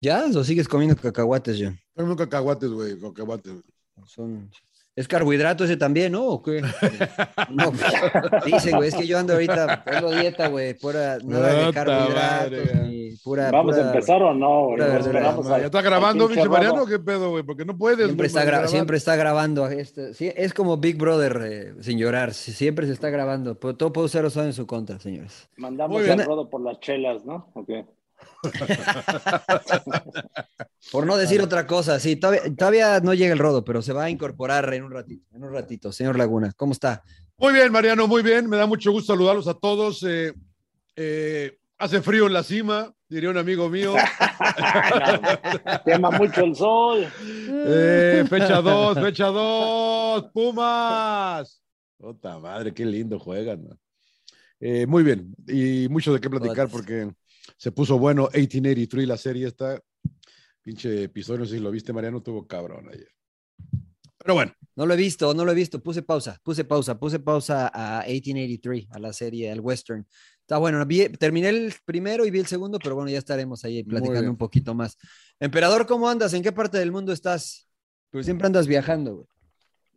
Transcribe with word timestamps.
¿Ya? 0.00 0.24
¿O 0.34 0.44
sigues 0.44 0.66
comiendo 0.68 0.96
cacahuates, 0.96 1.58
John? 1.60 1.78
Tengo 1.94 2.16
cacahuates, 2.16 2.70
güey, 2.70 2.98
cacahuates. 2.98 3.52
Son... 4.06 4.50
¿Es 4.96 5.06
carbohidrato 5.06 5.64
ese 5.64 5.76
también, 5.76 6.12
no? 6.12 6.26
¿O 6.26 6.42
qué? 6.42 6.60
No, 7.50 7.72
dicen, 8.44 8.76
güey, 8.76 8.88
es 8.88 8.94
que 8.94 9.06
yo 9.06 9.18
ando 9.18 9.34
ahorita, 9.34 9.84
tengo 9.84 10.10
dieta, 10.10 10.48
güey, 10.48 10.74
pura, 10.74 11.18
nada 11.22 11.66
de 11.66 11.72
carbohidratos, 11.72 12.74
ni 12.88 13.16
pura. 13.22 13.50
¿Vamos 13.50 13.76
pura- 13.76 13.86
a 13.86 13.92
empezar 13.92 14.22
o 14.22 14.34
no? 14.34 14.68
pura 14.70 14.98
esperamos 14.98 15.46
¿Ya 15.48 15.56
está 15.66 15.80
grabando, 15.80 16.28
pinche 16.28 16.48
Mariano? 16.48 16.74
robo. 16.78 16.86
¿Qué 16.86 16.98
pedo, 16.98 17.30
güey? 17.30 17.44
Porque 17.44 17.64
no 17.64 17.78
puedes. 17.78 18.04
Siempre 18.06 18.26
está, 18.26 18.42
gra- 18.42 18.46
grabar. 18.46 18.68
siempre 18.68 18.96
está 18.96 19.16
grabando. 19.16 19.68
Este, 19.68 20.12
sí, 20.12 20.30
es 20.34 20.52
como 20.52 20.76
Big 20.78 20.98
Brother, 20.98 21.40
eh, 21.44 21.74
sin 21.82 21.96
llorar. 21.96 22.34
sí, 22.34 22.52
Siempre 22.52 22.86
se 22.86 22.92
está 22.92 23.10
grabando. 23.10 23.54
Pero 23.58 23.76
todo 23.76 23.92
puede 23.92 24.08
ser 24.08 24.24
usado 24.24 24.46
en 24.46 24.52
su 24.52 24.66
contra, 24.66 24.98
señores. 24.98 25.48
Mandamos 25.56 26.06
al 26.06 26.24
rodo 26.26 26.50
por 26.50 26.60
las 26.62 26.80
chelas, 26.80 27.24
¿no? 27.24 27.48
Ok. 27.54 27.70
Por 30.92 31.06
no 31.06 31.16
decir 31.16 31.40
otra 31.42 31.66
cosa, 31.66 32.00
sí, 32.00 32.16
todavía, 32.16 32.42
todavía 32.56 33.00
no 33.00 33.14
llega 33.14 33.32
el 33.32 33.38
rodo, 33.38 33.64
pero 33.64 33.82
se 33.82 33.92
va 33.92 34.04
a 34.04 34.10
incorporar 34.10 34.72
en 34.72 34.84
un 34.84 34.90
ratito, 34.90 35.24
en 35.34 35.44
un 35.44 35.52
ratito. 35.52 35.92
Señor 35.92 36.16
Laguna, 36.16 36.52
¿cómo 36.56 36.72
está? 36.72 37.02
Muy 37.36 37.52
bien, 37.52 37.72
Mariano, 37.72 38.06
muy 38.06 38.22
bien. 38.22 38.48
Me 38.48 38.56
da 38.56 38.66
mucho 38.66 38.92
gusto 38.92 39.12
saludarlos 39.12 39.48
a 39.48 39.54
todos. 39.54 40.02
Eh, 40.02 40.32
eh, 40.96 41.58
hace 41.78 42.02
frío 42.02 42.26
en 42.26 42.34
la 42.34 42.42
cima, 42.42 42.92
diría 43.08 43.30
un 43.30 43.38
amigo 43.38 43.68
mío. 43.68 43.94
Quema 45.84 46.10
mucho 46.10 46.44
el 46.44 46.54
sol. 46.54 47.06
Eh, 47.22 48.24
fecha 48.28 48.56
2, 48.62 48.98
fecha 49.00 49.26
2, 49.26 50.30
Pumas. 50.32 51.62
Puta 51.96 52.38
madre, 52.38 52.72
qué 52.72 52.84
lindo 52.84 53.18
juegan. 53.18 53.68
Eh, 54.60 54.86
muy 54.86 55.02
bien, 55.02 55.34
y 55.48 55.88
mucho 55.88 56.12
de 56.12 56.20
qué 56.20 56.28
platicar 56.28 56.68
porque 56.68 57.10
se 57.60 57.72
puso 57.72 57.98
bueno 57.98 58.30
1883 58.32 59.06
la 59.06 59.18
serie 59.18 59.46
esta. 59.46 59.78
Pinche 60.62 61.04
episodio, 61.04 61.40
no 61.40 61.44
sé 61.44 61.56
si 61.56 61.60
lo 61.60 61.70
viste, 61.70 61.92
Mariano, 61.92 62.22
tuvo 62.22 62.46
cabrón 62.46 62.88
ayer. 62.88 63.08
Pero 64.16 64.34
bueno, 64.34 64.52
No 64.76 64.86
lo 64.86 64.94
he 64.94 64.96
visto, 64.96 65.34
no 65.34 65.44
lo 65.44 65.52
he 65.52 65.54
visto. 65.54 65.82
Puse 65.82 66.02
pausa, 66.02 66.38
puse 66.42 66.64
pausa, 66.64 66.98
puse 66.98 67.18
pausa 67.18 67.70
a 67.72 68.02
1883, 68.06 68.86
a 68.92 68.98
la 68.98 69.12
serie, 69.12 69.50
al 69.50 69.60
western. 69.60 70.06
Está 70.40 70.56
bueno, 70.56 70.84
vi- 70.86 71.10
terminé 71.10 71.50
el 71.50 71.74
primero 71.84 72.24
y 72.24 72.30
vi 72.30 72.38
el 72.38 72.46
segundo, 72.46 72.78
pero 72.78 72.94
bueno, 72.94 73.10
ya 73.10 73.18
estaremos 73.18 73.62
ahí 73.64 73.82
platicando 73.84 74.30
un 74.30 74.36
poquito 74.38 74.74
más. 74.74 74.96
Emperador, 75.38 75.86
¿cómo 75.86 76.08
andas? 76.08 76.32
¿En 76.32 76.42
qué 76.42 76.52
parte 76.52 76.78
del 76.78 76.92
mundo 76.92 77.12
estás? 77.12 77.68
Pues 78.10 78.24
siempre 78.24 78.46
andas 78.46 78.66
viajando, 78.66 79.16
güey. 79.16 79.26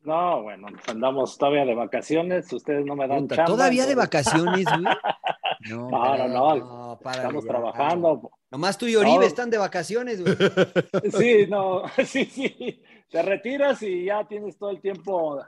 No, 0.03 0.43
bueno, 0.43 0.67
andamos 0.87 1.37
todavía 1.37 1.65
de 1.65 1.75
vacaciones. 1.75 2.51
Ustedes 2.51 2.85
no 2.85 2.95
me 2.95 3.07
dan 3.07 3.21
Puta, 3.21 3.35
chamba. 3.37 3.51
¿Todavía 3.51 3.85
de 3.85 3.95
vacaciones, 3.95 4.65
güey? 4.65 4.83
No, 5.69 5.89
No, 5.89 6.17
no, 6.17 6.27
no. 6.27 6.55
no, 6.57 6.99
para 7.01 7.17
Estamos 7.17 7.45
trabajando. 7.45 8.31
Nomás 8.51 8.77
tú 8.77 8.85
y 8.85 8.97
Oribe 8.97 9.19
No. 9.19 9.21
están 9.21 9.49
de 9.49 9.57
vacaciones, 9.57 10.21
güey. 10.21 10.35
Sí, 11.17 11.45
no, 11.47 11.83
sí, 12.05 12.25
sí. 12.25 12.81
Te 13.09 13.21
retiras 13.21 13.81
y 13.81 14.05
ya 14.05 14.27
tienes 14.27 14.57
todo 14.57 14.71
el 14.71 14.81
tiempo 14.81 15.39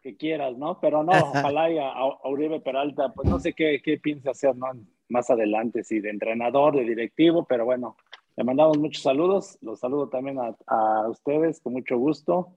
que 0.00 0.16
quieras, 0.16 0.56
¿no? 0.56 0.80
Pero 0.80 1.02
no, 1.02 1.12
ojalá 1.12 1.70
y 1.70 1.76
a, 1.78 1.90
a 1.90 2.28
Uribe 2.30 2.60
Peralta, 2.60 3.12
pues 3.12 3.28
no 3.28 3.38
sé 3.40 3.52
qué, 3.52 3.82
qué 3.84 3.98
piensa 3.98 4.30
hacer, 4.30 4.56
¿no? 4.56 4.68
Más 5.10 5.28
adelante, 5.28 5.84
si 5.84 6.00
de 6.00 6.10
entrenador, 6.10 6.74
de 6.76 6.84
directivo, 6.84 7.44
pero 7.44 7.66
bueno, 7.66 7.96
le 8.36 8.44
mandamos 8.44 8.78
muchos 8.78 9.02
saludos. 9.02 9.58
Los 9.60 9.80
saludo 9.80 10.08
también 10.08 10.38
a, 10.38 10.56
a 10.66 11.08
ustedes, 11.10 11.60
con 11.60 11.74
mucho 11.74 11.98
gusto. 11.98 12.56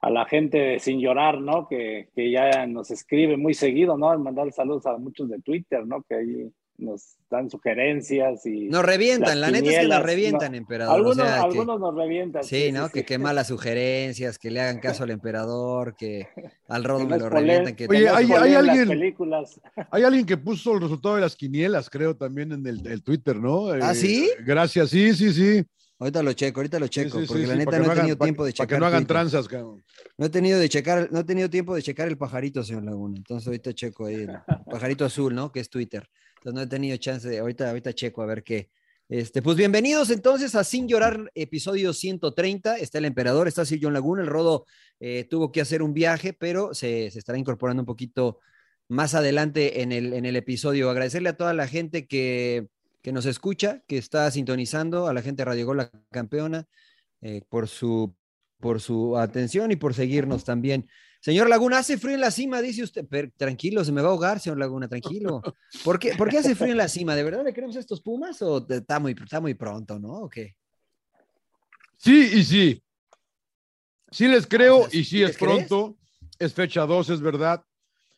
A 0.00 0.10
la 0.10 0.26
gente 0.26 0.58
de 0.58 0.78
Sin 0.78 1.00
Llorar, 1.00 1.40
¿no? 1.40 1.66
Que, 1.68 2.08
que 2.14 2.30
ya 2.30 2.66
nos 2.66 2.90
escribe 2.90 3.36
muy 3.36 3.54
seguido, 3.54 3.96
¿no? 3.96 4.16
Mandar 4.18 4.52
saludos 4.52 4.86
a 4.86 4.96
muchos 4.98 5.28
de 5.28 5.40
Twitter, 5.40 5.86
¿no? 5.86 6.02
Que 6.08 6.14
ahí 6.14 6.50
nos 6.78 7.16
dan 7.30 7.48
sugerencias 7.48 8.44
y... 8.44 8.66
Nos 8.68 8.84
revientan, 8.84 9.40
la 9.40 9.50
neta 9.50 9.70
es 9.70 9.78
que 9.78 9.88
nos 9.88 10.02
revientan, 10.02 10.52
no. 10.52 10.58
emperador. 10.58 10.92
o 10.92 10.96
Algunos, 10.96 11.26
que- 11.26 11.32
algunos 11.32 11.80
nos 11.80 11.94
revientan. 11.94 12.44
Sí, 12.44 12.70
¿no? 12.70 12.90
Que 12.90 13.02
qué 13.06 13.16
malas 13.16 13.46
sugerencias, 13.48 14.38
que 14.38 14.50
le 14.50 14.60
hagan 14.60 14.80
caso 14.80 15.04
al 15.04 15.10
emperador, 15.10 15.96
que 15.96 16.28
al 16.68 16.82
me 16.98 17.04
no 17.06 17.16
lo 17.16 17.30
revientan. 17.30 17.74
Que 17.74 17.86
Oye, 17.88 18.08
hay- 18.10 18.30
hay 18.30 18.52
las 18.52 18.56
alguien- 18.68 18.88
películas. 18.88 19.58
hay 19.90 20.02
alguien 20.02 20.26
que 20.26 20.36
puso 20.36 20.74
el 20.74 20.82
resultado 20.82 21.14
de 21.14 21.22
las 21.22 21.34
quinielas, 21.34 21.88
creo, 21.88 22.14
también 22.14 22.52
en 22.52 22.66
el, 22.66 22.86
el 22.86 23.02
Twitter, 23.02 23.36
¿no? 23.36 23.68
¿Ah, 23.70 23.92
Eh, 23.92 23.94
sí? 23.94 24.30
Gracias, 24.44 24.90
sí, 24.90 25.14
sí, 25.14 25.32
sí. 25.32 25.64
Ahorita 25.98 26.22
lo 26.22 26.32
checo, 26.34 26.60
ahorita 26.60 26.78
lo 26.78 26.88
checo, 26.88 27.20
sí, 27.20 27.26
porque 27.26 27.42
sí, 27.44 27.48
la 27.48 27.56
neta 27.56 27.70
para 27.70 27.78
no 27.78 27.84
he 27.84 27.86
hagan- 27.92 27.96
tenido 28.02 28.18
para- 28.18 28.26
tiempo 28.26 28.44
de 28.44 28.50
Para 28.52 28.56
checar. 28.64 28.76
que 28.76 28.80
no 28.80 28.86
hagan 28.86 29.06
tranzas, 29.06 29.48
cabrón. 29.48 29.82
No 30.18 30.26
he 30.26 30.28
tenido 30.28 30.58
de 30.58 30.68
checar, 30.68 31.08
no 31.10 31.20
he 31.20 31.24
tenido 31.24 31.48
tiempo 31.48 31.74
de 31.74 31.82
checar 31.82 32.08
el 32.08 32.18
pajarito, 32.18 32.62
señor 32.62 32.84
Laguna. 32.84 33.14
Entonces 33.16 33.46
ahorita 33.46 33.72
checo 33.72 34.06
ahí 34.06 34.14
el 34.16 34.30
pajarito 34.70 35.06
azul, 35.06 35.34
¿no? 35.34 35.50
Que 35.50 35.60
es 35.60 35.70
Twitter. 35.70 36.06
Entonces 36.36 36.54
no 36.54 36.60
he 36.60 36.66
tenido 36.66 36.96
chance 36.98 37.26
de, 37.28 37.38
ahorita, 37.38 37.68
ahorita 37.70 37.94
checo 37.94 38.20
a 38.22 38.26
ver 38.26 38.42
qué. 38.44 38.68
Este, 39.08 39.40
pues 39.40 39.56
bienvenidos 39.56 40.10
entonces 40.10 40.54
a 40.54 40.64
Sin 40.64 40.86
Llorar, 40.88 41.30
episodio 41.34 41.92
130. 41.94 42.76
Está 42.76 42.98
el 42.98 43.04
emperador, 43.06 43.48
está 43.48 43.64
Sir 43.64 43.78
John 43.80 43.92
Laguna. 43.94 44.20
El 44.22 44.28
Rodo 44.28 44.66
eh, 45.00 45.26
tuvo 45.30 45.50
que 45.50 45.60
hacer 45.62 45.80
un 45.80 45.94
viaje, 45.94 46.32
pero 46.34 46.74
se, 46.74 47.10
se 47.10 47.18
estará 47.20 47.38
incorporando 47.38 47.82
un 47.82 47.86
poquito 47.86 48.40
más 48.88 49.14
adelante 49.14 49.80
en 49.82 49.92
el, 49.92 50.12
en 50.12 50.26
el 50.26 50.36
episodio. 50.36 50.90
Agradecerle 50.90 51.28
a 51.30 51.36
toda 51.36 51.54
la 51.54 51.68
gente 51.68 52.06
que, 52.06 52.66
que 53.06 53.12
nos 53.12 53.24
escucha, 53.26 53.84
que 53.86 53.98
está 53.98 54.28
sintonizando, 54.32 55.06
a 55.06 55.14
la 55.14 55.22
gente 55.22 55.42
de 55.42 55.44
Radio 55.44 55.64
Gol, 55.64 55.76
la 55.76 55.92
campeona, 56.10 56.66
eh, 57.20 57.40
por, 57.48 57.68
su, 57.68 58.16
por 58.58 58.80
su 58.80 59.16
atención 59.16 59.70
y 59.70 59.76
por 59.76 59.94
seguirnos 59.94 60.42
también. 60.42 60.88
Señor 61.20 61.48
Laguna, 61.48 61.78
hace 61.78 61.98
frío 61.98 62.16
en 62.16 62.20
la 62.20 62.32
cima, 62.32 62.60
dice 62.60 62.82
usted. 62.82 63.06
Pero, 63.08 63.30
tranquilo, 63.36 63.84
se 63.84 63.92
me 63.92 64.02
va 64.02 64.08
a 64.08 64.10
ahogar, 64.10 64.40
señor 64.40 64.58
Laguna, 64.58 64.88
tranquilo. 64.88 65.40
¿Por 65.84 66.00
qué, 66.00 66.16
¿Por 66.16 66.28
qué 66.28 66.38
hace 66.38 66.56
frío 66.56 66.72
en 66.72 66.78
la 66.78 66.88
cima? 66.88 67.14
¿De 67.14 67.22
verdad 67.22 67.44
le 67.44 67.52
queremos 67.52 67.76
a 67.76 67.78
estos 67.78 68.00
Pumas 68.00 68.42
o 68.42 68.66
está 68.68 68.98
muy, 68.98 69.12
está 69.12 69.40
muy 69.40 69.54
pronto, 69.54 70.00
no? 70.00 70.22
¿O 70.22 70.28
qué? 70.28 70.56
Sí 71.98 72.28
y 72.34 72.42
sí. 72.42 72.82
Sí 74.10 74.26
les 74.26 74.48
creo 74.48 74.78
O 74.78 74.90
sea, 74.90 75.00
y 75.00 75.04
¿sí 75.04 75.22
es 75.22 75.36
crees? 75.36 75.68
pronto. 75.68 75.96
Es 76.40 76.52
fecha 76.52 76.84
2, 76.84 77.10
es 77.10 77.20
verdad. 77.20 77.62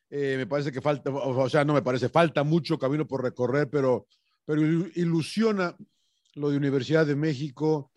Eh, 0.08 0.36
me 0.38 0.46
parece 0.46 0.72
que 0.72 0.80
falta, 0.80 1.10
o 1.10 1.46
sea, 1.50 1.62
no 1.66 1.74
me 1.74 1.82
parece, 1.82 2.08
falta 2.08 2.42
mucho 2.42 2.78
camino 2.78 3.06
por 3.06 3.22
recorrer, 3.22 3.68
pero, 3.68 4.06
pero 4.48 4.62
il- 4.62 4.90
ilusiona 4.94 5.76
lo 6.36 6.48
de 6.48 6.56
Universidad 6.56 7.04
de 7.06 7.14
México, 7.14 7.92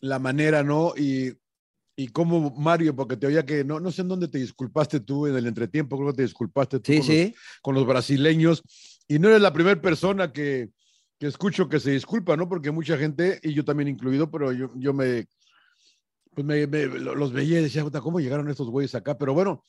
la 0.00 0.18
manera, 0.18 0.64
¿no? 0.64 0.94
Y, 0.96 1.32
y 1.94 2.08
cómo 2.08 2.50
Mario, 2.56 2.96
porque 2.96 3.16
te 3.16 3.28
oía 3.28 3.46
que 3.46 3.62
no, 3.62 3.78
no 3.78 3.92
sé 3.92 4.02
en 4.02 4.08
dónde 4.08 4.26
te 4.26 4.38
disculpaste 4.38 4.98
tú 4.98 5.28
en 5.28 5.36
el 5.36 5.46
entretiempo, 5.46 5.96
creo 5.96 6.10
que 6.10 6.16
te 6.16 6.22
disculpaste 6.22 6.80
tú 6.80 6.90
Sí, 6.92 6.98
con, 6.98 7.06
sí. 7.06 7.24
Los, 7.28 7.60
con 7.62 7.74
los 7.76 7.86
brasileños, 7.86 8.62
y 9.06 9.20
no 9.20 9.28
eres 9.28 9.40
la 9.42 9.52
primera 9.52 9.80
persona 9.80 10.32
que, 10.32 10.70
que 11.20 11.28
escucho 11.28 11.68
que 11.68 11.78
se 11.78 11.92
disculpa, 11.92 12.36
¿no? 12.36 12.48
Porque 12.48 12.72
mucha 12.72 12.98
gente, 12.98 13.38
y 13.44 13.54
yo 13.54 13.64
también 13.64 13.86
incluido, 13.88 14.28
pero 14.28 14.50
yo, 14.52 14.72
yo 14.74 14.92
me, 14.92 15.28
pues 16.34 16.44
me, 16.44 16.66
me- 16.66 16.86
lo- 16.86 17.14
los 17.14 17.32
veía 17.32 17.60
y 17.60 17.62
decía, 17.62 17.84
"Puta, 17.84 18.00
¿cómo 18.00 18.18
llegaron 18.18 18.50
estos 18.50 18.68
güeyes 18.70 18.96
acá? 18.96 19.16
Pero 19.16 19.34
bueno, 19.34 19.62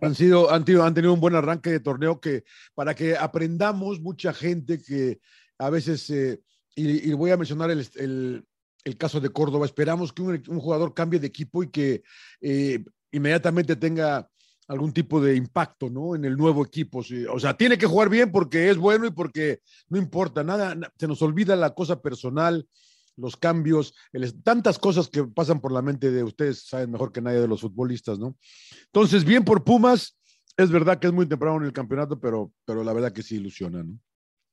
han, 0.00 0.14
sido, 0.14 0.50
han, 0.50 0.64
tenido, 0.64 0.84
han 0.84 0.94
tenido 0.94 1.12
un 1.12 1.20
buen 1.20 1.34
arranque 1.34 1.70
de 1.70 1.80
torneo 1.80 2.20
que 2.20 2.44
para 2.74 2.94
que 2.94 3.16
aprendamos 3.16 4.00
mucha 4.00 4.32
gente 4.32 4.82
que 4.82 5.20
a 5.58 5.70
veces, 5.70 6.08
eh, 6.10 6.40
y, 6.74 7.10
y 7.10 7.12
voy 7.12 7.30
a 7.30 7.36
mencionar 7.36 7.70
el, 7.70 7.86
el- 7.96 8.44
caso 8.98 9.18
de 9.18 9.30
Córdoba, 9.30 9.64
esperamos 9.64 10.12
que 10.12 10.20
un, 10.22 10.42
jugador 10.60 10.92
cambie 10.92 11.18
de 11.18 11.26
equipo 11.26 11.62
y 11.62 11.70
que 11.70 12.02
eh, 12.42 12.84
inmediatamente 13.12 13.76
tenga 13.76 14.28
algún 14.68 14.92
tipo 14.92 15.22
de 15.22 15.36
impacto, 15.36 15.88
¿no? 15.88 16.14
En 16.14 16.24
el 16.26 16.36
nuevo 16.36 16.62
equipo. 16.64 17.02
O 17.30 17.40
sea, 17.40 17.56
tiene 17.56 17.78
que 17.78 17.86
jugar 17.86 18.10
bien 18.10 18.30
porque 18.30 18.68
es 18.70 18.76
bueno 18.76 19.06
y 19.06 19.10
porque 19.10 19.60
no 19.88 19.96
importa 19.98 20.44
nada, 20.44 20.74
na- 20.74 20.92
se 20.98 21.08
nos 21.08 21.22
olvida 21.22 21.56
la 21.56 21.74
cosa 21.74 22.02
personal, 22.02 22.66
los 23.16 23.36
cambios, 23.36 23.94
el- 24.12 24.42
tantas 24.42 24.78
cosas 24.78 25.08
que 25.08 25.24
pasan 25.24 25.60
por 25.60 25.72
la 25.72 25.82
mente 25.82 26.10
de 26.10 26.22
ustedes, 26.22 26.66
saben 26.66 26.90
mejor 26.90 27.12
que 27.12 27.20
nadie 27.20 27.40
de 27.40 27.48
los 27.48 27.60
futbolistas, 27.60 28.18
¿no? 28.18 28.36
Entonces, 28.86 29.24
bien 29.24 29.44
por 29.44 29.64
Pumas, 29.64 30.18
es 30.56 30.70
verdad 30.70 30.98
que 30.98 31.08
es 31.08 31.12
muy 31.12 31.26
temprano 31.26 31.56
en 31.58 31.64
el 31.64 31.72
campeonato, 31.72 32.18
pero, 32.18 32.52
pero 32.64 32.84
la 32.84 32.92
verdad 32.92 33.12
que 33.12 33.22
sí 33.22 33.36
ilusiona, 33.36 33.82
¿no? 33.82 33.98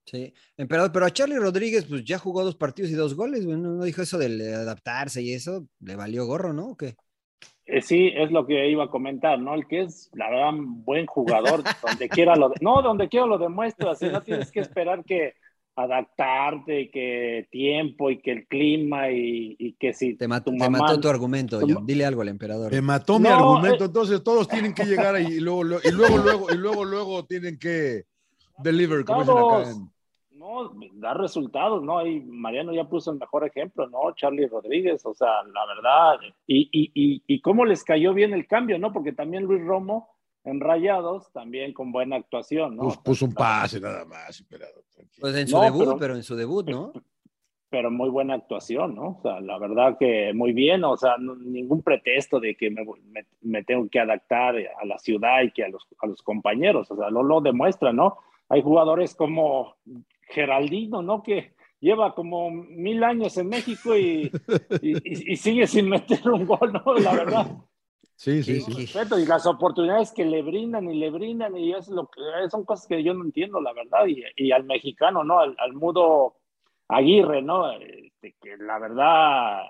Sí, 0.06 0.34
emperador, 0.58 0.92
pero 0.92 1.06
a 1.06 1.12
Charlie 1.12 1.38
Rodríguez, 1.38 1.86
pues 1.86 2.04
ya 2.04 2.18
jugó 2.18 2.44
dos 2.44 2.56
partidos 2.56 2.90
y 2.90 2.96
dos 2.96 3.14
goles, 3.14 3.46
güey. 3.46 3.58
No, 3.58 3.76
no 3.76 3.84
dijo 3.84 4.02
eso 4.02 4.18
de 4.18 4.56
adaptarse 4.56 5.22
y 5.22 5.34
eso, 5.34 5.68
le 5.80 5.96
valió 5.96 6.26
gorro, 6.26 6.54
¿no? 6.54 6.70
¿O 6.70 6.76
qué? 6.76 6.96
Eh, 7.66 7.82
sí, 7.82 8.12
es 8.16 8.32
lo 8.32 8.46
que 8.48 8.68
iba 8.70 8.86
a 8.86 8.90
comentar, 8.90 9.40
¿no? 9.40 9.54
El 9.54 9.68
que 9.68 9.82
es, 9.84 10.10
la 10.14 10.30
verdad, 10.30 10.50
un 10.50 10.84
buen 10.84 11.06
jugador, 11.06 11.64
donde 12.00 12.10
quiera 12.10 12.36
lo... 12.36 12.52
No, 12.62 12.82
donde 12.82 13.08
quiera 13.08 13.28
lo 13.28 13.38
demuestras, 13.38 14.02
y 14.02 14.10
no 14.10 14.22
tienes 14.22 14.52
que 14.52 14.60
esperar 14.62 15.06
que 15.06 15.36
adaptarte, 15.76 16.82
y 16.82 16.92
que 16.92 17.48
tiempo, 17.52 18.10
y 18.10 18.22
que 18.22 18.32
el 18.32 18.48
clima, 18.48 19.10
y, 19.12 19.56
y 19.58 19.74
que 19.74 19.94
si 19.94 20.16
Te, 20.16 20.28
mat- 20.28 20.44
tu 20.44 20.52
te 20.52 20.58
mamá... 20.58 20.80
mató 20.80 21.00
tu 21.00 21.08
argumento, 21.08 21.60
tu 21.60 21.66
John. 21.68 21.76
ma- 21.76 21.82
Dile 21.86 22.06
algo 22.06 22.22
al 22.22 22.30
emperador. 22.30 22.72
Me 22.72 22.82
mató 22.82 23.20
mi 23.20 23.30
No, 23.30 23.36
argumento, 23.36 23.84
eh. 23.84 23.88
entonces 23.88 24.24
todos 24.24 24.48
tienen 24.48 24.74
que 24.74 24.86
llegar 24.86 25.16
ahí 25.16 25.26
y 25.28 25.40
luego, 25.40 25.64
luego- 25.64 25.84
y 25.88 25.92
luego, 25.92 26.18
luego, 26.18 26.48
y 26.54 26.58
luego, 26.58 26.86
luego 26.86 27.26
tienen 27.26 27.58
que 27.58 28.04
deliver, 28.58 29.06
como 29.06 29.22
dicen 29.22 29.38
acá 29.38 29.70
en- 29.72 29.92
No, 30.38 30.72
da 30.94 31.14
resultados, 31.14 31.84
¿no? 31.84 32.06
Y 32.06 32.20
Mariano 32.22 32.74
ya 32.74 32.86
puso 32.86 33.12
el 33.12 33.20
mejor 33.20 33.46
ejemplo, 33.46 33.88
¿no? 33.88 34.14
Charlie 34.16 34.48
Rodríguez, 34.48 35.06
o 35.06 35.14
sea, 35.14 35.44
la 35.44 35.66
verdad. 35.68 36.20
Y, 36.48 36.68
y, 36.72 36.92
y, 36.96 37.24
y 37.28 37.42
cómo 37.42 37.64
les 37.64 37.84
cayó 37.84 38.14
bien 38.14 38.34
el 38.34 38.48
cambio, 38.48 38.80
¿no? 38.80 38.92
Porque 38.92 39.14
también 39.14 39.44
Luis 39.44 39.64
Romo 39.64 40.10
en 40.44 40.60
Rayados, 40.60 41.32
también 41.32 41.74
con 41.74 41.92
buena 41.92 42.16
actuación, 42.16 42.76
¿no? 42.76 42.84
Puso, 42.84 43.04
puso 43.04 43.26
un 43.26 43.34
pase 43.34 43.80
nada 43.80 44.06
más, 44.06 44.44
tranquilo. 44.48 44.66
Pues 45.20 45.36
en 45.36 45.48
su 45.48 45.58
No, 45.58 45.64
debut, 45.64 45.80
pero- 45.86 45.98
pero... 45.98 46.16
en 46.16 46.24
su 46.24 46.36
debut, 46.36 46.70
¿no? 46.70 46.94
pero 47.70 47.90
muy 47.90 48.10
buena 48.10 48.34
actuación, 48.34 48.96
¿no? 48.96 49.18
O 49.18 49.22
sea, 49.22 49.40
la 49.40 49.58
verdad 49.58 49.96
que 49.98 50.34
muy 50.34 50.52
bien, 50.52 50.84
o 50.84 50.98
sea, 50.98 51.16
ningún 51.18 51.82
pretexto 51.82 52.40
de 52.42 52.56
que 52.56 52.70
me, 52.70 52.84
me, 53.42 53.64
tengo 53.64 53.88
que 53.90 53.98
adaptar 54.00 54.56
a 54.58 54.86
la 54.86 54.98
ciudad 54.98 55.42
y 55.44 55.52
que 55.52 55.64
a 55.64 55.70
los, 55.70 55.88
a 56.02 56.06
los 56.08 56.22
compañeros, 56.22 56.92
o 56.92 56.98
sea, 56.98 57.10
lo, 57.10 57.24
lo 57.24 57.40
demuestra, 57.40 57.94
¿no? 57.94 58.18
Hay 58.50 58.62
jugadores 58.62 59.16
como 59.16 59.76
Geraldino, 60.24 61.02
¿no? 61.02 61.24
Que 61.24 61.54
lleva 61.80 62.14
como 62.14 62.52
mil 62.52 63.02
años 63.06 63.38
en 63.38 63.48
México 63.48 63.96
y, 63.96 64.30
y, 64.82 65.32
y 65.32 65.36
sigue 65.38 65.66
sin 65.66 65.88
meter 65.88 66.30
un 66.30 66.46
gol, 66.46 66.74
¿no? 66.74 66.94
La 66.96 67.14
verdad. 67.14 67.48
Sí, 68.22 68.44
sí, 68.44 68.62
sí. 68.62 69.00
y 69.18 69.26
las 69.26 69.48
oportunidades 69.48 70.12
que 70.12 70.24
le 70.24 70.44
brindan 70.44 70.88
y 70.88 71.00
le 71.00 71.10
brindan, 71.10 71.58
y 71.58 71.74
es 71.74 71.88
lo 71.88 72.08
que 72.08 72.22
son 72.52 72.66
cosas 72.66 72.86
que 72.86 73.02
yo 73.02 73.16
no 73.16 73.26
entiendo, 73.26 73.60
la 73.60 73.74
verdad. 73.74 74.06
Y, 74.06 74.24
y 74.36 74.52
al 74.52 74.64
mexicano, 74.64 75.24
¿no? 75.24 75.40
Al, 75.40 75.56
al, 75.58 75.74
mudo 75.74 76.36
Aguirre, 76.88 77.42
¿no? 77.42 77.72
Este, 77.72 78.36
que 78.40 78.58
la 78.58 78.78
verdad 78.78 79.62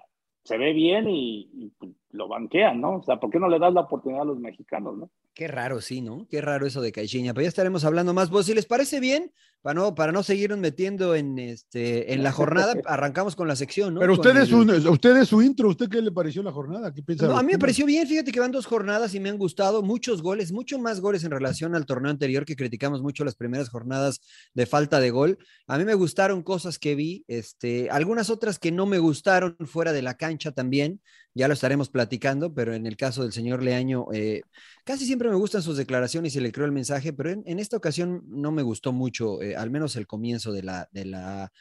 se 0.44 0.58
ve 0.58 0.74
bien 0.74 1.08
y, 1.08 1.50
y, 1.54 1.74
lo 2.10 2.28
banquean, 2.28 2.82
¿no? 2.82 2.98
O 2.98 3.04
sea, 3.04 3.22
¿por 3.22 3.30
qué 3.30 3.40
no 3.40 3.48
le 3.48 3.58
das 3.58 3.74
la 3.74 3.82
oportunidad 3.82 4.24
a 4.24 4.26
los 4.26 4.40
mexicanos, 4.40 4.98
no? 4.98 5.10
Qué 5.34 5.48
raro, 5.48 5.80
sí, 5.80 6.02
¿no? 6.02 6.28
Qué 6.30 6.42
raro 6.42 6.68
eso 6.68 6.82
de 6.82 6.92
Caixinha. 6.92 7.34
Pero 7.34 7.44
ya 7.44 7.48
estaremos 7.48 7.86
hablando 7.86 8.14
más. 8.14 8.30
Vos, 8.30 8.48
si 8.48 8.54
les 8.54 8.66
parece 8.66 9.00
bien, 9.00 9.32
para 9.62 9.80
no, 9.80 9.94
para 9.94 10.12
no 10.12 10.24
seguirnos 10.24 10.60
metiendo 10.60 11.14
en, 11.14 11.38
este, 11.38 12.14
en 12.14 12.24
la 12.24 12.32
jornada, 12.32 12.74
arrancamos 12.86 13.36
con 13.36 13.48
la 13.48 13.56
sección, 13.56 13.94
¿no? 13.94 14.00
Pero 14.00 14.14
usted 14.14 14.36
es, 14.38 14.52
un, 14.52 14.70
usted 14.70 15.18
es 15.18 15.28
su 15.28 15.42
intro, 15.42 15.70
¿usted 15.70 15.88
qué 15.88 16.02
le 16.02 16.12
pareció 16.12 16.42
la 16.42 16.52
jornada? 16.52 16.92
¿Qué 16.94 17.04
piensa? 17.04 17.28
No, 17.28 17.38
a 17.38 17.44
mí 17.44 17.52
me 17.54 17.60
pareció 17.60 17.86
bien, 17.86 18.08
fíjate 18.08 18.32
que 18.32 18.40
van 18.40 18.52
dos 18.52 18.66
jornadas 18.66 19.14
y 19.14 19.20
me 19.20 19.30
han 19.30 19.38
gustado 19.38 19.84
muchos 19.84 20.22
goles, 20.22 20.52
mucho 20.52 20.80
más 20.80 21.00
goles 21.00 21.24
en 21.24 21.32
relación 21.32 21.76
al 21.76 21.86
torneo 21.86 22.10
anterior 22.10 22.44
que 22.46 22.56
criticamos 22.56 23.02
mucho 23.02 23.24
las 23.24 23.36
primeras 23.36 23.70
jornadas 23.70 24.22
de 24.54 24.66
falta 24.66 25.00
de 25.00 25.12
gol. 25.12 25.38
A 25.68 25.78
mí 25.78 25.86
me 25.86 25.94
gustaron 25.94 26.42
cosas 26.42 26.80
que 26.80 26.96
vi, 26.96 27.24
este, 27.28 27.90
algunas 27.92 28.30
otras 28.30 28.58
que 28.58 28.72
no 28.72 28.86
me 28.86 28.98
gustaron 28.98 29.56
fuera 29.66 29.94
de 29.94 30.02
la 30.02 30.16
cancha 30.16 30.52
también 30.52 31.02
ya 31.34 31.48
lo 31.48 31.54
estaremos 31.54 31.90
platicando, 31.90 32.54
pero 32.54 32.74
en 32.74 32.86
el 32.86 32.98
caso 32.98 33.24
del 33.24 33.32
señor 33.32 33.64
Leaño, 33.64 34.08
eh, 34.14 34.42
casi 34.84 35.06
siempre 35.06 35.30
me 35.30 35.36
gustan 35.36 35.62
sus 35.62 35.78
declaraciones 35.78 36.36
y 36.36 36.40
le 36.40 36.52
creo 36.52 36.66
el 36.66 36.72
mensaje, 36.72 37.14
pero 37.14 37.30
en, 37.30 37.44
en 37.46 37.60
esta 37.60 37.78
ocasión 37.78 38.24
no 38.28 38.52
me 38.52 38.62
gustó 38.62 38.92
mucho, 38.92 39.42
eh, 39.42 39.56
al 39.56 39.72
menos 39.72 39.96
el 39.96 40.08
comienzo 40.08 40.52
de 40.52 40.64
la, 40.64 40.90
de 40.92 41.06
la 41.06 41.52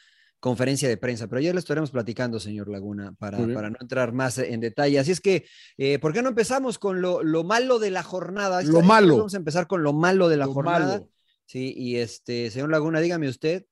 conferencia 0.41 0.89
de 0.89 0.97
prensa, 0.97 1.27
pero 1.27 1.39
ya 1.39 1.53
lo 1.53 1.59
estaremos 1.59 1.91
platicando, 1.91 2.39
señor 2.39 2.67
Laguna, 2.67 3.13
para, 3.19 3.37
para 3.53 3.69
no 3.69 3.77
entrar 3.79 4.11
más 4.11 4.39
en 4.39 4.59
detalle. 4.59 4.99
Así 4.99 5.11
es 5.11 5.21
que, 5.21 5.45
eh, 5.77 5.99
¿por 5.99 6.13
qué 6.13 6.23
no 6.23 6.29
empezamos 6.29 6.79
con 6.79 6.99
lo, 6.99 7.23
lo 7.23 7.43
malo 7.43 7.77
de 7.77 7.91
la 7.91 8.01
jornada? 8.01 8.61
Lo 8.63 8.81
malo. 8.81 9.17
Vamos 9.17 9.35
a 9.35 9.37
empezar 9.37 9.67
con 9.67 9.83
lo 9.83 9.93
malo 9.93 10.27
de 10.29 10.37
la 10.37 10.47
lo 10.47 10.53
jornada. 10.53 10.87
Malo. 10.87 11.09
Sí, 11.45 11.73
y 11.77 11.97
este, 11.97 12.49
señor 12.49 12.71
Laguna, 12.71 12.99
dígame 13.01 13.29
usted, 13.29 13.65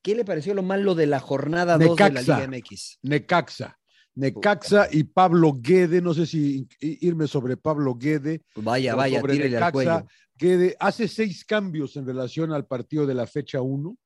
¿qué 0.00 0.14
le 0.14 0.24
pareció 0.24 0.54
lo 0.54 0.62
malo 0.62 0.94
de 0.94 1.06
la 1.06 1.20
jornada 1.20 1.76
2 1.76 1.96
de 1.96 2.10
la 2.10 2.22
Liga 2.22 2.48
MX? 2.48 2.98
Necaxa. 3.02 3.77
Necaxa 4.18 4.88
y 4.90 5.04
Pablo 5.04 5.54
Guede, 5.60 6.02
no 6.02 6.12
sé 6.12 6.26
si 6.26 6.66
irme 6.80 7.28
sobre 7.28 7.56
Pablo 7.56 7.94
Guede. 7.94 8.42
Vaya, 8.56 8.96
vaya, 8.96 9.20
sobre 9.20 9.38
Necaxa, 9.38 9.66
al 9.66 9.72
cuello. 9.72 10.06
Guede 10.36 10.76
hace 10.80 11.06
seis 11.06 11.44
cambios 11.44 11.96
en 11.96 12.04
relación 12.04 12.52
al 12.52 12.66
partido 12.66 13.06
de 13.06 13.14
la 13.14 13.26
fecha 13.26 13.60
1. 13.60 13.96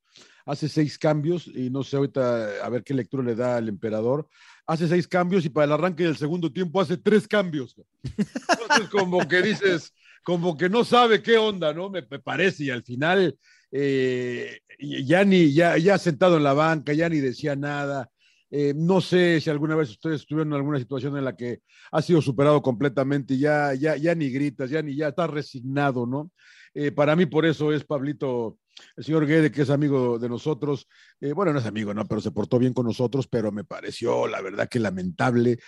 Hace 0.45 0.69
seis 0.69 0.99
cambios 0.99 1.47
y 1.47 1.71
no 1.71 1.83
sé 1.83 1.97
ahorita 1.97 2.63
a 2.63 2.69
ver 2.69 2.85
qué 2.85 2.93
lectura 2.93 3.23
le 3.23 3.35
da 3.35 3.57
al 3.57 3.69
emperador. 3.69 4.29
Hace 4.67 4.87
seis 4.87 5.09
cambios 5.09 5.47
y 5.47 5.49
para 5.49 5.65
el 5.65 5.73
arranque 5.73 6.05
del 6.05 6.17
segundo 6.17 6.53
tiempo 6.53 6.81
hace 6.81 6.99
tres 6.99 7.27
cambios. 7.27 7.75
Entonces, 8.03 8.91
como 8.91 9.27
que 9.27 9.41
dices, 9.41 9.95
como 10.23 10.59
que 10.59 10.69
no 10.69 10.85
sabe 10.85 11.23
qué 11.23 11.39
onda, 11.39 11.73
¿no? 11.73 11.89
Me, 11.89 12.03
me 12.03 12.19
parece. 12.19 12.65
Y 12.65 12.71
al 12.71 12.83
final, 12.83 13.39
eh, 13.71 14.61
ya 14.79 15.25
ni, 15.25 15.55
ya, 15.55 15.79
ya 15.79 15.97
sentado 15.97 16.37
en 16.37 16.43
la 16.43 16.53
banca, 16.53 16.93
ya 16.93 17.09
ni 17.09 17.21
decía 17.21 17.57
nada 17.57 18.11
eh, 18.55 18.75
no 18.77 19.01
sé 19.01 19.41
si 19.41 19.49
alguna 19.49 19.75
vez 19.75 19.89
ustedes 19.89 20.21
estuvieron 20.21 20.49
en 20.49 20.59
alguna 20.59 20.79
situación 20.79 21.17
en 21.17 21.25
la 21.25 21.35
que 21.35 21.63
ha 21.91 22.03
sido 22.03 22.21
superado 22.21 22.61
completamente 22.61 23.33
y 23.33 23.39
ya, 23.39 23.73
ya, 23.73 23.97
ya 23.97 24.15
ni 24.15 24.29
gritas, 24.29 24.69
ya 24.69 24.83
ni 24.83 24.95
ya 24.95 25.09
está 25.09 25.27
resignado, 25.27 26.05
¿no? 26.05 26.31
Eh, 26.75 26.93
para 26.93 27.17
mí 27.17 27.25
por 27.25 27.47
eso 27.47 27.73
es 27.73 27.83
Pablito, 27.83 28.59
el 28.95 29.05
señor 29.05 29.27
Guede, 29.27 29.51
que 29.51 29.63
es 29.63 29.71
amigo 29.71 30.19
de 30.19 30.29
nosotros. 30.29 30.87
Eh, 31.19 31.33
bueno, 31.33 31.55
no 31.55 31.61
es 31.61 31.65
amigo, 31.65 31.95
¿no? 31.95 32.05
Pero 32.05 32.21
se 32.21 32.31
portó 32.31 32.59
bien 32.59 32.75
con 32.75 32.85
nosotros, 32.85 33.27
pero 33.27 33.51
me 33.53 33.65
pareció, 33.65 34.27
la 34.27 34.43
verdad, 34.43 34.69
que 34.69 34.79
lamentable. 34.79 35.59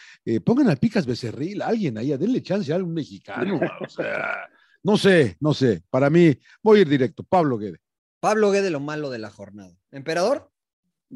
Pongan 0.45 0.69
al 0.69 0.77
Picas 0.77 1.07
Becerril, 1.07 1.63
alguien 1.63 1.97
ahí, 1.97 2.15
denle 2.19 2.43
chance 2.43 2.71
a 2.71 2.77
algún 2.77 2.93
mexicano. 2.93 3.61
o 3.81 3.89
sea, 3.89 4.47
no 4.83 4.99
sé, 4.99 5.39
no 5.41 5.55
sé. 5.55 5.83
Para 5.89 6.11
mí, 6.11 6.39
voy 6.63 6.81
a 6.81 6.83
ir 6.83 6.89
directo. 6.91 7.23
Pablo 7.23 7.57
Guede. 7.57 7.79
Pablo 8.21 8.51
Guede, 8.51 8.69
lo 8.69 8.81
malo 8.81 9.09
de 9.09 9.21
la 9.21 9.31
jornada. 9.31 9.75
¿Emperador? 9.91 10.51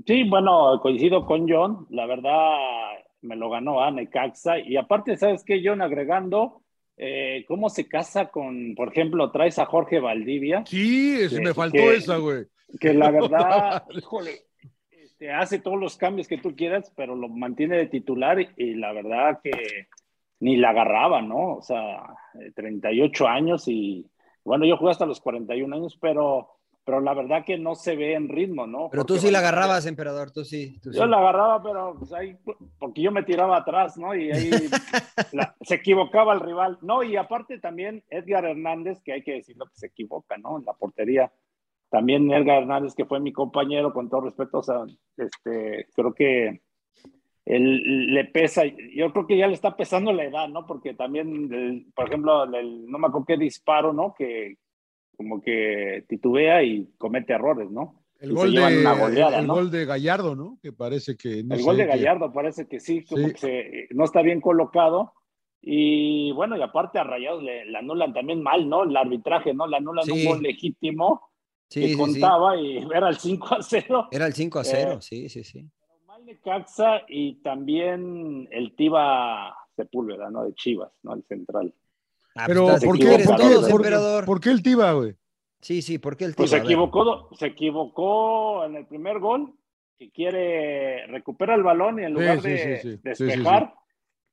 Sí, 0.07 0.25
bueno, 0.29 0.79
coincido 0.81 1.27
con 1.27 1.49
John. 1.49 1.87
La 1.91 2.07
verdad, 2.07 2.57
me 3.23 3.37
lo 3.37 3.51
ganó 3.51 3.83
a 3.83 3.91
Necaxa. 3.91 4.59
Y 4.59 4.77
aparte, 4.77 5.17
¿sabes 5.17 5.45
qué, 5.45 5.61
John? 5.65 5.83
Agregando, 5.83 6.63
eh, 6.97 7.45
¿cómo 7.49 7.69
se 7.69 7.89
casa 7.89 8.27
con, 8.27 8.75
por 8.75 8.89
ejemplo, 8.89 9.31
traes 9.31 9.59
a 9.59 9.67
Jorge 9.67 10.01
Valdivia? 10.01 10.65
Sí, 10.67 11.17
eso 11.21 11.41
me 11.41 11.55
faltó 11.55 11.79
que, 11.79 11.97
esa, 11.97 12.17
güey. 12.17 12.45
Que 12.81 12.95
la 12.95 13.11
verdad, 13.13 13.85
híjole, 13.91 14.43
este, 14.91 15.33
hace 15.33 15.59
todos 15.59 15.79
los 15.79 15.97
cambios 15.97 16.29
que 16.29 16.39
tú 16.39 16.55
quieras, 16.55 16.93
pero 16.97 17.15
lo 17.15 17.29
mantiene 17.29 17.77
de 17.77 17.87
titular 17.87 18.41
y, 18.41 18.49
y 18.57 18.75
la 18.75 18.93
verdad 18.93 19.41
que 19.43 19.89
ni 20.41 20.57
la 20.57 20.71
agarraba, 20.71 21.23
¿no? 21.23 21.57
O 21.57 21.63
sea, 21.63 22.15
38 22.55 23.27
años 23.27 23.67
y, 23.67 24.07
bueno, 24.45 24.65
yo 24.65 24.77
jugué 24.77 24.93
hasta 24.93 25.07
los 25.07 25.21
41 25.21 25.75
años, 25.75 25.99
pero 26.01 26.58
pero 26.89 27.03
la 27.03 27.13
verdad 27.13 27.45
que 27.45 27.59
no 27.59 27.75
se 27.75 27.97
ve 27.97 28.15
en 28.15 28.31
ritmo, 28.31 28.67
¿no? 28.67 28.89
Pero 28.91 29.03
porque, 29.03 29.21
tú 29.21 29.27
sí 29.27 29.31
la 29.31 29.41
agarrabas, 29.41 29.85
emperador, 29.85 30.31
tú 30.31 30.43
sí. 30.43 30.79
Tú 30.83 30.91
yo 30.91 31.03
sí. 31.03 31.09
la 31.11 31.19
agarraba, 31.19 31.63
pero 31.63 31.97
pues 31.99 32.15
ahí, 32.15 32.35
porque 32.79 33.03
yo 33.03 33.13
me 33.13 33.25
tiraba 33.25 33.59
atrás, 33.59 33.99
¿no? 33.99 34.15
Y 34.15 34.33
ahí 34.33 34.49
la, 35.33 35.55
se 35.61 35.75
equivocaba 35.75 36.33
el 36.33 36.41
rival. 36.41 36.79
No, 36.81 37.03
y 37.03 37.17
aparte 37.17 37.59
también 37.59 38.03
Edgar 38.09 38.47
Hernández, 38.47 39.03
que 39.03 39.13
hay 39.13 39.23
que 39.23 39.35
decirlo 39.35 39.67
que 39.67 39.77
se 39.77 39.89
equivoca, 39.89 40.39
¿no? 40.39 40.59
En 40.59 40.65
la 40.65 40.73
portería. 40.73 41.31
También 41.91 42.33
Edgar 42.33 42.63
Hernández, 42.63 42.95
que 42.95 43.05
fue 43.05 43.21
mi 43.21 43.35
compañero, 43.35 43.93
con 43.93 44.09
todo 44.09 44.23
respeto, 44.23 44.61
o 44.61 44.63
sea, 44.63 44.87
este, 45.19 45.89
creo 45.95 46.15
que 46.15 46.63
él 47.45 48.15
le 48.15 48.25
pesa, 48.25 48.63
yo 48.65 49.13
creo 49.13 49.27
que 49.27 49.37
ya 49.37 49.47
le 49.47 49.53
está 49.53 49.77
pesando 49.77 50.11
la 50.11 50.25
edad, 50.25 50.49
¿no? 50.49 50.67
Porque 50.67 50.95
también, 50.95 51.53
el, 51.53 51.87
por 51.95 52.07
ejemplo, 52.09 52.45
el, 52.45 52.91
no 52.91 52.99
me 52.99 53.09
acuerdo 53.09 53.27
qué 53.27 53.37
disparo, 53.37 53.93
¿no? 53.93 54.15
Que, 54.17 54.57
como 55.19 55.43
que 55.43 56.05
titubea 56.09 56.63
y 56.63 56.95
comete 56.97 57.33
errores, 57.33 57.69
¿no? 57.73 58.05
El, 58.21 58.33
gol 58.33 58.55
de, 58.55 58.61
goleada, 58.61 59.41
el 59.41 59.47
¿no? 59.49 59.55
gol 59.55 59.71
de, 59.71 59.85
Gallardo, 59.85 60.37
¿no? 60.37 60.59
Que 60.63 60.73
parece 60.73 61.17
que 61.17 61.43
no 61.43 61.57
El 61.57 61.63
gol 61.63 61.77
de 61.77 61.87
Gallardo 61.87 62.33
parece 62.33 62.69
que 62.69 62.79
sí, 62.79 63.05
como 63.05 63.27
sí. 63.27 63.33
que 63.33 63.39
se, 63.39 63.89
no 63.91 64.05
está 64.05 64.23
bien 64.23 64.41
colocado. 64.41 65.13
Y 65.61 66.31
bueno, 66.33 66.57
y 66.57 66.63
aparte 66.63 67.01
a 67.01 67.05
Rayados 67.05 67.43
le, 67.43 67.65
le, 67.65 67.79
anulan 67.79 68.15
también 68.15 68.43
mal, 68.43 68.69
¿no? 68.69 68.85
El 68.85 68.97
arbitraje, 68.97 69.53
¿no? 69.53 69.67
Le 69.67 69.77
anulan 69.77 70.05
sí. 70.05 70.13
un 70.13 70.25
gol 70.25 70.43
legítimo 70.43 71.21
sí, 71.69 71.81
que 71.81 71.97
contaba 71.97 72.57
y 72.57 72.79
era 72.95 73.09
el 73.09 73.17
5 73.17 73.55
a 73.55 73.63
0. 73.63 74.09
Era 74.13 74.27
el 74.27 74.33
5 74.35 74.59
a 74.61 74.65
0, 74.65 74.93
eh, 74.93 74.99
sí, 75.01 75.29
sí, 75.29 75.43
sí. 75.43 75.69
Pero 75.81 75.95
mal 76.07 76.25
de 76.25 76.39
Caxa 76.39 77.03
y 77.09 77.43
también 77.43 78.49
el 78.53 78.77
Tiba 78.77 79.57
Sepúlveda, 79.75 80.31
¿no? 80.31 80.45
De 80.45 80.55
Chivas, 80.55 80.93
¿no? 81.03 81.15
El 81.15 81.25
central. 81.25 81.75
Ah, 82.39 82.45
Pero, 82.47 82.67
pues, 82.69 82.85
¿por, 82.85 82.99
qué, 82.99 83.25
¿por, 83.27 83.37
todos, 83.37 83.69
¿por, 83.69 84.25
¿por, 84.25 84.41
qué, 84.41 84.51
el 84.51 84.63
Tiba, 84.63 84.93
güey? 84.93 85.17
Sí, 85.61 85.83
sí, 85.83 85.99
¿por 85.99 86.17
qué 86.17 86.25
el 86.25 86.37
Tiba? 86.37 86.43
Pues 86.45 86.51
se 86.51 86.59
equivocó, 86.59 87.29
se 87.33 87.47
equivocó 87.47 88.65
en 88.65 88.77
el 88.77 88.87
primer 88.87 89.19
gol, 89.19 89.55
que 89.99 90.11
quiere 90.13 91.05
recuperar 91.09 91.59
el 91.59 91.65
balón 91.65 91.99
y 91.99 92.05
en 92.05 92.13
lugar 92.13 92.41
sí, 92.41 92.49
de 92.51 92.79
sí, 92.79 92.91
sí, 92.93 93.01
despejar, 93.03 93.75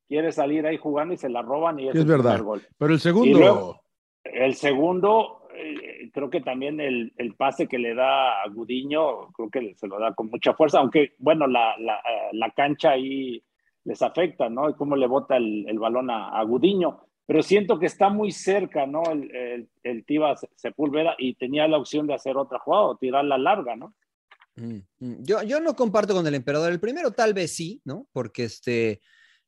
quiere 0.08 0.32
salir 0.32 0.68
ahí 0.68 0.78
jugando 0.78 1.16
y 1.16 1.18
se 1.18 1.30
la 1.30 1.42
roban 1.42 1.80
y 1.80 1.88
es, 1.88 1.96
es 1.96 2.02
el 2.02 2.08
verdad. 2.08 2.34
primer 2.34 2.44
gol. 2.44 2.62
Pero 2.78 2.94
el 2.94 3.00
segundo. 3.00 3.40
Luego, 3.40 3.82
el 4.24 4.54
segundo, 4.54 5.48
eh, 5.56 6.12
creo 6.14 6.30
que 6.30 6.42
también 6.42 6.80
el, 6.80 7.12
el, 7.18 7.34
pase 7.34 7.68
que 7.68 7.80
le 7.80 7.96
da 7.96 8.44
a 8.44 8.48
Gudiño, 8.50 9.32
creo 9.32 9.50
que 9.50 9.74
se 9.74 9.88
lo 9.88 9.98
da 9.98 10.14
con 10.14 10.30
mucha 10.30 10.54
fuerza, 10.54 10.78
aunque, 10.78 11.16
bueno, 11.18 11.48
la, 11.48 11.76
la, 11.80 12.00
la 12.34 12.52
cancha 12.52 12.92
ahí 12.92 13.44
les 13.84 14.00
afecta, 14.04 14.48
¿no? 14.48 14.70
Y 14.70 14.76
cómo 14.76 14.96
le 14.96 15.08
bota 15.08 15.38
el, 15.38 15.66
el 15.68 15.80
balón 15.80 16.12
a, 16.12 16.30
a 16.30 16.44
Gudiño 16.44 17.00
pero 17.26 17.42
siento 17.42 17.80
que 17.80 17.88
está 17.88 18.10
muy 18.10 18.32
cerca, 18.32 18.86
¿no? 18.86 19.04
El, 19.12 19.36
el, 19.36 19.70
el 19.84 20.06
Tiba 20.06 20.36
Sepúlveda 20.56 21.16
y 21.18 21.36
tenía 21.36 21.68
la 21.68 21.78
opción 21.78 22.08
de 22.08 22.14
hacer 22.14 22.38
otra 22.38 22.60
jugada 22.60 22.84
o 22.84 22.98
tirarla 22.98 23.38
larga, 23.38 23.76
¿no? 23.76 23.96
Mm, 24.56 25.24
yo, 25.24 25.44
yo 25.44 25.60
no 25.60 25.76
comparto 25.76 26.14
con 26.14 26.26
el 26.28 26.36
emperador. 26.36 26.72
El 26.72 26.80
primero 26.80 27.12
tal 27.12 27.34
vez 27.34 27.52
sí, 27.52 27.82
¿no? 27.84 28.08
Porque 28.12 28.46
este, 28.46 29.02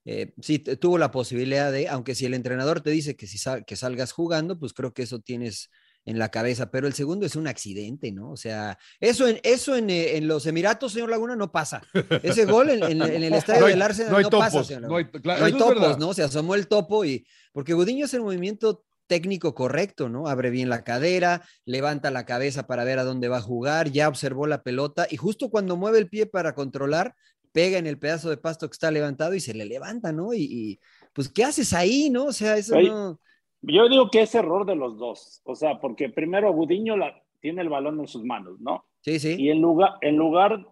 eh, 0.05 0.34
sí 0.41 0.60
tuvo 0.60 0.98
la 0.98 1.12
posibilidad 1.12 1.72
de, 1.72 1.88
aunque 1.88 2.15
si 2.15 2.25
el 2.25 2.34
entrenador 2.34 2.81
te 2.81 2.89
dice 2.89 3.15
que, 3.15 3.27
si 3.27 3.38
que 3.65 3.75
salgas 3.75 4.12
jugando, 4.12 4.60
pues 4.60 4.74
creo 4.74 4.93
que 4.93 5.03
eso 5.03 5.19
tienes 5.19 5.69
en 6.08 6.18
la 6.18 6.30
cabeza, 6.30 6.72
pero 6.72 6.88
el 6.88 6.94
segundo 6.94 7.26
es 7.26 7.36
un 7.36 7.48
accidente, 7.48 8.14
¿no? 8.14 8.32
O 8.32 8.38
sea, 8.38 8.80
eso 9.02 9.28
en, 9.28 9.42
eso 9.44 9.76
en, 9.76 9.90
eh, 9.90 10.16
en 10.16 10.26
los 10.26 10.46
Emiratos, 10.46 10.94
señor 10.94 11.10
Laguna, 11.10 11.36
no 11.36 11.52
pasa. 11.52 11.82
Ese 12.24 12.46
gol 12.46 12.70
en, 12.70 12.82
en, 12.82 13.02
en 13.02 13.24
el 13.24 13.34
estadio 13.34 13.60
no 13.60 13.66
hay, 13.66 13.74
del 13.74 13.82
Arsenal 13.82 14.12
no, 14.14 14.18
hay 14.18 14.24
no 14.24 14.30
topos, 14.30 14.46
pasa, 14.46 14.64
señor 14.64 14.84
No 14.84 14.96
hay, 14.96 15.06
claro, 15.06 15.42
no 15.42 15.46
hay 15.46 15.54
topos, 15.54 16.00
¿no? 16.00 16.14
Se 16.14 16.24
asomó 16.24 16.56
el 16.56 16.70
topo 16.70 17.04
y, 17.04 17.28
porque 17.52 17.74
Gudiño 17.74 18.06
hace 18.06 18.16
el 18.16 18.24
movimiento 18.24 18.86
técnico 19.08 19.54
correcto, 19.54 20.08
¿no? 20.08 20.30
Abre 20.30 20.50
bien 20.50 20.70
la 20.70 20.86
cadera, 20.86 21.42
levanta 21.66 22.10
la 22.10 22.26
cabeza 22.26 22.68
para 22.68 22.86
ver 22.86 23.00
a 23.00 23.04
dónde 23.04 23.28
va 23.28 23.38
a 23.38 23.42
jugar, 23.42 23.92
ya 23.92 24.08
observó 24.08 24.48
la 24.48 24.64
pelota 24.64 25.08
y 25.12 25.18
justo 25.18 25.50
cuando 25.50 25.76
mueve 25.76 25.98
el 25.98 26.08
pie 26.08 26.26
para 26.26 26.56
controlar, 26.56 27.16
pega 27.52 27.78
en 27.80 27.86
el 27.86 28.00
pedazo 28.00 28.30
de 28.30 28.38
pasto 28.38 28.70
que 28.70 28.76
está 28.76 28.92
levantado 28.92 29.34
y 29.34 29.42
se 29.42 29.54
le 29.54 29.66
levanta, 29.66 30.14
¿no? 30.14 30.34
Y, 30.34 30.80
pues, 31.12 31.28
¿qué 31.28 31.44
haces 31.44 31.74
ahí, 31.74 32.10
no? 32.10 32.28
O 32.28 32.34
sea, 32.34 32.56
eso 32.56 32.80
no... 32.80 33.20
Yo 33.62 33.90
digo 33.90 34.10
que 34.10 34.22
es 34.22 34.36
error 34.36 34.66
de 34.66 34.76
los 34.76 34.98
dos, 34.98 35.42
o 35.44 35.56
sea, 35.56 35.80
porque 35.80 36.10
primero 36.10 36.54
Gudiño 36.54 36.96
la, 36.96 37.22
tiene 37.40 37.62
el 37.62 37.70
balón 37.70 38.00
en 38.00 38.08
sus 38.08 38.24
manos, 38.24 38.60
¿no? 38.60 38.86
Sí, 39.02 39.20
sí. 39.20 39.36
Y 39.38 39.50
en 39.50 39.62
lugar, 39.62 39.94
en 40.02 40.16
lugar 40.16 40.68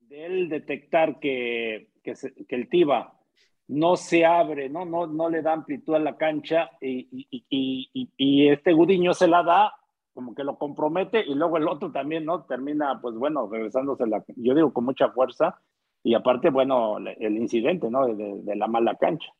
de 0.00 0.26
él 0.26 0.48
detectar 0.48 1.18
que, 1.18 1.90
que, 2.02 2.14
que 2.48 2.54
el 2.54 2.68
Tiba 2.68 3.16
no 3.68 3.96
se 3.96 4.24
abre, 4.24 4.68
¿no? 4.68 4.84
No, 4.84 5.06
no 5.06 5.28
le 5.28 5.42
da 5.42 5.52
amplitud 5.52 5.94
a 5.94 5.98
la 5.98 6.16
cancha 6.16 6.70
y, 6.80 7.26
y, 7.30 8.10
y, 8.16 8.48
este 8.48 8.72
Gudiño 8.72 9.12
se 9.12 9.26
la 9.26 9.42
da, 9.42 9.72
como 10.14 10.34
que 10.34 10.44
lo 10.44 10.56
compromete 10.56 11.20
y 11.26 11.34
luego 11.34 11.56
el 11.56 11.68
otro 11.68 11.90
también, 11.90 12.24
¿no? 12.24 12.44
Termina, 12.44 13.00
pues 13.00 13.16
bueno, 13.16 13.48
regresándose, 13.48 14.06
la, 14.06 14.24
yo 14.36 14.54
digo, 14.54 14.72
con 14.72 14.84
mucha 14.84 15.10
fuerza 15.10 15.60
y 16.02 16.14
aparte, 16.14 16.50
bueno, 16.50 16.98
el 16.98 17.36
incidente, 17.36 17.90
¿no? 17.90 18.06
de 18.06 18.56
la 18.56 18.68
mala 18.68 18.94
cancha. 18.94 19.32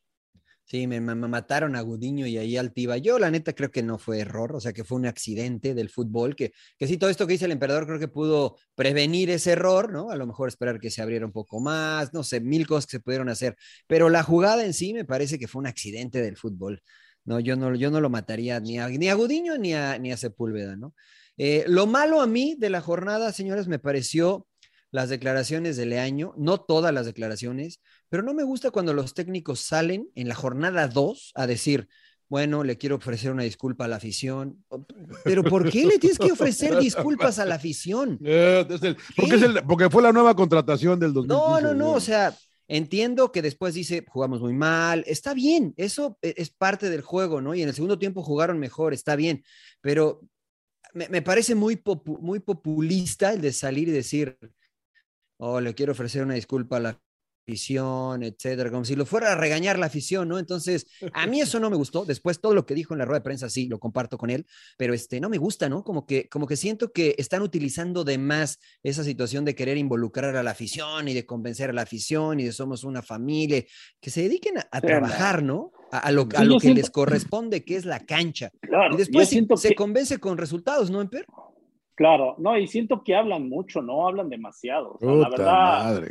Sí, 0.69 0.89
me, 0.89 1.01
mataron 1.01 1.77
a 1.77 1.81
Gudiño 1.81 2.27
y 2.27 2.39
ahí 2.39 2.57
Altiva. 2.57 2.97
Yo, 2.97 3.21
la 3.21 3.31
neta, 3.31 3.53
creo 3.53 3.71
que 3.71 3.85
no 3.85 3.99
fue 3.99 4.19
error, 4.19 4.53
o 4.53 4.61
sea, 4.61 4.73
que 4.73 4.83
fue 4.83 4.99
un 4.99 5.07
accidente 5.07 5.75
del 5.75 5.91
fútbol, 5.91 6.35
que, 6.35 6.53
que 6.77 6.89
sí, 6.89 6.99
todo 6.99 7.09
esto 7.09 7.25
que 7.25 7.35
dice 7.35 7.45
el 7.45 7.53
emperador 7.53 7.87
creo 7.87 8.01
que 8.01 8.09
pudo 8.09 8.57
prevenir 8.75 9.31
ese 9.31 9.53
error, 9.53 9.93
¿no? 9.93 10.11
A 10.11 10.17
lo 10.17 10.27
mejor 10.27 10.49
esperar 10.49 10.81
que 10.81 10.91
se 10.91 11.01
abriera 11.01 11.25
un 11.25 11.31
poco 11.31 11.61
más, 11.61 12.13
no 12.13 12.25
sé, 12.25 12.41
mil 12.41 12.67
cosas 12.67 12.87
que 12.87 12.97
se 12.97 13.01
pudieron 13.01 13.29
hacer, 13.29 13.57
pero 13.87 14.09
la 14.09 14.25
jugada 14.25 14.65
en 14.65 14.75
sí 14.75 14.93
me 14.93 15.05
parece 15.05 15.39
que 15.39 15.47
fue 15.47 15.61
un 15.61 15.69
accidente 15.69 16.21
del 16.21 16.37
fútbol. 16.37 16.83
No, 17.25 17.39
yo 17.39 17.55
no, 17.55 17.73
yo 17.77 17.93
no 17.93 18.01
lo 18.01 18.11
mataría 18.11 18.59
ni 18.59 18.81
a, 18.81 18.89
ni 18.89 19.09
a 19.09 19.15
Gudiño 19.15 19.59
ni 19.59 19.73
a, 19.75 19.99
ni 19.99 20.11
a 20.11 20.17
Sepúlveda, 20.17 20.75
¿no? 20.77 20.95
Eh, 21.37 21.65
lo 21.69 21.87
malo 21.87 22.21
a 22.21 22.27
mí 22.27 22.57
de 22.59 22.71
la 22.71 22.81
jornada, 22.81 23.33
señores, 23.33 23.69
me 23.69 23.79
pareció 23.79 24.49
las 24.91 25.11
declaraciones 25.11 25.77
de 25.77 25.87
Leaño, 25.87 26.35
no 26.39 26.59
todas 26.59 26.93
las 26.95 27.07
declaraciones, 27.07 27.81
pero 28.09 28.23
no 28.23 28.35
me 28.35 28.45
gusta 28.45 28.71
cuando 28.71 28.93
los 28.93 29.15
técnicos 29.15 29.61
salen 29.61 30.09
en 30.15 30.29
la 30.29 30.35
jornada 30.35 30.89
2 30.89 31.33
a 31.35 31.47
decir, 31.47 31.89
bueno, 32.29 32.65
le 32.65 32.77
quiero 32.77 32.97
ofrecer 32.97 33.31
una 33.31 33.45
disculpa 33.45 33.85
a 33.85 33.89
la 33.89 33.97
afición. 33.97 34.65
Pero 35.25 35.45
¿por 35.45 35.71
qué 35.71 35.87
le 35.87 35.99
tienes 35.99 36.19
que 36.19 36.33
ofrecer 36.33 36.77
disculpas 36.79 37.39
a 37.39 37.45
la 37.45 37.55
afición? 37.55 38.19
Eh, 38.25 38.67
porque, 39.67 39.91
fue 39.91 40.03
la 40.03 40.13
nueva 40.13 40.35
contratación 40.35 40.99
del 40.99 41.13
2015. 41.13 41.29
No, 41.29 41.61
no, 41.61 41.75
no, 41.75 41.93
o 41.93 42.01
sea, 42.01 42.35
entiendo 42.69 43.31
que 43.31 43.43
después 43.43 43.75
dice, 43.75 44.05
jugamos 44.09 44.41
muy 44.41 44.55
mal, 44.55 45.05
está 45.07 45.35
bien, 45.35 45.73
eso 45.77 46.19
e, 46.21 46.35
es 46.37 46.51
parte 46.51 46.91
del 46.91 47.03
juego, 47.03 47.41
¿no? 47.41 47.55
Y 47.55 47.63
en 47.63 47.69
el 47.69 47.75
segundo 47.75 47.99
tiempo 47.99 48.23
jugaron 48.23 48.59
mejor, 48.59 48.93
está 48.93 49.15
bien, 49.15 49.45
pero 49.81 50.23
me, 50.93 51.23
parece 51.23 51.55
muy, 51.55 51.81
muy 52.21 52.41
populista 52.41 53.33
el 53.33 53.41
de 53.41 53.53
salir 53.53 53.89
y 53.89 53.93
decir, 53.93 54.39
oh, 55.37 55.61
le 55.61 55.75
quiero 55.75 55.93
ofrecer 55.93 56.23
una 56.23 56.35
disculpa 56.35 56.79
a 56.79 56.81
la 56.81 57.01
afición, 57.47 58.25
etcétera, 58.25 58.71
como 58.71 58.85
si 58.85 58.97
lo 58.97 59.07
fuera 59.07 59.33
a 59.33 59.37
regañar 59.37 59.79
la 59.79 59.87
afición, 59.87 60.29
¿no? 60.29 60.41
Entonces, 60.41 60.89
a 61.13 61.29
mí 61.29 61.41
eso 61.41 61.61
no 61.61 61.71
me 61.71 61.77
gustó. 61.77 62.05
Después, 62.05 62.41
todo 62.41 62.55
lo 62.55 62.67
que 62.67 62.75
dijo 62.75 62.93
en 62.93 62.99
la 62.99 63.05
rueda 63.05 63.21
de 63.21 63.25
prensa, 63.25 63.49
sí, 63.49 63.69
lo 63.69 63.79
comparto 63.79 64.19
con 64.19 64.31
él, 64.31 64.47
pero 64.77 64.95
este, 64.95 65.21
no 65.21 65.29
me 65.29 65.39
gusta, 65.39 65.69
¿no? 65.69 65.85
Como 65.85 66.07
que, 66.07 66.29
como 66.29 66.49
que 66.49 66.57
siento 66.57 66.91
que 66.91 67.15
están 67.19 67.43
utilizando 67.43 68.03
de 68.03 68.19
más 68.19 68.59
esa 68.83 69.05
situación 69.05 69.45
de 69.45 69.55
querer 69.55 69.77
involucrar 69.77 70.35
a 70.35 70.43
la 70.43 70.51
afición 70.51 71.07
y 71.07 71.15
de 71.15 71.25
convencer 71.25 71.71
a 71.71 71.73
la 71.73 71.83
afición 71.83 72.41
y 72.41 72.45
de 72.45 72.53
somos 72.53 72.83
una 72.83 73.01
familia, 73.01 73.63
que 74.01 74.11
se 74.11 74.23
dediquen 74.23 74.55
a, 74.59 74.81
trabajar, 74.81 75.45
¿no? 75.45 75.71
A, 75.93 76.11
lo, 76.11 76.27
a 76.35 76.45
lo 76.45 76.59
que 76.59 76.75
les 76.75 76.91
corresponde, 76.91 77.65
que 77.65 77.77
es 77.77 77.85
la 77.85 78.01
cancha. 78.01 78.51
y 78.91 78.97
después 78.97 79.29
se 79.29 79.75
convence 79.77 80.19
con 80.19 80.37
resultados, 80.37 80.91
¿no, 80.91 81.01
Emper? 81.01 81.27
Claro, 81.95 82.35
no, 82.39 82.59
y 82.59 82.67
siento 82.67 83.03
que 83.05 83.15
hablan 83.15 83.49
mucho, 83.49 83.81
¿no? 83.83 84.07
Hablan 84.07 84.29
demasiado. 84.29 84.99
la 85.01 85.29
verdad, 85.31 86.03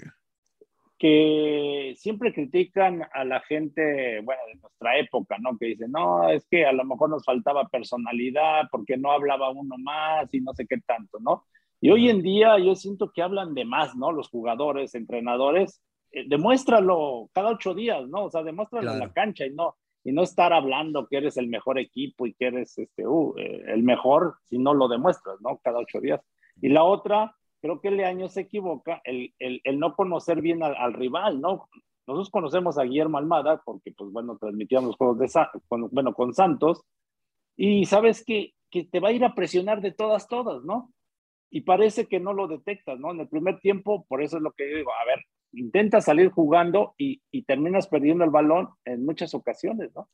que 0.98 1.94
siempre 1.98 2.34
critican 2.34 3.06
a 3.14 3.26
la 3.26 3.42
gente, 3.42 4.22
bueno, 4.22 4.42
de 4.48 4.60
nuestra 4.60 4.98
época, 4.98 5.38
¿no? 5.40 5.58
Que 5.58 5.68
dicen, 5.68 5.92
no, 5.92 6.30
es 6.30 6.48
que 6.50 6.66
a 6.66 6.72
lo 6.72 6.86
mejor 6.86 7.10
nos 7.10 7.26
faltaba 7.26 7.68
personalidad 7.68 8.64
porque 8.72 8.98
no 8.98 9.12
hablaba 9.12 9.50
uno 9.50 9.76
más 9.78 10.34
y 10.34 10.40
no 10.40 10.54
sé 10.54 10.66
qué 10.66 10.78
tanto, 10.86 11.20
¿no? 11.20 11.46
Y 11.82 11.90
hoy 11.90 12.10
en 12.10 12.22
día 12.22 12.58
yo 12.60 12.76
siento 12.76 13.12
que 13.12 13.22
hablan 13.22 13.54
de 13.54 13.66
más, 13.66 13.96
¿no? 13.96 14.12
Los 14.12 14.30
jugadores, 14.30 14.96
entrenadores, 14.96 15.82
eh, 16.12 16.24
demuéstralo 16.28 17.30
cada 17.34 17.50
ocho 17.50 17.74
días, 17.74 18.08
¿no? 18.08 18.26
O 18.26 18.32
sea, 18.32 18.44
demuéstralo 18.44 18.94
en 18.94 19.00
la 19.00 19.12
cancha 19.12 19.46
y 19.46 19.54
no, 19.54 19.76
y 20.06 20.14
no 20.14 20.24
estar 20.24 20.54
hablando 20.54 21.08
que 21.08 21.18
eres 21.18 21.36
el 21.36 21.48
mejor 21.48 21.78
equipo 21.78 22.26
y 22.26 22.34
que 22.34 22.46
eres 22.46 22.78
este, 22.78 23.06
uh, 23.06 23.36
eh, 23.38 23.64
el 23.68 23.84
mejor 23.84 24.36
si 24.46 24.58
no 24.58 24.74
lo 24.74 24.88
demuestras, 24.88 25.42
¿no? 25.42 25.60
Cada 25.62 25.80
ocho 25.80 26.00
días. 26.00 26.22
Y 26.62 26.70
la 26.70 26.86
otra, 26.86 27.36
creo 27.66 27.82
que 27.82 27.90
Leaño 27.90 28.30
se 28.30 28.42
equivoca, 28.42 29.02
el, 29.06 29.34
el, 29.40 29.60
el 29.64 29.80
no 29.80 29.96
conocer 29.96 30.40
bien 30.40 30.62
al, 30.62 30.94
rival, 30.94 31.42
¿no? 31.42 31.68
Nosotros 32.06 32.30
conocemos 32.30 32.78
a 32.78 32.84
Guillermo 32.84 33.18
Almada 33.18 33.64
porque, 33.66 33.92
pues 33.92 34.12
bueno, 34.12 34.38
transmitíamos 34.38 34.96
juegos 34.96 35.18
de 35.18 35.48
con, 35.68 35.90
bueno, 35.90 36.14
con 36.14 36.36
Santos 36.36 36.84
y 37.58 37.86
sabes 37.86 38.24
que, 38.24 38.54
que 38.70 38.84
te 38.84 39.00
va 39.00 39.10
a 39.10 39.14
ir 39.14 39.26
a 39.26 39.34
presionar 39.34 39.82
de 39.82 39.92
todas, 39.92 40.28
todas, 40.28 40.64
¿no? 40.64 40.94
Y 41.50 41.62
parece 41.62 42.06
que 42.06 42.20
no 42.20 42.34
lo 42.34 42.48
detectas, 42.48 43.00
¿no? 43.00 43.10
En 43.10 43.22
el 43.22 43.28
primer 43.28 43.60
tiempo, 43.60 44.06
por 44.08 44.22
eso 44.22 44.38
es 44.38 44.44
lo 44.44 44.52
que 44.52 44.70
yo 44.70 44.78
digo, 44.78 44.92
a 44.92 45.06
ver, 45.06 45.26
intenta 45.54 46.02
salir 46.02 46.30
jugando 46.30 46.94
y, 47.00 47.20
terminas 47.48 47.88
perdiendo 47.88 48.24
el 48.24 48.30
balón 48.30 48.70
en 48.86 49.04
muchas 49.04 49.34
ocasiones, 49.34 49.90
¿no? 49.96 50.08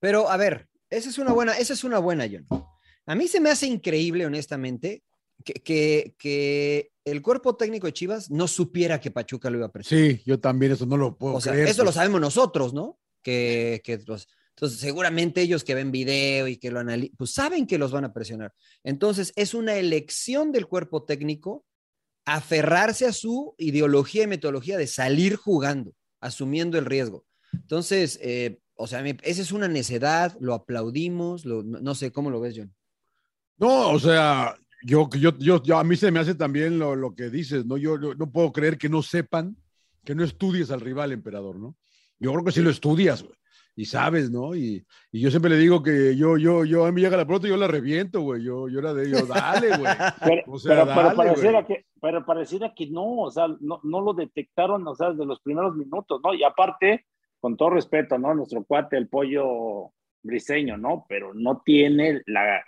Pero 0.00 0.30
a 0.30 0.38
ver, 0.38 0.70
esa 0.88 1.10
es 1.10 1.18
una 1.18 1.34
buena, 1.34 1.58
esa 1.58 1.74
es 1.74 1.84
una 1.84 1.98
buena, 1.98 2.24
John. 2.24 2.46
A 3.04 3.14
mí 3.14 3.28
se 3.28 3.38
me 3.38 3.50
hace 3.50 3.66
increíble, 3.66 4.24
honestamente, 4.24 5.02
que, 5.42 6.14
que, 6.18 6.92
el 7.04 7.20
cuerpo 7.20 7.56
técnico 7.56 7.86
de 7.86 7.92
Chivas 7.92 8.30
no 8.30 8.46
supiera 8.46 9.00
que 9.00 9.10
Pachuca 9.10 9.50
lo 9.50 9.58
iba 9.58 9.66
a 9.66 9.72
presentar. 9.72 10.16
Sí, 10.16 10.22
yo 10.24 10.38
también 10.38 10.72
eso 10.72 10.86
no 10.86 10.96
lo 10.96 11.16
puedo 11.16 11.34
o 11.34 11.40
sea, 11.40 11.52
Eso 11.54 11.82
lo 11.82 11.86
pues. 11.86 11.96
sabemos 11.96 12.20
nosotros, 12.20 12.72
¿no? 12.72 13.00
Que, 13.22 13.80
que 13.82 13.94
entonces, 13.94 14.28
seguramente 14.78 15.40
ellos 15.40 15.64
que 15.64 15.74
ven 15.74 15.90
video 15.90 16.46
y 16.46 16.58
que 16.58 16.70
lo 16.70 16.78
analizan, 16.78 17.16
pues 17.16 17.32
saben 17.32 17.66
que 17.66 17.78
los 17.78 17.90
van 17.90 18.04
a 18.04 18.12
presionar. 18.12 18.52
Entonces, 18.84 19.32
es 19.34 19.54
una 19.54 19.74
elección 19.74 20.52
del 20.52 20.66
cuerpo 20.66 21.02
técnico 21.04 21.64
aferrarse 22.24 23.06
a 23.06 23.12
su 23.12 23.54
ideología 23.58 24.24
y 24.24 24.28
metodología 24.28 24.78
de 24.78 24.86
salir 24.86 25.36
jugando, 25.36 25.92
asumiendo 26.20 26.78
el 26.78 26.84
riesgo. 26.84 27.24
Entonces, 27.52 28.18
eh, 28.22 28.60
o 28.74 28.86
sea, 28.86 29.04
esa 29.04 29.42
es 29.42 29.52
una 29.52 29.68
necedad, 29.68 30.36
lo 30.40 30.54
aplaudimos, 30.54 31.44
no, 31.44 31.94
sé 31.94 32.12
cómo 32.12 32.30
lo 32.30 32.40
ves, 32.40 32.54
John. 32.56 32.74
No, 33.58 33.90
o 33.90 33.98
sea, 33.98 34.56
yo, 34.82 35.08
yo, 35.10 35.62
yo, 35.62 35.78
a 35.78 35.84
mí 35.84 35.96
se 35.96 36.10
me 36.10 36.20
hace 36.20 36.34
también 36.34 36.78
lo, 36.78 37.14
que 37.14 37.30
dices, 37.30 37.66
¿no? 37.66 37.76
Yo, 37.76 38.00
yo, 38.00 38.14
no 38.14 38.30
puedo 38.30 38.52
creer 38.52 38.78
que 38.78 38.88
no 38.88 39.02
sepan, 39.02 39.56
que 40.04 40.14
no 40.14 40.24
estudies 40.24 40.70
al 40.70 40.80
rival, 40.80 41.12
emperador, 41.12 41.58
¿no? 41.58 41.76
Yo 42.18 42.32
creo 42.32 42.44
que 42.44 42.52
sí 42.52 42.60
lo 42.60 42.70
estudias, 42.70 43.22
güey 43.22 43.36
y 43.74 43.86
sabes, 43.86 44.30
¿no? 44.30 44.54
Y, 44.54 44.84
y, 45.10 45.20
yo 45.20 45.30
siempre 45.30 45.50
le 45.50 45.56
digo 45.56 45.82
que 45.82 46.14
yo, 46.16 46.36
yo, 46.36 46.64
yo, 46.64 46.84
a 46.84 46.92
mí 46.92 47.00
llega 47.00 47.16
la 47.16 47.26
pelota 47.26 47.46
y 47.46 47.50
yo 47.50 47.56
la 47.56 47.68
reviento, 47.68 48.20
güey. 48.20 48.42
Yo, 48.42 48.68
yo 48.68 48.80
era 48.80 48.92
de 48.92 49.06
ellos, 49.06 49.26
dale, 49.28 49.68
güey. 49.78 49.92
Pero, 50.24 50.42
o 50.46 50.58
sea, 50.58 50.84
pero, 50.84 51.16
pareciera 51.16 51.66
que, 51.66 51.86
pero 52.00 52.24
pareciera 52.24 52.74
que 52.74 52.90
no, 52.90 53.22
o 53.22 53.30
sea, 53.30 53.48
no, 53.60 53.80
no 53.82 54.00
lo 54.00 54.12
detectaron, 54.12 54.86
o 54.86 54.94
sea, 54.94 55.10
desde 55.10 55.24
los 55.24 55.40
primeros 55.40 55.74
minutos, 55.74 56.20
¿no? 56.22 56.34
Y 56.34 56.42
aparte, 56.42 57.06
con 57.40 57.56
todo 57.56 57.70
respeto, 57.70 58.18
¿no? 58.18 58.34
Nuestro 58.34 58.62
cuate, 58.64 58.96
el 58.96 59.08
pollo 59.08 59.92
briseño, 60.22 60.76
¿no? 60.76 61.04
Pero 61.08 61.34
no 61.34 61.62
tiene 61.64 62.22
la, 62.26 62.62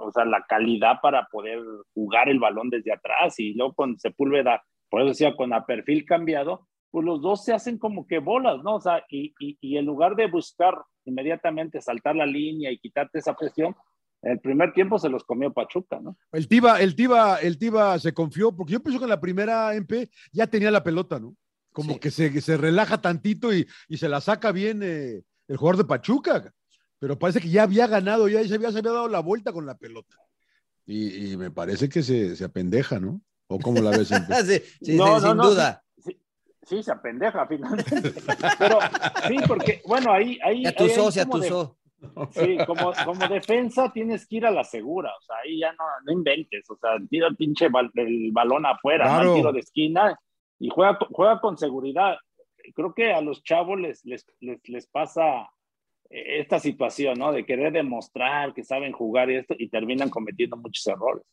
o 0.00 0.12
sea, 0.12 0.24
la 0.24 0.44
calidad 0.48 1.00
para 1.00 1.26
poder 1.26 1.60
jugar 1.94 2.28
el 2.28 2.38
balón 2.38 2.70
desde 2.70 2.92
atrás 2.92 3.38
y 3.38 3.54
luego 3.54 3.74
con 3.74 3.98
Sepúlveda, 3.98 4.62
por 4.88 5.00
eso 5.00 5.10
decía, 5.10 5.36
con 5.36 5.52
a 5.52 5.64
perfil 5.64 6.04
cambiado, 6.04 6.66
pues 6.90 7.04
los 7.04 7.20
dos 7.20 7.44
se 7.44 7.52
hacen 7.52 7.78
como 7.78 8.06
que 8.06 8.18
bolas, 8.18 8.62
¿no? 8.62 8.76
O 8.76 8.80
sea, 8.80 9.04
y, 9.10 9.34
y, 9.38 9.76
en 9.76 9.84
lugar 9.84 10.16
de 10.16 10.28
buscar 10.28 10.74
inmediatamente 11.04 11.80
saltar 11.80 12.16
la 12.16 12.26
línea 12.26 12.70
y 12.70 12.78
quitarte 12.78 13.18
esa 13.18 13.34
presión, 13.34 13.74
el 14.22 14.40
primer 14.40 14.72
tiempo 14.72 14.98
se 14.98 15.08
los 15.08 15.24
comió 15.24 15.52
Pachuca, 15.52 16.00
¿no? 16.00 16.16
El 16.32 16.48
Tiba, 16.48 16.80
el 16.80 16.96
Tiba, 16.96 17.36
el 17.36 17.58
Tiba 17.58 17.98
se 17.98 18.14
confió, 18.14 18.54
porque 18.56 18.72
yo 18.72 18.80
pienso 18.80 18.98
que 18.98 19.04
en 19.04 19.10
la 19.10 19.20
primera 19.20 19.74
MP 19.74 20.08
ya 20.32 20.46
tenía 20.46 20.70
la 20.70 20.82
pelota, 20.82 21.20
¿no? 21.20 21.36
Como 21.70 22.00
que 22.00 22.10
se, 22.10 22.40
se, 22.40 22.56
relaja 22.56 23.02
tantito 23.02 23.52
y, 23.52 23.66
y, 23.88 23.98
se 23.98 24.08
la 24.08 24.22
saca 24.22 24.50
bien 24.50 24.80
eh, 24.82 25.22
el 25.48 25.56
jugador 25.58 25.76
de 25.76 25.84
Pachuca. 25.84 26.54
Pero 26.98 27.18
parece 27.18 27.40
que 27.40 27.50
ya 27.50 27.64
había 27.64 27.86
ganado, 27.86 28.28
ya 28.28 28.42
se 28.46 28.54
había, 28.54 28.72
se 28.72 28.78
había 28.78 28.92
dado 28.92 29.08
la 29.08 29.20
vuelta 29.20 29.52
con 29.52 29.66
la 29.66 29.76
pelota. 29.76 30.16
Y, 30.86 31.32
y 31.32 31.36
me 31.36 31.50
parece 31.50 31.88
que 31.88 32.02
se, 32.02 32.36
se 32.36 32.44
apendeja, 32.44 33.00
¿no? 33.00 33.20
¿O 33.48 33.58
cómo 33.58 33.80
la 33.80 33.90
ves? 33.90 34.08
sí, 34.46 34.62
sí, 34.80 34.96
no, 34.96 35.20
sin 35.20 35.36
duda 35.36 35.82
sí, 36.66 36.82
se 36.82 36.92
apendeja 36.92 37.46
finalmente. 37.46 38.12
Pero 38.58 38.78
sí, 39.28 39.36
porque, 39.46 39.82
bueno, 39.86 40.12
ahí. 40.12 40.38
ahí 40.42 40.64
ya 40.64 40.72
se 41.10 41.20
atusó. 41.20 41.76
Sí, 42.32 42.58
como, 42.66 42.92
como 43.04 43.26
defensa 43.26 43.90
tienes 43.92 44.26
que 44.26 44.36
ir 44.36 44.46
a 44.46 44.50
la 44.50 44.64
segura, 44.64 45.10
o 45.10 45.20
sea, 45.22 45.36
ahí 45.44 45.60
ya 45.60 45.72
no, 45.72 45.84
no 46.04 46.12
inventes, 46.12 46.68
o 46.70 46.76
sea, 46.76 46.90
tira 47.08 47.26
el 47.26 47.36
pinche 47.36 47.68
el 47.94 48.30
balón 48.32 48.66
afuera, 48.66 49.22
¿no? 49.22 49.34
tiro 49.34 49.50
de 49.50 49.60
esquina 49.60 50.16
y 50.58 50.68
juega, 50.68 50.98
juega 51.10 51.40
con 51.40 51.56
seguridad. 51.56 52.16
Creo 52.74 52.92
que 52.94 53.12
a 53.12 53.20
los 53.22 53.42
chavos 53.42 53.80
les, 53.80 54.04
les, 54.04 54.26
les, 54.40 54.60
les 54.68 54.86
pasa 54.86 55.48
esta 56.10 56.58
situación, 56.58 57.18
¿no? 57.18 57.32
De 57.32 57.44
querer 57.44 57.72
demostrar 57.72 58.54
que 58.54 58.64
saben 58.64 58.92
jugar 58.92 59.30
y 59.30 59.36
esto 59.36 59.54
y 59.58 59.68
terminan 59.68 60.10
cometiendo 60.10 60.56
muchos 60.56 60.86
errores. 60.86 61.24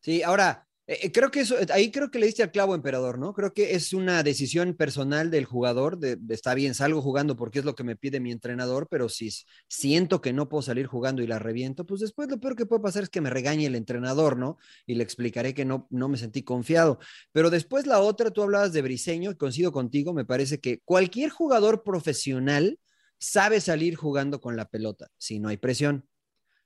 Sí, 0.00 0.22
ahora, 0.22 0.68
eh, 0.88 1.00
eh, 1.02 1.12
creo 1.12 1.30
que 1.30 1.40
eso, 1.40 1.54
ahí 1.70 1.90
creo 1.90 2.10
que 2.10 2.18
le 2.18 2.24
diste 2.24 2.42
al 2.42 2.50
clavo, 2.50 2.74
emperador, 2.74 3.18
¿no? 3.18 3.34
Creo 3.34 3.52
que 3.52 3.74
es 3.74 3.92
una 3.92 4.22
decisión 4.22 4.72
personal 4.74 5.30
del 5.30 5.44
jugador, 5.44 5.98
está 6.30 6.54
bien, 6.54 6.74
salgo 6.74 7.02
jugando 7.02 7.36
porque 7.36 7.58
es 7.58 7.66
lo 7.66 7.74
que 7.74 7.84
me 7.84 7.94
pide 7.94 8.20
mi 8.20 8.32
entrenador, 8.32 8.88
pero 8.90 9.10
si 9.10 9.28
siento 9.68 10.22
que 10.22 10.32
no 10.32 10.48
puedo 10.48 10.62
salir 10.62 10.86
jugando 10.86 11.20
y 11.22 11.26
la 11.26 11.38
reviento, 11.38 11.84
pues 11.84 12.00
después 12.00 12.30
lo 12.30 12.40
peor 12.40 12.56
que 12.56 12.64
puede 12.64 12.80
pasar 12.80 13.02
es 13.02 13.10
que 13.10 13.20
me 13.20 13.28
regañe 13.28 13.66
el 13.66 13.74
entrenador, 13.74 14.38
¿no? 14.38 14.56
Y 14.86 14.94
le 14.94 15.04
explicaré 15.04 15.52
que 15.52 15.66
no, 15.66 15.86
no 15.90 16.08
me 16.08 16.16
sentí 16.16 16.42
confiado. 16.42 16.98
Pero 17.32 17.50
después 17.50 17.86
la 17.86 18.00
otra, 18.00 18.30
tú 18.30 18.42
hablabas 18.42 18.72
de 18.72 18.80
Briseño, 18.80 19.36
coincido 19.36 19.72
contigo, 19.72 20.14
me 20.14 20.24
parece 20.24 20.58
que 20.58 20.80
cualquier 20.86 21.28
jugador 21.28 21.82
profesional 21.82 22.78
sabe 23.18 23.60
salir 23.60 23.96
jugando 23.96 24.40
con 24.40 24.56
la 24.56 24.68
pelota, 24.68 25.10
si 25.18 25.38
no 25.38 25.48
hay 25.48 25.56
presión. 25.56 26.04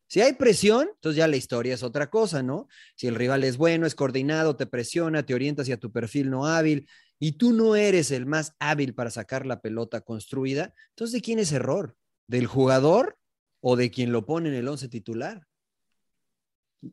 Si 0.06 0.20
hay 0.20 0.34
presión, 0.34 0.88
entonces 0.94 1.16
ya 1.16 1.26
la 1.26 1.36
historia 1.36 1.72
es 1.72 1.82
otra 1.82 2.10
cosa, 2.10 2.42
¿no? 2.42 2.68
Si 2.96 3.06
el 3.06 3.14
rival 3.14 3.44
es 3.44 3.56
bueno, 3.56 3.86
es 3.86 3.94
coordinado, 3.94 4.56
te 4.56 4.66
presiona, 4.66 5.24
te 5.24 5.32
orienta 5.32 5.62
hacia 5.62 5.78
tu 5.78 5.90
perfil 5.90 6.28
no 6.28 6.46
hábil 6.46 6.86
y 7.18 7.38
tú 7.38 7.54
no 7.54 7.76
eres 7.76 8.10
el 8.10 8.26
más 8.26 8.54
hábil 8.58 8.94
para 8.94 9.08
sacar 9.08 9.46
la 9.46 9.62
pelota 9.62 10.02
construida, 10.02 10.74
entonces 10.90 11.14
¿de 11.14 11.22
quién 11.22 11.38
es 11.38 11.50
error? 11.52 11.96
¿Del 12.26 12.46
jugador 12.46 13.16
o 13.60 13.76
de 13.76 13.90
quien 13.90 14.12
lo 14.12 14.26
pone 14.26 14.50
en 14.50 14.56
el 14.56 14.68
once 14.68 14.88
titular? 14.88 15.46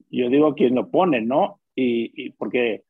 Yo 0.09 0.29
digo 0.29 0.55
quien 0.55 0.75
lo 0.75 0.89
pone, 0.89 1.19
¿no? 1.21 1.59
Y, 1.75 2.29
porque... 2.31 2.83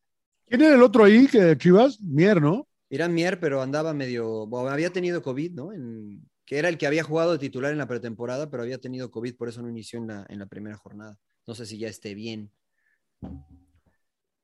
¿Quién 0.45 0.61
era 0.61 0.75
el 0.75 0.83
otro 0.83 1.05
ahí 1.05 1.27
que 1.27 1.57
Chivas? 1.57 1.99
Mier, 2.01 2.41
¿no? 2.41 2.67
Era 2.89 3.07
Mier, 3.07 3.39
pero 3.39 3.61
andaba 3.61 3.93
medio, 3.93 4.47
había 4.67 4.91
tenido 4.91 5.21
COVID, 5.23 5.53
¿no? 5.53 5.73
En, 5.73 6.21
que 6.49 6.57
era 6.57 6.67
el 6.67 6.79
que 6.79 6.87
había 6.87 7.03
jugado 7.03 7.33
de 7.33 7.37
titular 7.37 7.71
en 7.71 7.77
la 7.77 7.85
pretemporada, 7.85 8.49
pero 8.49 8.63
había 8.63 8.79
tenido 8.79 9.11
COVID, 9.11 9.37
por 9.37 9.49
eso 9.49 9.61
no 9.61 9.69
inició 9.69 9.99
en 9.99 10.07
la, 10.07 10.25
en 10.29 10.39
la 10.39 10.47
primera 10.47 10.75
jornada. 10.77 11.15
No 11.45 11.53
sé 11.53 11.67
si 11.67 11.77
ya 11.77 11.87
esté 11.87 12.15
bien. 12.15 12.49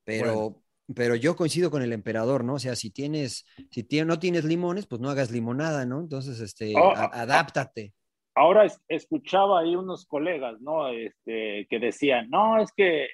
Pero, 0.04 0.62
pero 0.94 1.16
yo 1.16 1.36
coincido 1.36 1.72
con 1.72 1.82
el 1.82 1.92
emperador, 1.92 2.44
¿no? 2.44 2.54
O 2.54 2.60
sea, 2.60 2.76
si 2.76 2.92
tienes, 2.92 3.48
si 3.72 3.88
no 4.06 4.20
tienes 4.20 4.46
limones, 4.46 4.86
pues 4.86 5.02
no 5.02 5.10
hagas 5.10 5.32
limonada, 5.32 5.88
¿no? 5.88 6.00
Entonces, 6.00 6.40
este, 6.42 6.76
oh, 6.78 6.94
adáptate. 6.96 7.96
Ahora 8.36 8.72
escuchaba 8.88 9.62
ahí 9.62 9.76
unos 9.76 10.06
colegas, 10.06 10.62
¿no? 10.62 10.90
Este, 10.90 11.66
que 11.68 11.80
decían, 11.80 12.30
no, 12.30 12.62
es 12.62 12.72
que 12.72 13.08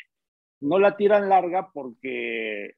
no 0.59 0.79
la 0.79 0.97
tiran 0.97 1.29
larga 1.29 1.69
porque 1.73 2.73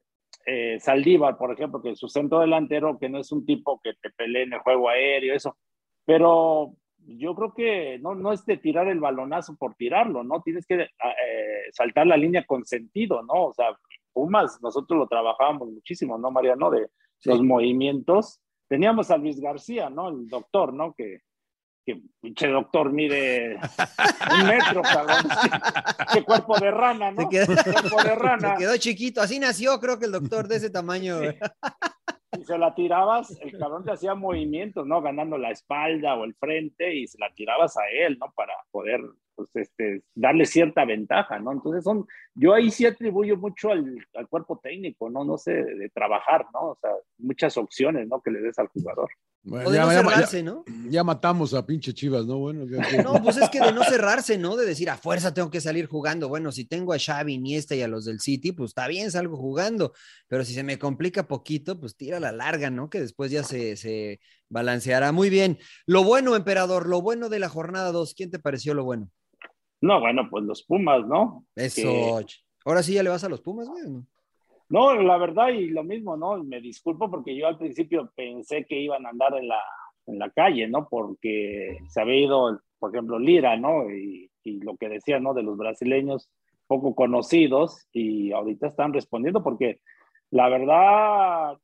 eh, 0.46 0.78
Saldívar, 0.78 1.36
por 1.36 1.52
ejemplo, 1.52 1.82
que 1.82 1.96
su 1.96 2.08
centro 2.08 2.38
delantero, 2.38 3.00
que 3.00 3.08
no 3.08 3.18
es 3.18 3.32
un 3.32 3.44
tipo 3.44 3.80
que 3.82 3.94
te 4.00 4.10
pelee 4.10 4.44
en 4.44 4.52
el 4.52 4.60
juego 4.60 4.88
aéreo, 4.88 5.34
eso, 5.34 5.56
pero 6.04 6.74
yo 7.06 7.34
creo 7.34 7.54
que 7.54 7.98
no, 7.98 8.14
no 8.14 8.32
es 8.32 8.44
de 8.46 8.56
tirar 8.56 8.88
el 8.88 9.00
balonazo 9.00 9.56
por 9.56 9.74
tirarlo, 9.74 10.24
¿no? 10.24 10.42
Tienes 10.42 10.66
que 10.66 10.88
ah, 11.00 11.10
eh, 11.10 11.70
saltar 11.72 12.06
la 12.06 12.16
línea 12.16 12.44
con 12.44 12.64
sentido, 12.64 13.22
¿no? 13.22 13.46
O 13.46 13.52
sea, 13.52 13.76
Pumas, 14.14 14.62
nosotros 14.62 14.98
lo 14.98 15.08
trabajábamos 15.08 15.68
muchísimo, 15.68 16.16
¿no, 16.16 16.30
Mariano? 16.30 16.70
De 16.70 16.88
los 17.24 17.42
movimientos. 17.42 18.40
Teníamos 18.68 19.10
a 19.10 19.16
Luis 19.16 19.40
García, 19.40 19.90
¿no? 19.90 20.08
El 20.08 20.28
doctor, 20.28 20.72
¿no? 20.72 20.94
Que, 20.94 21.18
que 21.84 22.00
pinche 22.20 22.48
doctor 22.48 22.92
mide 22.92 23.56
un 23.56 24.46
metro, 24.46 24.82
cabrón. 24.82 25.28
Qué 26.12 26.22
cuerpo 26.22 26.58
de 26.58 26.70
rana, 26.70 27.10
¿no? 27.10 27.28
quedó, 27.28 27.46
cuerpo 27.46 28.02
de 28.04 28.14
rana. 28.14 28.56
Se 28.56 28.62
quedó 28.62 28.76
chiquito, 28.76 29.20
así 29.20 29.40
nació, 29.40 29.80
creo 29.80 29.98
que 29.98 30.06
el 30.06 30.12
doctor 30.12 30.46
de 30.46 30.56
ese 30.56 30.70
tamaño 30.70 31.20
si 32.34 32.44
se 32.44 32.58
la 32.58 32.74
tirabas, 32.74 33.38
el 33.40 33.58
cabrón 33.58 33.84
te 33.84 33.92
hacía 33.92 34.14
movimientos, 34.14 34.86
¿no? 34.86 35.00
Ganando 35.02 35.38
la 35.38 35.50
espalda 35.50 36.14
o 36.14 36.24
el 36.24 36.34
frente 36.34 36.94
y 36.94 37.06
se 37.06 37.18
la 37.18 37.32
tirabas 37.34 37.76
a 37.76 37.82
él, 37.90 38.18
¿no? 38.18 38.32
Para 38.34 38.54
poder, 38.70 39.00
pues, 39.34 39.54
este, 39.56 40.02
darle 40.14 40.46
cierta 40.46 40.84
ventaja, 40.84 41.38
¿no? 41.38 41.52
Entonces 41.52 41.84
son, 41.84 42.06
yo 42.34 42.54
ahí 42.54 42.70
sí 42.70 42.86
atribuyo 42.86 43.36
mucho 43.36 43.70
al, 43.70 43.96
al 44.14 44.28
cuerpo 44.28 44.58
técnico, 44.62 45.10
¿no? 45.10 45.24
No 45.24 45.38
sé, 45.38 45.52
de 45.52 45.88
trabajar, 45.90 46.46
¿no? 46.52 46.70
O 46.70 46.78
sea, 46.80 46.90
muchas 47.18 47.56
opciones, 47.56 48.08
¿no? 48.08 48.20
Que 48.20 48.30
le 48.30 48.40
des 48.40 48.58
al 48.58 48.68
jugador 48.68 49.10
ya, 49.44 49.90
cerrarse, 49.90 50.42
¿no? 50.42 50.64
Ya 50.88 51.04
matamos 51.04 51.52
a 51.52 51.66
pinche 51.66 51.92
Chivas, 51.92 52.24
¿no? 52.26 52.38
Bueno, 52.38 52.64
no, 53.04 53.22
pues 53.22 53.36
es 53.36 53.50
que 53.50 53.60
de 53.60 53.72
no 53.72 53.82
cerrarse, 53.84 54.38
¿no? 54.38 54.56
De 54.56 54.64
decir, 54.64 54.88
a 54.88 54.96
fuerza 54.96 55.34
tengo 55.34 55.50
que 55.50 55.60
salir 55.60 55.86
jugando. 55.86 56.28
Bueno, 56.28 56.50
si 56.50 56.64
tengo 56.64 56.92
a 56.92 56.98
Xavi, 56.98 57.34
Iniesta 57.34 57.74
y 57.74 57.82
a 57.82 57.88
los 57.88 58.06
del 58.06 58.20
City, 58.20 58.52
pues 58.52 58.70
está 58.70 58.88
bien, 58.88 59.10
salgo 59.10 59.36
jugando. 59.36 59.92
Pero 60.28 60.44
si 60.44 60.54
se 60.54 60.62
me 60.62 60.78
complica 60.78 61.28
poquito, 61.28 61.78
pues 61.78 61.96
tira 61.96 62.20
la 62.20 62.32
larga, 62.32 62.70
¿no? 62.70 62.88
Que 62.88 63.00
después 63.00 63.30
ya 63.30 63.42
se, 63.42 63.76
se 63.76 64.20
balanceará. 64.48 65.12
Muy 65.12 65.28
bien. 65.28 65.58
Lo 65.86 66.04
bueno, 66.04 66.36
emperador, 66.36 66.88
lo 66.88 67.02
bueno 67.02 67.28
de 67.28 67.38
la 67.38 67.50
jornada 67.50 67.92
2, 67.92 68.14
¿quién 68.14 68.30
te 68.30 68.38
pareció 68.38 68.72
lo 68.72 68.84
bueno? 68.84 69.10
No, 69.82 70.00
bueno, 70.00 70.26
pues 70.30 70.44
los 70.44 70.62
Pumas, 70.62 71.06
¿no? 71.06 71.44
Eso. 71.54 72.24
Ahora 72.64 72.82
sí 72.82 72.94
ya 72.94 73.02
le 73.02 73.10
vas 73.10 73.24
a 73.24 73.28
los 73.28 73.42
Pumas, 73.42 73.68
güey, 73.68 73.90
¿no? 73.90 74.06
No, 74.68 74.94
la 74.94 75.18
verdad, 75.18 75.48
y 75.48 75.68
lo 75.68 75.84
mismo, 75.84 76.16
¿no? 76.16 76.42
Me 76.42 76.60
disculpo 76.60 77.10
porque 77.10 77.36
yo 77.36 77.46
al 77.46 77.58
principio 77.58 78.10
pensé 78.14 78.64
que 78.64 78.80
iban 78.80 79.04
a 79.06 79.10
andar 79.10 79.36
en 79.36 79.48
la, 79.48 79.60
en 80.06 80.18
la 80.18 80.30
calle, 80.30 80.68
¿no? 80.68 80.88
Porque 80.88 81.78
se 81.88 82.00
había 82.00 82.20
ido, 82.20 82.60
por 82.78 82.94
ejemplo, 82.94 83.18
Lira, 83.18 83.56
¿no? 83.56 83.90
Y, 83.90 84.30
lo 84.44 84.76
que 84.76 84.90
decía, 84.90 85.18
¿no? 85.20 85.32
De 85.32 85.42
los 85.42 85.56
brasileños 85.56 86.28
poco 86.66 86.94
conocidos 86.94 87.88
y 87.92 88.30
ahorita 88.32 88.66
están 88.66 88.92
respondiendo 88.92 89.42
porque 89.42 89.80
la 90.30 90.50
verdad, 90.50 91.58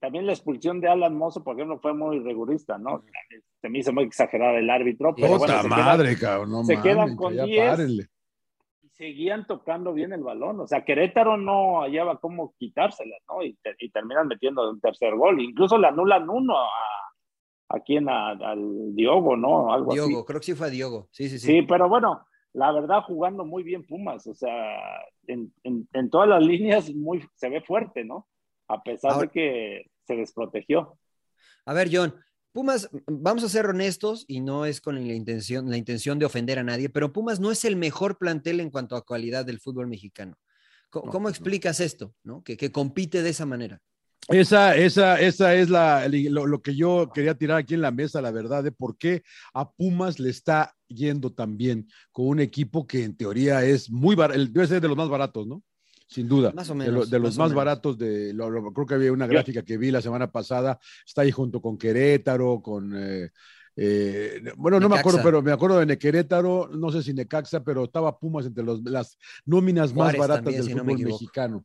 también 0.00 0.26
la 0.26 0.32
expulsión 0.32 0.80
de 0.80 0.88
Alan 0.88 1.14
Mozo, 1.14 1.44
por 1.44 1.54
ejemplo, 1.54 1.78
fue 1.78 1.94
muy 1.94 2.18
rigurista, 2.18 2.76
¿no? 2.76 3.04
Se 3.60 3.68
me 3.68 3.78
hizo 3.78 3.92
muy 3.92 4.02
exagerada 4.02 4.58
el 4.58 4.68
árbitro. 4.68 5.14
Pero 5.14 5.38
bueno, 5.38 5.62
madre, 5.68 6.16
cabrón, 6.18 6.50
no 6.50 6.64
se 6.64 6.80
quedan 6.80 7.14
con 7.14 7.36
10 7.36 8.08
seguían 8.96 9.46
tocando 9.46 9.92
bien 9.92 10.12
el 10.12 10.22
balón. 10.22 10.60
O 10.60 10.66
sea, 10.66 10.84
Querétaro 10.84 11.36
no 11.36 11.82
hallaba 11.82 12.18
cómo 12.18 12.54
quitársela, 12.58 13.16
¿no? 13.28 13.42
Y, 13.42 13.56
terminan 13.92 14.26
metiendo 14.26 14.70
un 14.70 14.80
tercer 14.80 15.14
gol. 15.14 15.40
Incluso 15.40 15.78
le 15.78 15.88
anulan 15.88 16.28
uno 16.28 16.56
a, 16.58 16.68
a 17.68 17.80
quien, 17.80 18.08
al 18.08 18.94
Diogo, 18.94 19.36
¿no? 19.36 19.72
Algo 19.72 19.92
Diogo, 19.92 20.24
creo 20.24 20.40
que 20.40 20.46
sí 20.46 20.54
fue 20.54 20.68
a 20.68 20.70
Diogo. 20.70 21.08
Sí, 21.10 21.28
sí, 21.28 21.38
sí. 21.38 21.46
Sí, 21.46 21.62
pero 21.62 21.88
bueno, 21.88 22.26
la 22.52 22.72
verdad, 22.72 23.02
jugando 23.02 23.44
muy 23.44 23.62
bien 23.62 23.86
Pumas. 23.86 24.26
O 24.26 24.34
sea, 24.34 24.78
en, 25.26 25.52
en, 25.62 26.10
todas 26.10 26.28
las 26.28 26.44
líneas 26.44 26.90
muy, 26.94 27.22
se 27.34 27.48
ve 27.48 27.60
fuerte, 27.60 28.04
¿no? 28.04 28.26
A 28.68 28.82
pesar 28.82 29.20
de 29.20 29.28
que 29.28 29.90
se 30.04 30.16
desprotegió. 30.16 30.98
A 31.66 31.74
ver, 31.74 31.88
John, 31.92 32.14
Pumas, 32.56 32.88
vamos 33.06 33.44
a 33.44 33.50
ser 33.50 33.66
honestos 33.66 34.24
y 34.26 34.40
no 34.40 34.64
es 34.64 34.80
con 34.80 34.94
la 34.94 35.12
intención, 35.12 35.68
la 35.68 35.76
intención 35.76 36.18
de 36.18 36.24
ofender 36.24 36.58
a 36.58 36.64
nadie, 36.64 36.88
pero 36.88 37.12
Pumas 37.12 37.38
no 37.38 37.50
es 37.50 37.66
el 37.66 37.76
mejor 37.76 38.16
plantel 38.16 38.60
en 38.60 38.70
cuanto 38.70 38.96
a 38.96 39.04
calidad 39.04 39.44
del 39.44 39.60
fútbol 39.60 39.88
mexicano. 39.88 40.38
¿Cómo, 40.88 41.28
explicas 41.28 41.80
esto? 41.80 42.14
¿no? 42.24 42.42
Que, 42.42 42.72
compite 42.72 43.22
de 43.22 43.28
esa 43.28 43.44
manera. 43.44 43.82
Esa, 44.28 44.74
esa, 44.74 45.20
esa 45.20 45.54
es 45.54 45.68
la, 45.68 46.08
lo, 46.08 46.62
que 46.62 46.74
yo 46.74 47.10
quería 47.12 47.34
tirar 47.34 47.58
aquí 47.58 47.74
en 47.74 47.82
la 47.82 47.90
mesa, 47.90 48.22
la 48.22 48.30
verdad, 48.30 48.64
de 48.64 48.72
por 48.72 48.96
qué 48.96 49.22
a 49.52 49.70
Pumas 49.70 50.18
le 50.18 50.30
está 50.30 50.74
yendo 50.88 51.34
tan 51.34 51.58
bien 51.58 51.86
con 52.10 52.26
un 52.26 52.40
equipo 52.40 52.86
que 52.86 53.04
en 53.04 53.18
teoría 53.18 53.66
es 53.66 53.90
muy 53.90 54.16
barato, 54.16 54.40
debe 54.40 54.66
ser 54.66 54.80
de 54.80 54.88
los 54.88 54.96
más 54.96 55.10
baratos, 55.10 55.46
¿no? 55.46 55.62
Sin 56.06 56.28
duda. 56.28 56.52
Más 56.54 56.70
o 56.70 56.74
menos. 56.74 57.10
De, 57.10 57.18
los 57.18 57.36
más, 57.36 57.52
baratos, 57.52 57.98
de, 57.98 58.34
creo 58.74 58.86
que 58.86 58.94
había 58.94 59.12
una 59.12 59.26
gráfica 59.26 59.62
que 59.62 59.76
vi 59.76 59.90
la 59.90 60.00
semana 60.00 60.30
pasada, 60.30 60.78
está 61.04 61.22
ahí 61.22 61.30
junto 61.30 61.60
con 61.60 61.76
Querétaro, 61.76 62.60
con... 62.62 62.92
Eh, 62.96 63.30
eh, 63.78 64.40
bueno, 64.56 64.80
no 64.80 64.88
me 64.88 64.98
acuerdo, 64.98 65.20
pero 65.22 65.42
me 65.42 65.52
acuerdo 65.52 65.84
de 65.84 65.98
Querétaro, 65.98 66.70
no 66.72 66.90
sé 66.90 67.02
si 67.02 67.12
Necaxa, 67.12 67.62
pero 67.62 67.84
estaba 67.84 68.18
Pumas 68.18 68.46
entre 68.46 68.64
los, 68.64 68.82
las 68.82 69.18
nóminas 69.44 69.94
más 69.94 70.16
baratas 70.16 70.54
del 70.54 70.78
fútbol 70.78 70.98
mexicano. 70.98 71.64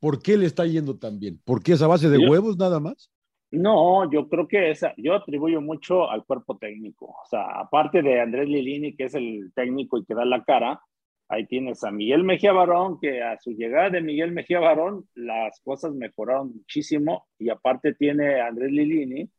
¿Por 0.00 0.20
qué 0.20 0.36
le 0.36 0.46
está 0.46 0.66
yendo 0.66 0.98
tan 0.98 1.20
bien? 1.20 1.40
¿Por 1.44 1.62
qué 1.62 1.74
esa 1.74 1.86
base 1.86 2.10
de 2.10 2.18
huevos 2.18 2.56
nada 2.56 2.80
más? 2.80 3.12
No, 3.52 4.10
yo 4.10 4.28
creo 4.28 4.48
que 4.48 4.70
esa, 4.70 4.94
yo 4.96 5.14
atribuyo 5.14 5.60
mucho 5.60 6.10
al 6.10 6.24
cuerpo 6.24 6.56
técnico. 6.56 7.06
O 7.06 7.28
sea, 7.28 7.44
aparte 7.60 8.02
de 8.02 8.20
Andrés 8.20 8.48
Lilini, 8.48 8.96
que 8.96 9.04
es 9.04 9.14
el 9.14 9.52
técnico 9.54 9.98
y 9.98 10.04
que 10.04 10.14
da 10.14 10.24
la 10.24 10.42
cara, 10.42 10.80
Ahí 11.32 11.46
tienes 11.46 11.82
a 11.82 11.90
Miguel 11.90 12.24
Mejía 12.24 12.52
Barón, 12.52 13.00
que 13.00 13.22
a 13.22 13.38
su 13.40 13.52
llegada 13.52 13.88
de 13.88 14.02
Miguel 14.02 14.32
Mejía 14.32 14.60
Barón 14.60 15.08
las 15.14 15.58
cosas 15.60 15.94
mejoraron 15.94 16.52
muchísimo 16.54 17.26
y 17.38 17.48
aparte 17.48 17.94
tiene 17.94 18.42
a 18.42 18.48
Andrés 18.48 18.70
Lilini, 18.70 19.30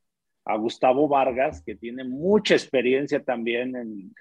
a 0.45 0.57
Gustavo 0.57 1.07
Vargas, 1.07 1.61
que 1.63 1.75
tiene 1.75 2.03
mucha 2.03 2.55
experiencia 2.55 3.23
también 3.23 3.75
en, 3.75 4.11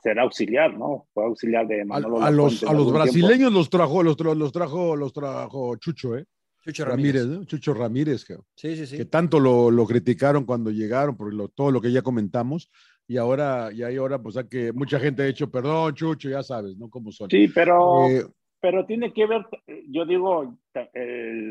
ser 0.00 0.20
auxiliar, 0.20 0.78
¿no? 0.78 1.08
Fue 1.12 1.24
auxiliar 1.24 1.66
de 1.66 1.84
Manolo 1.84 2.22
A, 2.22 2.30
los, 2.30 2.62
a 2.62 2.72
los 2.72 2.92
brasileños 2.92 3.52
los 3.52 3.68
trajo, 3.68 4.00
los, 4.04 4.16
los, 4.20 4.52
trajo, 4.52 4.94
los 4.94 5.12
trajo 5.12 5.74
Chucho, 5.78 6.16
¿eh? 6.16 6.24
Chucho 6.64 6.84
Ramírez, 6.84 7.26
Chucho 7.46 7.74
Ramírez, 7.74 8.24
que, 8.24 8.36
sí, 8.54 8.76
sí, 8.76 8.86
sí. 8.86 8.96
que 8.98 9.04
tanto 9.06 9.40
lo, 9.40 9.68
lo, 9.70 9.84
criticaron 9.84 10.44
cuando 10.44 10.70
llegaron 10.70 11.16
por 11.16 11.34
lo, 11.34 11.48
todo 11.48 11.72
lo 11.72 11.80
que 11.80 11.90
ya 11.90 12.02
comentamos, 12.02 12.70
y 13.06 13.16
ahora, 13.16 13.70
y 13.72 13.82
ahí 13.82 13.96
ahora, 13.96 14.18
pues, 14.18 14.36
que 14.50 14.72
mucha 14.72 14.98
gente 14.98 15.22
ha 15.22 15.26
hecho, 15.26 15.50
perdón, 15.50 15.94
Chucho, 15.94 16.30
ya 16.30 16.42
sabes, 16.42 16.76
¿no? 16.76 16.88
Cómo 16.88 17.12
son. 17.12 17.28
Sí, 17.28 17.48
pero, 17.48 18.08
eh, 18.08 18.24
pero 18.60 18.86
tiene 18.86 19.12
que 19.12 19.26
ver, 19.26 19.44
yo 19.88 20.06
digo, 20.06 20.56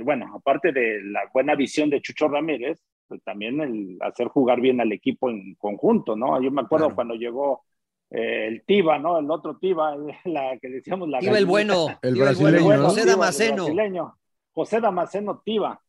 bueno, 0.03 0.33
aparte 0.35 0.71
de 0.71 1.01
la 1.03 1.21
buena 1.33 1.55
visión 1.55 1.89
de 1.89 2.01
Chucho 2.01 2.27
Ramírez, 2.27 2.81
pues 3.07 3.23
también 3.23 3.61
el 3.61 3.97
hacer 4.01 4.27
jugar 4.27 4.61
bien 4.61 4.81
al 4.81 4.91
equipo 4.91 5.29
en 5.29 5.55
conjunto, 5.55 6.15
¿no? 6.15 6.41
Yo 6.41 6.49
me 6.51 6.61
acuerdo 6.61 6.95
cuando 6.95 7.13
llegó 7.13 7.63
eh, 8.09 8.47
el 8.47 8.63
Tiba, 8.63 8.99
¿no? 8.99 9.19
El 9.19 9.29
otro 9.29 9.57
Tiba, 9.57 9.95
la 10.25 10.57
que 10.59 10.69
decíamos 10.69 11.09
la. 11.09 11.19
Tiba 11.19 11.37
el 11.37 11.45
bueno, 11.45 11.87
el 12.01 12.15
brasileño, 12.15 12.83
José 12.83 13.05
Damasceno. 13.05 14.15
José 14.51 14.81
Damasceno 14.81 15.41
Tiba. 15.43 15.79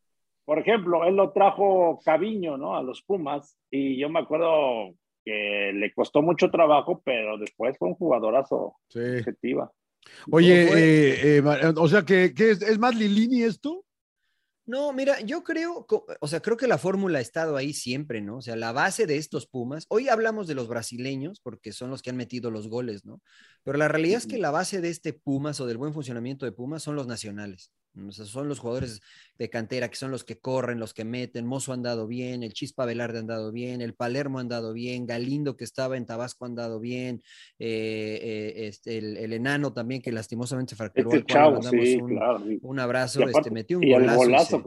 Por 0.45 0.59
ejemplo, 0.59 1.05
él 1.05 1.17
lo 1.17 1.33
trajo 1.33 2.01
Caviño, 2.05 2.59
¿no? 2.59 2.77
A 2.77 2.83
los 2.83 3.03
Pumas, 3.03 3.57
y 3.71 3.99
yo 3.99 4.11
me 4.11 4.21
acuerdo 4.21 4.95
que 5.25 5.73
le 5.75 5.93
costó 5.95 6.23
mucho 6.23 6.51
trabajo, 6.51 7.03
pero 7.05 7.39
después 7.39 7.77
fue 7.79 7.89
un 7.89 7.95
jugadorazo. 7.95 8.77
Sí. 8.89 9.01
Tiba. 9.41 9.73
Oye, 10.31 10.65
eh, 10.65 11.39
eh, 11.39 11.43
o 11.77 11.89
sea, 11.89 12.03
que, 12.03 12.33
es, 12.37 12.63
es, 12.63 12.79
más 12.79 12.95
Lilini 12.95 13.43
esto? 13.43 13.85
No, 14.67 14.95
mira, 14.95 15.21
yo 15.21 15.45
creo, 15.45 15.87
o 16.21 16.29
sea, 16.29 16.41
creo 16.41 16.57
que 16.57 16.67
la 16.67 16.79
fórmula 16.79 17.19
ha 17.19 17.23
estado 17.23 17.57
ahí 17.57 17.75
siempre, 17.75 18.23
¿no? 18.23 18.39
O 18.39 18.43
sea, 18.43 18.57
la 18.57 18.73
base 18.73 19.07
de 19.07 19.19
estos 19.19 19.47
Pumas, 19.47 19.85
hoy 19.89 20.09
hablamos 20.09 20.47
de 20.47 20.55
los 20.55 20.69
brasileños 20.69 21.41
porque 21.41 21.73
son 21.73 21.91
los 21.91 22.01
que 22.01 22.11
han 22.11 22.17
metido 22.17 22.51
los 22.51 22.69
goles, 22.69 23.05
¿no? 23.05 23.21
Pero 23.63 23.77
la 23.77 23.89
realidad 23.89 24.19
es 24.19 24.27
que 24.27 24.39
la 24.39 24.51
base 24.51 24.81
de 24.81 24.89
este 24.89 25.13
Pumas 25.13 25.61
o 25.61 25.67
del 25.67 25.77
buen 25.77 25.93
funcionamiento 25.93 26.47
de 26.47 26.53
Pumas 26.53 26.83
son 26.83 26.97
los 26.97 27.07
nacionales. 27.07 27.73
O 27.97 28.13
sea, 28.13 28.25
son 28.25 28.49
los 28.49 28.59
jugadores 28.59 29.01
de 29.39 29.51
cantera 29.51 29.89
que 29.89 29.97
son 29.97 30.11
los 30.11 30.25
que 30.25 30.39
corren, 30.39 30.79
los 30.79 30.95
que 30.95 31.05
meten. 31.05 31.47
Mozo 31.47 31.73
ha 31.73 31.75
andado 31.75 32.07
bien, 32.07 32.43
el 32.43 32.53
Chispa 32.53 32.87
Velarde 32.87 33.19
ha 33.19 33.21
andado 33.21 33.53
bien, 33.53 33.81
el 33.81 33.95
Palermo 33.95 34.39
ha 34.39 34.41
andado 34.41 34.73
bien, 34.73 35.07
Galindo 35.07 35.57
que 35.57 35.65
estaba 35.65 35.97
en 35.97 36.07
Tabasco 36.07 36.45
ha 36.45 36.49
andado 36.49 36.81
bien, 36.81 37.23
eh, 37.59 38.19
eh, 38.23 38.67
este, 38.67 38.99
el, 38.99 39.33
enano 39.33 39.73
también 39.73 40.03
que 40.03 40.13
lastimosamente 40.13 40.71
se 40.71 40.77
fracturó. 40.77 41.13
Este 41.13 41.39
un, 42.01 42.61
un, 42.63 42.79
abrazo, 42.81 43.29
este, 43.29 43.51
metió 43.51 43.79
un 43.79 43.89
golazo. 43.89 44.63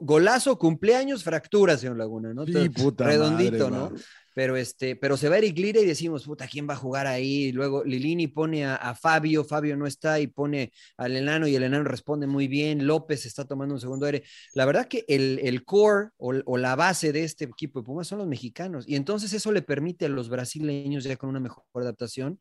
golazo, 0.00 0.58
cumpleaños, 0.58 1.24
fractura, 1.24 1.76
señor 1.76 1.96
Laguna, 1.96 2.32
¿no? 2.32 2.46
Sí, 2.46 2.68
puta 2.68 3.04
redondito, 3.04 3.70
¿no? 3.70 3.92
Pero 4.34 4.56
este, 4.56 4.96
pero 4.96 5.16
se 5.16 5.28
va 5.28 5.38
Eric 5.38 5.58
Lira 5.58 5.80
y 5.80 5.86
decimos, 5.86 6.24
puta, 6.24 6.46
¿quién 6.46 6.68
va 6.68 6.74
a 6.74 6.76
jugar 6.76 7.06
ahí? 7.06 7.52
Luego 7.52 7.84
Lilini 7.84 8.28
pone 8.28 8.64
a, 8.64 8.94
Fabio, 8.94 9.44
Fabio 9.44 9.76
no 9.76 9.86
está 9.86 10.20
y 10.20 10.26
pone 10.26 10.72
al 10.96 11.16
enano 11.16 11.46
y 11.46 11.56
el 11.56 11.62
enano 11.62 11.84
responde 11.84 12.26
muy 12.26 12.48
bien, 12.48 12.86
López 12.86 13.26
está 13.26 13.44
tomando 13.44 13.74
un 13.74 13.80
segundo 13.80 14.06
aire. 14.06 14.24
La 14.54 14.64
verdad 14.64 14.86
que 14.86 15.04
el, 15.08 15.40
el 15.42 15.64
core 15.64 16.10
o, 16.16 16.56
la 16.56 16.76
base 16.76 17.12
de 17.12 17.24
este 17.24 17.44
equipo 17.44 17.80
de 17.80 17.84
Pumas 17.84 18.06
son 18.06 18.18
los 18.18 18.28
mexicanos 18.28 18.88
y 18.88 18.96
entonces 18.96 19.32
eso 19.32 19.52
le 19.52 19.62
permite 19.62 20.06
a 20.06 20.08
los 20.08 20.28
brasileños 20.28 21.04
ya 21.04 21.16
con 21.16 21.28
una 21.30 21.40
mejor 21.40 21.64
adaptación 21.74 22.38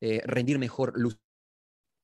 eh, 0.00 0.20
rendir 0.26 0.58
mejor, 0.58 0.94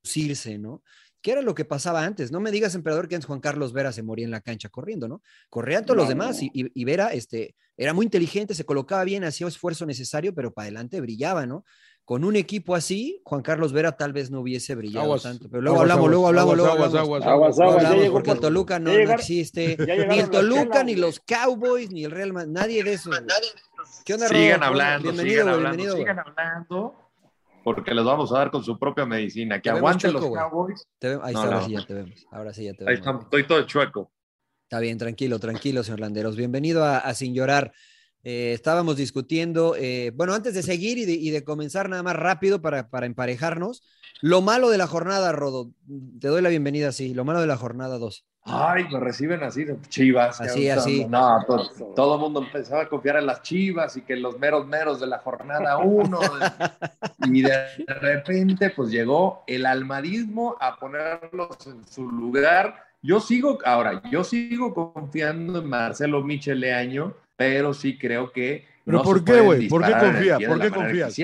lucirse, 0.04 0.56
¿no? 0.56 0.82
¿Qué 1.20 1.32
era 1.32 1.42
lo 1.42 1.54
que 1.54 1.64
pasaba 1.64 2.04
antes? 2.04 2.30
No 2.30 2.40
me 2.40 2.50
digas, 2.50 2.74
emperador, 2.74 3.08
que 3.08 3.16
antes 3.16 3.26
Juan 3.26 3.40
Carlos 3.40 3.72
Vera 3.72 3.92
se 3.92 4.02
moría 4.02 4.24
en 4.24 4.30
la 4.30 4.40
cancha 4.40 4.68
corriendo, 4.68 5.08
¿no? 5.08 5.22
Corrían 5.50 5.84
todos 5.84 5.96
los 5.96 6.08
demás 6.08 6.38
y, 6.40 6.84
Vera 6.84 7.08
este, 7.08 7.56
era 7.76 7.92
muy 7.92 8.06
inteligente, 8.06 8.54
se 8.54 8.64
colocaba 8.64 9.04
bien, 9.04 9.24
hacía 9.24 9.48
esfuerzo 9.48 9.84
necesario, 9.84 10.34
pero 10.34 10.52
para 10.52 10.66
adelante 10.66 11.00
brillaba, 11.00 11.46
¿no? 11.46 11.64
Con 12.04 12.24
un 12.24 12.36
equipo 12.36 12.74
así, 12.74 13.20
Juan 13.24 13.42
Carlos 13.42 13.72
Vera 13.72 13.92
tal 13.92 14.12
vez 14.12 14.30
no 14.30 14.40
hubiese 14.40 14.74
brillado 14.74 15.18
tanto. 15.18 15.50
Pero 15.50 15.60
luego 15.60 15.80
hablamos, 15.80 16.08
luego 16.08 16.28
hablamos, 16.28 16.56
luego 16.56 16.72
hablamos. 16.72 16.94
Aguas, 17.26 17.58
aguas, 17.58 18.10
porque 18.10 18.30
el 18.30 18.40
Toluca 18.40 18.78
no, 18.78 18.92
existe. 18.92 19.76
Ni 20.08 20.20
el 20.20 20.30
Toluca, 20.30 20.82
ni 20.84 20.94
los 20.94 21.20
Cowboys, 21.20 21.90
ni 21.90 22.04
el 22.04 22.10
Real 22.12 22.32
Madrid, 22.32 22.52
nadie 22.52 22.84
de 22.84 22.94
eso. 22.94 23.10
¿Qué 24.04 24.14
onda, 24.14 24.28
Sigan 24.28 24.62
hablando, 24.62 25.12
sigan 25.12 25.48
hablando, 25.48 25.96
sigan 25.96 26.18
hablando 26.20 27.07
porque 27.74 27.94
les 27.94 28.02
vamos 28.02 28.32
a 28.32 28.38
dar 28.38 28.50
con 28.50 28.64
su 28.64 28.78
propia 28.78 29.04
medicina. 29.04 29.60
Que 29.60 29.68
aguanten 29.68 30.14
los 30.14 30.24
Cowboys. 30.24 30.88
ahí 31.02 31.34
está, 31.34 31.42
ahora 31.42 31.62
sí 31.62 31.72
ya 31.72 31.84
te 31.84 31.92
vemos. 31.92 32.26
Ahora 32.30 32.54
sí 32.54 32.64
ya 32.64 32.72
te 32.72 32.82
vemos. 32.82 33.06
Ahí 33.06 33.14
estoy 33.20 33.46
todo 33.46 33.62
chueco. 33.66 34.10
Está 34.62 34.80
bien, 34.80 34.96
tranquilo, 34.96 35.38
tranquilo, 35.38 35.82
señor 35.82 36.00
Landeros. 36.00 36.34
Bienvenido 36.34 36.82
a, 36.82 37.12
Sin 37.12 37.34
Llorar. 37.34 37.74
Eh, 38.24 38.52
estábamos 38.54 38.96
discutiendo, 38.96 39.76
eh, 39.76 40.12
bueno, 40.14 40.32
antes 40.32 40.54
de 40.54 40.62
seguir 40.62 40.96
y 40.96 41.30
de, 41.30 41.44
comenzar 41.44 41.90
nada 41.90 42.02
más 42.02 42.16
rápido 42.16 42.62
para, 42.62 42.88
para, 42.88 43.04
emparejarnos, 43.04 43.82
lo 44.22 44.40
malo 44.40 44.70
de 44.70 44.78
la 44.78 44.86
jornada, 44.86 45.32
Rodo. 45.32 45.70
Te 46.20 46.28
doy 46.28 46.40
la 46.40 46.48
bienvenida, 46.48 46.90
sí, 46.92 47.12
lo 47.12 47.26
malo 47.26 47.42
de 47.42 47.48
la 47.48 47.58
jornada 47.58 47.98
2. 47.98 48.24
Ay, 48.50 48.86
lo 48.90 49.00
reciben 49.00 49.42
así 49.42 49.64
de 49.64 49.76
chivas. 49.88 50.40
Así, 50.40 50.68
así. 50.68 51.04
No, 51.04 51.44
todo, 51.94 52.14
el 52.14 52.20
mundo 52.20 52.42
empezaba 52.42 52.82
a 52.82 52.88
confiar 52.88 53.16
en 53.16 53.26
las 53.26 53.42
chivas 53.42 53.96
y 53.96 54.02
que 54.02 54.16
los 54.16 54.38
meros 54.38 54.66
meros 54.66 55.00
de 55.00 55.06
la 55.06 55.18
jornada 55.18 55.78
uno. 55.78 56.18
y 57.24 57.42
de 57.42 57.84
repente, 57.86 58.70
pues 58.70 58.90
llegó 58.90 59.42
el 59.46 59.66
almadismo 59.66 60.56
a 60.60 60.76
ponerlos 60.76 61.66
en 61.66 61.86
su 61.86 62.10
lugar. 62.10 62.86
Yo 63.02 63.20
sigo, 63.20 63.58
ahora, 63.64 64.02
yo 64.10 64.24
sigo 64.24 64.74
confiando 64.74 65.60
en 65.60 65.68
Marcelo 65.68 66.22
Micheleaño, 66.22 67.14
pero 67.36 67.74
sí 67.74 67.96
creo 67.96 68.32
que 68.32 68.66
¿Pero 68.88 69.02
por 69.02 69.22
qué, 69.22 69.40
güey? 69.40 69.68
¿Por 69.68 69.84
qué 69.84 69.92
confías? 69.92 70.38
¿Por 70.42 70.60
qué 70.60 70.70
confías? 70.70 71.16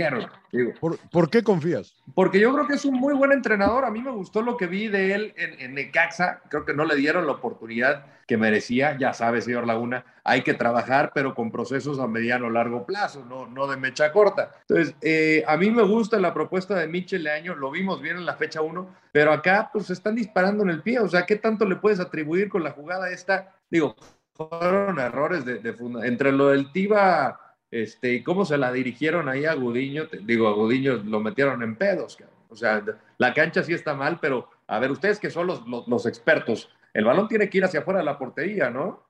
¿Por, 1.10 1.30
qué 1.30 1.42
confías? 1.42 1.96
Porque 2.14 2.38
yo 2.38 2.52
creo 2.52 2.66
que 2.66 2.74
es 2.74 2.84
un 2.84 2.94
muy 2.94 3.14
buen 3.14 3.32
entrenador. 3.32 3.86
A 3.86 3.90
mí 3.90 4.02
me 4.02 4.10
gustó 4.10 4.42
lo 4.42 4.58
que 4.58 4.66
vi 4.66 4.88
de 4.88 5.14
él 5.14 5.34
en, 5.38 5.58
en 5.58 5.74
Necaxa. 5.74 6.42
Creo 6.50 6.66
que 6.66 6.74
no 6.74 6.84
le 6.84 6.94
dieron 6.94 7.26
la 7.26 7.32
oportunidad 7.32 8.04
que 8.26 8.36
merecía. 8.36 8.98
Ya 8.98 9.14
sabe, 9.14 9.40
señor 9.40 9.66
Laguna, 9.66 10.04
hay 10.24 10.42
que 10.42 10.52
trabajar, 10.52 11.12
pero 11.14 11.34
con 11.34 11.50
procesos 11.50 11.98
a 11.98 12.06
mediano 12.06 12.48
o 12.48 12.50
largo 12.50 12.84
plazo, 12.84 13.24
no, 13.24 13.46
no 13.46 13.66
de 13.66 13.78
mecha 13.78 14.12
corta. 14.12 14.52
Entonces, 14.68 14.94
eh, 15.00 15.42
a 15.46 15.56
mí 15.56 15.70
me 15.70 15.82
gusta 15.82 16.18
la 16.18 16.34
propuesta 16.34 16.74
de 16.74 16.86
Michel 16.86 17.24
Leaño. 17.24 17.54
Lo 17.54 17.70
vimos 17.70 18.02
bien 18.02 18.18
en 18.18 18.26
la 18.26 18.36
fecha 18.36 18.60
1, 18.60 18.94
pero 19.10 19.32
acá 19.32 19.70
pues 19.72 19.88
están 19.88 20.16
disparando 20.16 20.64
en 20.64 20.70
el 20.70 20.82
pie. 20.82 20.98
O 21.00 21.08
sea, 21.08 21.24
¿qué 21.24 21.36
tanto 21.36 21.64
le 21.64 21.76
puedes 21.76 21.98
atribuir 21.98 22.50
con 22.50 22.62
la 22.62 22.72
jugada 22.72 23.10
esta? 23.10 23.54
Digo, 23.70 23.96
fueron 24.34 24.98
errores 24.98 25.46
de, 25.46 25.60
de 25.60 25.74
entre 26.04 26.30
lo 26.30 26.48
del 26.48 26.70
Tiba 26.72 27.40
este, 27.74 28.12
y 28.12 28.22
cómo 28.22 28.44
se 28.44 28.56
la 28.56 28.70
dirigieron 28.70 29.28
ahí 29.28 29.46
a 29.46 29.54
Gudiño, 29.54 30.04
digo, 30.22 30.46
a 30.46 30.52
Gudiño 30.52 30.98
lo 30.98 31.18
metieron 31.18 31.60
en 31.60 31.74
pedos, 31.74 32.16
o 32.48 32.54
sea, 32.54 32.84
la 33.18 33.34
cancha 33.34 33.64
sí 33.64 33.72
está 33.72 33.94
mal, 33.94 34.20
pero 34.20 34.48
a 34.68 34.78
ver, 34.78 34.92
ustedes 34.92 35.18
que 35.18 35.28
son 35.28 35.48
los, 35.48 35.66
los, 35.66 36.06
expertos, 36.06 36.70
el 36.92 37.04
balón 37.04 37.26
tiene 37.26 37.50
que 37.50 37.58
ir 37.58 37.64
hacia 37.64 37.80
afuera 37.80 37.98
de 37.98 38.04
la 38.04 38.16
portería, 38.16 38.70
¿no? 38.70 39.08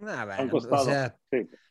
Ah, 0.00 0.26
o 0.50 0.78
sea, 0.78 1.14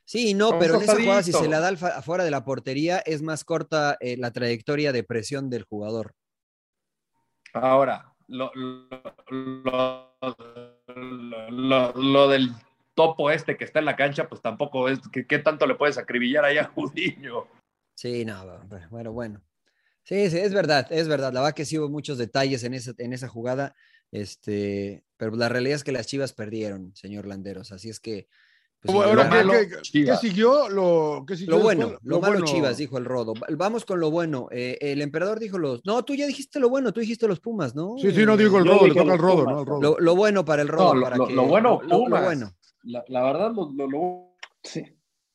sí. 0.06 0.36
no, 0.36 0.60
pero 0.60 0.76
en 0.76 0.84
esa 0.84 0.96
jugada 0.96 1.24
si 1.24 1.34
se 1.34 1.50
la 1.50 1.60
da 1.60 1.70
afuera 1.70 2.24
de 2.24 2.32
la 2.32 2.46
portería 2.46 3.00
es 3.00 3.24
más 3.24 3.44
corta 3.44 3.98
eh, 4.02 4.18
la 4.18 4.30
trayectoria 4.30 4.92
de 4.92 5.04
presión 5.04 5.50
del 5.50 5.64
jugador. 5.64 6.14
Ahora, 7.54 8.14
lo, 8.28 8.52
lo 11.96 12.28
del 12.30 12.52
topo 12.94 13.32
este 13.32 13.58
que 13.58 13.64
está 13.64 13.80
en 13.80 13.86
la 13.86 13.96
cancha, 13.96 14.28
pues 14.28 14.42
tampoco 14.42 14.90
es, 14.90 15.00
¿qué, 15.12 15.40
tanto 15.40 15.66
le 15.66 15.76
puedes 15.76 15.98
acribillar 15.98 16.46
ahí 16.46 16.58
a 16.58 16.66
Judiño? 16.76 17.48
Sí, 17.96 18.26
no, 18.26 18.60
bueno, 18.90 19.12
bueno. 19.12 19.42
Sí, 20.04 20.30
sí, 20.30 20.40
es 20.40 20.54
verdad, 20.54 20.88
es 20.90 21.08
verdad. 21.08 21.32
La 21.32 21.42
verdad 21.42 21.56
que 21.56 21.66
sí 21.66 21.78
hubo 21.78 21.90
muchos 21.90 22.18
detalles 22.18 22.64
en 22.64 22.74
esa, 22.74 22.94
en 22.98 23.14
esa 23.14 23.28
jugada, 23.28 23.76
este, 24.12 25.04
pero 25.18 25.36
la 25.36 25.50
realidad 25.50 25.76
es 25.76 25.84
que 25.84 25.92
las 25.92 26.08
Chivas 26.08 26.34
perdieron, 26.34 26.96
señor 26.96 27.28
Landeros, 27.28 27.72
así 27.72 27.90
es 27.90 28.00
que... 28.00 28.28
Pues, 28.84 28.98
¿qué, 29.94 30.16
siguió? 30.20 30.68
Lo, 30.68 31.24
lo 31.46 31.60
bueno, 31.60 32.00
lo, 32.02 32.20
malo 32.20 32.44
Chivas, 32.44 32.78
dijo 32.78 32.98
el 32.98 33.06
Rodo. 33.06 33.36
Vamos 33.52 33.86
con 33.86 34.00
lo 34.00 34.10
bueno. 34.10 34.48
Eh, 34.50 34.80
el 34.82 35.04
emperador 35.04 35.40
dijo 35.40 35.60
los... 35.60 35.86
No, 35.86 36.04
tú 36.04 36.16
ya 36.16 36.26
dijiste 36.26 36.60
lo 36.60 36.68
bueno, 36.68 36.92
tú 36.92 37.00
dijiste 37.00 37.28
los 37.28 37.40
Pumas, 37.40 37.76
¿no? 37.76 37.94
Sí, 38.00 38.10
sí, 38.12 38.26
no 38.26 38.36
digo 38.36 38.58
el 38.58 38.66
Rodo, 38.66 38.88
le 38.88 38.96
toca 38.96 39.14
el 39.14 39.20
Rodo, 39.20 39.46
¿no? 39.46 39.60
El 39.60 39.66
rodo. 39.68 40.00
Lo, 40.00 40.16
bueno 40.16 40.44
para 40.44 40.64
el 40.64 40.68
Rodo. 40.68 41.00
para 41.00 41.16
que, 41.16 41.32
lo, 41.32 41.46
bueno, 41.46 41.80
Pumas. 41.80 42.22
Lo, 42.22 42.26
bueno 42.26 42.56
la, 42.84 43.24
verdad, 43.24 43.52
lo, 43.54 43.72
lo, 43.72 44.36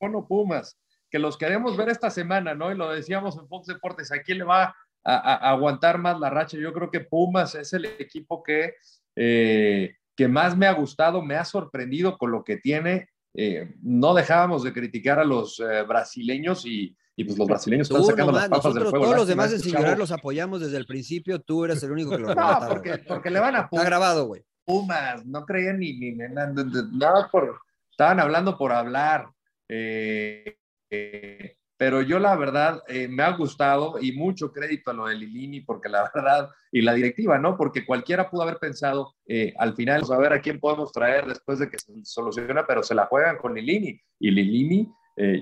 bueno, 0.01 0.27
Pumas, 0.27 0.79
que 1.11 1.19
los 1.19 1.37
queremos 1.37 1.77
ver 1.77 1.89
esta 1.89 2.11
semana, 2.11 2.55
¿no? 2.55 2.73
Y 2.73 2.77
lo 2.77 2.91
decíamos 2.91 3.37
en 3.37 3.49
Fox 3.49 3.67
Deportes, 3.67 4.13
¿a 4.13 4.23
quién 4.23 4.39
le 4.39 4.45
va 4.45 4.75
a, 5.05 5.51
aguantar 5.51 5.99
más 5.99 6.19
la 6.19 6.31
racha? 6.31 6.59
Yo 6.59 6.73
creo 6.73 6.91
que 6.91 7.01
Pumas 7.01 7.55
es 7.55 7.73
el 7.73 7.85
equipo 7.85 8.43
que, 8.43 8.75
eh, 9.15 9.95
que 10.15 10.29
más 10.29 10.57
me 10.57 10.67
ha 10.67 10.73
gustado, 10.73 11.23
me 11.23 11.37
ha 11.37 11.45
sorprendido 11.45 12.19
con 12.19 12.31
lo 12.31 12.45
que 12.45 12.57
tiene. 12.57 13.09
Eh, 13.35 13.75
no 13.83 14.15
dejábamos 14.15 14.63
de 14.63 14.73
criticar 14.73 15.19
a 15.19 15.25
los 15.25 15.61
eh, 15.61 15.83
brasileños 15.83 16.65
y, 16.65 16.97
pues 17.17 17.39
los 17.39 17.47
brasileños 17.47 17.89
están 17.89 18.05
sacando 18.05 18.33
las 18.33 18.49
papas 18.49 18.75
del 18.75 18.85
fuego. 18.85 19.05
Todos 19.05 19.17
los 19.17 19.29
demás 19.29 19.53
en 19.53 19.61
Singular 19.61 19.99
los 19.99 20.11
apoyamos 20.11 20.61
desde 20.61 20.77
el 20.77 20.87
principio, 20.87 21.41
tú 21.41 21.65
eres 21.65 21.83
el 21.83 21.93
único 21.93 22.11
que 22.11 22.19
lo 22.19 22.29
No, 22.35 22.59
porque, 22.69 22.99
porque 22.99 23.31
le 23.31 23.41
van 23.41 23.57
a 23.57 23.61
Está 23.71 23.85
grabado, 23.85 24.27
güey. 24.27 24.45
Pumas, 24.67 25.25
no 25.25 25.47
creían 25.47 25.79
ni, 25.79 25.93
ni, 25.93 26.11
nada, 26.13 27.29
por, 27.31 27.61
estaban 27.89 28.19
hablando 28.19 28.59
por 28.59 28.73
hablar. 28.73 29.29
Eh, 29.69 30.59
eh, 30.91 31.57
pero 31.79 32.03
yo 32.03 32.19
la 32.19 32.35
verdad 32.35 32.83
eh, 32.89 33.07
me 33.07 33.23
ha 33.23 33.31
gustado 33.37 33.97
y 34.01 34.13
mucho 34.13 34.51
crédito 34.51 34.91
a 34.91 34.95
lo 34.95 35.07
de 35.07 35.15
Lilini 35.15 35.61
porque 35.61 35.89
la 35.89 36.11
verdad 36.15 36.51
y 36.73 36.83
la 36.83 36.95
directiva, 36.95 37.39
¿no? 37.39 37.57
Porque 37.57 37.87
cualquiera 37.87 38.29
pudo 38.29 38.43
haber 38.43 38.59
pensado 38.59 39.15
al 39.57 39.77
final, 39.77 40.01
pues, 40.01 40.11
a 40.11 40.19
ver 40.19 40.33
a 40.33 40.41
quién 40.41 40.59
podemos 40.59 40.91
traer 40.91 41.27
después 41.27 41.61
de 41.61 41.71
que 41.71 41.79
se 41.79 41.93
soluciona, 42.05 42.67
pero 42.67 42.83
se 42.83 42.95
la 42.95 43.07
juegan 43.07 43.37
con 43.37 43.55
Lilini 43.55 44.01
y 44.19 44.31
Lilini 44.33 44.93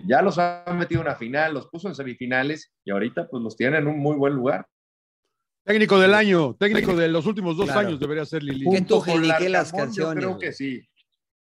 ya 0.07 0.21
los 0.21 0.39
ha 0.39 0.65
metido 0.77 1.01
en 1.01 1.09
una 1.09 1.17
final, 1.17 1.55
los 1.55 1.67
puso 1.69 1.89
en 1.89 1.95
semifinales 1.95 2.73
y 2.85 2.91
ahorita 2.91 3.27
pues 3.29 3.43
los 3.43 3.57
tiene 3.57 3.79
en 3.79 3.87
un 3.87 3.99
muy 3.99 4.17
buen 4.17 4.35
lugar. 4.35 4.67
Técnico 5.65 5.99
del 5.99 6.13
año, 6.13 6.55
técnico 6.55 6.95
de 6.95 7.09
los 7.09 7.25
últimos 7.27 7.57
dos 7.57 7.71
años 7.71 7.99
debería 7.99 8.25
ser 8.27 8.43
Lili. 8.43 8.69
Que 8.71 8.83
tú 8.83 9.03
las 9.49 9.73
canciones. 9.73 10.23
Yo 10.23 10.31
creo 10.31 10.39
que 10.39 10.53
sí. 10.53 10.87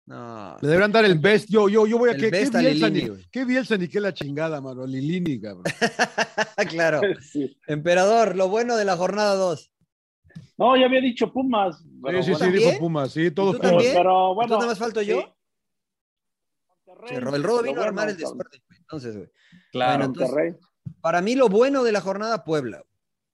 No. 0.05 0.57
Le 0.61 0.67
deberán 0.67 0.91
dar 0.91 1.05
el 1.05 1.17
best. 1.17 1.49
Yo, 1.49 1.69
yo, 1.69 1.85
yo 1.87 1.97
voy 1.97 2.09
a 2.09 2.13
El 2.13 2.19
que. 2.21 2.29
¿Qué 2.31 2.37
a 2.37 2.39
Bielsa 2.41 2.61
Lilini, 2.61 3.01
ni, 3.03 3.07
güey. 3.07 3.25
qué 3.31 3.45
Bielsa 3.45 3.77
ni 3.77 3.87
qué 3.87 3.99
la 4.01 4.13
chingada, 4.13 4.59
mano? 4.59 4.85
Lilini, 4.85 5.39
cabrón. 5.39 5.63
claro. 6.69 7.01
Sí. 7.21 7.57
Emperador, 7.67 8.35
lo 8.35 8.49
bueno 8.49 8.75
de 8.75 8.83
la 8.85 8.97
jornada 8.97 9.35
2. 9.35 9.71
No, 10.57 10.75
ya 10.77 10.85
había 10.85 10.99
dicho 11.01 11.31
Pumas. 11.31 11.83
pero 12.03 12.21
Sí, 12.21 12.31
sí, 12.31 12.35
sí, 12.35 12.43
bueno. 12.49 12.57
dijo. 12.59 12.79
Pumas. 12.79 13.11
Sí, 13.11 13.31
todos 13.31 13.55
Pumas. 13.57 13.71
también? 13.71 13.93
Pero 13.95 14.35
bueno. 14.35 14.55
Nada 14.55 14.67
más 14.67 14.79
falto 14.79 15.01
yo. 15.01 15.21
sí. 17.07 17.15
El 17.15 17.43
Rodo 17.43 17.61
vino 17.63 17.81
a 17.81 17.85
armar 17.85 18.09
el 18.09 18.17
desorden. 18.17 18.47
Entonces, 18.79 19.15
güey. 19.17 19.29
Claro. 19.71 19.91
Bueno, 19.91 20.05
entonces- 20.05 20.29
Monterrey. 20.33 20.55
Para 21.01 21.21
mí 21.21 21.35
lo 21.35 21.47
bueno 21.49 21.83
de 21.83 21.91
la 21.93 22.01
jornada 22.01 22.43
Puebla. 22.43 22.83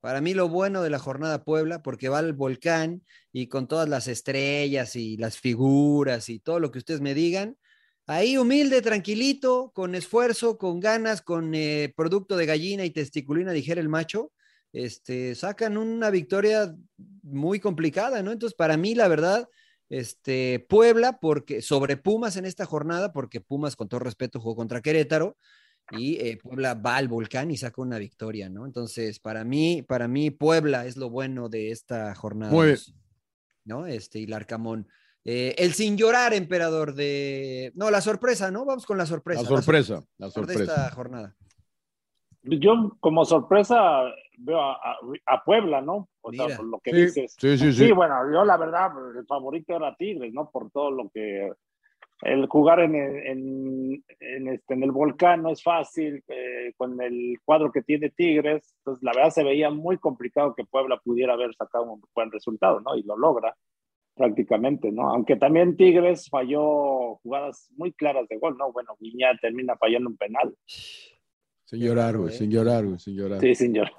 Para 0.02 0.22
mí 0.22 0.34
lo 0.34 0.48
bueno 0.48 0.82
de 0.82 0.90
la 0.90 1.00
jornada 1.00 1.44
Puebla, 1.44 1.82
porque 1.82 2.10
va 2.10 2.20
al 2.20 2.34
volcán 2.34 3.04
y 3.34 3.48
con 3.48 3.68
todas 3.68 3.90
las 3.90 4.08
estrellas 4.08 4.96
y 4.96 5.18
las 5.18 5.38
figuras 5.38 6.30
y 6.30 6.40
todo 6.40 6.60
lo 6.60 6.72
que 6.72 6.80
ustedes 6.80 7.02
me 7.02 7.14
digan. 7.14 7.58
Ahí 8.08 8.38
humilde, 8.38 8.82
tranquilito, 8.82 9.72
con 9.76 9.94
esfuerzo, 9.94 10.58
con 10.58 10.80
ganas, 10.80 11.22
con 11.22 11.54
eh, 11.54 11.94
producto 11.96 12.38
de 12.38 12.46
gallina 12.46 12.86
y 12.86 12.90
testiculina, 12.90 13.52
dijera 13.52 13.82
el 13.82 13.90
macho, 13.90 14.32
este, 14.74 15.36
sacan 15.36 15.78
una 15.78 16.10
victoria 16.10 16.76
muy 17.22 17.60
complicada, 17.60 18.24
¿no? 18.24 18.32
Entonces, 18.32 18.56
para 18.56 18.78
mí, 18.78 18.96
la 18.96 19.08
verdad, 19.08 19.48
este, 19.90 20.66
Puebla, 20.70 21.20
porque 21.20 21.62
sobre 21.62 21.98
Pumas 21.98 22.36
en 22.38 22.46
esta 22.46 22.66
jornada, 22.66 23.12
porque 23.12 23.42
Pumas, 23.42 23.76
con 23.76 23.90
todo 23.90 24.00
respeto, 24.00 24.40
jugó 24.40 24.56
contra 24.56 24.82
Querétaro, 24.82 25.38
y 25.92 26.16
eh, 26.20 26.38
Puebla 26.42 26.74
va 26.74 26.98
al 26.98 27.08
volcán 27.08 27.52
y 27.52 27.58
saca 27.58 27.82
una 27.82 27.98
victoria, 27.98 28.50
¿no? 28.50 28.66
Entonces, 28.66 29.20
para 29.20 29.44
mí, 29.44 29.82
para 29.82 30.08
mí, 30.08 30.32
Puebla 30.32 30.86
es 30.86 30.98
lo 30.98 31.10
bueno 31.10 31.50
de 31.50 31.72
esta 31.72 32.14
jornada. 32.16 32.52
Muy 32.52 32.68
bien. 32.68 32.78
¿No? 33.66 33.86
Este, 33.86 34.20
y 34.20 34.26
Larcamón. 34.28 34.88
Eh, 35.26 35.54
el 35.58 35.74
sin 35.74 35.98
llorar, 35.98 36.34
emperador, 36.34 36.96
de. 36.96 37.72
No, 37.76 37.92
la 37.92 38.02
sorpresa, 38.02 38.50
¿no? 38.52 38.66
Vamos 38.66 38.86
con 38.86 38.98
la 38.98 39.06
sorpresa. 39.06 39.42
La 39.44 39.48
sorpresa, 39.48 40.04
la 40.18 40.30
sorpresa 40.32 40.60
de 40.60 40.66
sorpresa. 40.66 40.86
esta 40.86 40.96
jornada. 40.96 41.36
Yo, 42.44 42.96
como 43.02 43.26
sorpresa, 43.26 44.04
veo 44.38 44.60
a, 44.62 44.74
a- 44.74 44.98
a 45.26 45.44
Puebla, 45.44 45.82
¿no? 45.82 46.10
O 46.22 46.32
sea, 46.32 46.56
por 46.56 46.66
lo 46.66 46.80
que 46.80 46.92
Sí, 46.92 47.02
dices. 47.02 47.36
sí, 47.38 47.58
sí, 47.58 47.74
Sí, 47.74 47.88
sí. 47.88 47.92
bueno, 47.92 48.16
yo 48.32 48.46
la 48.46 48.56
verdad, 48.58 48.92
el 49.18 49.26
favorito 49.26 49.76
era 49.76 49.94
Tigres, 49.98 50.34
¿no? 50.34 50.50
Por 50.50 50.72
todo 50.72 50.90
lo 50.90 51.10
que. 51.10 51.52
El 52.22 52.48
jugar 52.48 52.82
en, 52.82 52.96
el- 52.96 53.28
en, 53.28 54.04
en 54.20 54.48
este, 54.50 54.74
en 54.74 54.84
el 54.84 54.92
volcán 54.92 55.42
no 55.44 55.52
es 55.52 55.64
fácil, 55.64 56.22
eh, 56.28 56.74
con 56.76 57.02
el 57.02 57.38
cuadro 57.46 57.72
que 57.72 57.82
tiene 57.82 58.10
Tigres. 58.10 58.76
Entonces, 58.80 59.02
la 59.04 59.12
verdad 59.16 59.30
se 59.32 59.44
veía 59.44 59.70
muy 59.70 59.98
complicado 59.98 60.54
que 60.54 60.66
Puebla 60.66 61.00
pudiera 61.04 61.34
haber 61.34 61.54
sacado 61.56 61.92
un 61.94 62.02
buen 62.14 62.32
resultado, 62.32 62.82
¿no? 62.82 62.96
Y 62.98 63.04
lo 63.04 63.18
logra 63.18 63.56
prácticamente, 64.16 64.92
¿no? 64.92 65.10
Aunque 65.10 65.38
también 65.38 65.78
Tigres 65.78 66.28
falló 66.30 67.16
jugadas 67.24 67.70
muy 67.78 67.94
claras 67.94 68.28
de 68.28 68.38
gol, 68.38 68.58
¿no? 68.58 68.72
Bueno, 68.74 68.98
Guiñá 69.00 69.30
termina 69.42 69.78
fallando 69.78 70.10
un 70.10 70.18
penal. 70.18 70.54
Sin 71.64 71.80
llorar, 71.80 72.18
güey, 72.18 72.34
sin 72.34 72.52
llorar, 72.52 72.86
güey, 72.86 73.00
sin 73.00 73.16
llorar. 73.16 73.40
Sí, 73.40 73.56
sin 73.56 73.74
llorar. 73.74 73.94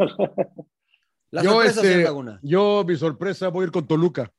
La 1.30 1.42
Yo, 1.42 1.52
sorpresa, 1.52 1.80
este. 1.80 2.38
Yo, 2.42 2.84
mi 2.86 2.96
sorpresa, 2.96 3.48
voy 3.48 3.62
a 3.62 3.66
ir 3.66 3.72
con 3.72 3.86
Toluca. 3.86 4.30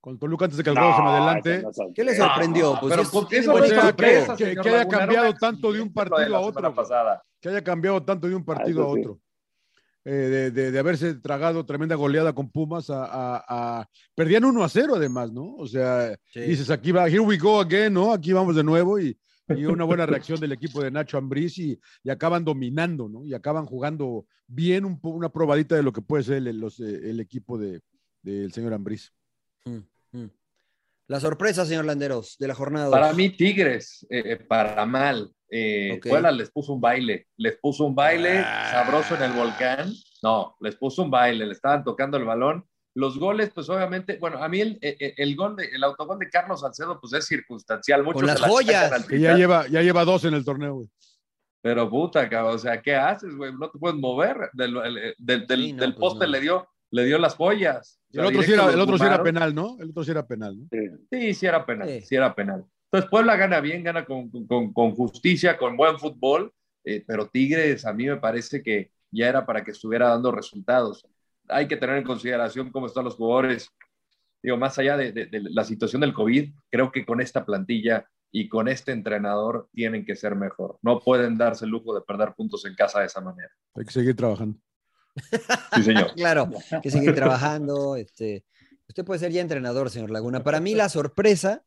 Con 0.00 0.18
Toluca 0.18 0.46
antes 0.46 0.56
de 0.56 0.64
que 0.64 0.70
el 0.70 0.76
Rodo 0.76 0.96
se 0.96 1.02
me 1.02 1.08
adelante. 1.10 1.62
no 1.62 1.92
¿Qué 1.94 2.04
le 2.04 2.16
sorprendió? 2.16 2.72
No, 2.74 2.80
Pues 2.80 2.90
pero 2.92 3.02
es- 3.02 3.08
¿por 3.10 3.28
qué 3.28 3.40
no 3.42 3.52
sorpresa, 3.58 4.36
que- 4.36 4.54
que 4.56 4.68
haya 4.68 4.88
cambiado 4.88 5.26
No 5.26 5.34
tanto 5.34 5.72
de 5.72 5.80
un 5.82 5.88
lo 5.88 5.94
partido 5.94 6.16
a 6.22 6.26
semana 6.26 6.38
otro. 6.68 6.74
pasada. 6.74 7.22
que 7.40 7.48
haya 7.48 7.62
cambiado 7.64 8.02
tanto 8.02 8.28
de 8.28 8.34
un 8.34 8.44
partido 8.44 8.82
Ah, 8.82 8.90
a 8.90 8.94
sí. 8.94 9.00
otro. 9.00 9.20
Eh, 10.04 10.10
de, 10.10 10.50
de- 10.50 10.70
de 10.70 10.78
haberse 10.78 11.14
tragado 11.16 11.64
tremenda 11.66 11.94
goleada 11.94 12.32
con 12.34 12.50
Pumas 12.50 12.88
a, 12.88 13.04
a- 13.04 13.44
a- 13.80 13.88
perdían 14.14 14.44
1 14.46 14.64
a 14.64 14.68
0 14.70 14.94
además, 14.96 15.30
¿no? 15.32 15.54
O 15.56 15.66
sea, 15.66 16.14
Sí. 16.32 16.40
dices 16.40 16.70
aquí 16.70 16.90
va, 16.92 17.06
here 17.08 17.20
we 17.20 17.36
go 17.36 17.60
again, 17.60 17.92
¿no? 17.92 18.12
Aquí 18.12 18.32
vamos 18.32 18.56
de 18.56 18.64
nuevo 18.64 18.98
y, 18.98 19.18
y 19.48 19.64
una 19.66 19.84
buena 19.84 20.06
reacción 20.06 20.40
del 20.40 20.52
equipo 20.52 20.82
de 20.82 20.90
Nacho 20.90 21.18
Ambriz 21.18 21.58
y, 21.58 21.78
y 22.02 22.08
acaban 22.10 22.44
dominando, 22.44 23.08
¿no? 23.10 23.26
Y 23.26 23.34
acaban 23.34 23.66
jugando 23.66 24.24
bien 24.46 24.86
un 24.86 24.98
una 25.02 25.28
probadita 25.30 25.74
de 25.76 25.82
lo 25.82 25.92
que 25.92 26.00
puede 26.00 26.22
ser 26.24 26.36
el, 26.46 26.58
los, 26.58 26.80
eh, 26.80 27.10
el 27.10 27.20
equipo 27.20 27.58
de, 27.58 27.80
del 28.22 28.52
señor 28.52 28.72
Ambriz. 28.72 29.12
Mm, 29.64 29.78
mm. 30.12 30.30
La 31.08 31.18
sorpresa, 31.20 31.64
señor 31.66 31.84
Landeros, 31.86 32.36
de 32.38 32.48
la 32.48 32.54
jornada. 32.54 32.86
dos. 32.86 32.94
Para 32.94 33.12
mí, 33.12 33.30
Tigres, 33.30 34.06
eh, 34.10 34.22
eh, 34.24 34.36
para 34.36 34.84
mal. 34.86 35.32
Eh. 35.50 36.00
Puebla 36.08 36.30
les 36.30 36.50
puso 36.50 36.72
un 36.72 36.80
baile, 36.80 37.26
les 37.36 37.56
puso 37.58 37.84
un 37.84 37.94
baile 37.94 38.38
Ah. 38.38 38.68
sabroso 38.70 39.16
en 39.16 39.22
el 39.24 39.32
volcán. 39.32 39.92
No, 40.22 40.56
les 40.60 40.76
puso 40.76 41.02
un 41.02 41.10
baile, 41.10 41.46
le 41.46 41.52
estaban 41.52 41.82
tocando 41.82 42.16
el 42.16 42.24
balón. 42.24 42.64
Los 42.94 43.18
goles, 43.18 43.50
pues 43.54 43.68
obviamente, 43.68 44.16
bueno, 44.20 44.42
a 44.42 44.48
mí 44.48 44.60
el, 44.60 44.78
el, 44.82 45.14
el 45.16 45.36
gol, 45.36 45.56
de, 45.56 45.64
el 45.66 45.82
autogol 45.82 46.18
de 46.18 46.28
Carlos 46.28 46.60
Salcedo, 46.60 47.00
pues 47.00 47.12
es 47.14 47.26
circunstancial. 47.26 48.02
Muchos 48.04 48.20
Con 48.22 48.26
las 48.28 48.40
joyas. 48.40 49.06
Que 49.06 49.18
ya 49.20 49.34
lleva, 49.36 49.66
ya 49.68 49.82
lleva 49.82 50.04
dos 50.04 50.24
en 50.24 50.34
el 50.34 50.44
torneo, 50.44 50.74
güey. 50.74 50.88
Pero 51.62 51.90
puta, 51.90 52.28
cabrón, 52.28 52.54
o 52.54 52.58
sea, 52.58 52.80
¿qué 52.80 52.94
haces, 52.94 53.34
güey? 53.36 53.52
No 53.52 53.70
te 53.70 53.78
puedes 53.78 53.98
mover. 53.98 54.50
Del, 54.52 54.76
el- 54.76 55.14
del, 55.18 55.46
del- 55.46 55.60
Sí, 55.64 55.72
no, 55.72 55.80
del 55.82 55.94
pues 55.94 56.00
poste 56.00 56.24
no. 56.26 56.32
le, 56.32 56.40
dio, 56.40 56.68
le 56.90 57.04
dio 57.04 57.18
las 57.18 57.34
joyas. 57.36 58.00
O 58.00 58.08
Y 58.10 58.14
sea, 58.14 58.22
el 58.22 58.28
otro, 58.28 58.42
sí 58.42 58.52
era, 58.52 58.72
el 58.72 58.80
otro 58.80 58.98
sí 58.98 59.04
era 59.04 59.22
penal, 59.22 59.54
¿no? 59.54 59.76
El 59.80 59.90
otro 59.90 60.04
sí 60.04 60.10
era 60.10 60.26
penal, 60.26 60.58
¿no? 60.58 60.68
Sí, 61.10 61.34
sí 61.34 61.46
era 61.46 61.64
penal, 61.64 61.88
Sí. 61.88 62.00
sí, 62.02 62.14
era 62.16 62.34
penal. 62.34 62.64
Entonces 62.92 63.10
Puebla 63.10 63.36
gana 63.36 63.60
bien, 63.60 63.84
gana 63.84 64.04
con, 64.04 64.28
con- 64.46 64.72
con 64.72 64.90
justicia, 64.92 65.56
con 65.56 65.76
buen 65.76 65.98
fútbol, 65.98 66.52
eh, 66.84 67.04
pero 67.06 67.26
Tigres 67.28 67.86
a 67.86 67.92
mí 67.92 68.06
me 68.06 68.16
parece 68.16 68.62
que 68.62 68.90
ya 69.12 69.28
era 69.28 69.46
para 69.46 69.62
que 69.62 69.70
estuviera 69.70 70.08
dando 70.08 70.32
resultados. 70.32 71.06
Hay 71.48 71.68
que 71.68 71.76
tener 71.76 71.96
en 71.98 72.04
consideración 72.04 72.70
cómo 72.72 72.86
están 72.86 73.04
los 73.04 73.14
jugadores. 73.14 73.68
Digo, 74.42 74.56
más 74.56 74.78
allá 74.78 74.96
de, 74.96 75.12
de- 75.12 75.26
de 75.26 75.40
la 75.50 75.64
situación 75.64 76.00
del 76.00 76.14
COVID, 76.14 76.50
creo 76.70 76.90
que 76.90 77.04
con 77.06 77.20
esta 77.20 77.44
plantilla 77.44 78.06
y 78.32 78.48
con 78.48 78.68
este 78.68 78.92
entrenador 78.92 79.68
tienen 79.72 80.04
que 80.04 80.16
ser 80.16 80.34
mejor. 80.36 80.78
No 80.82 81.00
pueden 81.00 81.36
darse 81.36 81.64
el 81.64 81.70
lujo 81.72 81.94
de 81.94 82.00
perder 82.00 82.32
puntos 82.34 82.64
en 82.64 82.74
casa 82.74 83.00
de 83.00 83.06
esa 83.06 83.20
manera. 83.20 83.50
Hay 83.74 83.84
que 83.84 83.90
seguir 83.92 84.16
trabajando. 84.16 84.58
Sí, 85.74 85.82
señor. 85.82 86.12
Claro, 86.16 86.50
que 86.82 86.90
seguir 86.90 87.14
trabajando. 87.14 87.96
Este, 87.96 88.44
usted 88.88 89.04
puede 89.04 89.20
ser 89.20 89.32
ya 89.32 89.40
entrenador, 89.40 89.90
señor 89.90 90.10
Laguna. 90.10 90.42
Para 90.42 90.60
mí 90.60 90.74
la 90.74 90.88
sorpresa 90.88 91.64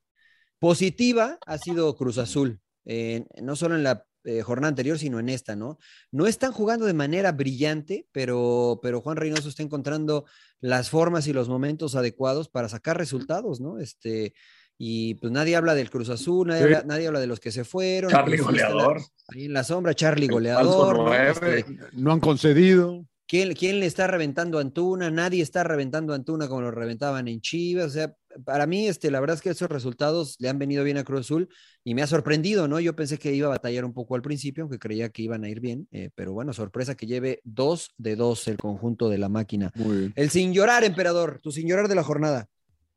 positiva 0.59 1.37
ha 1.45 1.57
sido 1.57 1.95
Cruz 1.95 2.17
Azul, 2.17 2.61
eh, 2.85 3.25
no 3.41 3.55
solo 3.55 3.75
en 3.75 3.83
la 3.83 4.05
eh, 4.25 4.41
jornada 4.41 4.69
anterior, 4.69 4.97
sino 4.97 5.19
en 5.19 5.27
esta, 5.27 5.55
¿no? 5.57 5.77
No 6.11 6.27
están 6.27 6.53
jugando 6.53 6.85
de 6.85 6.93
manera 6.93 7.33
brillante, 7.33 8.07
pero, 8.13 8.79
pero 8.81 9.01
Juan 9.01 9.17
Reynoso 9.17 9.49
está 9.49 9.63
encontrando 9.63 10.25
las 10.61 10.89
formas 10.89 11.27
y 11.27 11.33
los 11.33 11.49
momentos 11.49 11.95
adecuados 11.95 12.47
para 12.47 12.69
sacar 12.69 12.97
resultados, 12.97 13.59
¿no? 13.59 13.79
Este, 13.79 14.33
y 14.77 15.15
pues 15.15 15.33
nadie 15.33 15.57
habla 15.57 15.75
del 15.75 15.89
Cruz 15.89 16.07
Azul, 16.09 16.47
nadie, 16.47 16.59
Sí. 16.61 16.65
habla, 16.73 16.83
nadie 16.85 17.07
habla 17.07 17.19
de 17.19 17.27
los 17.27 17.41
que 17.41 17.51
se 17.51 17.65
fueron. 17.65 18.09
Charlie 18.09 18.37
la- 18.37 18.43
goleador. 18.43 19.01
Ahí 19.27 19.45
en 19.45 19.53
la 19.53 19.63
sombra, 19.65 19.93
Charlie 19.93 20.27
goleador. 20.27 21.13
Este, 21.13 21.65
No 21.91 22.13
han 22.13 22.21
concedido. 22.21 23.05
¿Quién, 23.33 23.51
quién 23.55 23.79
le 23.79 23.87
está 23.87 24.05
reventando 24.05 24.59
a 24.59 24.61
Antuna? 24.61 25.09
Nadie 25.09 25.41
está 25.41 25.63
reventando 25.63 26.13
a 26.13 26.17
Antuna 26.17 26.47
como 26.47 26.61
lo 26.61 26.69
reventaban 26.69 27.27
en 27.27 27.41
Chivas. 27.41 27.87
O 27.87 27.89
sea, 27.89 28.13
para 28.45 28.67
mí, 28.67 28.85
este, 28.85 29.09
la 29.09 29.19
verdad 29.19 29.37
es 29.37 29.41
que 29.41 29.49
esos 29.49 29.71
resultados 29.71 30.35
le 30.37 30.49
han 30.49 30.59
venido 30.59 30.83
bien 30.83 30.99
a 30.99 31.03
Cruz 31.03 31.21
Azul 31.21 31.49
y 31.83 31.95
me 31.95 32.03
ha 32.03 32.07
sorprendido, 32.07 32.67
¿no? 32.67 32.79
Yo 32.79 32.95
pensé 32.95 33.17
que 33.17 33.33
iba 33.33 33.47
a 33.47 33.49
batallar 33.49 33.85
un 33.85 33.93
poco 33.93 34.13
al 34.13 34.21
principio, 34.21 34.61
aunque 34.61 34.77
creía 34.77 35.09
que 35.09 35.23
iban 35.23 35.43
a 35.43 35.49
ir 35.49 35.61
bien, 35.61 35.87
eh, 35.91 36.11
pero 36.13 36.31
bueno, 36.31 36.53
sorpresa 36.53 36.93
que 36.93 37.07
lleve 37.07 37.41
dos 37.43 37.95
de 37.97 38.15
dos 38.15 38.47
el 38.47 38.57
conjunto 38.57 39.09
de 39.09 39.17
la 39.17 39.29
máquina. 39.29 39.71
Muy 39.73 39.97
bien. 39.97 40.13
El 40.15 40.29
sin 40.29 40.53
llorar, 40.53 40.83
emperador, 40.83 41.39
tu 41.41 41.51
sin 41.51 41.67
llorar 41.67 41.87
de 41.87 41.95
la 41.95 42.03
jornada. 42.03 42.45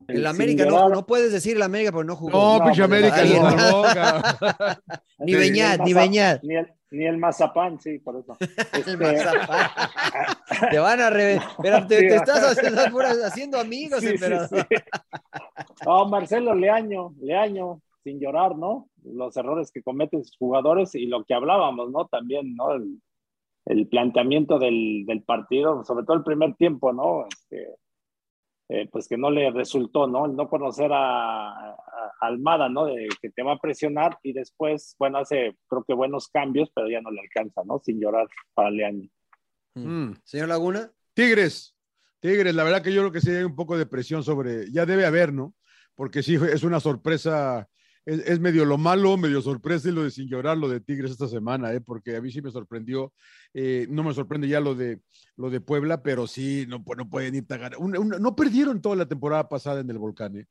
El, 0.07 0.19
El 0.19 0.27
América, 0.27 0.67
no, 0.67 0.91
no 0.91 1.07
puedes 1.07 1.33
decir 1.33 1.57
el 1.57 1.63
América 1.63 1.93
porque 1.93 2.09
no 2.09 2.17
jugó. 2.17 2.31
No, 2.31 2.59
No, 2.59 2.65
pinche 2.67 2.83
América, 2.83 3.25
no, 3.25 3.57
no. 3.57 3.85
Ni 5.21 5.35
Beñat, 5.35 5.81
ni 5.81 5.95
Beñat. 5.95 6.43
Ni 6.43 6.57
el, 6.57 6.76
ni 6.97 7.07
el 7.07 7.19
mazapán, 7.19 7.81
sí, 7.81 7.99
por 7.99 8.17
eso. 8.17 8.37
El 8.73 8.81
Este, 8.81 8.97
Mazapán. 8.97 9.71
te 10.71 10.79
van 10.79 11.01
a 11.01 11.11
reventar. 11.11 11.51
Pero 11.63 11.87
te, 11.87 12.01
Sí, 12.01 12.09
te 12.09 12.17
estás 12.17 12.41
haciendo, 12.59 12.81
haciendo 13.27 13.59
amigos, 13.61 14.01
Sí, 14.01 14.07
sí, 14.09 14.15
emperador. 14.15 14.49
sí. 14.49 14.77
No, 15.85 16.07
Marcelo 16.07 16.55
Leaño, 16.55 17.15
Leaño, 17.21 17.81
sin 18.03 18.19
llorar, 18.21 18.57
¿no? 18.57 18.89
Los 19.05 19.37
errores 19.37 19.71
que 19.71 19.83
cometen 19.83 20.25
sus 20.25 20.37
jugadores 20.37 20.95
y 20.95 21.07
lo 21.07 21.25
que 21.25 21.35
hablábamos, 21.35 21.91
¿no? 21.91 22.07
También, 22.07 22.55
¿no? 22.57 22.73
El, 22.73 23.01
el 23.67 23.89
planteamiento 23.89 24.59
del, 24.59 25.05
del 25.07 25.23
partido, 25.23 25.85
sobre 25.85 26.05
todo 26.05 26.17
el 26.17 26.25
primer 26.25 26.55
tiempo, 26.55 26.93
¿no? 26.93 27.27
Este, 27.29 27.77
eh, 28.69 28.89
pues 28.91 29.07
que 29.09 29.17
no 29.17 29.31
le 29.31 29.51
resultó, 29.51 30.07
¿no? 30.07 30.27
El 30.27 30.35
no 30.37 30.49
conocer 30.49 30.91
a 30.93 31.77
Almada, 32.21 32.69
¿no? 32.69 32.87
De 32.87 33.09
que 33.21 33.31
te 33.31 33.43
va 33.43 33.53
a 33.53 33.59
presionar 33.59 34.19
y 34.23 34.33
después, 34.33 34.95
bueno, 34.99 35.19
hace 35.19 35.57
creo 35.69 35.85
que 35.87 35.95
buenos 35.95 36.29
cambios, 36.29 36.71
pero 36.75 36.89
ya 36.89 37.01
no 37.01 37.11
le 37.11 37.21
alcanza, 37.21 37.63
¿no? 37.65 37.81
Sin 37.85 38.01
llorar 38.01 38.27
para 38.55 38.71
Leaño. 38.71 39.09
Mm. 39.75 40.13
Señor 40.25 40.49
Laguna. 40.49 40.91
Tigres, 41.15 41.75
Tigres, 42.21 42.55
la 42.55 42.65
verdad 42.65 42.83
que 42.83 42.93
yo 42.93 43.01
creo 43.03 43.13
que 43.13 43.21
sí 43.21 43.31
hay 43.31 43.45
un 43.45 43.57
poco 43.57 43.77
de 43.79 43.87
presión 43.87 44.23
sobre, 44.23 44.71
ya 44.71 44.85
debe 44.87 45.07
haber, 45.07 45.33
¿no? 45.33 45.55
Porque 45.95 46.23
sí, 46.23 46.35
es 46.35 46.63
una 46.63 46.79
sorpresa, 46.79 47.69
es, 48.05 48.21
es 48.29 48.39
medio 48.41 48.65
lo 48.67 48.77
malo, 48.77 49.17
medio 49.17 49.41
sorpresa 49.41 49.89
y 49.89 49.93
lo 49.93 50.03
de 50.03 50.11
sin 50.11 50.29
llorar, 50.29 50.59
lo 50.59 50.69
de 50.69 50.81
Tigres 50.81 51.11
esta 51.11 51.27
semana, 51.27 51.73
¿eh? 51.73 51.81
Porque 51.81 52.17
a 52.17 52.21
mí 52.21 52.31
sí 52.31 52.43
me 52.43 52.51
sorprendió, 52.51 53.15
eh, 53.55 53.87
no 53.89 54.03
me 54.03 54.13
sorprende 54.13 54.47
ya 54.47 54.61
lo 54.61 54.75
de, 54.75 55.01
lo 55.37 55.49
de 55.49 55.61
Puebla, 55.63 56.03
pero 56.03 56.27
sí, 56.27 56.67
no, 56.69 56.81
pu- 56.85 56.97
no 56.97 57.09
pueden 57.09 57.35
ir 57.35 57.47
tan 57.47 57.61
ganar. 57.61 57.79
Un- 57.79 57.97
un- 57.97 58.09
no 58.21 58.37
perdieron 58.37 58.83
toda 58.83 58.97
la 58.97 59.07
temporada 59.09 59.49
pasada 59.49 59.81
en 59.81 59.89
el 59.89 59.99
Volcán, 59.99 60.37
¿eh? 60.37 60.47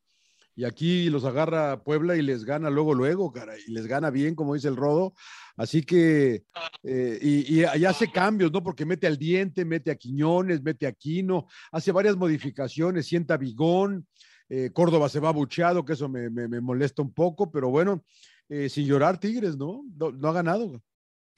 Y 0.55 0.63
aquí 0.63 1.09
los 1.09 1.25
agarra 1.25 1.83
Puebla 1.83 2.15
y 2.15 2.21
les 2.21 2.45
gana 2.45 2.69
luego, 2.69 2.93
luego, 2.93 3.31
cara, 3.31 3.53
y 3.67 3.71
les 3.71 3.87
gana 3.87 4.09
bien, 4.09 4.35
como 4.35 4.53
dice 4.53 4.69
el 4.69 4.77
Rodo. 4.77 5.13
Así 5.57 5.83
que, 5.83 6.43
eh, 6.83 7.19
y, 7.21 7.59
y, 7.59 7.63
hace 7.63 8.11
cambios, 8.11 8.51
¿no? 8.51 8.63
Porque 8.63 8.85
mete 8.85 9.07
al 9.07 9.17
diente, 9.17 9.65
mete 9.65 9.91
a 9.91 9.95
Quiñones, 9.95 10.61
mete 10.61 10.87
a 10.87 10.93
Quino, 10.93 11.47
hace 11.71 11.91
varias 11.91 12.15
modificaciones, 12.15 13.05
sienta 13.05 13.37
Bigón, 13.37 14.07
eh, 14.47 14.71
Córdoba 14.71 15.09
se 15.09 15.19
va 15.19 15.31
bucheado, 15.31 15.83
que 15.83 15.93
eso 15.93 16.07
me, 16.07 16.29
me, 16.29 16.61
molesta 16.61 17.01
un 17.01 17.13
poco, 17.13 17.51
pero 17.51 17.69
bueno, 17.69 18.03
eh, 18.47 18.69
sin 18.69 18.85
llorar 18.85 19.19
Tigres, 19.19 19.57
¿no? 19.57 19.83
No, 19.97 20.27
ha 20.27 20.33
ganado. 20.33 20.81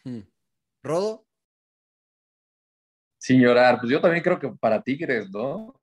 Hmm. 0.04 0.22
¿Rodo? 0.84 1.26
Sin 3.18 3.42
llorar, 3.42 3.80
pues 3.80 3.92
yo 3.92 4.02
también 4.02 4.24
creo 4.24 4.40
que 4.40 4.50
para 4.50 4.82
Tigres, 4.82 5.30
¿no? 5.30 5.80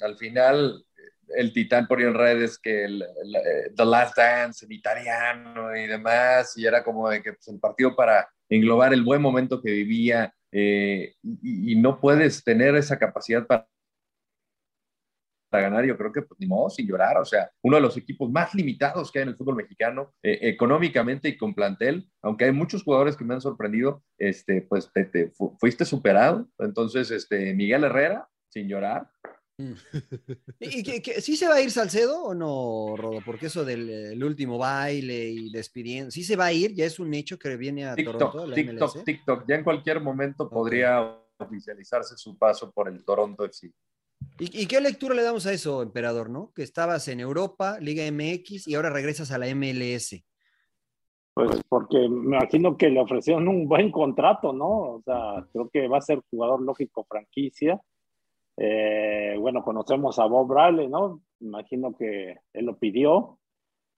Al 0.00 0.16
final, 0.16 0.85
el 1.34 1.52
titán 1.52 1.86
ponía 1.86 2.06
en 2.06 2.14
redes 2.14 2.58
que 2.58 2.84
el, 2.84 3.02
eh, 3.02 3.70
The 3.74 3.84
Last 3.84 4.16
Dance 4.16 4.64
en 4.64 4.72
italiano 4.72 5.76
y 5.76 5.86
demás, 5.86 6.56
y 6.56 6.66
era 6.66 6.84
como 6.84 7.08
de 7.08 7.22
que 7.22 7.32
pues, 7.32 7.48
el 7.48 7.58
partido 7.58 7.94
para 7.96 8.28
englobar 8.48 8.92
el 8.92 9.02
buen 9.02 9.20
momento 9.20 9.60
que 9.60 9.70
vivía, 9.70 10.32
y, 10.52 11.12
y, 11.42 11.76
no 11.76 12.00
puedes 12.00 12.42
tener 12.42 12.76
esa 12.76 12.98
capacidad 12.98 13.46
para 13.46 13.66
ganar, 15.60 15.84
yo 15.84 15.96
creo 15.96 16.12
que 16.12 16.22
pues, 16.22 16.38
ni 16.40 16.46
modo, 16.46 16.70
sin 16.70 16.86
llorar, 16.86 17.16
o 17.18 17.24
sea, 17.24 17.50
uno 17.62 17.76
de 17.76 17.82
los 17.82 17.96
equipos 17.96 18.30
más 18.30 18.54
limitados 18.54 19.10
que 19.10 19.18
hay 19.18 19.22
en 19.24 19.30
el 19.30 19.36
fútbol 19.36 19.56
mexicano, 19.56 20.14
eh, 20.22 20.38
económicamente 20.42 21.28
y 21.28 21.36
con 21.36 21.54
plantel, 21.54 22.08
aunque 22.22 22.46
hay 22.46 22.52
muchos 22.52 22.82
jugadores 22.82 23.16
que 23.16 23.24
me 23.24 23.34
han 23.34 23.40
sorprendido, 23.40 24.02
este, 24.18 24.62
pues 24.62 24.90
te, 24.92 25.32
fuiste 25.58 25.84
superado, 25.84 26.48
entonces, 26.58 27.10
este, 27.10 27.54
Miguel 27.54 27.84
Herrera, 27.84 28.28
sin 28.48 28.68
llorar. 28.68 29.08
Mm. 29.58 29.72
¿Y 30.60 31.00
que, 31.00 31.20
sí 31.20 31.36
se 31.36 31.48
va 31.48 31.54
a 31.54 31.62
ir 31.62 31.70
Salcedo 31.70 32.22
o 32.24 32.34
no, 32.34 32.94
Rodo? 32.96 33.20
Porque 33.24 33.46
eso 33.46 33.64
del 33.64 34.22
último 34.22 34.58
baile 34.58 35.28
y 35.30 35.50
despidiendo, 35.50 36.10
¿sí 36.10 36.24
se 36.24 36.36
va 36.36 36.46
a 36.46 36.52
ir? 36.52 36.74
¿Ya 36.74 36.84
es 36.84 36.98
un 36.98 37.12
hecho 37.14 37.38
que 37.38 37.56
viene 37.56 37.86
a 37.86 37.94
TikTok, 37.94 38.18
Toronto? 38.18 38.54
TikTok, 38.54 39.04
TikTok, 39.04 39.44
ya 39.48 39.56
en 39.56 39.64
cualquier 39.64 40.00
momento 40.00 40.48
podría 40.48 41.18
oficializarse 41.38 42.16
su 42.16 42.36
paso 42.36 42.70
por 42.70 42.88
el 42.88 43.04
Toronto 43.04 43.44
FC. 43.44 43.72
¿Y, 44.38 44.66
qué 44.66 44.80
lectura 44.80 45.14
le 45.14 45.22
damos 45.22 45.46
a 45.46 45.52
eso, 45.52 45.82
emperador, 45.82 46.30
no? 46.30 46.52
Que 46.54 46.62
estabas 46.62 47.08
en 47.08 47.20
Europa, 47.20 47.78
Liga 47.80 48.04
MX 48.10 48.68
y 48.68 48.74
ahora 48.74 48.90
regresas 48.90 49.30
a 49.30 49.38
la 49.38 49.46
MLS. 49.54 50.22
Pues 51.34 51.50
porque 51.68 51.98
me 52.08 52.36
imagino 52.36 52.76
que 52.76 52.88
le 52.88 53.00
ofrecieron 53.00 53.46
un 53.48 53.68
buen 53.68 53.90
contrato, 53.90 54.52
¿no? 54.52 54.68
O 54.68 55.02
sea, 55.04 55.46
creo 55.52 55.68
que 55.70 55.86
va 55.88 55.98
a 55.98 56.02
ser 56.02 56.22
jugador 56.30 56.62
lógico 56.62 57.04
franquicia. 57.04 57.80
Eh, 58.56 59.36
bueno, 59.38 59.62
conocemos 59.62 60.18
a 60.18 60.26
Bob 60.26 60.48
Bradley, 60.48 60.88
¿no? 60.88 61.22
Imagino 61.40 61.94
que 61.94 62.36
él 62.52 62.64
lo 62.64 62.78
pidió 62.78 63.38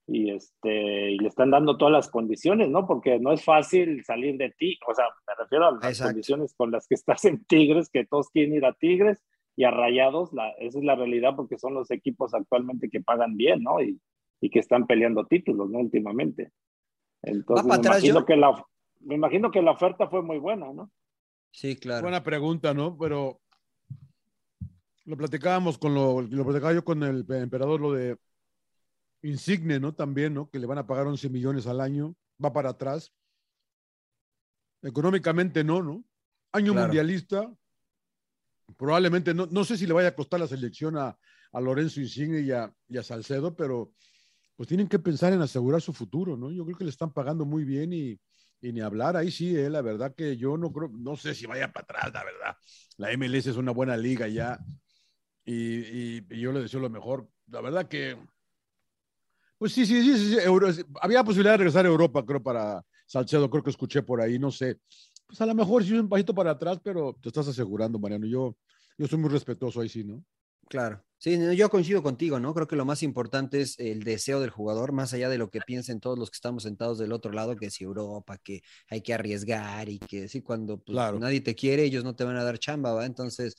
y, 0.07 0.31
este, 0.31 1.12
y 1.12 1.18
le 1.18 1.29
están 1.29 1.51
dando 1.51 1.77
todas 1.77 1.92
las 1.92 2.09
condiciones, 2.09 2.68
¿no? 2.68 2.87
Porque 2.87 3.18
no 3.21 3.33
es 3.33 3.44
fácil 3.44 4.05
salir 4.05 4.37
de 4.37 4.51
ti, 4.51 4.79
o 4.88 4.94
sea, 4.94 5.05
me 5.27 5.35
refiero 5.38 5.66
a 5.66 5.73
las 5.73 6.01
condiciones 6.01 6.55
con 6.57 6.71
las 6.71 6.88
que 6.88 6.94
estás 6.94 7.25
en 7.27 7.44
Tigres, 7.44 7.90
que 7.90 8.07
todos 8.07 8.31
quieren 8.31 8.55
ir 8.55 8.64
a 8.64 8.73
Tigres 8.73 9.23
y 9.55 9.64
a 9.64 9.71
Rayados, 9.71 10.33
la, 10.33 10.51
esa 10.59 10.79
es 10.79 10.85
la 10.85 10.97
realidad 10.97 11.35
porque 11.37 11.59
son 11.59 11.75
los 11.75 11.90
equipos 11.90 12.35
actualmente 12.35 12.88
que 12.88 13.01
pagan 13.01 13.37
bien, 13.37 13.62
¿no? 13.62 13.81
Y, 13.81 14.01
y 14.40 14.51
que 14.51 14.61
están 14.61 14.87
peleando 14.87 15.27
títulos, 15.27 15.68
¿no? 15.71 15.79
Últimamente. 15.79 16.53
Entonces, 17.23 17.66
me, 17.66 17.75
imagino 17.75 18.25
que 18.25 18.37
la, 18.37 18.64
me 19.01 19.14
imagino 19.14 19.51
que 19.51 19.62
la 19.62 19.73
oferta 19.73 20.09
fue 20.09 20.23
muy 20.23 20.38
buena, 20.38 20.73
¿no? 20.73 20.90
Sí, 21.51 21.77
claro. 21.77 22.03
Buena 22.03 22.23
pregunta, 22.23 22.75
¿no? 22.75 22.97
Pero 22.99 23.40
lo 25.09 25.16
platicábamos 25.16 25.79
con 25.79 25.94
lo, 25.94 26.21
lo 26.21 26.44
platicaba 26.44 26.75
yo 26.75 26.85
con 26.85 27.03
el 27.03 27.25
emperador, 27.31 27.81
lo 27.81 27.92
de 27.92 28.18
Insigne, 29.23 29.81
¿no? 29.81 29.94
También, 29.94 30.35
¿no? 30.35 30.51
Que 30.51 30.59
le 30.59 30.66
van 30.66 30.77
a 30.77 30.87
pagar 30.87 31.07
11 31.07 31.31
millones 31.31 31.66
al 31.66 31.81
año, 31.81 32.14
va 32.42 32.53
para 32.53 32.71
atrás. 32.71 33.11
Económicamente 34.83 35.64
no, 35.64 35.83
¿no? 35.83 36.05
Año 36.53 36.75
mundialista, 36.75 37.51
probablemente, 38.77 39.33
no, 39.33 39.47
no, 39.47 39.64
sé 39.64 39.79
si 39.79 39.87
le 39.87 39.94
vaya 39.94 40.09
a 40.09 40.14
costar 40.14 40.40
la 40.40 40.47
selección 40.47 40.99
a, 40.99 41.18
a 41.53 41.61
Lorenzo 41.61 42.01
Insigne 42.01 42.40
y 42.40 42.53
a, 42.53 42.71
y 42.88 42.99
a, 42.99 43.03
Salcedo, 43.03 43.57
pero 43.57 43.94
pues 44.57 44.68
tienen 44.68 44.88
que 44.88 44.99
pensar 44.99 45.33
en 45.33 45.40
asegurar 45.40 45.81
su 45.81 45.94
futuro, 45.94 46.37
¿no? 46.37 46.51
Yo 46.51 46.66
creo 46.66 46.77
que 46.77 46.85
le 46.85 46.90
están 46.90 47.14
pagando 47.14 47.47
muy 47.47 47.64
bien 47.64 47.94
y, 47.94 48.21
y 48.61 48.73
ni 48.73 48.81
hablar, 48.83 49.16
ahí 49.16 49.31
sí, 49.31 49.57
eh, 49.57 49.71
la 49.71 49.81
verdad 49.81 50.14
que 50.14 50.37
yo 50.37 50.59
no 50.59 50.71
creo, 50.71 50.90
no 50.92 51.16
sé 51.16 51.35
si 51.35 51.47
vaya 51.47 51.73
para 51.73 51.85
atrás, 51.85 52.12
la 52.12 52.25
verdad. 52.25 52.57
La 52.99 53.12
MLS 53.16 53.47
es 53.47 53.57
una 53.57 53.73
buena 53.73 53.97
liga 53.97 54.29
ya 54.29 54.59
y, 55.52 56.24
y, 56.30 56.40
yo 56.40 56.52
le 56.52 56.61
deseo 56.61 56.80
lo 56.80 56.90
mejor. 56.90 57.28
La 57.46 57.61
verdad 57.61 57.88
que, 57.88 58.16
pues 59.58 59.72
sí, 59.72 59.87
sí, 59.87 60.02
sí, 60.02 60.34
sí, 60.34 60.82
había 61.00 61.24
posibilidad 61.24 61.54
de 61.54 61.58
regresar 61.58 61.87
a 61.87 61.88
Europa, 61.88 62.24
creo, 62.24 62.42
para 62.42 62.84
Salcedo, 63.06 63.48
creo 63.50 63.62
que 63.62 63.70
escuché 63.70 64.02
por 64.02 64.20
ahí, 64.20 64.38
no 64.38 64.50
sé 64.50 64.78
pues 65.28 65.40
a 65.42 65.46
lo 65.46 65.54
mejor 65.54 65.84
sí 65.84 65.92
un 65.92 66.08
pasito 66.08 66.34
para 66.34 66.52
atrás, 66.52 66.80
pero 66.82 67.14
te 67.20 67.28
estás 67.28 67.46
asegurando, 67.46 67.98
Mariano. 67.98 68.26
Yo, 68.26 68.56
yo 68.96 69.06
soy 69.06 69.18
muy 69.18 69.28
respetuoso 69.28 69.80
ahí 69.80 69.88
sí, 69.88 70.02
¿no? 70.02 70.24
Claro. 70.68 71.04
Sí, 71.18 71.38
yo 71.54 71.68
coincido 71.68 72.02
contigo, 72.02 72.40
¿no? 72.40 72.54
Creo 72.54 72.66
que 72.66 72.76
lo 72.76 72.84
más 72.84 73.02
importante 73.02 73.61
es 73.61 73.78
el 73.78 74.04
deseo 74.04 74.40
del 74.40 74.50
jugador, 74.50 74.92
más 74.92 75.12
allá 75.12 75.28
de 75.28 75.37
lo 75.37 75.50
que 75.50 75.61
piensen 75.61 76.00
todos 76.00 76.18
los 76.18 76.30
que 76.30 76.37
estamos 76.37 76.62
sentados 76.62 76.98
del 76.98 77.12
otro 77.12 77.32
lado, 77.32 77.56
que 77.56 77.70
si 77.70 77.84
Europa, 77.84 78.38
que 78.38 78.62
hay 78.88 79.02
que 79.02 79.12
arriesgar 79.12 79.88
y 79.88 79.98
que 79.98 80.28
sí, 80.28 80.40
cuando 80.40 80.78
pues, 80.78 80.96
nadie 81.18 81.40
te 81.40 81.54
quiere, 81.54 81.84
ellos 81.84 82.04
no 82.04 82.14
te 82.14 82.24
van 82.24 82.37
a 82.37 82.44
dar 82.44 82.58
chamba, 82.58 82.92
¿va? 82.92 83.04
Entonces, 83.04 83.56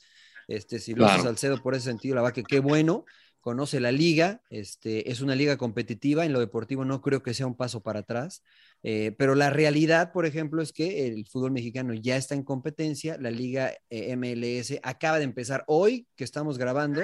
este, 0.50 0.78
si 0.80 0.94
lo 0.94 1.08
Salcedo 1.08 1.62
por 1.62 1.74
ese 1.74 1.84
sentido, 1.84 2.16
la 2.16 2.22
va 2.22 2.32
que 2.32 2.42
qué 2.42 2.58
bueno, 2.58 3.04
conoce 3.40 3.80
la 3.80 3.92
liga, 3.92 4.42
este, 4.50 5.10
es 5.10 5.20
una 5.20 5.34
liga 5.34 5.56
competitiva, 5.56 6.26
en 6.26 6.32
lo 6.32 6.40
deportivo 6.40 6.84
no 6.84 7.00
creo 7.00 7.22
que 7.22 7.34
sea 7.34 7.46
un 7.46 7.56
paso 7.56 7.82
para 7.82 8.00
atrás. 8.00 8.42
Eh, 8.82 9.14
pero 9.16 9.34
la 9.34 9.50
realidad, 9.50 10.12
por 10.12 10.26
ejemplo, 10.26 10.62
es 10.62 10.72
que 10.72 11.06
el 11.06 11.26
fútbol 11.26 11.52
mexicano 11.52 11.94
ya 11.94 12.16
está 12.16 12.34
en 12.34 12.42
competencia. 12.42 13.16
La 13.18 13.30
liga 13.30 13.72
eh, 13.90 14.16
MLS 14.16 14.78
acaba 14.82 15.18
de 15.18 15.24
empezar 15.24 15.64
hoy, 15.68 16.08
que 16.16 16.24
estamos 16.24 16.58
grabando, 16.58 17.02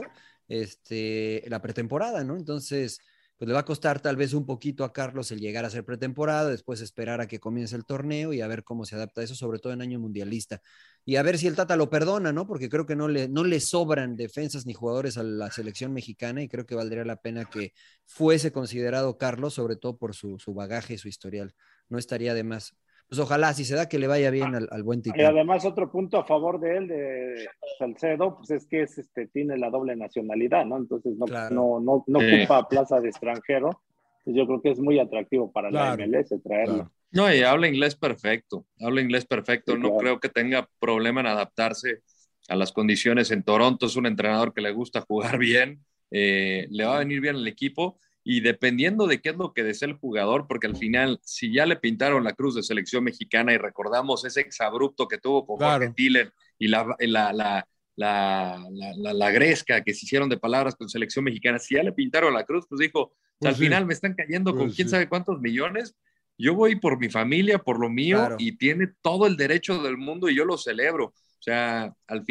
este, 0.49 1.45
la 1.47 1.63
pretemporada, 1.63 2.25
¿no? 2.25 2.37
Entonces, 2.37 2.99
pues 3.39 3.49
le 3.49 3.55
va 3.55 3.61
a 3.61 3.65
costar 3.65 4.01
tal 4.01 4.17
vez 4.17 4.33
un 4.33 4.47
poquito 4.47 4.83
a 4.85 4.93
Carlos 4.93 5.31
el 5.31 5.41
llegar 5.41 5.65
a 5.65 5.71
ser 5.71 5.85
pretemporada, 5.85 6.49
después 6.49 6.81
esperar 6.81 7.21
a 7.21 7.27
que 7.27 7.39
comience 7.39 7.77
el 7.77 7.85
torneo 7.85 8.33
y 8.33 8.41
a 8.41 8.47
ver 8.47 8.65
cómo 8.65 8.85
se 8.87 8.95
adapta 8.95 9.21
a 9.21 9.25
eso, 9.25 9.35
sobre 9.35 9.59
todo 9.59 9.73
en 9.75 9.83
año 9.83 10.01
mundialista. 10.01 10.63
Y 11.05 11.17
a 11.17 11.23
ver 11.23 11.37
si 11.39 11.47
el 11.47 11.55
Tata 11.55 11.77
lo 11.77 11.91
perdona, 11.91 12.33
¿no? 12.33 12.47
Porque 12.47 12.69
creo 12.69 12.87
que 12.87 12.97
no 12.97 13.09
le, 13.09 13.29
no 13.29 13.45
le 13.45 13.61
sobran 13.61 14.17
defensas 14.17 14.65
ni 14.65 14.73
jugadores 14.73 15.19
a 15.19 15.23
la 15.23 15.51
selección 15.51 15.93
mexicana 15.93 16.43
y 16.43 16.49
creo 16.49 16.67
que 16.67 16.75
valdría 16.75 17.05
la 17.05 17.21
pena 17.21 17.45
que 17.45 17.73
fuese 18.07 18.53
considerado 18.53 19.19
Carlos, 19.19 19.55
sobre 19.55 19.77
todo 19.77 19.99
por 19.99 20.15
su, 20.15 20.39
su 20.39 20.55
bagaje 20.55 20.95
y 20.95 20.99
su 20.99 21.09
historial. 21.09 21.55
No 21.89 21.99
estaría 21.99 22.33
de 22.33 22.43
más 22.43 22.75
pues 23.09 23.21
ojalá, 23.21 23.53
si 23.55 23.65
se 23.65 23.77
da 23.77 23.89
que 23.89 23.99
le 23.99 24.09
vaya 24.09 24.31
bien 24.31 24.55
al, 24.55 24.69
al 24.71 24.83
buen 24.83 25.01
Tito. 25.01 25.17
Y 25.17 25.23
además 25.23 25.65
otro 25.65 25.91
punto 25.91 26.19
a 26.19 26.25
favor 26.25 26.59
de 26.59 26.77
él, 26.77 26.89
de 26.89 27.49
Salcedo, 27.79 28.37
pues 28.37 28.51
es 28.51 28.67
que 28.67 28.83
es, 28.83 28.99
este, 28.99 29.29
tiene 29.29 29.57
la 29.57 29.71
doble 29.71 29.95
nacionalidad, 29.95 30.65
¿no? 30.67 30.77
Entonces 30.77 31.15
no, 31.17 31.27
no, 31.51 31.81
no, 31.81 32.05
no 32.07 32.19
ocupa 32.19 32.69
plaza 32.69 33.01
de 33.01 33.09
extranjero. 33.09 33.81
Yo 34.25 34.45
creo 34.47 34.61
que 34.61 34.71
es 34.71 34.81
muy 34.81 34.99
atractivo 34.99 35.53
para 35.53 35.71
la 35.71 35.97
MLS 35.97 36.35
traerlo. 36.43 36.91
No, 37.13 37.33
y 37.33 37.43
habla 37.43 37.69
inglés 37.69 37.95
perfecto, 37.95 38.67
habla 38.81 39.01
inglés 39.01 39.25
perfecto, 39.25 39.77
no 39.77 39.97
creo 39.97 40.19
que 40.19 40.29
tenga 40.29 40.69
problema 40.81 41.21
en 41.21 41.29
adaptarse 41.29 42.01
a 42.49 42.57
las 42.57 42.73
condiciones 42.73 43.31
en 43.31 43.45
Toronto, 43.45 43.87
es 43.87 43.97
un 43.97 44.07
entrenador 44.07 44.53
que 44.53 44.61
le 44.61 44.73
gusta 44.73 45.01
jugar 45.03 45.39
bien, 45.39 45.85
eh, 46.11 46.67
le 46.71 46.85
va 46.85 46.97
a 46.97 46.99
venir 46.99 47.21
bien 47.21 47.37
el 47.37 47.47
equipo 47.47 47.99
y 48.29 48.41
dependiendo 48.41 49.07
de 49.07 49.21
qué 49.21 49.29
es 49.29 49.37
lo 49.37 49.55
que 49.55 49.63
desea 49.63 49.87
el 49.87 49.95
jugador, 49.95 50.49
porque 50.49 50.67
al 50.67 50.77
final, 50.77 51.21
si 51.23 51.53
ya 51.53 51.65
le 51.65 51.77
pintaron 51.77 52.25
la 52.25 52.33
cruz 52.33 52.57
de 52.57 52.65
selección 52.65 53.05
mexicana 53.05 53.53
y 53.53 53.57
recordamos 53.57 54.25
ese 54.25 54.41
exabrupto 54.41 55.07
que 55.07 55.19
tuvo 55.19 55.47
con 55.47 55.59
Jorge 55.59 55.91
Tiller 55.91 56.33
y 56.59 56.67
la, 56.67 56.97
la, 56.99 57.33
la, 57.33 57.69
la, 57.95 58.67
la, 59.13 59.31
gresca 59.31 59.85
que 59.85 59.95
se 59.95 60.07
hicieron 60.07 60.29
de 60.29 60.39
palabras 60.39 60.75
con 60.75 60.89
selección 60.89 61.25
mexicana, 61.25 61.61
si 61.61 61.77
ya 61.77 61.85
le 61.85 61.93
pintaron 61.93 62.35
la 62.35 62.43
cruz, 62.43 62.67
pues 62.69 62.81
dijo, 62.81 63.13
al 63.43 63.51
pues 63.51 63.59
final 63.59 63.87
me 63.87 63.95
están 63.95 64.15
cayendo 64.15 64.51
con 64.51 64.65
pues 64.65 64.75
quién 64.75 64.89
sabe 64.89 65.09
cuántos 65.09 65.41
millones, 65.41 65.95
yo 66.37 66.57
voy 66.57 66.75
por 66.75 66.99
mi 66.99 67.09
familia, 67.09 67.61
por 67.61 67.79
lo 67.79 67.89
mío, 67.89 68.31
y 68.39 68.57
tiene 68.57 68.89
todo 69.03 69.29
el 69.29 69.37
derecho 69.37 69.81
del 69.85 69.99
mundo 69.99 70.29
y 70.29 70.35
yo 70.35 70.45
lo 70.45 70.59
celebro. 70.59 71.05
O 71.05 71.43
sea, 71.43 71.95
al 72.09 72.25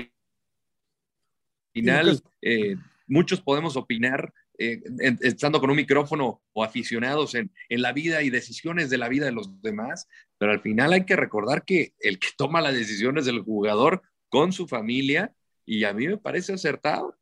final, 1.73 2.05
pues 2.05 2.23
eh, 2.41 2.75
muchos 3.07 3.39
podemos 3.39 3.77
opinar 3.77 4.33
eh, 4.57 4.81
estando 5.21 5.59
con 5.59 5.69
un 5.69 5.75
micrófono 5.75 6.41
o 6.53 6.63
aficionados 6.63 7.35
en, 7.35 7.51
en, 7.69 7.81
la 7.81 7.93
vida 7.93 8.23
y 8.23 8.29
decisiones 8.29 8.89
de 8.89 8.97
la 8.97 9.09
vida 9.09 9.25
de 9.25 9.31
los 9.31 9.61
demás, 9.61 10.07
pero 10.37 10.51
al 10.51 10.61
final 10.61 10.93
hay 10.93 11.05
que 11.05 11.15
recordar 11.15 11.65
que 11.65 11.93
el 11.99 12.19
que 12.19 12.29
toma 12.37 12.61
las 12.61 12.73
decisiones 12.73 13.25
del 13.25 13.41
jugador 13.41 14.01
con 14.29 14.51
su 14.53 14.67
familia 14.67 15.33
y 15.65 15.83
a 15.83 15.93
mí 15.93 16.07
me 16.07 16.17
parece 16.17 16.53
acertado. 16.53 17.17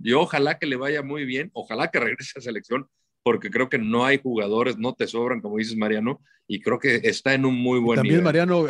Yo 0.00 0.20
ojalá 0.20 0.58
que 0.58 0.66
le 0.66 0.76
vaya 0.76 1.02
muy 1.02 1.24
bien, 1.24 1.50
ojalá 1.52 1.90
que 1.90 2.00
regrese 2.00 2.38
a 2.38 2.42
selección, 2.42 2.88
porque 3.22 3.50
creo 3.50 3.68
que 3.68 3.78
no 3.78 4.04
hay 4.04 4.18
jugadores, 4.18 4.78
no 4.78 4.94
te 4.94 5.06
sobran, 5.06 5.40
como 5.40 5.58
dices 5.58 5.76
Mariano, 5.76 6.22
y 6.46 6.60
creo 6.60 6.78
que 6.78 7.00
está 7.04 7.34
en 7.34 7.44
un 7.44 7.54
muy 7.54 7.78
buen 7.78 7.96
También, 7.96 8.22
Mariano, 8.22 8.66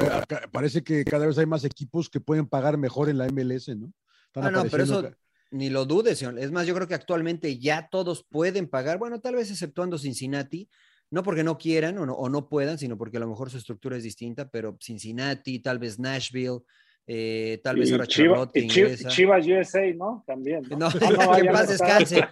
parece 0.51 0.83
que 0.83 1.05
cada 1.05 1.27
vez 1.27 1.39
hay 1.39 1.47
más 1.47 1.65
equipos 1.65 2.11
que 2.11 2.21
pueden 2.21 2.47
pagar 2.47 2.77
mejor 2.79 3.09
en 3.09 3.19
la 3.19 3.29
MLS, 3.29 3.69
¿no? 3.69 3.93
ah, 4.35 4.51
no, 4.51 4.65
pero 4.71 4.85
eso, 4.85 5.11
ni 5.53 5.71
lo 5.71 5.85
dudes. 5.85 6.23
Es 6.23 6.51
más, 6.51 6.67
yo 6.67 6.75
creo 6.75 6.89
que 6.89 6.95
actualmente 6.95 7.59
ya 7.59 7.89
todos 7.89 8.25
pueden 8.25 8.69
pagar, 8.69 8.99
bueno, 8.99 9.21
tal 9.21 9.37
vez 9.37 9.51
exceptuando 9.51 9.99
Cincinnati, 9.99 10.69
no 11.11 11.23
porque 11.23 11.45
no 11.45 11.59
quieran 11.59 11.99
o 11.99 12.07
no, 12.07 12.15
o 12.15 12.29
no 12.29 12.49
puedan, 12.49 12.79
sino 12.79 12.97
porque 12.97 13.19
a 13.19 13.21
lo 13.21 13.29
mejor 13.29 13.51
su 13.51 13.59
estructura 13.59 13.97
es 13.97 14.03
distinta, 14.03 14.51
pero 14.51 14.77
Cincinnati, 14.81 15.61
tal 15.61 15.79
vez 15.79 15.99
Nashville, 15.99 16.61
eh, 17.07 17.61
tal 17.65 17.77
vez 17.79 17.91
ahora 17.93 18.07
Chiva- 18.07 18.29
Charlotte 18.37 18.57
y 18.57 18.69
Chi- 18.69 18.81
ingresa. 18.81 19.09
Chivas 19.09 19.47
USA, 19.47 19.93
¿no? 19.95 20.23
También. 20.27 20.63
¿no? 20.71 20.79
No, 20.79 20.87
Ah, 20.89 21.27
no, 21.27 21.33
que 21.35 21.41
en 21.41 21.53
paz 21.53 21.69
descanse. 21.69 22.25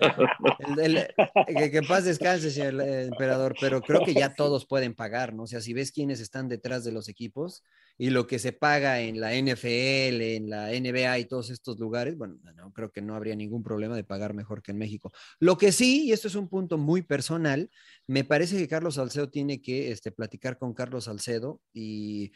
El- 0.77 0.79
el- 0.97 1.07
que, 1.57 1.71
que 1.71 1.79
en 1.79 1.87
paz 1.87 2.05
descanse, 2.05 2.51
señor 2.51 2.81
eh, 2.81 3.05
emperador. 3.07 3.55
Pero 3.61 3.81
creo 3.83 4.05
que 4.05 4.15
ya 4.15 4.33
todos 4.35 4.67
pueden 4.67 4.95
pagar, 4.95 5.35
¿no? 5.35 5.43
O 5.45 5.47
sea, 5.47 5.61
si 5.61 5.73
ves 5.73 5.93
quiénes 5.93 6.21
están 6.21 6.49
detrás 6.49 6.85
de 6.85 6.93
los 6.93 7.09
equipos 7.09 7.65
y 7.99 8.11
lo 8.11 8.27
que 8.27 8.39
se 8.39 8.53
paga 8.53 9.01
en 9.01 9.21
la 9.21 9.35
NFL, 9.35 10.23
en 10.37 10.49
la 10.51 10.73
NBA 10.73 11.19
y 11.19 11.25
todos 11.27 11.51
estos 11.51 11.79
lugares, 11.79 12.17
bueno, 12.17 12.39
no 12.55 12.73
creo 12.73 12.91
que 12.91 13.03
no 13.03 13.15
habría 13.15 13.35
ningún 13.37 13.63
problema 13.63 13.95
de 13.97 14.05
pagar 14.05 14.33
mejor 14.35 14.63
que 14.63 14.71
en 14.71 14.79
México. 14.79 15.11
Lo 15.39 15.59
que 15.59 15.71
sí, 15.73 16.05
y 16.07 16.13
esto 16.13 16.29
es 16.29 16.35
un 16.35 16.49
punto 16.49 16.79
muy 16.79 17.03
personal, 17.03 17.71
me 18.07 18.25
parece 18.25 18.57
que 18.57 18.69
Carlos 18.69 18.95
Salcedo 18.95 19.29
tiene 19.29 19.61
que 19.61 19.91
este, 19.91 20.13
platicar 20.13 20.57
con 20.59 20.73
Carlos 20.73 21.05
Salcedo 21.05 21.61
y 21.75 22.33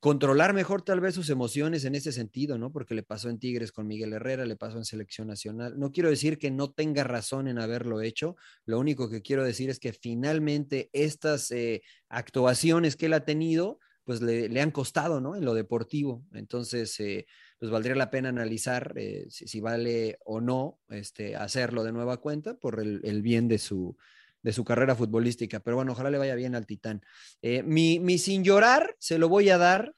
controlar 0.00 0.54
mejor 0.54 0.82
tal 0.82 1.00
vez 1.00 1.14
sus 1.14 1.28
emociones 1.28 1.84
en 1.84 1.94
ese 1.94 2.12
sentido, 2.12 2.56
¿no? 2.56 2.70
Porque 2.70 2.94
le 2.94 3.02
pasó 3.02 3.30
en 3.30 3.38
Tigres 3.38 3.72
con 3.72 3.86
Miguel 3.86 4.12
Herrera, 4.12 4.46
le 4.46 4.56
pasó 4.56 4.78
en 4.78 4.84
selección 4.84 5.26
nacional. 5.26 5.78
No 5.78 5.90
quiero 5.90 6.08
decir 6.08 6.38
que 6.38 6.50
no 6.50 6.70
tenga 6.70 7.02
razón 7.04 7.48
en 7.48 7.58
haberlo 7.58 8.00
hecho, 8.00 8.36
lo 8.64 8.78
único 8.78 9.10
que 9.10 9.22
quiero 9.22 9.44
decir 9.44 9.70
es 9.70 9.80
que 9.80 9.92
finalmente 9.92 10.88
estas 10.92 11.50
eh, 11.50 11.82
actuaciones 12.08 12.94
que 12.94 13.06
él 13.06 13.14
ha 13.14 13.24
tenido, 13.24 13.80
pues 14.04 14.22
le, 14.22 14.48
le 14.48 14.60
han 14.60 14.70
costado, 14.70 15.20
¿no? 15.20 15.34
En 15.34 15.44
lo 15.44 15.54
deportivo. 15.54 16.24
Entonces, 16.32 16.98
eh, 17.00 17.26
pues 17.58 17.70
valdría 17.70 17.96
la 17.96 18.10
pena 18.10 18.28
analizar 18.28 18.92
eh, 18.96 19.26
si, 19.28 19.60
vale 19.60 20.18
o 20.24 20.40
no 20.40 20.78
este, 20.90 21.34
hacerlo 21.34 21.82
de 21.82 21.92
nueva 21.92 22.18
cuenta 22.18 22.54
por 22.54 22.80
el 22.80 23.22
bien 23.22 23.48
de 23.48 23.58
su, 23.58 23.96
de 24.42 24.52
su 24.52 24.64
carrera 24.64 24.94
futbolística. 24.94 25.60
Pero 25.60 25.76
bueno, 25.76 25.92
ojalá 25.92 26.10
le 26.10 26.18
vaya 26.18 26.34
bien 26.34 26.54
al 26.54 26.66
Titán. 26.66 27.02
Eh, 27.42 27.62
mi, 27.62 27.98
mi 27.98 28.18
sin 28.18 28.44
llorar 28.44 28.94
se 28.98 29.18
lo 29.18 29.28
voy 29.28 29.50
a 29.50 29.58
dar 29.58 29.94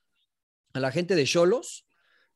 a 0.72 0.80
la 0.80 0.93
gente 0.93 1.14
de 1.14 1.24
Cholos, 1.24 1.86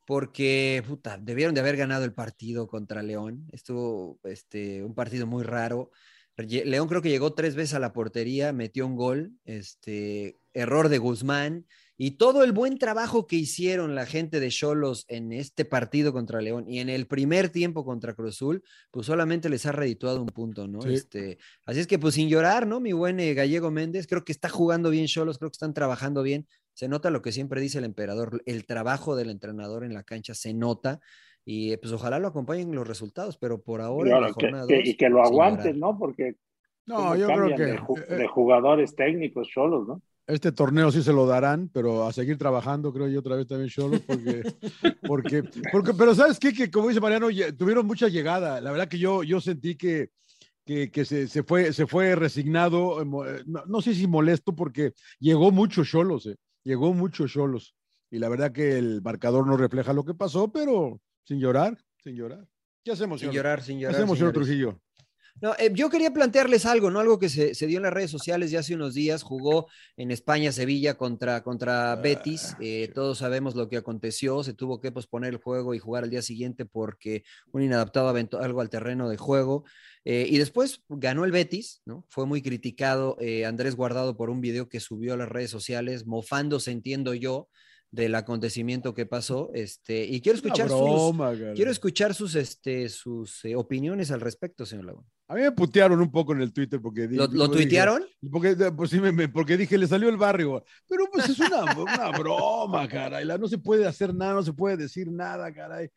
porque 0.05 0.83
puta, 0.87 1.17
debieron 1.17 1.55
de 1.55 1.61
haber 1.61 1.77
ganado 1.77 2.05
el 2.05 2.13
partido 2.13 2.67
contra 2.67 3.01
León. 3.01 3.47
Estuvo 3.51 4.19
este, 4.23 4.83
un 4.83 4.93
partido 4.93 5.25
muy 5.25 5.43
raro. 5.43 5.91
León 6.37 6.87
creo 6.87 7.01
que 7.01 7.09
llegó 7.09 7.33
tres 7.33 7.55
veces 7.55 7.75
a 7.75 7.79
la 7.79 7.93
portería, 7.93 8.51
metió 8.51 8.85
un 8.85 8.95
gol, 8.95 9.31
este, 9.45 10.37
error 10.53 10.89
de 10.89 10.97
Guzmán 10.97 11.65
y 11.97 12.11
todo 12.17 12.43
el 12.43 12.51
buen 12.51 12.77
trabajo 12.77 13.25
que 13.25 13.37
hicieron 13.37 13.95
la 13.95 14.05
gente 14.05 14.39
de 14.39 14.49
Cholos 14.49 15.05
en 15.07 15.31
este 15.31 15.63
partido 15.63 16.11
contra 16.11 16.41
León 16.41 16.65
y 16.67 16.79
en 16.79 16.89
el 16.89 17.07
primer 17.07 17.49
tiempo 17.49 17.85
contra 17.85 18.13
Cruzul, 18.13 18.63
pues 18.91 19.05
solamente 19.05 19.47
les 19.49 19.65
ha 19.65 19.71
redituado 19.71 20.19
un 20.21 20.27
punto, 20.27 20.67
¿no? 20.67 20.81
Sí. 20.81 20.93
Este, 20.93 21.37
así 21.65 21.79
es 21.79 21.87
que 21.87 21.97
pues 21.97 22.15
sin 22.15 22.27
llorar, 22.27 22.67
¿no? 22.67 22.79
Mi 22.81 22.91
buen 22.91 23.19
eh, 23.19 23.33
Gallego 23.33 23.71
Méndez, 23.71 24.07
creo 24.07 24.25
que 24.25 24.31
está 24.33 24.49
jugando 24.49 24.89
bien 24.89 25.05
Cholos, 25.07 25.37
creo 25.37 25.49
que 25.49 25.55
están 25.55 25.73
trabajando 25.73 26.21
bien. 26.21 26.47
Se 26.73 26.89
nota 26.89 27.09
lo 27.09 27.21
que 27.21 27.31
siempre 27.31 27.61
dice 27.61 27.77
el 27.77 27.85
emperador, 27.85 28.41
el 28.45 28.65
trabajo 28.65 29.15
del 29.15 29.29
entrenador 29.29 29.85
en 29.85 29.93
la 29.93 30.03
cancha 30.03 30.33
se 30.33 30.53
nota 30.53 30.99
y 31.45 31.71
eh, 31.71 31.77
pues 31.77 31.93
ojalá 31.93 32.19
lo 32.19 32.27
acompañen 32.27 32.75
los 32.75 32.85
resultados, 32.87 33.37
pero 33.37 33.61
por 33.61 33.79
ahora 33.79 34.09
en 34.17 34.21
la 34.21 34.27
Claro, 34.27 34.35
que- 34.35 34.45
jornada 34.47 34.67
que- 34.67 34.75
dos, 34.79 34.85
y 34.85 34.97
que 34.97 35.09
lo 35.09 35.23
aguanten. 35.23 35.79
¿no? 35.79 35.97
Porque 35.97 36.35
No, 36.87 37.15
yo 37.15 37.27
creo 37.27 37.55
que 37.55 37.63
de, 37.63 37.73
eh, 37.75 38.15
de 38.15 38.27
jugadores 38.27 38.95
técnicos 38.95 39.49
solos, 39.53 39.87
¿no? 39.87 40.01
Este 40.27 40.51
torneo 40.51 40.91
sí 40.91 41.03
se 41.03 41.13
lo 41.13 41.25
darán, 41.27 41.69
pero 41.69 42.07
a 42.07 42.13
seguir 42.13 42.37
trabajando, 42.37 42.91
creo 42.91 43.07
yo 43.07 43.19
otra 43.19 43.35
vez 43.35 43.47
también 43.47 43.69
Cholos, 43.69 44.01
porque, 44.01 44.43
porque, 45.07 45.43
porque, 45.71 45.93
pero 45.93 46.15
¿sabes 46.15 46.39
qué? 46.39 46.53
Que 46.53 46.71
como 46.71 46.87
dice 46.89 46.99
Mariano, 47.01 47.27
tuvieron 47.57 47.85
mucha 47.85 48.07
llegada. 48.07 48.59
La 48.61 48.71
verdad 48.71 48.87
que 48.87 48.97
yo, 48.99 49.23
yo 49.23 49.39
sentí 49.39 49.75
que, 49.75 50.09
que, 50.65 50.89
que 50.89 51.05
se, 51.05 51.27
se 51.27 51.43
fue, 51.43 51.73
se 51.73 51.85
fue 51.85 52.15
resignado, 52.15 53.01
eh, 53.01 53.05
eh, 53.37 53.43
no, 53.45 53.63
no 53.65 53.81
sé 53.81 53.93
si 53.93 54.07
molesto, 54.07 54.55
porque 54.55 54.93
llegó 55.19 55.51
mucho 55.51 55.83
Cholos, 55.83 56.25
eh, 56.25 56.35
llegó 56.63 56.93
mucho 56.93 57.27
Cholos. 57.27 57.75
Y 58.11 58.19
la 58.19 58.29
verdad 58.29 58.51
que 58.51 58.77
el 58.77 59.01
marcador 59.01 59.45
no 59.45 59.57
refleja 59.57 59.93
lo 59.93 60.05
que 60.05 60.13
pasó, 60.13 60.51
pero 60.51 60.99
sin 61.23 61.39
llorar, 61.39 61.77
sin 62.03 62.15
llorar. 62.15 62.47
¿Qué 62.83 62.91
hacemos, 62.91 63.19
Sin 63.19 63.29
señor? 63.29 63.35
llorar, 63.43 63.63
sin 63.63 63.77
¿Qué 63.77 63.83
llorar. 63.83 63.95
hacemos, 63.95 64.17
señor. 64.17 64.33
Trujillo? 64.33 64.79
No, 65.41 65.53
eh, 65.59 65.69
yo 65.73 65.89
quería 65.89 66.11
plantearles 66.11 66.65
algo, 66.65 66.89
¿no? 66.89 67.01
Algo 67.01 67.19
que 67.19 67.27
se, 67.27 67.55
se 67.55 67.67
dio 67.67 67.77
en 67.77 67.83
las 67.83 67.93
redes 67.93 68.09
sociales 68.09 68.51
ya 68.51 68.59
hace 68.59 68.73
unos 68.73 68.93
días. 68.93 69.21
Jugó 69.21 69.67
en 69.97 70.11
España 70.11 70.53
Sevilla 70.53 70.93
contra, 70.95 71.43
contra 71.43 71.97
Betis. 71.97 72.55
Eh, 72.61 72.89
todos 72.95 73.17
sabemos 73.17 73.53
lo 73.53 73.67
que 73.67 73.75
aconteció. 73.75 74.43
Se 74.43 74.53
tuvo 74.53 74.79
que 74.79 74.93
posponer 74.93 75.33
el 75.33 75.41
juego 75.41 75.73
y 75.73 75.79
jugar 75.79 76.05
al 76.05 76.09
día 76.09 76.21
siguiente 76.21 76.65
porque 76.65 77.25
un 77.51 77.63
inadaptado 77.63 78.07
aventó 78.07 78.39
algo 78.39 78.61
al 78.61 78.69
terreno 78.69 79.09
de 79.09 79.17
juego. 79.17 79.65
Eh, 80.05 80.25
y 80.29 80.37
después 80.37 80.83
ganó 80.87 81.25
el 81.25 81.31
Betis, 81.31 81.81
¿no? 81.83 82.05
Fue 82.07 82.25
muy 82.25 82.41
criticado 82.41 83.17
Andrés 83.45 83.75
Guardado 83.75 84.15
por 84.15 84.29
un 84.29 84.39
video 84.39 84.69
que 84.69 84.79
subió 84.79 85.15
a 85.15 85.17
las 85.17 85.27
redes 85.27 85.51
sociales, 85.51 86.05
mofándose, 86.05 86.71
entiendo 86.71 87.13
yo, 87.13 87.49
del 87.91 88.15
acontecimiento 88.15 88.93
que 88.93 89.05
pasó. 89.05 89.51
Este, 89.53 90.05
y 90.05 90.21
quiero 90.21 90.35
escuchar 90.37 90.67
sus, 90.69 91.17
cara. 91.17 91.53
quiero 91.53 91.71
escuchar 91.71 92.13
sus, 92.13 92.35
este, 92.35 92.89
sus 92.89 93.43
eh, 93.45 93.55
opiniones 93.55 94.11
al 94.11 94.21
respecto, 94.21 94.65
señor 94.65 94.85
Laguna. 94.85 95.07
A 95.27 95.33
mí 95.35 95.41
me 95.41 95.51
putearon 95.51 95.99
un 96.01 96.11
poco 96.11 96.33
en 96.33 96.41
el 96.41 96.53
Twitter 96.53 96.79
porque 96.79 97.07
¿Lo, 97.07 97.25
lo 97.27 97.47
dije- 97.47 97.63
tuitearon? 97.63 98.05
Porque, 98.31 98.55
pues, 98.75 98.91
sí, 98.91 98.99
me- 98.99 99.27
porque 99.29 99.57
dije, 99.57 99.77
le 99.77 99.87
salió 99.87 100.09
el 100.09 100.17
barrio. 100.17 100.63
Pero 100.87 101.05
pues 101.11 101.29
es 101.29 101.39
una, 101.39 101.63
una 101.75 102.11
broma, 102.11 102.87
caray. 102.87 103.25
la- 103.25 103.37
No 103.37 103.47
se 103.47 103.57
puede 103.57 103.87
hacer 103.87 104.13
nada, 104.13 104.33
no 104.33 104.43
se 104.43 104.53
puede 104.53 104.77
decir 104.77 105.11
nada, 105.11 105.51
caray. 105.53 105.89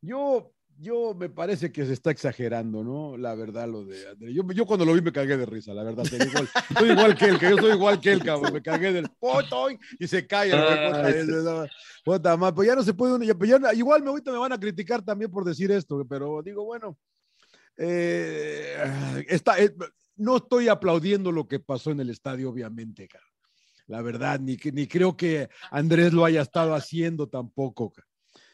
Yo, 0.00 0.52
yo 0.78 1.14
me 1.14 1.28
parece 1.30 1.72
que 1.72 1.86
se 1.86 1.92
está 1.92 2.10
exagerando, 2.10 2.82
¿no? 2.84 3.16
La 3.16 3.34
verdad, 3.34 3.68
lo 3.68 3.84
de 3.84 4.08
Andrés. 4.08 4.34
Yo, 4.34 4.42
yo 4.52 4.66
cuando 4.66 4.84
lo 4.84 4.92
vi 4.92 5.00
me 5.00 5.12
cagué 5.12 5.36
de 5.36 5.46
risa, 5.46 5.72
la 5.72 5.82
verdad. 5.82 6.04
igual, 6.04 6.48
soy 6.78 6.90
igual 6.90 7.16
que 7.16 7.24
él, 7.26 7.38
que 7.38 7.50
yo 7.50 7.56
soy 7.58 7.72
igual 7.72 8.00
que 8.00 8.12
él, 8.12 8.22
cabrón. 8.22 8.52
Me 8.52 8.62
cagué 8.62 8.92
del 8.92 9.08
¡potoy! 9.18 9.78
y 9.98 10.06
se 10.06 10.26
cae. 10.26 10.50
puta, 10.50 11.62
Ah, 11.62 11.66
puta 12.04 12.36
madre, 12.36 12.54
pues 12.54 12.68
ya 12.68 12.74
no 12.74 12.82
se 12.82 12.94
puede. 12.94 13.14
uno- 13.14 13.24
ya- 13.24 13.34
pues 13.34 13.48
ya- 13.50 13.72
igual 13.74 14.02
me, 14.02 14.10
ahorita 14.10 14.30
me 14.32 14.38
van 14.38 14.52
a 14.52 14.60
criticar 14.60 15.02
también 15.02 15.30
por 15.30 15.44
decir 15.44 15.70
esto, 15.70 16.04
pero 16.08 16.42
digo, 16.42 16.64
bueno. 16.64 16.98
eh, 17.78 19.24
está, 19.28 19.58
eh, 19.62 19.74
no 20.16 20.36
estoy 20.38 20.68
aplaudiendo 20.68 21.30
lo 21.32 21.46
que 21.46 21.60
pasó 21.60 21.90
en 21.90 22.00
el 22.00 22.10
estadio, 22.10 22.50
obviamente, 22.50 23.06
cara. 23.08 23.24
La 23.88 24.02
verdad, 24.02 24.40
ni, 24.40 24.56
ni 24.72 24.86
creo 24.88 25.16
que 25.16 25.48
Andrés 25.70 26.12
lo 26.12 26.24
haya 26.24 26.42
estado 26.42 26.74
haciendo 26.74 27.28
tampoco. 27.28 27.92
cara. 27.92 28.06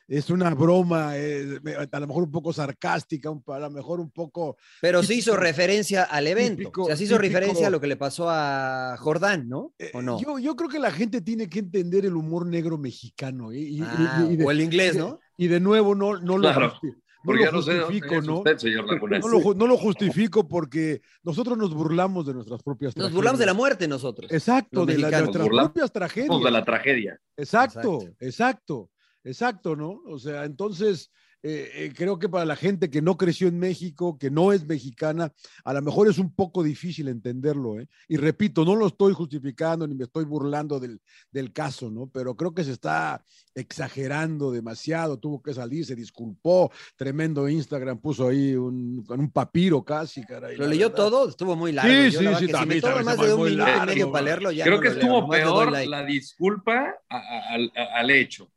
Es 0.09 0.31
una 0.31 0.51
broma, 0.55 1.13
eh, 1.17 1.59
a 1.91 2.01
lo 2.01 2.07
mejor 2.07 2.25
un 2.25 2.31
poco 2.31 2.53
sarcástica, 2.53 3.31
un- 3.31 3.43
a 3.47 3.59
lo 3.59 3.71
mejor 3.71 4.01
un 4.01 4.11
poco. 4.11 4.57
Pero 4.81 5.03
sí 5.03 5.15
hizo 5.15 5.33
Típico- 5.33 5.43
referencia 5.45 6.03
al 6.05 6.27
evento. 6.27 6.59
típico- 6.59 6.83
o 6.85 6.87
sea, 6.87 6.97
sí 6.97 7.05
hizo 7.05 7.17
típico- 7.17 7.23
referencia 7.39 7.67
a 7.67 7.71
lo 7.71 7.81
que 7.81 7.87
le 7.87 7.97
pasó 7.97 8.29
a 8.29 8.97
Jordán, 8.99 9.49
¿no? 9.49 9.73
eh, 9.79 9.91
¿O 9.95 10.03
no? 10.03 10.21
yo, 10.21 10.39
yo 10.39 10.57
creo 10.57 10.69
que 10.69 10.79
la 10.79 10.91
gente 10.91 11.21
tiene 11.21 11.49
que 11.49 11.61
entender 11.61 12.05
el 12.05 12.17
humor 12.17 12.47
negro 12.47 12.79
mexicano. 12.79 13.53
¿eh? 13.53 13.59
Y, 13.59 13.79
y- 13.79 13.83
Ah, 13.83 14.27
y 14.31 14.37
de, 14.37 14.45
o 14.45 14.51
el 14.51 14.61
inglés, 14.61 14.97
¿no? 14.97 15.19
y 15.37 15.47
de 15.49 15.61
nuevo, 15.61 15.95
no, 15.95 16.19
no 16.19 16.37
lo, 16.39 16.43
Claro, 16.53 16.73
no 16.83 16.93
Porque 17.25 17.45
lo 17.45 17.53
justifico, 17.53 18.21
¿no? 18.21 18.39
usted, 18.39 18.59
señor 18.59 18.85
Laguna. 18.93 19.19
No 19.21 19.29
lo, 19.29 19.55
no 19.55 19.67
lo 19.69 19.77
justifico 19.77 20.49
porque 20.49 21.01
nosotros 21.23 21.57
nos 21.57 21.73
burlamos 21.73 22.27
de 22.27 22.35
nuestras 22.35 22.63
propias 22.65 22.97
Nos 22.97 23.13
burlamos 23.13 23.39
de 23.39 23.47
la 23.47 23.53
tragedias. 23.53 23.57
muerte 23.57 23.89
nosotros. 23.89 24.33
Exacto, 24.33 24.85
de, 24.85 24.95
la- 24.95 24.97
de 24.97 25.03
mexicanos. 25.23 25.35
nuestras 25.37 25.49
propias 25.49 25.93
tragedias. 25.93 26.43
de 26.43 26.51
la 26.51 26.65
tragedia. 26.65 27.21
Exacto, 27.37 27.79
Exacto. 28.03 28.17
exacto, 28.21 28.91
exacto, 29.25 29.77
¿no? 29.77 30.01
O 30.07 30.19
sea, 30.19 30.45
entonces 30.45 31.11
eh, 31.45 31.71
eh, 31.75 31.93
creo 31.97 32.21
que 32.21 32.29
para 32.29 32.45
la 32.45 32.55
gente 32.55 32.89
que 32.89 33.03
no 33.03 33.17
creció 33.17 33.49
en 33.49 33.59
México, 33.59 34.17
que 34.17 34.31
no 34.31 34.53
es 34.53 34.65
mexicana, 34.65 35.33
a 35.65 35.73
lo 35.73 35.83
mejor 35.83 36.09
es 36.09 36.19
un 36.19 36.33
poco 36.33 36.63
difícil 36.63 37.09
entenderlo, 37.09 37.81
¿eh? 37.81 37.89
Y 38.07 38.17
repito, 38.17 38.65
no 38.65 38.77
lo 38.77 38.87
estoy 38.87 39.13
justificando 39.13 39.85
ni 39.89 39.97
me 39.97 40.05
estoy 40.05 40.25
burlando 40.25 40.79
del, 40.79 41.01
del 41.33 41.53
caso, 41.53 41.91
¿no? 41.91 42.07
Pero 42.07 42.37
creo 42.37 42.55
que 42.55 42.63
se 42.63 42.71
está 42.71 43.25
exagerando 43.57 44.53
demasiado, 44.53 45.19
tuvo 45.19 45.43
que 45.43 45.53
salir, 45.53 45.85
se 45.85 45.97
disculpó, 45.97 46.71
tremendo 46.95 47.49
Instagram, 47.49 47.99
puso 47.99 48.29
ahí 48.29 48.55
un, 48.55 49.03
con 49.05 49.19
un 49.19 49.31
papiro 49.33 49.83
casi, 49.83 50.25
caray. 50.25 50.57
Lo 50.57 50.69
leyó 50.69 50.91
verdad. 50.91 50.97
todo, 50.97 51.29
estuvo 51.29 51.57
muy 51.57 51.73
largo. 51.73 51.91
Sí, 51.93 52.11
Yo 52.13 52.19
sí, 52.21 52.25
la 52.25 52.39
sí, 52.39 52.47
si 52.47 52.53
también 52.53 52.81
se 52.81 53.03
más 53.03 53.19
de 53.19 53.35
un 53.35 53.45
minuto 53.51 53.69
y 53.83 53.87
medio 53.87 54.13
para 54.13 54.25
leerlo, 54.27 54.53
ya 54.53 54.65
Creo 54.65 54.77
no 54.77 54.83
que 54.83 54.89
lo 54.91 54.95
leo, 54.95 55.03
estuvo 55.03 55.21
nomás 55.23 55.39
le 55.39 55.45
doy 55.45 55.55
peor 55.55 55.73
like. 55.73 55.91
la 55.91 56.05
disculpa 56.05 56.95
a- 57.09 57.17
a- 57.17 57.55
al, 57.55 57.73
a- 57.75 57.99
al 57.99 58.11
hecho. 58.11 58.49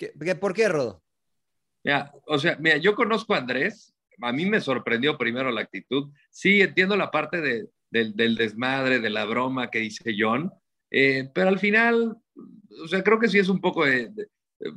¿Qué- 0.00 0.12
qué- 0.18 0.34
¿Por 0.34 0.54
qué, 0.54 0.66
Rodo? 0.68 1.02
Mira, 1.84 2.10
o 2.26 2.38
sea, 2.38 2.56
mira, 2.58 2.78
yo 2.78 2.94
conozco 2.94 3.34
a 3.34 3.38
Andrés, 3.38 3.94
a 4.22 4.32
mí 4.32 4.46
me 4.46 4.60
sorprendió 4.60 5.18
primero 5.18 5.50
la 5.50 5.60
actitud. 5.60 6.10
Sí, 6.30 6.62
entiendo 6.62 6.96
la 6.96 7.10
parte 7.10 7.40
de, 7.42 7.68
del, 7.90 8.34
desmadre, 8.34 8.98
de 8.98 9.10
la 9.10 9.26
broma 9.26 9.70
que 9.70 9.80
dice 9.80 10.14
John, 10.18 10.50
eh, 10.90 11.28
pero 11.34 11.48
al 11.50 11.58
final, 11.58 12.16
o 12.82 12.88
sea, 12.88 13.02
creo 13.04 13.18
que 13.18 13.28
sí 13.28 13.38
es 13.38 13.48
un 13.50 13.60
poco 13.60 13.84
de 13.84 14.10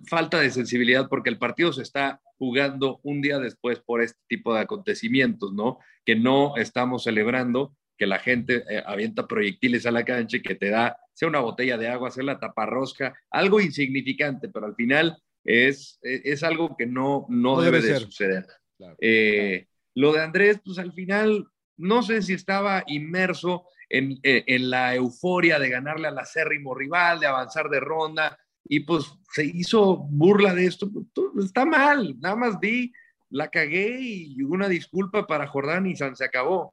falta 0.08 0.40
de 0.40 0.50
sensibilidad 0.50 1.08
porque 1.10 1.30
el 1.30 1.38
partido 1.38 1.72
se 1.74 1.84
está 1.84 2.22
jugando 2.38 3.00
un 3.04 3.22
día 3.22 3.40
después 3.40 3.80
por 3.80 4.02
este 4.02 4.20
tipo 4.28 4.54
de 4.54 4.62
acontecimientos, 4.62 5.54
¿no? 5.54 5.80
Que 6.06 6.16
no 6.16 6.56
estamos 6.58 7.04
celebrando 7.04 7.76
que 7.98 8.08
la 8.08 8.20
gente 8.20 8.64
eh, 8.70 8.84
avienta 8.86 9.28
proyectiles 9.28 9.86
a 9.86 9.92
la 9.92 10.04
cancha 10.04 10.38
y 10.38 10.42
que 10.42 10.56
te 10.56 10.70
da, 10.70 10.98
sea 11.14 11.28
una 11.28 11.40
botella 11.40 11.78
de 11.78 11.88
agua, 11.90 12.12
sea 12.12 12.24
la 12.24 12.40
taparrosca, 12.40 13.14
algo 13.30 13.60
insignificante, 13.62 14.50
pero 14.50 14.66
al 14.66 14.76
final 14.76 15.18
es, 15.44 16.00
es 16.02 16.42
algo 16.44 16.76
que 16.78 16.86
no, 16.86 17.26
no, 17.30 17.56
No 17.56 17.62
debe, 17.62 17.82
debe 17.82 17.94
de 17.94 18.00
suceder. 18.00 18.48
Claro. 18.78 18.96
Eh, 19.00 19.68
lo 19.96 20.12
de 20.14 20.22
Andrés, 20.22 20.60
pues 20.66 20.80
al 20.80 20.94
final, 20.94 21.48
no 21.78 22.02
sé 22.02 22.22
si 22.22 22.34
estaba 22.34 22.84
inmerso 22.88 23.66
en, 23.90 24.18
en- 24.24 24.44
en 24.48 24.70
la 24.70 24.96
euforia 24.96 25.60
de 25.60 25.70
ganarle 25.70 26.08
al 26.08 26.18
acérrimo 26.18 26.74
rival, 26.74 27.20
de 27.20 27.28
avanzar 27.28 27.70
de 27.70 27.80
ronda, 27.80 28.38
y 28.66 28.80
pues 28.80 29.06
se 29.34 29.46
hizo 29.46 29.98
burla 29.98 30.54
de 30.56 30.66
esto. 30.66 30.90
Pues, 30.92 31.46
Está 31.46 31.66
mal, 31.66 32.16
nada 32.20 32.36
más 32.36 32.60
vi, 32.60 32.92
la 33.30 33.50
cagué 33.50 33.98
y 34.00 34.42
una 34.42 34.68
disculpa 34.70 35.28
para 35.28 35.48
Jordán 35.48 35.86
y 35.86 35.96
San 35.96 36.16
se 36.16 36.26
acabó. 36.26 36.72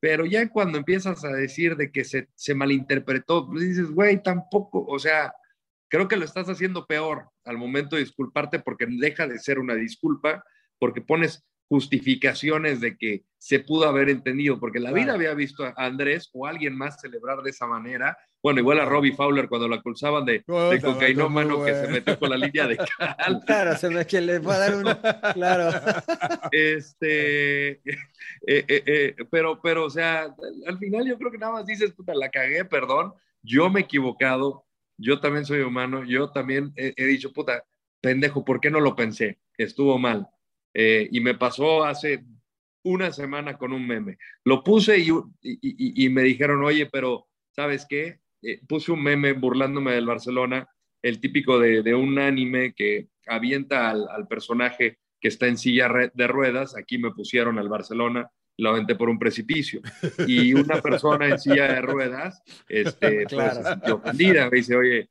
Pero 0.00 0.24
ya 0.24 0.48
cuando 0.48 0.78
empiezas 0.78 1.24
a 1.24 1.28
decir 1.28 1.76
de 1.76 1.92
que 1.92 2.04
se, 2.04 2.28
se 2.34 2.54
malinterpretó, 2.54 3.46
pues 3.46 3.62
dices, 3.62 3.90
güey, 3.90 4.22
tampoco, 4.22 4.84
o 4.86 4.98
sea, 4.98 5.34
creo 5.88 6.08
que 6.08 6.16
lo 6.16 6.24
estás 6.24 6.48
haciendo 6.48 6.86
peor 6.86 7.28
al 7.44 7.58
momento 7.58 7.96
de 7.96 8.02
disculparte 8.02 8.60
porque 8.60 8.86
deja 8.88 9.26
de 9.26 9.38
ser 9.38 9.58
una 9.58 9.74
disculpa, 9.74 10.42
porque 10.78 11.02
pones 11.02 11.44
justificaciones 11.68 12.80
de 12.80 12.96
que 12.96 13.24
se 13.38 13.60
pudo 13.60 13.86
haber 13.88 14.08
entendido, 14.08 14.58
porque 14.58 14.80
la 14.80 14.92
vida 14.92 15.14
había 15.14 15.34
visto 15.34 15.64
a 15.64 15.74
Andrés 15.76 16.28
o 16.32 16.46
a 16.46 16.50
alguien 16.50 16.76
más 16.76 17.00
celebrar 17.00 17.42
de 17.42 17.50
esa 17.50 17.66
manera. 17.66 18.18
Bueno, 18.42 18.60
igual 18.60 18.80
a 18.80 18.86
Robbie 18.86 19.12
Fowler 19.14 19.48
cuando 19.48 19.68
lo 19.68 19.74
aculsaban 19.74 20.24
de, 20.24 20.32
de 20.32 20.40
Puta, 20.46 20.80
cocainómano 20.80 21.62
que 21.64 21.74
se 21.74 21.88
metió 21.88 22.18
con 22.18 22.30
la 22.30 22.36
línea 22.38 22.66
de 22.66 22.78
cal. 22.78 23.40
Claro, 23.46 23.76
se 23.76 23.90
me 23.90 24.06
que 24.06 24.20
le 24.20 24.40
fue 24.40 24.54
a 24.54 24.58
dar 24.58 24.74
un. 24.76 24.84
Claro. 25.34 25.70
Este, 26.50 27.68
eh, 27.70 27.80
eh, 28.46 28.64
eh, 28.86 29.14
pero, 29.30 29.60
pero, 29.60 29.84
o 29.84 29.90
sea, 29.90 30.22
al- 30.22 30.34
al 30.66 30.78
final 30.78 31.06
yo 31.06 31.18
creo 31.18 31.30
que 31.30 31.38
nada 31.38 31.52
más 31.52 31.66
dices, 31.66 31.92
puta, 31.92 32.14
la 32.14 32.30
cagué, 32.30 32.64
perdón, 32.64 33.12
yo 33.42 33.68
me 33.70 33.80
he 33.80 33.82
equivocado, 33.84 34.64
yo 34.96 35.20
también 35.20 35.44
soy 35.44 35.60
humano, 35.60 36.04
yo 36.04 36.30
también 36.30 36.72
he, 36.76 36.92
he 36.96 37.04
dicho, 37.06 37.32
puta, 37.32 37.64
pendejo, 38.00 38.44
¿por 38.44 38.60
qué 38.60 38.70
no 38.70 38.80
lo 38.80 38.96
pensé? 38.96 39.38
Estuvo 39.58 39.98
mal. 39.98 40.28
Eh, 40.74 41.08
y 41.10 41.20
me 41.20 41.34
pasó 41.34 41.84
hace 41.84 42.24
una 42.84 43.12
semana 43.12 43.58
con 43.58 43.72
un 43.72 43.86
meme. 43.86 44.16
Lo 44.44 44.62
puse 44.64 44.98
y, 44.98 45.08
y- 45.42 45.58
y- 45.60 46.06
y 46.06 46.08
me 46.08 46.22
dijeron, 46.22 46.62
oye, 46.64 46.86
pero, 46.86 47.26
¿sabes 47.50 47.86
qué? 47.88 48.20
Eh, 48.42 48.60
puse 48.66 48.92
un 48.92 49.02
meme 49.02 49.32
burlándome 49.32 49.92
del 49.92 50.06
Barcelona, 50.06 50.66
el 51.02 51.20
típico 51.20 51.58
de, 51.58 51.82
de 51.82 51.94
un 51.94 52.18
anime 52.18 52.72
que 52.74 53.08
avienta 53.26 53.90
al, 53.90 54.06
al 54.08 54.26
personaje 54.28 54.98
que 55.20 55.28
está 55.28 55.46
en 55.46 55.58
silla 55.58 55.88
de 56.14 56.26
ruedas, 56.26 56.76
aquí 56.76 56.98
me 56.98 57.10
pusieron 57.12 57.58
al 57.58 57.68
Barcelona, 57.68 58.30
lo 58.56 58.70
aventé 58.70 58.94
por 58.94 59.08
un 59.08 59.18
precipicio. 59.18 59.80
Y 60.26 60.52
una 60.54 60.80
persona 60.82 61.28
en 61.28 61.38
silla 61.38 61.72
de 61.74 61.80
ruedas, 61.82 62.42
este, 62.68 63.24
Claro. 63.26 63.60
pues, 63.62 63.78
se 63.84 63.92
ofendida, 63.92 64.50
me 64.50 64.56
dice, 64.56 64.76
oye. 64.76 65.08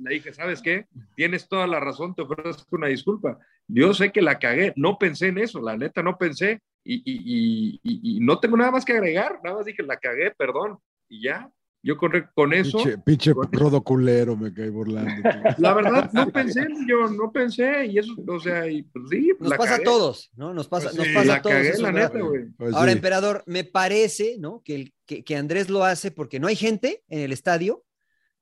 Le 0.00 0.10
dije, 0.10 0.32
¿sabes 0.32 0.62
qué? 0.62 0.86
Tienes 1.14 1.48
toda 1.48 1.66
la 1.66 1.80
razón, 1.80 2.14
te 2.14 2.22
ofrezco 2.22 2.64
una 2.76 2.88
disculpa. 2.88 3.38
Yo 3.68 3.94
sé 3.94 4.10
que 4.12 4.22
la 4.22 4.38
cagué, 4.38 4.72
no 4.76 4.98
pensé 4.98 5.28
en 5.28 5.38
eso, 5.38 5.60
la 5.60 5.76
neta 5.76 6.02
no 6.02 6.16
pensé 6.18 6.60
y, 6.84 6.94
y- 7.04 7.80
y- 7.82 8.16
y- 8.16 8.20
no 8.20 8.38
tengo 8.40 8.56
nada 8.56 8.70
más 8.70 8.84
que 8.84 8.92
agregar, 8.92 9.40
nada 9.44 9.56
más 9.56 9.66
dije, 9.66 9.82
la 9.82 9.98
cagué, 9.98 10.30
perdón, 10.36 10.78
y 11.08 11.22
ya. 11.24 11.50
Yo 11.84 11.96
con, 11.96 12.12
con 12.36 12.52
eso, 12.52 12.78
Pinche, 12.78 12.98
pinche 12.98 13.32
rodo 13.50 13.82
culero 13.82 14.36
me 14.36 14.54
caí 14.54 14.68
burlando. 14.68 15.10
tío. 15.22 15.54
la 15.58 15.74
verdad, 15.74 16.10
no 16.12 16.30
pensé, 16.30 16.64
yo 16.86 17.08
no 17.08 17.32
pensé, 17.32 17.86
y 17.86 17.98
eso, 17.98 18.14
o 18.28 18.38
sea, 18.38 18.68
y 18.70 18.82
pues 18.84 19.06
sí, 19.10 19.32
Nos 19.40 19.48
la 19.50 19.56
pasa 19.56 19.70
cagué. 19.72 19.82
a 19.82 19.84
todos, 19.84 20.30
¿no? 20.36 20.54
Nos 20.54 20.68
pasa, 20.68 20.86
Pues 20.90 20.98
nos 20.98 21.06
sí, 21.08 21.12
pasa 21.14 21.26
La 21.26 21.34
a 21.34 21.42
todos. 21.42 21.54
cagué, 21.56 21.68
eso 21.70 21.76
es 21.78 21.82
la 21.82 21.90
verdad. 21.90 22.12
neta, 22.14 22.24
güey. 22.24 22.44
Pues 22.56 22.74
Ahora, 22.74 22.92
sí. 22.92 22.96
emperador, 22.98 23.42
me 23.46 23.64
parece, 23.64 24.36
¿no? 24.38 24.62
Que, 24.64 24.74
el- 24.76 24.94
que, 25.06 25.24
que 25.24 25.34
Andrés 25.34 25.70
lo 25.70 25.82
hace 25.84 26.12
porque 26.12 26.38
no 26.38 26.46
hay 26.46 26.54
gente 26.54 27.02
en 27.08 27.18
el 27.18 27.32
estadio, 27.32 27.84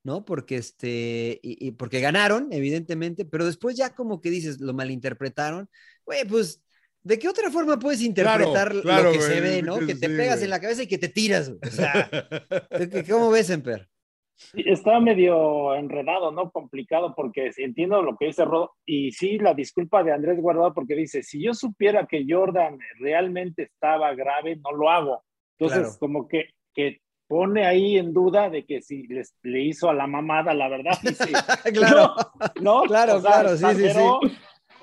¿no? 0.03 0.23
Porque 0.23 0.57
este, 0.57 1.39
y, 1.41 1.67
y 1.67 1.71
porque 1.71 1.99
ganaron, 1.99 2.47
evidentemente, 2.51 3.25
pero 3.25 3.43
después 3.45 3.75
ya 3.75 3.95
como 3.95 4.21
que 4.21 4.29
dices, 4.29 4.59
lo 4.61 4.75
malinterpretaron. 4.75 5.67
Güey, 6.05 6.27
pues, 6.27 6.61
¿de 7.03 7.19
qué 7.19 7.27
otra 7.29 7.49
forma 7.51 7.77
puedes 7.79 8.01
interpretar 8.01 8.73
claro, 8.81 9.03
lo 9.03 9.11
que 9.11 9.17
güey, 9.17 9.29
se 9.29 9.41
ve, 9.41 9.61
¿no? 9.61 9.77
sí, 9.79 9.87
Que 9.87 9.95
te 9.95 10.07
sí, 10.07 10.15
pegas 10.17 10.35
güey. 10.35 10.43
en 10.45 10.49
la 10.49 10.59
cabeza 10.61 10.83
y 10.83 10.87
que 10.87 10.97
te 10.97 11.09
tiras. 11.09 11.49
güey. 11.49 11.59
O 11.63 11.71
sea, 11.71 12.09
¿qué- 12.91 13.05
¿cómo 13.09 13.29
ves, 13.31 13.49
Emper? 13.49 13.87
Sí, 14.35 14.63
Está 14.65 14.99
medio 14.99 15.75
enredado, 15.75 16.31
¿no? 16.31 16.49
Complicado, 16.49 17.13
porque 17.15 17.51
sí 17.53 17.61
entiendo 17.61 18.01
lo 18.01 18.17
que 18.17 18.25
dice 18.27 18.43
Rodo. 18.43 18.71
Y 18.87 19.11
sí, 19.11 19.37
la 19.37 19.53
disculpa 19.53 20.03
de 20.03 20.13
Andrés 20.13 20.39
Guardado, 20.41 20.73
porque 20.73 20.95
dice: 20.95 21.21
si 21.21 21.43
yo 21.43 21.53
supiera 21.53 22.07
que 22.07 22.25
Jordan 22.27 22.79
realmente 22.99 23.63
estaba 23.63 24.13
grave, 24.15 24.55
no 24.63 24.71
lo 24.75 24.89
hago. 24.89 25.23
Entonces, 25.59 25.81
Claro. 25.83 25.97
como 25.99 26.27
que, 26.27 26.45
que 26.73 27.01
pone 27.27 27.67
ahí 27.67 27.97
en 27.97 28.13
duda 28.13 28.49
de 28.49 28.65
que 28.65 28.81
si 28.81 29.05
les, 29.07 29.35
le 29.43 29.61
hizo 29.61 29.89
a 29.89 29.93
la 29.93 30.07
mamada, 30.07 30.55
la 30.55 30.69
verdad. 30.69 30.93
sí. 31.03 31.13
claro. 31.73 32.15
No, 32.61 32.81
Claro, 32.83 33.17
O 33.17 33.21
sea, 33.21 33.31
claro, 33.31 33.49
sí, 33.57 33.57
sí, 33.57 33.65
exageró, 33.85 34.19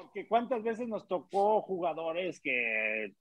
Porque 0.09 0.27
cuántas 0.27 0.63
veces 0.63 0.89
nos 0.89 1.07
tocó 1.07 1.61
jugadores 1.61 2.41
que 2.41 3.15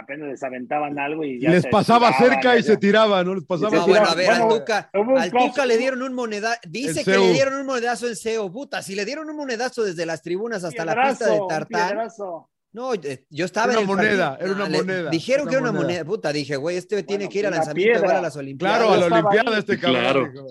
apenas 0.00 0.28
les 0.30 0.42
aventaban 0.42 0.98
algo 0.98 1.22
y 1.22 1.38
ya 1.38 1.50
Les 1.50 1.64
se 1.64 1.68
pasaba 1.68 2.08
tiraban, 2.16 2.30
cerca 2.30 2.56
y 2.58 2.62
se 2.62 2.76
tiraba, 2.78 3.22
¿no? 3.22 3.34
Les 3.34 3.44
pasaba 3.44 3.70
No, 3.76 3.84
cerca. 3.84 3.90
bueno, 4.00 4.06
a 4.10 4.14
ver, 4.14 4.26
Bueno, 4.28 4.44
al 4.44 4.58
Tuca, 4.60 4.90
al 5.18 5.30
Tuca 5.30 5.66
le 5.66 5.76
dieron 5.76 6.02
un 6.02 6.14
monedazo. 6.14 6.58
Dice 6.66 7.04
que 7.04 7.18
le 7.18 7.32
dieron 7.34 7.54
un 7.60 7.66
monedazo 7.66 8.08
en 8.08 8.16
CEO. 8.16 8.50
Puta, 8.50 8.80
si 8.80 8.94
le 8.94 9.04
dieron 9.04 9.28
un 9.28 9.36
monedazo 9.36 9.84
desde 9.84 10.06
las 10.06 10.22
tribunas 10.22 10.64
hasta 10.64 10.84
la 10.86 10.94
pista 10.94 11.26
de 11.26 11.30
Piedrazo, 11.32 11.46
tartán. 11.46 11.88
piedrazo. 11.88 12.50
No, 12.72 12.94
eh, 12.94 13.26
yo 13.28 13.44
estaba 13.44 13.72
Era 13.72 13.82
en 13.82 13.88
el 13.88 13.92
una 13.94 14.02
moneda, 14.02 14.28
partido. 14.30 14.52
era 14.54 14.64
una 14.64 14.78
moneda, 14.78 15.10
Dijeron 15.10 15.42
una 15.42 15.50
que 15.50 15.56
era 15.56 15.62
una 15.62 15.72
moneda. 15.72 15.86
moneda. 15.88 16.04
Puta, 16.04 16.32
dije, 16.32 16.56
güey, 16.56 16.76
este 16.78 17.02
tiene 17.02 17.28
que 17.28 17.38
ir 17.40 17.46
al 17.46 17.52
lanzamiento 17.52 17.90
piedra. 17.92 18.06
igual 18.06 18.16
a 18.16 18.22
las 18.22 18.36
Olimpiadas. 18.36 18.78
Claro, 18.78 18.92
a 18.94 18.96
la. 18.96 19.06
Olimpiada 19.18 19.58
este 19.58 19.78
cabrón. 19.78 20.02
Claro. 20.02 20.46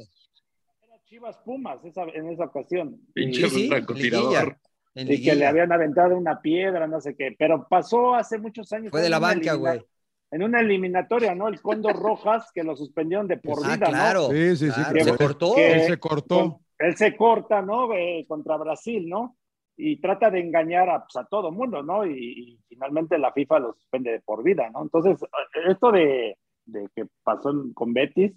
Chivas 1.06 1.38
Pumas 1.44 1.84
esa- 1.84 2.04
en 2.14 2.30
esa 2.30 2.44
ocasión. 2.44 2.98
Pinche 3.14 3.50
Sí, 3.50 3.56
sí, 3.64 3.68
francotirador. 3.70 4.30
liguilla. 4.32 4.60
En 5.00 5.08
Y 5.08 5.12
que 5.12 5.16
liguilla. 5.16 5.36
le 5.36 5.48
habían 5.48 5.72
aventado 5.72 6.16
una 6.18 6.42
piedra, 6.42 6.88
no 6.88 7.00
sé 7.02 7.16
qué. 7.16 7.36
Pero 7.38 7.68
pasó 7.70 8.16
hace 8.16 8.38
muchos 8.38 8.72
años. 8.74 8.92
Fue 8.92 9.02
de 9.02 9.10
la 9.10 9.20
banca, 9.20 9.54
güey. 9.54 9.82
En 10.32 10.44
una 10.44 10.60
eliminatoria, 10.60 11.34
¿no? 11.34 11.48
El 11.48 11.60
Cóndor 11.62 11.96
Rojas, 11.96 12.52
que 12.54 12.64
lo 12.64 12.76
suspendieron 12.76 13.28
de 13.28 13.38
por 13.38 13.60
Ah, 13.66 13.76
vida, 13.76 13.86
¿no? 13.88 13.92
claro. 13.94 14.28
Sí, 14.30 14.56
sí, 14.58 14.66
sí. 14.68 14.72
claro, 14.74 14.94
que 14.94 15.04
se 15.04 15.18
cortó. 15.18 15.56
que- 15.56 15.72
Él 15.74 15.82
se 15.88 15.98
cortó. 16.00 16.36
Con- 16.40 16.58
él 16.80 16.96
se 16.98 17.16
corta, 17.18 17.62
¿no? 17.62 17.94
Eh, 17.94 18.26
contra 18.28 18.56
Brasil, 18.58 19.10
¿no? 19.10 19.36
Y 19.76 20.00
trata 20.00 20.30
de 20.30 20.40
engañar 20.42 20.90
a, 20.90 21.04
pues, 21.04 21.16
a 21.16 21.26
todo 21.26 21.52
mundo, 21.52 21.82
¿no? 21.84 22.06
Y, 22.06 22.12
y 22.14 22.60
finalmente 22.70 23.18
la 23.18 23.32
FIFA 23.34 23.60
lo 23.60 23.74
suspende 23.74 24.12
de 24.12 24.20
por 24.22 24.44
vida, 24.44 24.70
¿no? 24.72 24.84
Entonces, 24.84 25.22
eh, 25.24 25.72
esto 25.72 25.92
de, 25.92 26.38
de 26.66 26.88
que 26.96 27.06
pasó 27.24 27.52
con 27.74 27.94
Betis, 27.94 28.34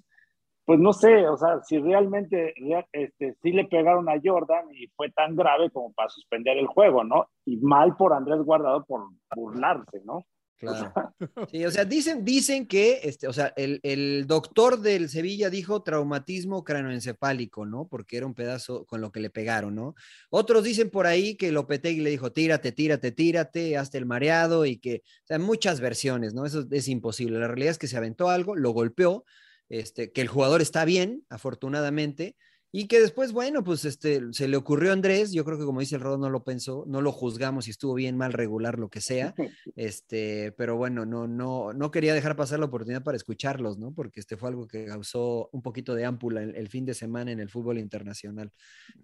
pues 0.64 0.78
no 0.78 0.92
sé, 0.92 1.28
o 1.28 1.36
sea, 1.36 1.60
si 1.64 1.78
realmente 1.78 2.54
rea- 2.56 2.86
este, 2.92 3.36
sí 3.42 3.52
le 3.52 3.64
pegaron 3.66 4.08
a 4.08 4.20
Jordan 4.22 4.66
y 4.72 4.86
fue 4.96 5.10
tan 5.10 5.34
grave 5.36 5.70
como 5.70 5.92
para 5.92 6.08
suspender 6.08 6.56
el 6.56 6.66
juego, 6.66 7.04
¿no? 7.04 7.28
Y 7.44 7.56
mal 7.58 7.96
por 7.96 8.12
Andrés 8.12 8.40
Guardado 8.42 8.84
por 8.84 9.08
burlarse, 9.34 10.00
¿no? 10.04 10.26
Claro. 10.62 10.92
Sí, 11.50 11.64
o 11.64 11.70
sea, 11.72 11.84
dicen, 11.84 12.24
dicen 12.24 12.66
que, 12.66 13.00
este, 13.02 13.26
o 13.26 13.32
sea, 13.32 13.52
el, 13.56 13.80
el 13.82 14.26
doctor 14.28 14.78
del 14.78 15.08
Sevilla 15.08 15.50
dijo 15.50 15.82
traumatismo 15.82 16.62
cranoencefálico, 16.62 17.66
¿no? 17.66 17.88
Porque 17.88 18.16
era 18.16 18.26
un 18.26 18.34
pedazo 18.34 18.84
con 18.86 19.00
lo 19.00 19.10
que 19.10 19.18
le 19.18 19.30
pegaron, 19.30 19.74
¿no? 19.74 19.94
Otros 20.30 20.62
dicen 20.62 20.90
por 20.90 21.06
ahí 21.08 21.36
que 21.36 21.50
Lopetegui 21.50 22.00
le 22.00 22.10
dijo, 22.10 22.30
tírate, 22.30 22.70
tírate, 22.70 23.10
tírate, 23.10 23.76
hazte 23.76 23.98
el 23.98 24.06
mareado 24.06 24.64
y 24.64 24.78
que, 24.78 25.02
o 25.04 25.26
sea, 25.26 25.38
muchas 25.40 25.80
versiones, 25.80 26.32
¿no? 26.32 26.46
Eso 26.46 26.64
es 26.70 26.86
imposible. 26.86 27.40
La 27.40 27.48
realidad 27.48 27.72
es 27.72 27.78
que 27.78 27.88
se 27.88 27.96
aventó 27.96 28.28
algo, 28.30 28.54
lo 28.54 28.70
golpeó, 28.70 29.24
este, 29.72 30.12
que 30.12 30.20
el 30.20 30.28
jugador 30.28 30.60
está 30.60 30.84
bien, 30.84 31.24
afortunadamente, 31.30 32.36
y 32.74 32.86
que 32.88 33.00
después, 33.00 33.32
bueno, 33.32 33.62
pues 33.62 33.84
este, 33.84 34.20
se 34.32 34.48
le 34.48 34.56
ocurrió 34.56 34.90
a 34.90 34.92
Andrés, 34.94 35.30
yo 35.32 35.44
creo 35.44 35.58
que 35.58 35.64
como 35.66 35.80
dice 35.80 35.96
el 35.96 36.00
Rodo, 36.00 36.16
no 36.16 36.30
lo 36.30 36.42
pensó, 36.42 36.84
no 36.86 37.02
lo 37.02 37.12
juzgamos 37.12 37.66
si 37.66 37.70
estuvo 37.70 37.92
bien, 37.92 38.16
mal, 38.16 38.32
regular, 38.32 38.78
lo 38.78 38.88
que 38.88 39.02
sea, 39.02 39.34
este, 39.76 40.52
pero 40.52 40.76
bueno, 40.76 41.04
no, 41.04 41.26
no, 41.26 41.74
no 41.74 41.90
quería 41.90 42.14
dejar 42.14 42.34
pasar 42.34 42.60
la 42.60 42.66
oportunidad 42.66 43.02
para 43.02 43.16
escucharlos, 43.16 43.78
¿no? 43.78 43.92
Porque 43.92 44.20
este 44.20 44.38
fue 44.38 44.48
algo 44.48 44.66
que 44.66 44.86
causó 44.86 45.50
un 45.52 45.60
poquito 45.60 45.94
de 45.94 46.06
ámpula 46.06 46.42
el, 46.42 46.54
el 46.56 46.68
fin 46.68 46.86
de 46.86 46.94
semana 46.94 47.30
en 47.30 47.40
el 47.40 47.50
fútbol 47.50 47.78
internacional. 47.78 48.50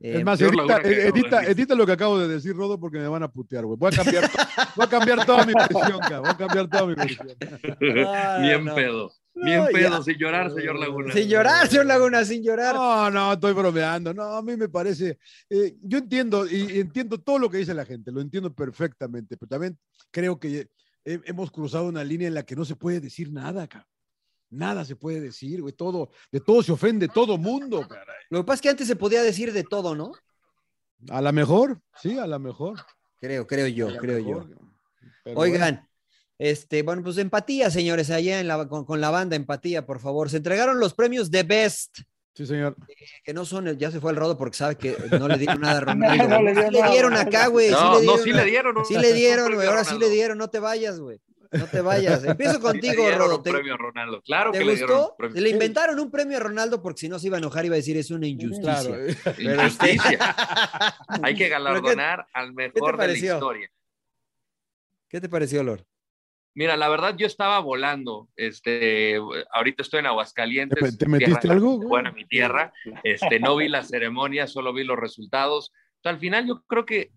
Es 0.01 0.21
Eh, 0.21 0.25
más, 0.25 0.41
edita, 0.41 0.81
que 0.83 1.51
edita, 1.51 1.75
lo 1.75 1.85
que 1.85 1.93
acabo 1.93 2.19
de 2.19 2.29
decir, 2.29 2.55
Rodo, 2.55 2.81
porque 2.81 2.99
me 2.99 3.09
van 3.09 3.23
a 3.23 3.31
putear, 3.31 3.67
güey. 3.67 3.79
Voy 3.79 3.91
a 3.93 3.97
cambiar, 3.97 4.31
voy 4.77 4.87
a 4.87 4.89
cambiar 4.89 5.27
toda 5.27 5.45
mi 5.45 5.53
versión, 5.53 5.99
cabrón. 6.01 6.23
Voy 6.23 6.31
a 6.31 6.37
cambiar 6.39 6.69
toda 6.69 6.87
mi 6.87 6.95
versión. 6.95 7.29
Ah, 8.07 8.39
Bien 8.41 8.65
no. 8.65 8.75
pedo. 8.75 9.13
Bien 9.45 9.59
No, 9.61 9.67
pedo, 9.67 9.91
ya. 9.99 10.03
sin 10.03 10.17
llorar, 10.19 10.51
señor 10.53 10.77
Laguna. 10.79 11.13
sin 11.13 11.29
llorar, 11.29 11.69
señor 11.69 11.87
Laguna, 11.87 12.25
sin 12.25 12.43
llorar. 12.43 12.75
No, 12.75 13.11
no, 13.11 13.33
estoy 13.35 13.53
bromeando. 13.53 14.13
No, 14.15 14.23
a 14.25 14.43
mí 14.43 14.57
me 14.57 14.69
parece. 14.69 15.19
eh, 15.51 15.77
yo 15.83 15.99
entiendo 15.99 16.47
y, 16.47 16.73
y 16.77 16.81
entiendo 16.81 17.19
todo 17.19 17.39
lo 17.39 17.49
que 17.51 17.59
dice 17.59 17.75
la 17.75 17.85
gente, 17.85 18.11
lo 18.13 18.21
entiendo 18.21 18.53
perfectamente, 18.55 19.37
pero 19.37 19.49
también 19.49 19.79
creo 20.11 20.39
que 20.39 20.69
he- 21.05 21.21
hemos 21.25 21.51
cruzado 21.51 21.87
una 21.89 22.03
línea 22.05 22.29
en 22.29 22.35
la 22.35 22.43
que 22.45 22.57
no 22.57 22.65
se 22.65 22.77
puede 22.77 23.01
decir 23.01 23.33
nada, 23.33 23.67
cabrón. 23.69 23.89
Nada 24.51 24.83
se 24.85 24.97
puede 24.97 25.21
decir, 25.21 25.61
güey. 25.61 25.75
Todo, 25.75 26.11
de 26.33 26.41
todo 26.41 26.63
se 26.63 26.73
ofende 26.73 27.07
todo 27.09 27.37
mundo, 27.37 27.87
caray. 27.87 28.17
Lo 28.31 28.41
que 28.41 28.45
pasa 28.47 28.55
es 28.57 28.61
que 28.63 28.69
antes 28.71 28.87
se 28.87 28.97
podía 28.97 29.23
decir 29.23 29.53
de 29.53 29.63
todo, 29.63 29.95
¿no? 29.95 30.13
A 31.11 31.21
la 31.21 31.33
mejor, 31.33 31.81
sí, 32.01 32.19
a 32.19 32.27
la 32.27 32.39
mejor. 32.39 32.79
Creo, 33.21 33.47
creo 33.47 33.67
yo, 33.69 33.89
creo 33.99 34.17
mejor. 34.25 34.49
yo. 34.51 34.57
Pero 35.23 35.37
bueno. 35.37 35.88
Este, 36.39 36.83
bueno, 36.83 37.03
pues 37.03 37.19
empatía, 37.19 37.71
señores, 37.71 38.11
allá 38.11 38.39
en 38.41 38.47
la, 38.49 38.69
con, 38.69 38.85
con 38.85 39.01
la 39.01 39.11
banda, 39.11 39.35
empatía, 39.37 39.85
por 39.85 39.99
favor. 40.01 40.31
Se 40.31 40.37
entregaron 40.37 40.79
los 40.79 40.95
premios 40.95 41.31
de 41.31 41.43
Best 41.43 41.99
Sí, 42.35 42.47
señor. 42.47 42.77
que 43.25 43.35
no 43.35 43.45
son, 43.45 43.67
el- 43.67 43.77
ya 43.79 43.91
se 43.91 43.99
fue 44.01 44.13
el 44.13 44.17
rodo 44.17 44.39
porque 44.39 44.57
sabe 44.57 44.77
que 44.77 44.97
no 45.19 45.27
le 45.27 45.37
dieron 45.39 45.61
nada 45.61 45.79
a 45.79 45.81
Ronaldo. 45.81 46.29
No 46.29 46.43
le 46.43 46.55
Sí 46.55 46.61
dio 46.71 46.85
le 46.85 46.91
dieron 46.93 47.15
acá, 47.15 47.49
güey. 47.49 47.71
No, 47.71 47.99
sí 47.99 48.07
le 48.07 48.07
no, 48.07 48.23
dieron, 48.23 48.25
sí 48.25 48.33
le 48.33 48.45
dieron. 48.45 48.85
Sí 48.87 48.97
le 48.97 49.13
dieron, 49.13 49.55
güey. 49.57 49.67
Ahora 49.67 49.83
sí 49.83 49.99
le 49.99 50.09
dieron, 50.09 50.39
no 50.39 50.49
te 50.49 50.61
vayas, 50.61 51.01
güey. 51.01 51.21
No 51.51 51.67
te 51.67 51.81
vayas. 51.81 52.23
Empiezo 52.23 52.53
Sí 52.55 52.59
le 52.59 52.63
contigo, 52.63 53.03
dieron 53.03 53.19
Rodo. 53.19 53.37
un 53.39 53.43
¿Te, 53.43 53.51
premio 53.51 53.75
a 53.75 53.77
Ronaldo. 53.77 54.23
Claro 54.23 54.53
te 54.53 54.59
que 54.61 54.65
le 54.65 54.75
dieron 54.77 54.97
gustó? 54.97 55.11
un 55.11 55.17
premio. 55.17 55.41
Le 55.43 55.49
inventaron 55.51 55.99
un 55.99 56.11
premio 56.13 56.37
a 56.37 56.41
Ronaldo 56.41 56.81
porque 56.81 57.01
si 57.01 57.09
no 57.09 57.19
se 57.19 57.27
iba 57.27 57.39
a 57.39 57.41
enojar 57.41 57.65
iba 57.67 57.75
a 57.75 57.77
decir 57.79 57.97
es 57.97 58.13
una 58.13 58.29
injusticia. 58.29 58.63
Claro. 58.63 58.97
Pero 59.37 59.63
este- 59.63 59.93
Injusticia. 59.95 60.37
Hay 61.25 61.35
que 61.35 61.49
galardonar 61.49 62.25
al 62.33 62.53
mejor 62.53 62.97
de 62.99 63.07
la 63.09 63.13
historia. 63.15 63.69
¿Qué 65.09 65.21
te 65.21 65.29
pareció, 65.29 65.65
Lord? 65.65 65.85
Mira, 66.59 66.77
la 66.77 66.89
verdad 66.89 67.15
yo 67.17 67.25
estaba 67.29 67.61
volando. 67.61 68.29
Este, 68.35 69.17
ahorita 69.53 69.83
estoy 69.83 70.01
en 70.01 70.07
Aguascalientes. 70.07 70.99
¿Te- 70.99 71.05
te 71.05 71.09
metiste 71.09 71.41
tierra- 71.41 71.55
algo? 71.55 71.79
Bueno, 71.79 72.13
mi 72.13 72.25
tierra. 72.27 72.73
Este, 73.05 73.39
no 73.39 73.55
vi 73.55 73.69
la 73.69 73.85
ceremonia, 73.85 74.49
solo 74.49 74.73
vi 74.73 74.83
los 74.83 74.99
resultados. 74.99 75.71
O 75.71 76.01
sea, 76.03 76.11
al 76.11 76.19
final 76.19 76.49
yo 76.49 76.65
creo 76.67 76.85
que, 76.85 77.13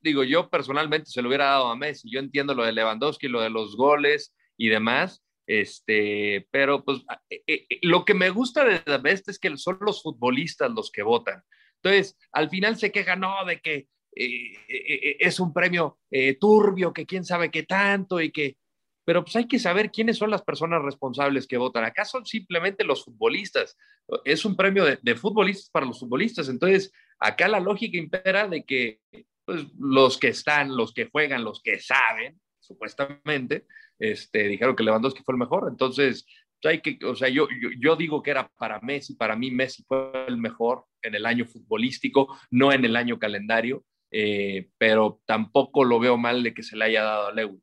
digo, 0.00 0.22
yo 0.22 0.48
personalmente 0.48 1.10
se 1.10 1.22
lo 1.22 1.28
hubiera 1.28 1.46
dado 1.46 1.66
a 1.70 1.76
Messi. 1.76 2.08
Yo 2.08 2.20
entiendo 2.20 2.54
lo 2.54 2.64
de 2.64 2.70
Lewandowski, 2.70 3.26
lo 3.26 3.40
de 3.40 3.50
los 3.50 3.76
goles 3.76 4.32
y 4.56 4.68
demás. 4.68 5.24
Este, 5.48 6.46
pero 6.52 6.84
pues 6.84 7.00
eh, 7.30 7.42
eh, 7.48 7.66
lo 7.82 8.04
que 8.04 8.14
me 8.14 8.30
gusta 8.30 8.64
de 8.64 8.78
The 8.78 8.98
Best 8.98 9.28
es 9.28 9.40
que 9.40 9.56
son 9.56 9.76
los 9.80 10.02
futbolistas 10.02 10.70
los 10.70 10.92
que 10.92 11.02
votan. 11.02 11.42
Entonces, 11.82 12.16
al 12.30 12.48
final 12.48 12.76
se 12.76 12.92
queja, 12.92 13.16
no, 13.16 13.44
de 13.44 13.60
que 13.60 13.74
eh, 13.74 13.88
eh, 14.16 14.56
eh, 14.68 15.16
es 15.18 15.40
un 15.40 15.52
premio 15.52 15.98
eh, 16.12 16.34
turbio, 16.38 16.92
que 16.92 17.06
quién 17.06 17.24
sabe 17.24 17.50
qué 17.50 17.64
tanto 17.64 18.20
y 18.20 18.30
que... 18.30 18.56
Pero 19.04 19.24
pues 19.24 19.36
hay 19.36 19.46
que 19.46 19.58
saber 19.58 19.90
quiénes 19.90 20.16
son 20.16 20.30
las 20.30 20.42
personas 20.42 20.82
responsables 20.82 21.46
que 21.46 21.58
votan. 21.58 21.84
Acá 21.84 22.04
son 22.04 22.24
simplemente 22.24 22.84
los 22.84 23.04
futbolistas. 23.04 23.76
Es 24.24 24.44
un 24.44 24.56
premio 24.56 24.84
de, 24.84 25.16
futbolistas 25.16 25.70
para 25.70 25.86
los 25.86 26.00
futbolistas. 26.00 26.48
Entonces, 26.48 26.92
acá 27.18 27.48
la 27.48 27.60
lógica 27.60 27.98
impera 27.98 28.48
de 28.48 28.64
que 28.64 29.00
pues, 29.44 29.66
los 29.78 30.18
que 30.18 30.28
están, 30.28 30.76
los 30.76 30.92
que 30.92 31.08
juegan, 31.10 31.44
los 31.44 31.60
que 31.62 31.78
saben, 31.78 32.40
supuestamente, 32.58 33.66
este, 33.98 34.48
dijeron 34.48 34.74
que 34.74 34.84
Lewandowski 34.84 35.22
fue 35.22 35.34
el 35.34 35.38
mejor. 35.38 35.68
Entonces, 35.68 36.24
pues, 36.60 36.72
hay 36.72 36.80
que, 36.80 37.04
o 37.04 37.14
sea, 37.14 37.28
yo, 37.28 37.46
yo, 37.60 37.68
yo 37.78 37.96
digo 37.96 38.22
que 38.22 38.30
era 38.30 38.48
para 38.56 38.80
Messi, 38.80 39.14
para 39.14 39.36
mí 39.36 39.50
Messi 39.50 39.84
fue 39.86 40.10
el 40.26 40.38
mejor 40.38 40.86
en 41.02 41.14
el 41.14 41.26
año 41.26 41.44
futbolístico, 41.44 42.34
no 42.50 42.72
en 42.72 42.84
el 42.86 42.96
año 42.96 43.18
calendario, 43.18 43.84
eh, 44.10 44.70
pero 44.78 45.20
tampoco 45.26 45.84
lo 45.84 45.98
veo 45.98 46.16
mal 46.16 46.42
de 46.42 46.54
que 46.54 46.62
se 46.62 46.76
le 46.76 46.86
haya 46.86 47.02
dado 47.02 47.26
a 47.28 47.32
Lewis. 47.32 47.60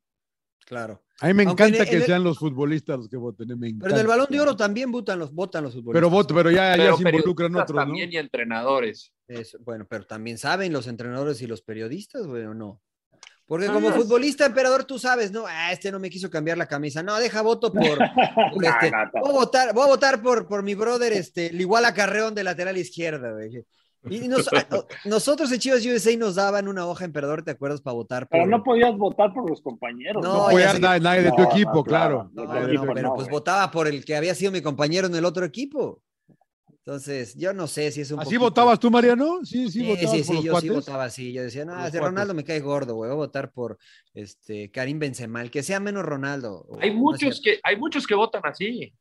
Claro. 0.65 1.01
A 1.19 1.27
mí 1.27 1.33
me 1.33 1.43
Aunque 1.43 1.63
en 1.63 1.69
encanta 1.69 1.83
el- 1.83 1.89
que 1.89 1.95
el- 1.97 2.05
sean 2.05 2.23
los 2.23 2.39
futbolistas 2.39 2.97
los 2.97 3.09
que 3.09 3.17
voten. 3.17 3.51
eh, 3.51 3.55
Me 3.55 3.67
encanta. 3.67 3.83
Pero 3.85 3.95
en 3.95 4.01
el 4.01 4.07
balón 4.07 4.27
de 4.29 4.39
oro 4.39 4.55
también 4.55 4.91
votan 4.91 5.19
los, 5.19 5.33
votan 5.33 5.63
los 5.63 5.73
futbolistas. 5.73 5.93
Pero 5.99 6.09
voto, 6.09 6.33
pero 6.33 6.49
ya, 6.49 6.75
ya 6.75 6.83
Pero 6.83 6.97
se 6.97 7.03
involucran 7.09 7.55
otros, 7.55 7.75
¿no? 7.75 7.81
también 7.83 8.11
y 8.11 8.17
entrenadores. 8.17 9.11
Eso, 9.27 9.57
bueno, 9.61 9.85
pero 9.89 10.05
también 10.05 10.37
saben 10.37 10.71
los 10.73 10.87
entrenadores 10.87 11.41
y 11.41 11.47
los 11.47 11.61
periodistas, 11.61 12.25
güey, 12.25 12.43
o 12.45 12.53
no. 12.53 12.81
Porque 13.45 13.67
como 13.67 13.89
Ah, 13.89 13.93
futbolista, 13.93 14.45
emperador, 14.45 14.85
tú 14.85 14.97
sabes, 14.97 15.31
¿no? 15.33 15.43
Ah, 15.45 15.73
este 15.73 15.91
no 15.91 15.99
me 15.99 16.09
quiso 16.09 16.29
cambiar 16.29 16.57
la 16.57 16.67
camisa. 16.67 17.03
No, 17.03 17.17
deja 17.19 17.41
voto 17.41 17.73
por. 17.73 17.81
por 18.55 18.63
No, 18.63 18.69
este. 18.69 18.91
no, 18.91 19.05
no. 19.05 19.11
Voy 19.21 19.29
a 19.29 19.33
votar, 19.33 19.73
voy 19.73 19.83
a 19.83 19.87
votar 19.87 20.21
por, 20.21 20.47
por 20.47 20.63
mi 20.63 20.73
brother, 20.73 21.11
este, 21.11 21.47
el 21.47 21.59
igual 21.59 21.83
a 21.83 21.93
Carreón 21.93 22.33
de 22.33 22.45
lateral 22.45 22.77
izquierda, 22.77 23.31
güey. 23.33 23.65
Y 24.09 24.19
nos- 24.27 24.47
a- 24.51 24.67
o- 24.75 24.87
nosotros 25.05 25.51
en 25.51 25.59
Chivas 25.59 25.85
USA 25.85 26.15
nos 26.17 26.35
daban 26.35 26.67
una 26.67 26.85
hoja, 26.87 27.05
emperador, 27.05 27.43
¿te 27.43 27.51
acuerdas? 27.51 27.81
Para 27.81 27.93
votar 27.95 28.27
por. 28.27 28.39
Pero 28.39 28.47
no 28.47 28.63
podías 28.63 28.95
votar 28.97 29.33
por 29.33 29.49
los 29.49 29.61
compañeros. 29.61 30.23
No, 30.23 30.49
No 30.49 30.55
que- 30.55 30.79
nadie, 30.79 30.99
nadie 30.99 31.21
de 31.23 31.31
tu 31.31 31.37
No, 31.43 31.51
equipo, 31.51 31.73
no, 31.75 31.83
claro. 31.83 32.31
claro. 32.33 32.49
Pero, 32.51 32.67
equipo, 32.67 32.93
pero, 32.93 33.07
no, 33.09 33.15
pues 33.15 33.27
güey. 33.27 33.31
votaba 33.37 33.69
por 33.71 33.87
el 33.87 34.03
que 34.03 34.15
había 34.15 34.33
sido 34.35 34.51
mi 34.51 34.61
compañero 34.61 35.07
en 35.07 35.15
el 35.15 35.25
otro 35.25 35.45
equipo. 35.45 36.01
Entonces, 36.83 37.35
yo 37.35 37.53
no 37.53 37.67
sé 37.67 37.91
si 37.91 38.01
es 38.01 38.09
un 38.11 38.19
¿Así 38.19 38.29
poquito- 38.29 38.41
votabas 38.41 38.79
tú, 38.79 38.89
Mariano? 38.89 39.41
Sí, 39.45 39.65
sí, 39.69 39.81
Sí, 39.81 39.87
votabas 39.87 40.11
sí, 40.11 40.17
por 40.17 40.25
sí, 40.25 40.33
los 40.33 40.43
yo 40.43 40.51
sí 40.61 40.67
cuates. 40.67 40.71
votaba 40.73 41.03
así. 41.03 41.31
Yo 41.31 41.43
decía, 41.43 41.63
no, 41.63 41.73
Por 41.73 41.79
los 41.81 41.87
ese 41.89 41.99
cuates. 41.99 42.11
Ronaldo 42.11 42.33
me 42.33 42.43
cae 42.43 42.59
gordo, 42.59 42.95
güey. 42.95 43.09
Voy 43.11 43.13
a 43.13 43.17
votar 43.17 43.51
por 43.51 43.77
este 44.15 44.71
Karim 44.71 44.97
Benzema, 44.97 45.43
el 45.43 45.51
que 45.51 45.61
sea 45.61 45.79
menos 45.79 46.03
Ronaldo. 46.03 46.65
Hay 46.79 46.91
muchos 46.95 47.39
que, 47.39 47.59
hay 47.61 47.77
muchos 47.77 48.07
que 48.07 48.15
votan 48.15 48.41
así. 48.45 48.91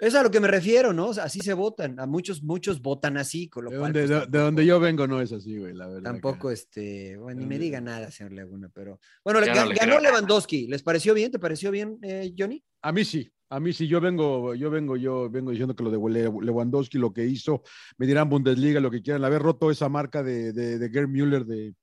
Es 0.00 0.14
a 0.14 0.22
lo 0.22 0.30
que 0.30 0.40
me 0.40 0.48
refiero, 0.48 0.92
¿no? 0.92 1.08
O 1.08 1.14
sea, 1.14 1.24
así 1.24 1.40
se 1.40 1.52
votan. 1.54 1.98
A 2.00 2.06
muchos, 2.06 2.42
muchos 2.42 2.80
votan 2.80 3.16
así, 3.16 3.48
con 3.48 3.64
lo 3.64 3.70
De 3.70 3.78
cual, 3.78 3.92
donde, 3.92 4.08
pues, 4.16 4.30
de, 4.30 4.38
donde 4.38 4.66
yo 4.66 4.80
vengo 4.80 5.06
no 5.06 5.20
es 5.20 5.32
así, 5.32 5.58
güey, 5.58 5.74
la 5.74 5.86
verdad. 5.88 6.02
Tampoco, 6.12 6.50
este, 6.50 7.16
bueno, 7.16 7.40
ni 7.40 7.46
me 7.46 7.58
diga 7.58 7.80
nada, 7.80 8.10
señor 8.10 8.32
Laguna, 8.32 8.70
pero. 8.72 8.98
Bueno, 9.24 9.40
le- 9.40 9.46
Ya 9.46 9.54
no 9.54 9.60
ga- 9.62 9.68
le 9.68 9.74
ganó. 9.74 10.00
Lewandowski. 10.00 10.66
¿Les 10.68 10.82
pareció 10.82 11.14
bien? 11.14 11.30
¿Te 11.30 11.38
pareció 11.38 11.70
bien, 11.70 11.98
eh, 12.02 12.32
Johnny? 12.38 12.64
A 12.82 12.92
mí 12.92 13.04
sí, 13.04 13.30
a 13.50 13.60
mí 13.60 13.72
sí. 13.72 13.86
Yo 13.88 14.00
vengo, 14.00 14.54
yo 14.54 14.70
vengo, 14.70 14.96
yo 14.96 15.28
vengo 15.28 15.50
diciendo 15.50 15.74
que 15.76 15.82
lo 15.84 15.90
de 15.90 15.98
Le- 16.10 16.30
Lewandowski, 16.46 16.98
lo 16.98 17.12
que 17.12 17.26
hizo, 17.26 17.62
me 17.98 18.06
dirán 18.06 18.28
Bundesliga, 18.28 18.80
lo 18.80 18.90
que 18.90 19.02
quieran, 19.02 19.24
haber 19.24 19.42
roto 19.42 19.70
esa 19.70 19.88
marca 19.88 20.22
de, 20.22 20.52
de, 20.52 20.78
de 20.78 20.90
Gerd 20.90 21.08
Müller 21.08 21.44
de, 21.44 21.74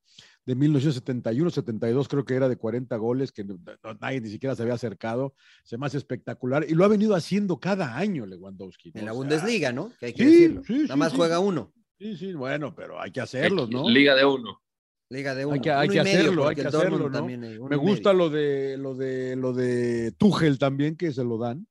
de 0.48 0.54
1971, 0.54 1.50
72, 1.50 2.08
creo 2.08 2.24
que 2.24 2.34
era 2.34 2.48
de 2.48 2.56
40 2.56 2.96
goles, 2.96 3.32
que 3.32 3.44
no- 3.44 3.58
no- 3.84 3.94
nadie 4.00 4.22
ni 4.22 4.30
siquiera 4.30 4.56
se 4.56 4.62
había 4.62 4.72
acercado, 4.74 5.34
se 5.62 5.76
me 5.76 5.84
hace 5.84 5.98
espectacular, 5.98 6.64
y 6.66 6.72
lo 6.74 6.86
ha 6.86 6.88
venido 6.88 7.14
haciendo 7.14 7.60
cada 7.60 7.98
año 7.98 8.24
Lewandowski. 8.24 8.92
¿no? 8.94 8.98
En 9.00 9.04
la 9.04 9.12
O 9.12 9.14
sea, 9.14 9.18
Bundesliga, 9.18 9.72
¿no? 9.72 9.92
Que 10.00 10.06
hay 10.06 10.12
que 10.14 10.24
sí, 10.24 10.30
decirlo. 10.30 10.62
sí, 10.64 10.72
Nada 10.72 10.94
sí, 10.94 10.98
más 11.00 11.10
sí. 11.12 11.16
juega 11.18 11.38
uno. 11.38 11.74
Sí, 11.98 12.16
sí, 12.16 12.32
bueno, 12.32 12.74
pero 12.74 12.98
hay 12.98 13.10
que 13.10 13.20
hacerlos, 13.20 13.68
¿no? 13.68 13.90
Liga 13.90 14.14
de 14.14 14.24
uno. 14.24 14.62
Liga 15.10 15.34
de 15.34 15.44
uno. 15.44 15.60
que- 15.60 15.70
hay 15.70 15.86
Uno 15.88 15.92
que 15.92 15.98
y 16.00 16.04
medio, 16.04 16.20
hacerlo, 16.20 16.48
hay 16.48 16.54
que 16.56 16.62
hacerlo, 16.62 17.10
¿no? 17.10 17.18
hay 17.18 17.24
Me 17.24 17.36
medio. 17.36 17.78
gusta 17.80 18.12
lo 18.14 18.30
de 18.30 18.78
lo 18.78 18.94
de 18.94 19.36
lo 19.36 19.52
de 19.52 20.12
Tuchel 20.12 20.58
también, 20.58 20.96
que 20.96 21.12
se 21.12 21.24
lo 21.24 21.36
dan, 21.36 21.66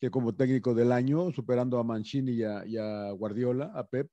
que 0.00 0.08
como 0.08 0.36
técnico 0.36 0.72
del 0.72 0.92
año, 0.92 1.32
superando 1.32 1.78
a 1.80 1.84
Mancini 1.84 2.30
y 2.32 2.42
a, 2.44 2.64
y 2.64 2.76
a 2.76 3.10
Guardiola, 3.10 3.72
a 3.74 3.88
Pep. 3.88 4.08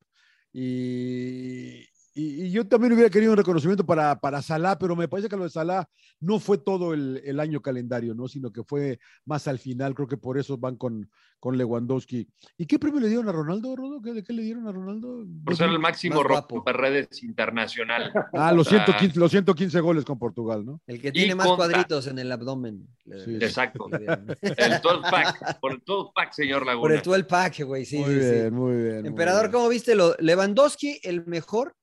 Y, 0.54 1.86
y- 2.20 2.46
y 2.46 2.52
yo 2.52 2.68
también 2.68 2.94
hubiera 2.94 3.10
querido 3.10 3.32
un 3.32 3.38
reconocimiento 3.38 3.86
para, 3.86 4.20
para 4.20 4.42
Salah, 4.42 4.78
pero 4.78 4.96
me 4.96 5.08
parece 5.08 5.30
que 5.30 5.38
lo 5.38 5.44
de 5.44 5.50
Salah 5.50 5.88
no 6.20 6.40
fue 6.40 6.58
todo 6.58 6.94
el, 6.94 7.22
el 7.24 7.40
año 7.40 7.62
calendario, 7.62 8.16
¿no? 8.16 8.28
Sino 8.28 8.52
que 8.52 8.64
fue 8.64 9.00
más 9.26 9.48
al 9.48 9.60
final, 9.60 9.94
creo 9.94 10.08
que 10.08 10.18
por 10.18 10.38
eso 10.40 10.58
van 10.58 10.76
con, 10.78 11.10
con 11.40 11.58
Lewandowski. 11.58 12.28
¿Y 12.58 12.66
qué 12.66 12.80
premio 12.80 13.00
le 13.00 13.08
dieron 13.10 13.30
a 13.30 13.32
Ronaldo, 13.32 13.76
Rodo? 13.76 14.02
¿Qué, 14.02 14.14
¿De 14.14 14.24
qué 14.24 14.34
le 14.34 14.42
dieron 14.42 14.68
a 14.68 14.72
Ronaldo? 14.72 15.26
Por 15.46 15.56
ser 15.56 15.70
el 15.70 15.78
máximo 15.80 16.16
Más 16.16 16.28
guapo. 16.28 16.56
romperredes 16.56 17.22
internacional. 17.24 18.12
Ah, 18.34 18.52
los 18.52 18.68
O 18.68 18.70
sea, 18.72 18.84
115, 18.86 19.20
los 19.20 19.30
115 19.32 19.80
goles 19.82 20.04
con 20.04 20.18
Portugal, 20.18 20.66
¿no? 20.66 20.82
El 20.88 21.00
que 21.02 21.12
tiene 21.12 21.36
más 21.36 21.46
contra- 21.48 21.68
cuadritos 21.68 22.08
en 22.08 22.18
el 22.20 22.32
abdomen. 22.32 22.88
Sí, 23.06 23.36
Exacto. 23.40 23.88
El 24.42 24.82
12 24.82 25.12
pack. 25.12 25.60
Por 25.60 25.72
el 25.74 25.84
12 25.86 26.12
pack, 26.16 26.32
señor 26.34 26.60
Por 26.60 26.68
Laguna. 26.68 26.96
el 26.96 27.02
12 27.02 27.24
pack, 27.26 27.62
güey. 27.64 27.86
Sí, 27.86 27.98
muy 28.00 28.14
sí, 28.16 28.22
sí. 28.22 28.32
bien, 28.32 28.54
muy 28.54 28.76
bien. 28.76 29.00
muy 29.02 29.08
Emperador, 29.10 29.44
bien. 29.44 29.52
¿cómo 29.52 29.70
viste 29.70 29.96
lo? 29.96 30.16
Lewandowski, 30.20 31.00
el 31.04 31.26
mejor. 31.26 31.76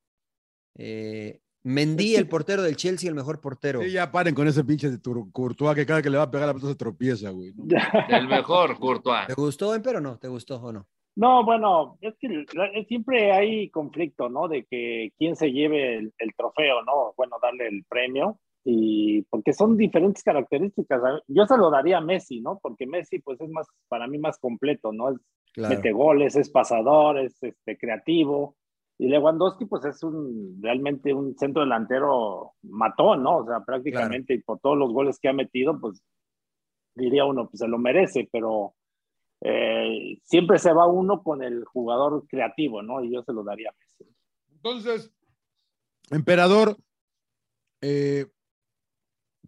Eh, 0.77 1.41
Mendy, 1.63 2.15
el 2.17 2.29
portero 2.29 2.63
del 2.63 2.77
Chelsea, 2.77 3.09
el 3.09 3.15
mejor 3.15 3.41
portero. 3.41 3.81
Sí, 3.83 3.91
ya 3.93 4.11
paren 4.13 4.35
con 4.35 4.47
ese 4.47 4.65
pinche 4.65 4.91
de 4.91 4.99
Courtois 5.33 5.75
que 5.75 5.87
cada 5.87 6.03
que 6.03 6.11
le 6.11 6.19
va 6.19 6.25
a 6.25 6.31
pegar 6.31 6.47
la 6.47 6.53
pelota 6.53 6.73
se 6.73 6.77
tropieza, 6.77 7.31
güey. 7.31 7.53
¿no? 7.55 7.65
El 8.11 8.29
mejor, 8.29 8.79
Courtois. 8.79 9.27
¿Te 9.29 9.35
gustó, 9.35 9.75
Empero, 9.75 9.99
o 9.99 10.03
no? 10.03 10.19
¿Te 10.19 10.29
gustó 10.29 10.57
o 10.57 10.73
no? 10.73 10.87
No, 11.17 11.43
bueno, 11.45 11.97
es 12.03 12.15
que 12.19 12.29
la- 12.55 12.71
siempre 12.87 13.33
hay 13.33 13.71
conflicto, 13.71 14.29
¿no? 14.29 14.47
De 14.49 14.65
que 14.65 15.13
quién 15.17 15.37
se 15.37 15.53
lleve 15.53 15.97
el, 15.97 16.13
el 16.19 16.35
trofeo, 16.37 16.83
¿no? 16.85 17.15
Bueno, 17.17 17.37
darle 17.41 17.69
el 17.69 17.85
premio. 17.89 18.39
Y 18.67 19.23
porque 19.31 19.53
son 19.53 19.77
diferentes 19.77 20.23
características. 20.23 21.01
Yo 21.29 21.47
se 21.47 21.57
lo 21.57 21.71
daría 21.71 21.99
a 21.99 22.01
Messi, 22.03 22.41
¿no? 22.41 22.59
Porque 22.63 22.87
Messi, 22.87 23.21
pues 23.21 23.41
es 23.41 23.49
más, 23.49 23.67
para 23.89 24.07
mí, 24.07 24.19
más 24.19 24.39
completo, 24.39 24.93
¿no? 24.93 25.11
Es, 25.11 25.17
Claro. 25.55 25.77
mete 25.77 25.93
goles, 25.93 26.35
es 26.35 26.51
pasador, 26.51 27.17
es 27.21 27.41
este, 27.41 27.79
creativo. 27.79 28.57
Y 28.99 29.09
Lewandowski, 29.09 29.67
pues 29.67 29.85
es 29.85 30.03
un 30.03 30.59
realmente 30.63 31.13
un 31.13 31.37
centro 31.37 31.63
delantero 31.63 32.53
matón, 32.63 33.23
¿no? 33.25 33.39
O 33.39 33.47
sea, 33.47 33.61
prácticamente, 33.65 34.35
y 34.35 34.43
por 34.43 34.61
todos 34.61 34.79
los 34.79 34.93
goles 34.93 35.19
que 35.19 35.29
ha 35.29 35.33
metido, 35.33 35.81
pues 35.81 36.01
diría 36.95 37.25
uno, 37.25 37.49
pues 37.49 37.59
se 37.59 37.67
lo 37.69 37.77
merece, 37.79 38.29
pero 38.31 38.75
eh, 39.41 40.19
siempre 40.23 40.59
se 40.59 40.73
va 40.73 40.87
uno 40.87 41.23
con 41.23 41.43
el 41.43 41.65
jugador 41.65 42.25
creativo, 42.29 42.83
¿no? 42.83 43.03
Y 43.03 43.13
yo 43.13 43.23
se 43.25 43.33
lo 43.33 43.43
daría 43.43 43.71
a 43.71 43.75
Messi. 43.79 44.15
Entonces, 44.53 45.13
Emperador, 46.11 46.77
eh, 47.81 48.27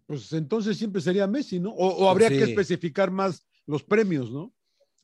pues 0.05 0.33
entonces 0.33 0.77
siempre 0.77 1.01
sería 1.01 1.25
Messi, 1.25 1.59
¿no? 1.59 1.71
O, 1.71 1.87
o 2.05 2.09
habría 2.09 2.29
Sí. 2.29 2.37
que 2.37 2.43
especificar 2.43 3.11
más 3.11 3.47
los 3.65 3.83
premios, 3.83 4.31
¿no? 4.31 4.51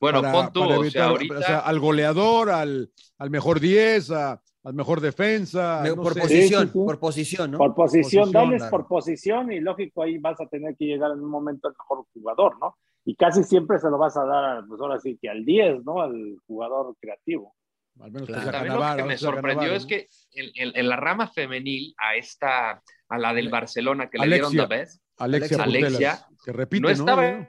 Bueno, 0.00 0.20
Para- 0.20 0.32
pon 0.32 0.52
tú, 0.52 0.60
para 0.60 0.72
o 0.74 0.76
sea, 0.76 0.80
evitar, 0.84 1.08
ahorita. 1.08 1.38
o 1.38 1.42
sea, 1.42 1.58
al 1.60 1.80
goleador, 1.80 2.50
al, 2.50 2.90
al 3.18 3.30
mejor 3.30 3.60
10, 3.60 4.10
a- 4.10 4.40
al 4.64 4.74
mejor 4.74 5.00
defensa. 5.00 5.80
Me- 5.82 5.90
no 5.90 5.96
por 5.96 6.14
sé. 6.14 6.20
posición, 6.20 6.62
Sí, 6.62 6.66
sí, 6.68 6.72
sí. 6.72 6.84
por 6.84 6.98
posición, 6.98 7.50
¿no? 7.50 7.58
Por 7.58 7.74
posición, 7.74 8.02
Posición, 8.24 8.32
dales 8.32 8.62
claro. 8.62 8.70
por 8.70 8.86
posición 8.88 9.52
y 9.52 9.60
lógico 9.60 10.02
ahí 10.02 10.18
vas 10.18 10.40
a 10.40 10.46
tener 10.46 10.74
que 10.76 10.86
llegar 10.86 11.10
en 11.12 11.20
un 11.20 11.30
momento 11.30 11.68
al 11.68 11.74
mejor 11.78 12.06
jugador, 12.12 12.58
¿no? 12.60 12.76
Y 13.04 13.14
casi 13.16 13.42
siempre 13.44 13.78
se 13.78 13.90
lo 13.90 13.98
vas 13.98 14.16
a 14.16 14.24
dar, 14.24 14.64
pues 14.66 14.80
ahora 14.80 14.98
sí 14.98 15.18
que 15.20 15.28
al 15.28 15.44
10, 15.44 15.84
¿no? 15.84 16.00
Al 16.00 16.36
jugador 16.46 16.96
creativo. 17.00 17.54
Al 18.00 18.10
menos 18.10 18.26
Claro. 18.26 18.40
que 18.40 18.50
sea 18.50 18.52
También 18.52 18.74
lo 18.90 18.96
que 18.96 19.02
me 19.04 19.18
sorprendió 19.18 19.72
es 19.74 19.86
que 19.86 20.08
en, 20.32 20.50
en- 20.54 20.76
en 20.76 20.88
la 20.88 20.96
rama 20.96 21.28
femenil, 21.28 21.94
a 21.98 22.16
esta, 22.16 22.82
a 23.08 23.18
la 23.18 23.32
del 23.34 23.50
Barcelona 23.50 24.08
que 24.10 24.18
le 24.18 24.26
dieron 24.26 24.52
the 24.52 24.66
best, 24.66 25.00
Alexia, 25.18 25.62
Alexia, 25.62 26.26
que 26.44 26.52
repite, 26.52 26.82
no 26.96 27.04
¿no? 27.06 27.48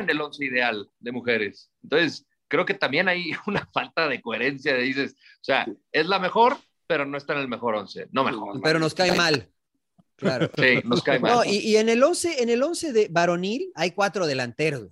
En 0.00 0.10
el 0.10 0.20
once 0.20 0.44
ideal 0.44 0.88
de 0.98 1.12
mujeres. 1.12 1.70
Entonces, 1.82 2.26
creo 2.48 2.66
que 2.66 2.74
también 2.74 3.08
hay 3.08 3.32
una 3.46 3.66
falta 3.72 4.08
de 4.08 4.20
coherencia 4.20 4.74
de 4.74 4.82
dices, 4.82 5.12
o 5.12 5.44
sea, 5.44 5.66
es 5.92 6.06
la 6.06 6.18
mejor, 6.18 6.56
pero 6.86 7.06
no 7.06 7.16
está 7.16 7.34
en 7.34 7.40
el 7.40 7.48
mejor 7.48 7.74
once, 7.74 8.08
no 8.12 8.24
mejor. 8.24 8.60
Pero 8.62 8.78
nos 8.78 8.94
cae 8.94 9.12
mal. 9.12 9.48
Claro. 10.16 10.50
Sí, 10.56 10.80
nos 10.84 11.02
cae 11.02 11.18
mal. 11.18 11.32
No, 11.32 11.44
y, 11.44 11.58
y 11.58 11.76
en 11.76 11.88
el 11.88 12.02
11, 12.02 12.42
en 12.42 12.50
el 12.50 12.62
11 12.62 12.92
de 12.92 13.08
varonil 13.10 13.72
hay 13.74 13.92
cuatro 13.92 14.26
delanteros. 14.26 14.88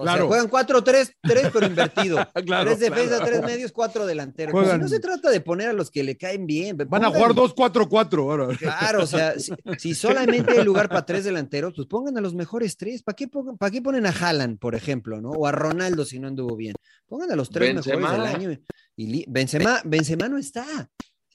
O 0.00 0.04
sea, 0.04 0.12
Claro. 0.12 0.28
juegan 0.28 0.48
4-3-3, 0.48 1.50
pero 1.52 1.66
invertido. 1.66 2.18
Claro, 2.46 2.66
tres 2.70 2.78
defensas, 2.78 3.18
claro. 3.18 3.26
tres 3.26 3.42
medios, 3.42 3.72
cuatro 3.72 4.06
delanteros. 4.06 4.52
Pues 4.52 4.66
Juegan- 4.68 4.80
no 4.80 4.88
se 4.88 5.00
trata 5.00 5.28
de 5.30 5.40
poner 5.40 5.68
a 5.68 5.72
los 5.72 5.90
que 5.90 6.04
le 6.04 6.16
caen 6.16 6.46
bien. 6.46 6.76
Van 6.76 7.04
a 7.04 7.08
jugar 7.08 7.32
2-4-4 7.32 8.18
ahora. 8.22 8.56
Claro, 8.56 9.02
o 9.02 9.06
sea, 9.06 9.38
si, 9.38 9.52
si 9.78 9.94
solamente 9.94 10.52
hay 10.52 10.64
lugar 10.64 10.88
para 10.88 11.04
tres 11.04 11.24
delanteros, 11.24 11.72
pues 11.74 11.88
pongan 11.88 12.16
a 12.16 12.20
los 12.20 12.34
mejores 12.34 12.76
tres. 12.76 13.02
¿Para 13.02 13.16
qué, 13.16 13.26
pongan- 13.28 13.58
¿Para 13.58 13.70
qué 13.72 13.82
ponen 13.82 14.06
a 14.06 14.10
Haaland, 14.10 14.58
por 14.58 14.74
ejemplo, 14.74 15.20
no? 15.20 15.30
O 15.30 15.46
a 15.46 15.52
Ronaldo 15.52 16.04
si 16.04 16.18
no 16.20 16.28
anduvo 16.28 16.54
bien. 16.56 16.74
Pongan 17.08 17.32
a 17.32 17.36
los 17.36 17.50
tres 17.50 17.74
Benzema. 17.74 18.12
mejores 18.12 18.32
del 18.32 18.34
año. 18.50 18.58
Y 18.96 19.06
li- 19.08 19.24
Benzema, 19.28 19.80
Benzema 19.84 20.28
no 20.28 20.38
está. 20.38 20.64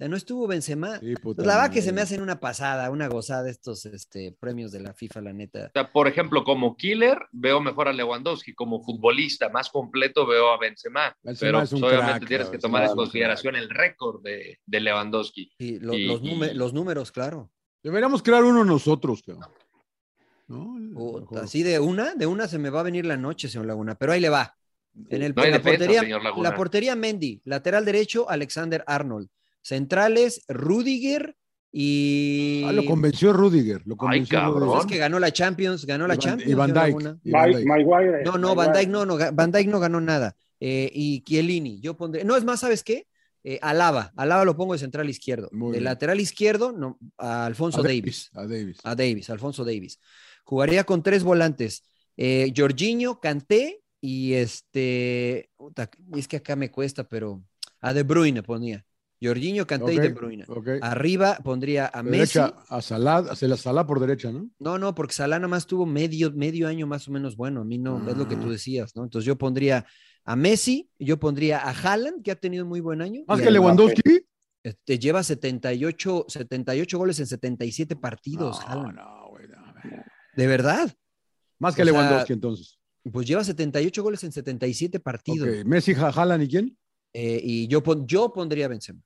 Sea, 0.03 0.09
no 0.09 0.17
estuvo 0.17 0.47
Benzema. 0.47 0.99
Sí, 0.99 1.13
Pues 1.21 1.37
la 1.39 1.55
verdad 1.55 1.71
que 1.71 1.81
se 1.81 1.91
me 1.93 2.01
hacen 2.01 2.21
una 2.21 2.39
pasada, 2.39 2.89
una 2.91 3.07
gozada 3.07 3.49
estos 3.49 3.85
este, 3.85 4.35
premios 4.39 4.71
de 4.71 4.81
la 4.81 4.93
FIFA, 4.93 5.21
la 5.21 5.33
neta. 5.33 5.67
O 5.67 5.71
sea, 5.71 5.91
por 5.91 6.07
ejemplo, 6.07 6.43
como 6.43 6.75
killer 6.75 7.17
veo 7.31 7.61
mejor 7.61 7.87
a 7.87 7.93
Lewandowski, 7.93 8.53
como 8.53 8.83
futbolista 8.83 9.49
más 9.49 9.69
completo 9.69 10.25
veo 10.25 10.51
a 10.51 10.57
Benzema, 10.59 11.15
Benzema 11.23 11.47
pero 11.51 11.61
es 11.63 11.71
un 11.73 11.79
pues, 11.81 11.93
obviamente 11.93 12.19
crack, 12.19 12.27
tienes 12.27 12.49
que 12.49 12.57
tomar 12.57 12.83
en 12.83 12.95
consideración 12.95 13.55
el 13.55 13.69
récord 13.69 14.21
de, 14.21 14.59
de 14.65 14.79
Lewandowski. 14.79 15.51
Y 15.57 15.79
lo- 15.79 15.93
Y- 15.93 16.05
los, 16.05 16.21
y- 16.21 16.53
los 16.53 16.73
números, 16.73 17.11
claro. 17.11 17.49
Deberíamos 17.81 18.21
crear 18.23 18.43
uno 18.43 18.63
nosotros, 18.63 19.21
así 21.41 21.63
de 21.63 21.79
una, 21.79 22.13
de 22.15 22.25
una 22.27 22.47
se 22.47 22.59
me 22.59 22.69
va 22.69 22.81
a 22.81 22.83
venir 22.83 23.05
la 23.05 23.17
noche, 23.17 23.47
señor 23.47 23.65
Laguna. 23.67 23.95
Pero 23.95 24.11
ahí 24.11 24.19
le 24.19 24.29
va. 24.29 24.55
En, 25.09 25.23
el, 25.23 25.33
No 25.33 25.43
en 25.43 25.51
la, 25.51 25.57
defensa, 25.57 25.77
portería, 25.79 26.01
señor 26.01 26.23
Laguna. 26.23 26.49
la 26.49 26.55
portería 26.55 26.95
Mendy, 26.95 27.41
lateral 27.45 27.83
derecho 27.85 28.29
Alexander 28.29 28.83
Arnold, 28.85 29.27
centrales 29.63 30.43
Rudiger 30.47 31.35
y 31.71 32.63
Ah, 32.67 32.71
lo 32.71 32.85
convenció 32.85 33.33
Rudiger. 33.33 33.81
Lo 33.85 33.97
convenció 33.97 34.37
cabrón. 34.39 34.53
Pues 34.59 34.65
Rudiger. 34.65 34.85
es 34.85 34.91
que 34.91 34.97
ganó 34.99 35.19
la 35.19 35.31
Champions, 35.33 35.85
ganó 35.85 36.05
la 36.07 36.13
Y 36.13 36.17
Van- 36.17 36.23
Champions. 36.23 36.51
y 36.51 36.53
Van 36.53 36.69
y. 36.69 37.65
Maguire. 37.65 38.23
No, 38.23 38.37
no, 38.37 38.53
Van 38.53 38.71
Dijk 38.73 38.89
no, 38.89 39.05
no, 39.07 39.17
Van 39.33 39.51
Dijk 39.51 39.67
no 39.69 39.79
ganó 39.79 39.99
nada. 39.99 40.35
Eh, 40.59 40.89
y 40.93 41.21
Chiellini, 41.23 41.81
yo 41.81 41.97
pondré, 41.97 42.23
no 42.23 42.35
es 42.37 42.43
más, 42.43 42.59
¿sabes 42.59 42.83
qué? 42.83 43.07
Eh, 43.43 43.59
Alaba, 43.61 44.13
Alaba 44.15 44.45
lo 44.45 44.55
pongo 44.55 44.73
de 44.73 44.79
central 44.79 45.09
izquierdo. 45.09 45.49
Muy 45.51 45.71
de 45.71 45.79
bien. 45.79 45.83
lateral 45.85 46.19
izquierdo, 46.21 46.71
no, 46.71 46.97
a 47.17 47.45
Alfonso 47.45 47.79
A 47.79 47.83
Davis. 47.83 48.29
A 48.33 48.45
Davis. 48.45 48.77
A 48.83 48.95
Davis, 48.95 49.29
Alfonso 49.29 49.65
Davis. 49.65 49.99
Jugaría 50.45 50.83
con 50.85 51.01
tres 51.03 51.23
volantes. 51.23 51.83
Eh, 52.15 52.53
Jorginho, 52.55 53.19
Kanté 53.19 53.81
y 53.99 54.33
este. 54.33 55.49
es 56.15 56.27
que 56.27 56.37
acá 56.37 56.55
me 56.55 56.69
cuesta, 56.71 57.03
pero. 57.09 57.43
A 57.81 57.93
De 57.93 58.03
Bruyne 58.03 58.43
ponía. 58.43 58.85
Jorginho, 59.23 59.65
Kanté 59.65 59.93
y 59.93 59.99
De 59.99 60.09
Bruyne. 60.09 60.45
Arriba 60.81 61.37
pondría 61.43 61.89
a 61.93 62.03
Messi. 62.03 62.39
A 62.39 62.81
Salah, 62.81 63.21
la 63.39 63.57
Salah 63.57 63.85
por 63.87 63.99
derecha, 63.99 64.31
¿no? 64.31 64.49
No, 64.59 64.77
no, 64.77 64.93
porque 64.93 65.13
Salah 65.13 65.37
nada 65.39 65.47
más 65.47 65.65
tuvo 65.65 65.85
medio, 65.85 66.31
medio 66.31 66.67
año 66.67 66.85
más 66.87 67.07
o 67.07 67.11
menos 67.11 67.35
bueno. 67.35 67.61
A 67.61 67.63
mí 67.63 67.77
no, 67.77 68.07
es 68.09 68.17
lo 68.17 68.27
que 68.27 68.35
tú 68.35 68.47
Ah. 68.47 68.51
decías, 68.51 68.95
¿no? 68.95 69.03
Entonces 69.03 69.25
yo 69.25 69.37
pondría 69.37 69.85
a 70.25 70.35
Messi, 70.35 70.89
yo 70.99 71.19
pondría 71.19 71.59
a 71.59 71.71
Haaland, 71.71 72.23
que 72.23 72.31
ha 72.31 72.35
tenido 72.35 72.65
muy 72.65 72.79
buen 72.79 73.01
año. 73.01 73.23
Más 73.27 73.41
que 73.41 73.47
a- 73.47 73.51
Lewandowski. 73.51 74.01
Este, 74.63 74.97
lleva 74.97 75.23
78, 75.23 76.25
78 76.29 76.97
goles 76.97 77.19
en 77.19 77.27
77 77.27 77.95
partidos, 77.97 78.59
No, 78.61 78.67
Haaland. 78.67 78.95
no, 78.95 79.27
güey, 79.29 79.47
no. 79.47 79.57
De 80.35 80.47
verdad. 80.47 80.89
Más 81.59 81.75
que 81.75 81.81
O 81.81 81.85
sea, 81.85 81.93
Lewandowski, 81.93 82.33
entonces. 82.33 82.79
Pues 83.11 83.27
lleva 83.27 83.43
78 83.43 84.01
goles 84.01 84.23
en 84.23 84.31
77 84.31 84.99
partidos. 85.01 85.47
Ok, 85.49 85.65
Messi, 85.65 85.93
Haaland 85.93 86.43
y 86.43 86.47
quién? 86.47 86.77
Eh, 87.11 87.39
y 87.43 87.67
yo, 87.67 87.83
pon- 87.83 88.07
yo 88.07 88.31
pondría 88.31 88.65
a 88.65 88.69
Benzema. 88.69 89.01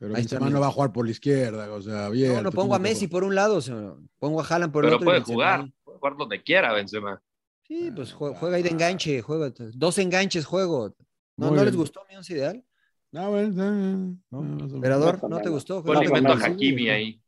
Pero 0.00 0.14
Benzema 0.14 0.48
no 0.48 0.58
va 0.60 0.68
a 0.68 0.72
jugar 0.72 0.92
por 0.92 1.04
la 1.04 1.10
izquierda, 1.12 1.70
o 1.72 1.82
sea, 1.82 1.92
No, 1.92 1.98
abierto. 2.06 2.42
no 2.42 2.50
pongo 2.52 2.74
a 2.74 2.78
Messi 2.78 3.06
por 3.06 3.22
un 3.22 3.34
lado, 3.34 3.60
señor. 3.60 4.00
pongo 4.18 4.40
a 4.40 4.44
Haaland 4.46 4.72
por 4.72 4.84
el 4.84 4.88
Pero 4.88 4.96
otro. 4.96 5.04
y 5.04 5.08
puede 5.20 5.20
jugar, 5.34 5.70
puede 5.84 5.98
jugar 5.98 6.16
donde 6.16 6.42
quiera 6.42 6.72
Benzema. 6.72 7.22
Sí, 7.68 7.92
pues 7.94 8.12
jue- 8.16 8.34
juega 8.34 8.56
ahí 8.56 8.62
de 8.62 8.70
enganche, 8.70 9.20
juega. 9.22 9.52
Dos 9.74 9.98
enganches 9.98 10.46
juego. 10.46 10.96
¿No, 11.36 11.50
¿no 11.50 11.56
les 11.56 11.66
bien. 11.66 11.76
gustó 11.76 12.02
mi 12.08 12.16
once 12.16 12.32
ideal? 12.32 12.64
Ah, 13.12 13.28
bueno, 13.28 13.50
bien. 13.50 14.24
¿No? 14.30 14.40
Ah. 14.40 14.68
Emperador, 14.74 15.28
¿no 15.28 15.40
te 15.40 15.48
gustó? 15.50 15.76
No, 15.76 15.82
Juega 15.82 16.04
invento 16.04 16.32
a 16.32 16.34
no, 16.36 16.40
no. 16.40 16.44
Hakimi 16.46 16.88
ahí. 16.90 17.22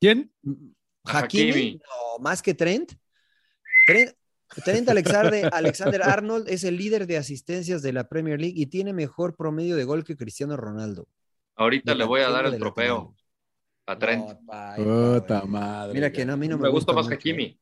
¿Quién? 0.00 0.32
Hakimi, 1.04 1.50
Hakimi. 1.50 1.74
no, 1.76 2.22
más 2.22 2.42
que 2.42 2.54
Trent. 2.54 2.92
Trent, 3.86 4.12
Trent 4.64 4.88
Alexander, 4.88 5.48
Alexander 5.54 6.02
Arnold 6.02 6.48
es 6.48 6.64
el 6.64 6.76
líder 6.76 7.06
de 7.06 7.16
asistencias 7.16 7.82
de 7.82 7.92
la 7.92 8.08
Premier 8.08 8.38
League 8.40 8.60
y 8.60 8.66
tiene 8.66 8.92
mejor 8.92 9.34
promedio 9.36 9.76
de 9.76 9.84
gol 9.84 10.04
que 10.04 10.16
Cristiano 10.16 10.56
Ronaldo. 10.56 11.08
Ahorita 11.60 11.94
le 11.94 12.04
voy 12.04 12.22
a 12.22 12.30
dar 12.30 12.46
el 12.46 12.58
trofeo 12.58 13.14
a 13.86 13.98
Trent. 13.98 14.24
No, 14.26 14.40
pa, 14.46 14.74
Puta 14.76 15.40
güey. 15.40 15.50
madre. 15.50 15.92
Mira 15.94 16.10
que 16.10 16.24
no, 16.24 16.32
a 16.32 16.36
mí 16.36 16.48
no 16.48 16.56
me, 16.56 16.62
me 16.64 16.68
gusta 16.70 16.92
más. 16.94 17.06
Hakimi. 17.10 17.58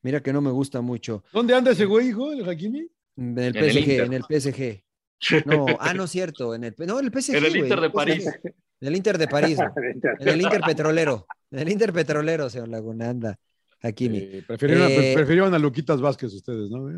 Mira 0.00 0.22
que 0.22 0.32
no 0.32 0.40
me 0.40 0.50
gusta 0.50 0.80
mucho. 0.80 1.22
¿Dónde 1.30 1.54
anda 1.54 1.72
ese 1.72 1.84
güey, 1.84 2.08
hijo, 2.08 2.32
el 2.32 2.48
Hakimi? 2.48 2.88
En 3.16 3.38
el 3.38 3.54
En 3.56 3.70
PSG, 3.70 3.90
en 4.00 4.12
el 4.14 4.24
PSG. 4.24 4.82
No, 5.44 5.66
ah, 5.78 5.92
no 5.92 6.04
es 6.04 6.10
cierto. 6.10 6.54
En 6.54 6.64
el, 6.64 6.74
no, 6.78 6.98
en 6.98 7.04
el 7.04 7.12
PSG. 7.12 7.36
En 7.36 7.44
el 7.44 7.56
Inter 7.56 7.80
de. 7.80 7.90
París. 7.90 8.26
En 8.80 8.88
el 8.88 8.96
Inter 8.96 9.18
de 9.18 9.28
París. 9.28 9.58
En 10.18 10.28
el 10.28 10.40
Inter 10.40 10.60
Petrolero. 10.62 11.26
En 11.50 11.58
el 11.58 11.68
Inter 11.70 11.92
Petrolero, 11.92 12.48
señor 12.48 12.68
Laguna, 12.68 13.10
anda. 13.10 13.36
Hakimi. 13.82 14.18
Eh, 14.18 14.44
prefirieron, 14.46 14.88
Eh, 14.90 15.12
prefirieron 15.14 15.52
a 15.54 15.58
Luquitas 15.58 16.00
Vázquez 16.00 16.32
ustedes, 16.32 16.70
¿no? 16.70 16.88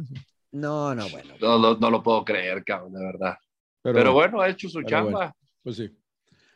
No, 0.52 0.94
no, 0.94 1.08
bueno. 1.08 1.34
No, 1.40 1.58
lo- 1.58 1.76
no 1.76 1.90
lo 1.90 2.02
puedo 2.02 2.24
creer, 2.24 2.62
cabrón, 2.62 2.92
de 2.92 3.04
verdad. 3.04 3.34
Pero, 3.82 3.94
Pero, 3.96 4.12
bueno, 4.12 4.40
ha 4.40 4.48
hecho 4.48 4.68
su 4.68 4.82
chamba. 4.84 5.10
bueno. 5.10 5.36
Pues 5.62 5.76
sí. 5.76 5.90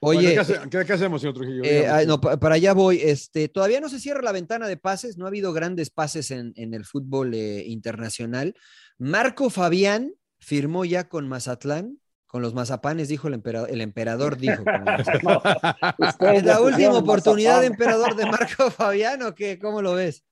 Oye, 0.01 0.19
Bueno, 0.21 0.35
¿qué, 0.35 0.39
hace- 0.41 0.69
qué- 0.71 0.85
qué 0.87 0.93
hacemos, 0.93 1.21
señor 1.21 1.35
Trujillo? 1.35 1.63
Eh, 1.65 1.87
no, 2.07 2.21
pa- 2.21 2.37
para 2.39 2.55
allá 2.55 2.73
voy. 2.73 3.01
Este, 3.03 3.49
todavía 3.49 3.81
no 3.81 3.89
se 3.89 3.99
cierra 3.99 4.23
la 4.23 4.33
ventana 4.33 4.69
de 4.69 4.77
pases, 4.77 5.19
no 5.19 5.25
ha 5.25 5.29
habido 5.29 5.53
grandes 5.53 5.91
pases 5.91 6.31
en, 6.31 6.53
en 6.57 6.75
el 6.75 6.85
fútbol 6.85 7.35
eh, 7.35 7.65
internacional. 7.67 8.55
Marco 8.99 9.51
Fabián 9.51 10.13
firmó 10.39 10.85
ya 10.85 11.09
con 11.09 11.29
Mazatlán, 11.29 11.99
con 12.27 12.43
los 12.43 12.55
mazapanes, 12.55 13.09
dijo 13.09 13.27
el 13.29 13.35
emperador, 13.35 13.71
el 13.71 13.81
emperador 13.81 14.37
dijo. 14.37 14.63
con 14.63 14.73
los 14.75 14.85
mazapanes. 14.85 15.95
Ustedes 15.99 16.39
¿Es 16.39 16.45
la 16.45 16.61
última 16.61 16.99
oportunidad, 16.99 17.57
mazapán. 17.57 17.73
emperador, 17.73 18.15
de 18.17 18.27
Marco 18.27 18.71
Fabián 18.71 19.23
o 19.23 19.35
qué? 19.35 19.59
¿Cómo 19.59 19.83
lo 19.83 19.95
ves? 19.95 20.25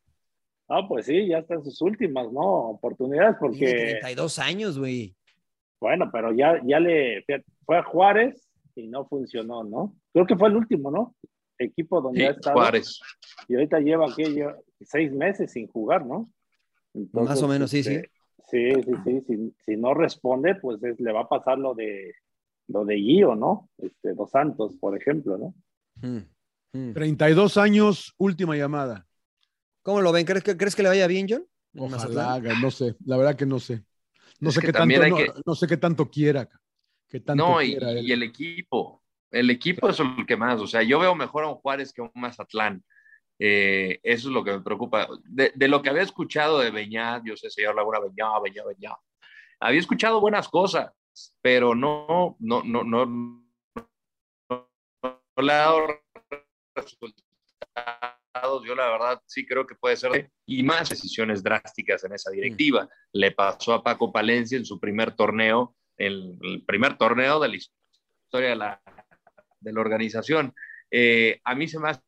Ah, 0.68 0.82
pues 0.88 1.06
sí, 1.06 1.28
ya 1.28 1.38
están 1.38 1.62
sus 1.64 1.80
últimas, 1.80 2.26
¿no? 2.32 2.40
Oportunidades 2.70 3.36
Tiene 3.38 3.52
porque, 3.56 3.74
32 4.00 4.38
años, 4.40 4.78
güey. 4.78 5.14
bueno, 5.80 6.10
pero 6.12 6.32
ya, 6.34 6.60
ya 6.64 6.80
le 6.80 7.24
fue 7.64 7.78
a 7.78 7.82
Juárez 7.84 8.45
y 8.76 8.86
no 8.86 9.06
funcionó, 9.06 9.64
¿no? 9.64 9.96
Creo 10.12 10.26
que 10.26 10.36
fue 10.36 10.48
el 10.48 10.56
último, 10.56 10.90
¿no? 10.90 11.16
Equipo 11.58 12.00
donde 12.00 12.20
Sí, 12.20 12.26
ha 12.26 12.30
estado. 12.30 12.56
Juárez. 12.56 13.00
Y 13.48 13.54
ahorita 13.54 13.80
lleva 13.80 14.06
¿qué? 14.14 14.30
Lleva 14.30 14.56
seis 14.82 15.10
meses 15.12 15.50
sin 15.50 15.66
jugar, 15.66 16.04
¿no? 16.06 16.30
Entonces, 16.94 17.30
Más 17.30 17.42
o 17.42 17.48
menos, 17.48 17.70
sí, 17.70 17.78
este, 17.78 18.10
Sí, 18.48 18.70
sí, 18.84 18.92
sí. 19.04 19.20
Si, 19.26 19.54
si 19.64 19.76
no 19.76 19.92
responde, 19.94 20.54
pues 20.54 20.80
es- 20.84 21.00
le 21.00 21.12
va 21.12 21.22
a 21.22 21.28
pasar 21.28 21.58
lo 21.58 21.74
de 21.74 22.12
lo 22.68 22.84
de 22.84 22.96
Gio, 22.96 23.34
¿no? 23.36 23.70
Este, 23.78 24.12
Dos 24.12 24.30
Santos, 24.30 24.76
por 24.76 24.96
ejemplo, 24.96 25.38
¿no? 25.38 25.54
Mm, 26.02 26.18
mm. 26.72 26.92
32 26.92 27.56
años, 27.56 28.12
última 28.18 28.56
llamada. 28.56 29.06
¿Cómo 29.82 30.00
lo 30.00 30.10
ven? 30.10 30.26
¿Crees 30.26 30.42
que, 30.42 30.56
¿crees 30.56 30.74
que 30.74 30.82
le 30.82 30.88
vaya 30.88 31.06
bien, 31.06 31.26
John? 31.28 31.46
Ojalá, 31.78 32.40
no 32.60 32.70
sé, 32.72 32.96
la 33.04 33.16
verdad 33.16 33.36
que 33.36 33.46
no 33.46 33.60
sé. 33.60 33.84
No 34.40 34.48
Es 34.48 34.56
sé 34.56 34.60
que 34.60 34.66
qué 34.68 34.72
tanto, 34.72 35.08
no, 35.08 35.16
que- 35.16 35.32
no 35.44 35.54
sé 35.54 35.66
qué 35.66 35.76
tanto 35.76 36.10
quiera. 36.10 36.48
Tanto 37.08 37.34
No, 37.34 37.62
y, 37.62 37.74
el 37.74 38.22
equipo. 38.22 39.02
El 39.30 39.50
equipo 39.50 39.88
es 39.88 40.00
el 40.00 40.26
que 40.26 40.36
más. 40.36 40.60
O 40.60 40.66
sea, 40.66 40.82
yo 40.82 40.98
veo 40.98 41.14
mejor 41.14 41.44
a 41.44 41.48
un 41.48 41.56
Juárez 41.56 41.92
que 41.92 42.02
a 42.02 42.04
un 42.04 42.10
Mazatlán. 42.14 42.84
Eh, 43.38 44.00
eso 44.02 44.28
es 44.28 44.34
lo 44.34 44.42
que 44.42 44.52
me 44.52 44.60
preocupa. 44.60 45.08
De, 45.24 45.52
de 45.54 45.68
lo 45.68 45.82
que 45.82 45.90
había 45.90 46.02
escuchado 46.02 46.58
de 46.58 46.70
Beñat, 46.70 47.22
yo 47.24 47.36
sé, 47.36 47.50
señor 47.50 47.74
Laguna, 47.74 48.00
Beñat, 48.00 48.42
Beñat, 48.42 48.66
Beñat. 48.66 48.98
Había 49.60 49.80
escuchado 49.80 50.20
buenas 50.20 50.48
cosas, 50.48 50.92
pero 51.40 51.74
no, 51.74 52.36
no, 52.40 52.62
no, 52.64 52.84
no, 52.84 53.06
no, 53.06 53.46
no 55.36 55.42
le 55.42 55.52
ha 55.52 55.56
dado 55.56 55.86
resultados. 56.74 58.64
Yo 58.66 58.74
la 58.74 58.90
verdad 58.90 59.22
sí 59.26 59.46
creo 59.46 59.66
que 59.66 59.74
puede 59.74 59.96
ser 59.96 60.30
y 60.46 60.62
más 60.62 60.90
decisiones 60.90 61.42
drásticas 61.42 62.04
en 62.04 62.12
esa 62.12 62.30
directiva. 62.30 62.88
Le 63.12 63.30
pasó 63.30 63.72
a 63.72 63.82
Paco 63.82 64.12
Palencia 64.12 64.58
en 64.58 64.66
su 64.66 64.78
primer 64.78 65.12
torneo, 65.12 65.74
el, 65.96 66.38
el 66.42 66.64
primer 66.64 66.96
torneo 66.96 67.40
de 67.40 67.48
la 67.48 67.56
historia 67.56 68.50
de 68.50 68.56
la, 68.56 68.82
de 69.60 69.72
la 69.72 69.80
organización. 69.80 70.54
Eh, 70.90 71.40
a 71.44 71.54
mí 71.54 71.68
se 71.68 71.78
me 71.78 71.90
hace 71.90 72.02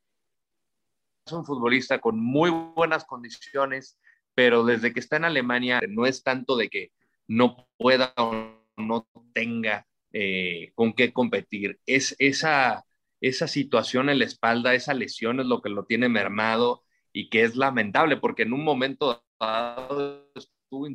un 1.32 1.44
futbolista 1.44 2.00
con 2.00 2.18
muy 2.20 2.50
buenas 2.50 3.04
condiciones, 3.04 3.98
pero 4.34 4.64
desde 4.64 4.92
que 4.92 5.00
está 5.00 5.16
en 5.16 5.24
Alemania 5.24 5.80
no 5.88 6.06
es 6.06 6.22
tanto 6.22 6.56
de 6.56 6.68
que 6.68 6.92
no 7.26 7.68
pueda 7.76 8.14
o 8.16 8.64
no 8.76 9.08
tenga 9.34 9.86
eh, 10.12 10.72
con 10.74 10.92
qué 10.94 11.12
competir. 11.12 11.78
Es 11.86 12.16
esa, 12.18 12.84
esa 13.20 13.48
situación 13.48 14.08
en 14.08 14.20
la 14.20 14.24
espalda, 14.24 14.74
esa 14.74 14.94
lesión 14.94 15.40
es 15.40 15.46
lo 15.46 15.60
que 15.60 15.68
lo 15.68 15.84
tiene 15.84 16.08
mermado 16.08 16.84
y 17.12 17.28
que 17.28 17.42
es 17.42 17.56
lamentable 17.56 18.16
porque 18.16 18.42
en 18.42 18.52
un 18.52 18.64
momento 18.64 19.24
dado 19.40 20.30
estuvo 20.34 20.88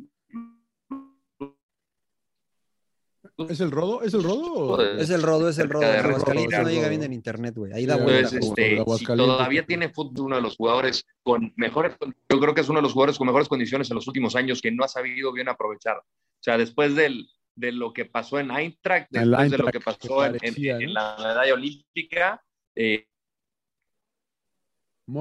¿Es 3.48 3.60
el 3.60 3.70
rodo? 3.72 4.02
¿Es 4.02 4.14
el 4.14 4.22
rodo? 4.22 4.80
Es 4.80 5.10
el 5.10 5.22
rodo, 5.22 5.48
es 5.48 5.58
el 5.58 5.68
rodo. 5.68 5.84
Aguascalientes 5.84 6.58
no 6.58 6.64
Rodo. 6.64 6.74
llega 6.74 6.88
bien 6.88 7.02
en 7.02 7.12
internet, 7.12 7.54
güey. 7.56 7.72
Ahí 7.72 7.84
da 7.84 7.96
Sí, 7.96 8.02
vuelta. 8.02 8.36
Entonces, 8.36 8.48
este, 8.48 8.84
si 8.98 9.04
todavía 9.04 9.66
tiene 9.66 9.88
fútbol 9.88 10.26
uno 10.26 10.36
de 10.36 10.42
los 10.42 10.56
jugadores 10.56 11.04
con 11.22 11.52
mejores, 11.56 11.96
yo 12.00 12.40
creo 12.40 12.54
que 12.54 12.60
es 12.60 12.68
uno 12.68 12.78
de 12.78 12.82
los 12.84 12.92
jugadores 12.92 13.18
con 13.18 13.26
mejores 13.26 13.48
condiciones 13.48 13.90
en 13.90 13.96
los 13.96 14.06
últimos 14.06 14.36
años 14.36 14.62
que 14.62 14.70
no 14.70 14.84
ha 14.84 14.88
sabido 14.88 15.32
bien 15.32 15.48
aprovechar. 15.48 15.96
O 15.96 16.42
sea, 16.44 16.56
después 16.56 16.94
del, 16.94 17.28
de 17.56 17.72
lo 17.72 17.92
que 17.92 18.04
pasó 18.04 18.38
en 18.38 18.50
Eintracht, 18.52 19.08
después 19.10 19.50
de 19.50 19.58
lo 19.58 19.66
que 19.66 19.80
pasó 19.80 20.20
que 20.40 20.48
en, 20.68 20.94
la 20.94 21.16
medalla 21.18 21.54
olímpica, 21.54 22.40
eh, 22.76 23.06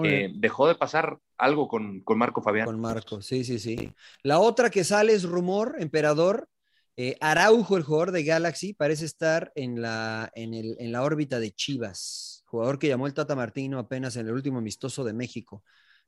eh, 0.04 0.32
dejó 0.36 0.68
de 0.68 0.76
pasar 0.76 1.18
algo 1.38 1.68
con, 1.68 2.02
con 2.02 2.18
Marco 2.18 2.42
Fabián. 2.42 2.66
Con 2.66 2.80
Marco, 2.80 3.22
sí, 3.22 3.44
sí, 3.44 3.58
sí. 3.60 3.92
La 4.22 4.40
otra 4.40 4.70
que 4.70 4.84
sale 4.84 5.14
es 5.14 5.24
rumor, 5.24 5.76
emperador. 5.80 6.48
Eh, 6.96 7.16
Araujo, 7.22 7.78
el 7.78 7.84
jugador 7.84 8.12
de 8.12 8.24
Galaxy, 8.24 8.74
parece 8.74 9.06
estar 9.06 9.52
en 9.56 9.82
la, 9.82 10.32
en, 10.36 10.54
el, 10.54 10.76
en 10.80 10.92
la 10.92 11.04
órbita 11.04 11.40
de 11.40 11.52
Chivas. 11.52 12.44
Jugador 12.46 12.78
que 12.78 12.88
llamó 12.88 13.08
el 13.08 13.14
Tata 13.14 13.36
Martino 13.36 13.80
apenas 13.80 14.16
en 14.16 14.28
el 14.28 14.34
último 14.34 14.60
amistoso 14.60 15.04
de 15.04 15.14
México, 15.14 15.64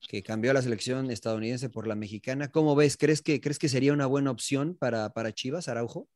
que 0.07 0.21
cambió 0.21 0.53
la 0.53 0.61
selección 0.61 1.09
estadounidense 1.09 1.69
por 1.69 1.87
la 1.87 1.95
mexicana. 1.95 2.51
¿Cómo 2.51 2.75
ves? 2.75 2.97
¿Crees 2.97 3.21
que, 3.21 3.41
¿crees 3.41 3.57
que 3.57 3.69
sería 3.69 3.93
una 3.93 4.05
buena 4.05 4.29
opción 4.31 4.75
para, 4.79 5.09
para 5.09 5.31
Chivas, 5.31 5.67
Araujo? 5.67 6.07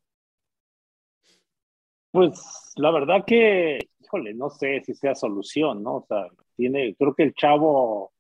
Pues 2.12 2.40
la 2.76 2.92
verdad 2.92 3.24
que, 3.26 3.80
híjole, 4.00 4.34
no 4.34 4.50
sé 4.50 4.82
si 4.86 4.94
sea 4.94 5.16
solución, 5.16 5.84
¿no? 5.84 5.98
O 5.98 6.06
sea, 6.08 6.28
tiene, 6.56 6.96
creo 6.96 7.14
que 7.16 7.24
el 7.24 7.34
chavo 7.34 8.14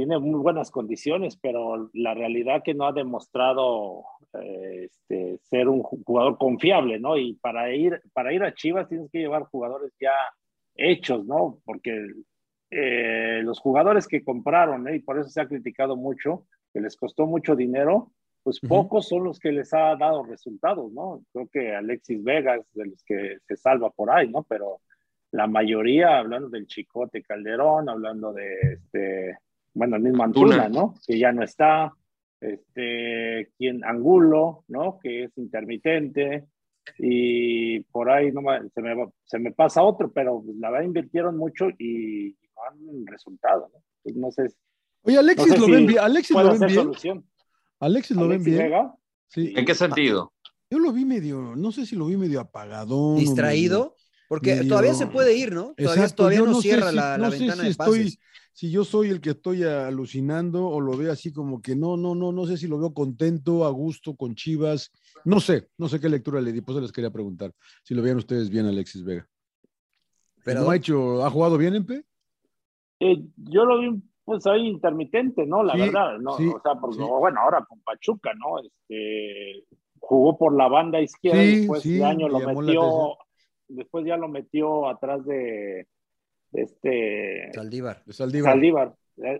tiene 0.00 0.18
muy 0.18 0.40
buenas 0.40 0.70
condiciones, 0.70 1.36
pero 1.36 1.90
la 1.92 2.14
realidad 2.14 2.62
que 2.64 2.72
no 2.72 2.86
ha 2.86 2.92
demostrado 2.92 4.04
eh, 4.32 4.86
este, 4.86 5.36
ser 5.42 5.68
un 5.68 5.82
jugador 5.82 6.38
confiable, 6.38 6.98
¿no? 6.98 7.18
Y 7.18 7.34
para 7.34 7.70
ir, 7.74 8.00
para 8.14 8.32
ir 8.32 8.42
a 8.42 8.54
Chivas 8.54 8.88
tienes 8.88 9.10
que 9.10 9.18
llevar 9.18 9.42
jugadores 9.42 9.92
ya 10.00 10.14
hechos, 10.74 11.26
¿no? 11.26 11.58
Porque 11.66 12.02
eh, 12.70 13.42
los 13.44 13.60
jugadores 13.60 14.08
que 14.08 14.24
compraron, 14.24 14.88
¿eh? 14.88 14.96
y 14.96 15.00
por 15.00 15.18
eso 15.18 15.28
se 15.28 15.42
ha 15.42 15.48
criticado 15.48 15.96
mucho, 15.96 16.46
que 16.72 16.80
les 16.80 16.96
costó 16.96 17.26
mucho 17.26 17.54
dinero, 17.54 18.10
pues 18.42 18.58
Ujú. 18.62 18.68
pocos 18.68 19.06
son 19.06 19.24
los 19.24 19.38
que 19.38 19.52
les 19.52 19.74
ha 19.74 19.96
dado 19.96 20.22
resultados, 20.22 20.90
¿no? 20.92 21.22
Creo 21.30 21.46
que 21.52 21.76
Alexis 21.76 22.24
Vega 22.24 22.56
es 22.56 22.64
de 22.72 22.86
los 22.86 23.04
que 23.04 23.36
se 23.46 23.54
salva 23.54 23.90
por 23.90 24.10
ahí, 24.10 24.30
¿no? 24.30 24.44
Pero 24.44 24.80
la 25.32 25.46
mayoría, 25.46 26.16
hablando 26.16 26.48
del 26.48 26.66
Chicote 26.66 27.22
Calderón, 27.22 27.90
hablando 27.90 28.32
de 28.32 28.54
este, 28.72 29.38
bueno, 29.74 29.96
el 29.96 30.02
mismo 30.02 30.22
Antuna, 30.24 30.64
Antuna. 30.64 30.68
¿no? 30.82 30.94
Que 31.06 31.18
ya 31.18 31.32
no 31.32 31.42
está, 31.42 31.92
este, 32.40 33.50
quien 33.56 33.84
Angulo, 33.84 34.64
¿no? 34.68 34.98
Que 35.02 35.24
es 35.24 35.38
intermitente, 35.38 36.46
y 36.98 37.80
por 37.84 38.10
ahí 38.10 38.32
no 38.32 38.40
me- 38.42 38.68
se, 38.70 38.82
me, 38.82 38.94
va- 38.94 39.10
se 39.24 39.38
me 39.38 39.52
pasa 39.52 39.82
otro, 39.82 40.10
pero 40.12 40.42
la 40.58 40.70
verdad 40.70 40.86
invirtieron 40.86 41.36
mucho 41.36 41.68
y 41.78 42.36
no 42.56 42.62
han 42.98 43.06
resultado, 43.06 43.70
¿no? 43.72 43.80
Pues 44.02 44.16
no 44.16 44.30
sé, 44.30 44.48
Oye, 45.02 45.16
Alexis 45.18 45.48
no 45.48 45.54
sé 45.54 45.60
lo 45.60 45.66
si 45.66 45.72
ven 45.72 45.86
bien. 45.86 45.98
Alexis 46.00 46.36
lo 46.36 46.50
ven 46.50 46.58
bien. 46.60 46.74
solución. 46.74 47.24
Alexis 47.80 48.16
lo 48.16 48.28
ven 48.28 48.44
bien. 48.44 48.58
Vega, 48.58 48.94
Sí. 49.28 49.54
¿En 49.56 49.64
qué 49.64 49.74
sentido? 49.74 50.32
Yo 50.70 50.78
lo 50.78 50.92
vi 50.92 51.04
medio, 51.04 51.54
no 51.56 51.70
sé 51.72 51.86
si 51.86 51.94
lo 51.96 52.06
vi 52.06 52.16
medio 52.16 52.40
apagadón. 52.40 53.14
o 53.14 53.18
¿Distraído? 53.18 53.94
Porque 54.30 54.54
medio- 54.54 54.68
todavía 54.68 54.94
se 54.94 55.08
puede 55.08 55.36
ir, 55.36 55.52
¿no? 55.52 55.74
Todavía, 55.76 55.86
Exacto, 56.04 56.14
todavía 56.18 56.38
no, 56.42 56.54
sé 56.54 56.62
cierra 56.62 56.90
si- 56.90 56.96
la, 56.96 57.18
no 57.18 57.24
la 57.24 57.30
sé 57.32 57.38
ventana 57.40 57.56
si 57.56 57.64
de 57.64 57.70
estoy- 57.72 57.98
pases. 58.04 58.18
si 58.52 58.70
yo 58.70 58.84
soy 58.84 59.08
el 59.08 59.20
que 59.20 59.30
estoy 59.30 59.64
alucinando 59.64 60.68
o 60.68 60.80
lo 60.80 60.96
veo 60.96 61.10
así 61.10 61.32
como 61.32 61.60
que 61.60 61.74
no, 61.74 61.96
no, 61.96 62.14
no, 62.14 62.30
no 62.30 62.46
sé 62.46 62.56
si 62.56 62.68
lo 62.68 62.78
veo 62.78 62.94
contento, 62.94 63.64
a 63.64 63.70
gusto 63.70 64.14
con 64.14 64.36
Chivas. 64.36 64.92
No 65.24 65.40
sé, 65.40 65.68
no 65.78 65.88
sé 65.88 65.98
qué 65.98 66.08
lectura 66.08 66.40
le 66.40 66.52
di, 66.52 66.60
pues 66.60 66.78
les 66.78 66.92
quería 66.92 67.10
preguntar 67.10 67.52
si 67.82 67.92
lo 67.92 68.02
veían 68.02 68.18
ustedes 68.18 68.50
bien, 68.50 68.66
Alexis 68.66 69.02
Vega. 69.04 69.26
Pero 70.44 70.60
¿No 70.62 70.70
ha 70.70 70.76
hecho, 70.76 71.24
ha 71.24 71.30
jugado 71.30 71.58
bien, 71.58 71.74
Empe? 71.74 72.04
Eh, 73.00 73.20
yo 73.36 73.64
lo 73.64 73.80
vi 73.80 74.00
pues 74.24 74.46
ahí 74.46 74.68
intermitente, 74.68 75.44
¿no? 75.44 75.64
La 75.64 75.72
Sí, 75.74 75.80
verdad, 75.80 76.18
¿no? 76.20 76.36
sí, 76.36 76.46
o 76.46 76.60
sea, 76.62 76.76
porque, 76.80 76.98
sí. 76.98 77.02
bueno, 77.18 77.40
ahora 77.40 77.64
con 77.68 77.80
Pachuca, 77.80 78.30
¿no? 78.34 78.60
Este, 78.60 79.64
jugó 79.98 80.38
por 80.38 80.56
la 80.56 80.68
banda 80.68 81.00
izquierda, 81.00 81.42
Sí, 81.42 81.56
después 81.58 81.82
sí, 81.82 81.94
de 81.94 82.04
año 82.04 82.28
lo 82.28 82.38
metió. 82.38 83.16
Después 83.70 84.04
ya 84.06 84.16
lo 84.16 84.28
metió 84.28 84.88
atrás 84.88 85.24
de, 85.24 85.88
de 86.50 86.62
este 86.62 87.50
Saldívar. 87.54 88.02
De 88.04 88.12
Saldívar, 88.12 88.52
Saldívar, 88.52 88.94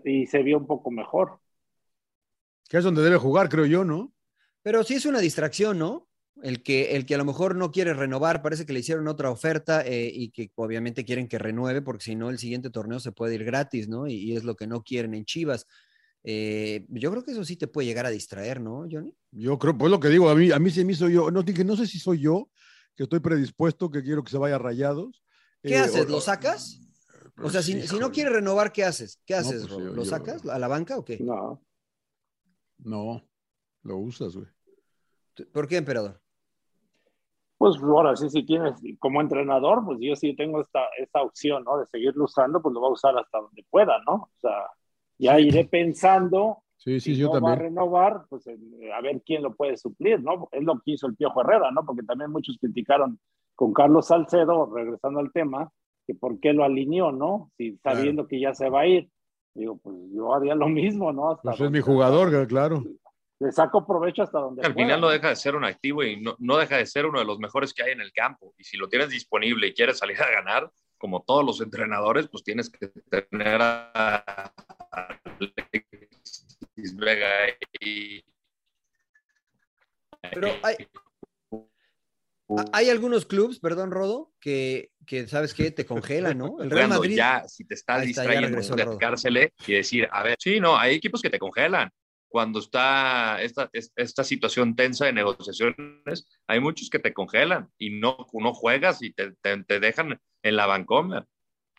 y 0.04 0.26
se 0.26 0.42
vio 0.42 0.58
un 0.58 0.66
poco 0.66 0.90
mejor. 0.90 1.40
que 2.68 2.78
es 2.78 2.84
donde 2.84 3.02
debe 3.02 3.16
jugar, 3.16 3.48
creo 3.48 3.66
yo, 3.66 3.84
¿no? 3.84 4.12
Pero 4.62 4.84
sí 4.84 4.94
es 4.94 5.06
una 5.06 5.20
distracción, 5.20 5.78
¿no? 5.78 6.06
El 6.42 6.62
que, 6.62 6.96
el 6.96 7.04
que 7.04 7.14
a 7.14 7.18
lo 7.18 7.24
mejor 7.24 7.56
no 7.56 7.70
quiere 7.70 7.92
renovar, 7.92 8.40
parece 8.40 8.64
que 8.64 8.72
le 8.72 8.80
hicieron 8.80 9.08
otra 9.08 9.30
oferta 9.30 9.82
eh, 9.84 10.10
y 10.12 10.30
que 10.30 10.50
obviamente 10.54 11.04
quieren 11.04 11.28
que 11.28 11.38
renueve, 11.38 11.82
porque 11.82 12.04
si 12.04 12.14
no, 12.14 12.30
el 12.30 12.38
siguiente 12.38 12.70
torneo 12.70 13.00
se 13.00 13.12
puede 13.12 13.34
ir 13.34 13.44
gratis, 13.44 13.88
¿no? 13.88 14.06
Y, 14.06 14.14
y 14.14 14.36
es 14.36 14.44
lo 14.44 14.54
que 14.54 14.66
no 14.66 14.82
quieren 14.82 15.14
en 15.14 15.24
Chivas. 15.24 15.66
Eh, 16.22 16.86
yo 16.88 17.10
creo 17.10 17.24
que 17.24 17.32
eso 17.32 17.44
sí 17.44 17.56
te 17.56 17.66
puede 17.66 17.88
llegar 17.88 18.06
a 18.06 18.10
distraer, 18.10 18.60
¿no, 18.60 18.86
Johnny? 18.90 19.14
Yo 19.32 19.58
creo, 19.58 19.76
pues 19.76 19.90
lo 19.90 19.98
que 19.98 20.08
digo, 20.08 20.28
a 20.28 20.34
mí, 20.34 20.50
a 20.52 20.58
mí 20.58 20.70
se 20.70 20.84
me 20.84 20.92
hizo 20.92 21.08
yo, 21.08 21.30
no, 21.30 21.42
dije, 21.42 21.64
no 21.64 21.76
sé 21.76 21.86
si 21.86 21.98
soy 21.98 22.20
yo, 22.20 22.50
que 22.96 23.04
estoy 23.04 23.20
predispuesto, 23.20 23.90
que 23.90 24.02
quiero 24.02 24.22
que 24.24 24.30
se 24.30 24.38
vaya 24.38 24.56
a 24.56 24.58
rayados. 24.58 25.22
¿Qué 25.62 25.74
Eh, 25.74 25.78
haces? 25.78 26.06
o- 26.06 26.08
¿Lo 26.08 26.20
sacas? 26.20 26.80
O 27.42 27.48
sea, 27.48 27.62
si, 27.62 27.86
si 27.86 27.98
no 27.98 28.10
quiere 28.10 28.30
renovar, 28.30 28.72
¿qué 28.72 28.84
haces? 28.84 29.20
¿Qué 29.24 29.34
No, 29.34 29.40
haces, 29.40 29.62
pues 29.62 29.70
yo- 29.72 29.78
¿Lo 29.92 30.02
yo- 30.02 30.04
sacas 30.04 30.44
a 30.46 30.58
la 30.58 30.68
banca 30.68 30.96
o 30.98 31.04
qué? 31.04 31.18
No. 31.20 31.62
No, 32.78 33.22
lo 33.82 33.96
usas, 33.98 34.34
güey. 34.36 34.48
¿Por 35.52 35.66
qué, 35.68 35.76
emperador? 35.78 36.20
Pues 37.56 37.76
ahora 37.82 38.16
sí, 38.16 38.28
si 38.30 38.44
tienes, 38.44 38.74
como 38.98 39.20
entrenador, 39.20 39.84
pues 39.84 39.98
yo 40.00 40.16
sí 40.16 40.34
tengo 40.34 40.60
esta, 40.62 40.80
esta 40.98 41.22
opción, 41.22 41.62
¿no? 41.64 41.78
De 41.78 41.86
seguirlo 41.86 42.24
usando, 42.24 42.60
pues 42.62 42.72
lo 42.72 42.80
va 42.80 42.88
a 42.88 42.92
usar 42.92 43.16
hasta 43.18 43.38
donde 43.38 43.64
pueda, 43.68 43.98
¿no? 44.06 44.14
O 44.14 44.30
sea, 44.40 44.66
ya 45.18 45.38
iré 45.38 45.66
pensando 45.66 46.64
Sí, 46.82 46.98
sí, 46.98 47.14
si 47.14 47.20
yo 47.20 47.26
no 47.32 47.40
va 47.42 47.52
a 47.52 47.56
renovar, 47.56 48.22
pues 48.30 48.46
eh, 48.46 48.56
a 48.96 49.02
ver 49.02 49.20
quién 49.24 49.42
lo 49.42 49.54
puede 49.54 49.76
suplir, 49.76 50.22
¿no? 50.22 50.48
Es 50.50 50.64
lo 50.64 50.80
que 50.80 50.92
hizo 50.92 51.06
el 51.06 51.14
Piojo 51.14 51.42
Herrera, 51.42 51.70
¿no? 51.70 51.84
Porque 51.84 52.02
también 52.02 52.30
muchos 52.30 52.56
criticaron 52.58 53.20
con 53.54 53.74
Carlos 53.74 54.06
Salcedo, 54.06 54.72
regresando 54.74 55.20
al 55.20 55.30
tema, 55.30 55.70
que 56.06 56.14
por 56.14 56.40
qué 56.40 56.54
lo 56.54 56.64
alineó, 56.64 57.12
¿no? 57.12 57.50
Si 57.58 57.76
sabiendo 57.82 58.26
que 58.26 58.40
ya 58.40 58.54
se 58.54 58.70
va 58.70 58.80
a 58.80 58.86
ir. 58.86 59.10
Digo, 59.52 59.76
pues 59.82 59.94
yo 60.14 60.34
haría 60.34 60.54
lo 60.54 60.68
mismo, 60.68 61.12
¿no? 61.12 61.32
Hasta 61.32 61.42
Pues 61.42 61.54
es 61.56 61.60
donde- 61.60 61.78
mi 61.78 61.82
jugador, 61.84 62.46
claro. 62.48 62.82
Le 63.40 63.52
saco 63.52 63.86
provecho 63.86 64.22
hasta 64.22 64.38
donde 64.38 64.62
Al 64.62 64.72
pueda, 64.72 64.86
final 64.86 65.00
no 65.02 65.08
deja 65.10 65.28
de 65.28 65.36
ser 65.36 65.56
un 65.56 65.64
activo 65.64 66.02
y 66.02 66.18
no, 66.20 66.34
no 66.38 66.56
deja 66.56 66.76
de 66.78 66.86
ser 66.86 67.04
uno 67.04 67.18
de 67.18 67.24
los 67.26 67.38
mejores 67.38 67.74
que 67.74 67.82
hay 67.82 67.92
en 67.92 68.00
el 68.00 68.12
campo. 68.12 68.54
Y 68.56 68.64
si 68.64 68.78
lo 68.78 68.88
tienes 68.88 69.10
disponible 69.10 69.66
y 69.66 69.74
quieres 69.74 69.98
salir 69.98 70.20
a 70.22 70.30
ganar, 70.30 70.70
como 70.96 71.22
todos 71.22 71.44
los 71.44 71.60
entrenadores, 71.60 72.28
pues 72.28 72.42
tienes 72.42 72.70
que 72.70 72.88
tener 72.88 73.60
a 73.62 74.52
hay 82.80 82.90
algunos 82.90 83.26
clubes, 83.26 83.58
perdón, 83.60 83.90
Rodo, 83.90 84.32
que, 84.40 84.90
que 85.06 85.26
¿sabes 85.28 85.54
qué? 85.54 85.70
Te 85.70 85.84
congelan, 85.86 86.38
¿no? 86.38 86.56
El 86.60 86.70
Real 86.70 86.88
Madrid. 86.88 87.16
ya, 87.16 87.44
si 87.48 87.64
te 87.64 87.74
estás 87.74 88.02
distrayendo, 88.04 88.58
dedicársele 88.76 89.52
y 89.66 89.72
decir, 89.74 90.08
a 90.10 90.22
ver, 90.22 90.36
sí, 90.38 90.60
no, 90.60 90.76
hay 90.76 90.94
equipos 90.94 91.20
que 91.22 91.30
te 91.30 91.38
congelan. 91.38 91.90
Cuando 92.28 92.60
está 92.60 93.42
esta, 93.42 93.68
es- 93.72 93.92
esta 93.96 94.22
situación 94.24 94.76
tensa 94.76 95.04
de 95.06 95.12
negociaciones, 95.12 96.28
hay 96.46 96.60
muchos 96.60 96.88
que 96.88 96.98
te 97.00 97.12
congelan 97.12 97.68
y 97.76 97.98
no, 97.98 98.16
no 98.32 98.54
juegas 98.54 99.02
y 99.02 99.12
te, 99.12 99.32
te, 99.42 99.62
te 99.64 99.80
dejan 99.80 100.18
en 100.42 100.56
la 100.56 100.66
Vancomer. 100.66 101.24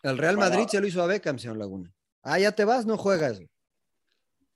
El 0.02 0.18
Real. 0.18 0.36
Madrid 0.36 0.66
se 0.68 0.80
lo 0.80 0.86
hizo 0.86 1.02
a 1.02 1.06
Beckham, 1.06 1.38
señor 1.38 1.56
Laguna. 1.56 1.92
Ah, 2.22 2.38
ya 2.38 2.52
te 2.52 2.64
vas, 2.64 2.84
no 2.86 2.96
juegas. 2.98 3.40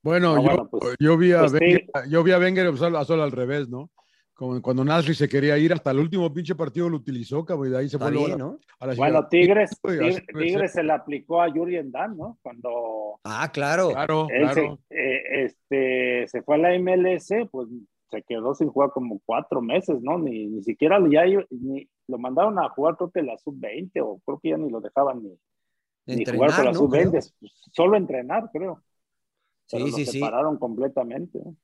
Bueno, 0.02 0.32
Ah, 0.34 0.36
yo, 0.36 0.42
bueno, 0.42 0.68
pues- 0.70 0.96
yo 1.00 1.16
vi 1.16 1.32
a 1.32 1.40
pues 1.40 1.52
Wenger, 1.54 1.80
sí. 2.04 2.10
yo 2.10 2.22
vi 2.22 2.32
a 2.32 2.38
Wenger 2.38 2.76
solo, 2.76 3.04
solo 3.04 3.22
al 3.24 3.32
revés, 3.32 3.68
¿no? 3.68 3.90
Como 4.36 4.60
cuando 4.60 4.84
Nasri 4.84 5.14
se 5.14 5.30
quería 5.30 5.56
ir, 5.56 5.72
hasta 5.72 5.90
el 5.92 5.98
último 5.98 6.30
pinche 6.30 6.54
partido 6.54 6.90
lo 6.90 6.98
utilizó, 6.98 7.42
cabrón, 7.42 7.68
y 7.68 7.70
de 7.70 7.78
ahí 7.78 7.88
se 7.88 7.96
fue 7.98 8.08
a 8.08 8.36
¿no? 8.36 8.58
a 8.78 8.86
la 8.86 8.94
Bueno. 8.94 9.26
Tigres, 9.28 9.70
Tigres, 9.82 10.72
se 10.72 10.82
le 10.82 10.92
aplicó 10.92 11.40
a 11.40 11.50
Jurien 11.50 11.90
Dan, 11.90 12.18
¿no? 12.18 12.38
Cuando 12.42 13.18
Ah, 13.24 13.50
claro. 13.50 13.88
Claro, 13.92 14.26
él 14.28 14.48
se, 14.48 14.54
claro. 14.54 14.78
eh, 14.90 15.22
este, 15.44 16.28
se 16.28 16.42
fue 16.42 16.56
a 16.56 16.58
la 16.58 16.74
MLS, 16.78 17.48
pues 17.50 17.68
se 18.10 18.22
quedó 18.22 18.54
sin 18.54 18.68
jugar 18.68 18.90
como 18.90 19.20
cuatro 19.24 19.62
meses, 19.62 20.02
¿no? 20.02 20.18
Ni, 20.18 20.46
ni 20.46 20.62
siquiera 20.62 20.98
ya 21.10 21.24
ni, 21.50 21.88
lo 22.06 22.18
mandaron 22.18 22.58
a 22.58 22.68
jugar, 22.68 22.96
creo 22.98 23.10
que 23.10 23.22
la 23.22 23.38
sub-20, 23.38 24.00
o 24.02 24.20
creo 24.24 24.38
que 24.38 24.50
ya 24.50 24.58
ni 24.58 24.68
lo 24.70 24.82
dejaban 24.82 25.22
ni, 25.22 25.30
ni 26.14 26.26
jugar 26.26 26.54
con 26.54 26.64
Entrenar, 26.64 26.64
la 26.66 26.72
¿no? 26.72 26.78
sub-20, 26.78 27.08
Creo. 27.10 27.10
pues, 27.10 27.34
solo 27.72 27.96
entrenar, 27.96 28.50
creo. 28.52 28.82
Pero 29.70 29.86
Sí, 29.86 29.90
lo 29.90 29.96
sí, 29.96 30.06
sí. 30.06 30.12
separaron 30.12 30.58
completamente. 30.58 31.38
¿no? 31.38 31.56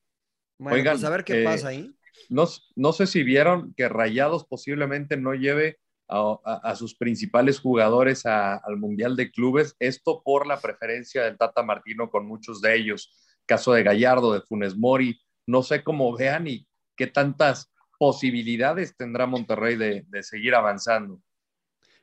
Bueno, 0.58 0.76
Oigan, 0.78 0.94
pues 0.94 1.04
a 1.04 1.10
ver 1.10 1.24
qué 1.24 1.42
eh, 1.42 1.44
pasa 1.44 1.68
ahí. 1.68 1.94
No, 2.28 2.46
no 2.76 2.92
sé 2.92 3.06
si 3.06 3.22
vieron 3.22 3.74
que 3.74 3.88
Rayados 3.88 4.46
posiblemente 4.46 5.16
no 5.16 5.34
lleve 5.34 5.78
a, 6.08 6.36
a- 6.44 6.60
a 6.70 6.76
sus 6.76 6.94
principales 6.96 7.58
jugadores 7.60 8.26
a- 8.26 8.56
al 8.56 8.76
Mundial 8.76 9.16
de 9.16 9.30
Clubes, 9.30 9.76
esto 9.78 10.22
por 10.24 10.46
la 10.46 10.60
preferencia 10.60 11.24
del 11.24 11.38
Tata 11.38 11.62
Martino 11.62 12.10
con 12.10 12.26
muchos 12.26 12.60
de 12.60 12.76
ellos, 12.76 13.12
caso 13.46 13.72
de 13.72 13.82
Gallardo, 13.82 14.32
de 14.32 14.42
Funes 14.42 14.76
Mori, 14.76 15.20
no 15.46 15.62
sé 15.62 15.82
cómo 15.82 16.16
vean 16.16 16.46
y 16.48 16.66
qué 16.96 17.06
tantas 17.06 17.72
posibilidades 17.98 18.96
tendrá 18.96 19.26
Monterrey 19.26 19.76
de, 19.76 20.04
de 20.08 20.22
seguir 20.22 20.54
avanzando. 20.54 21.20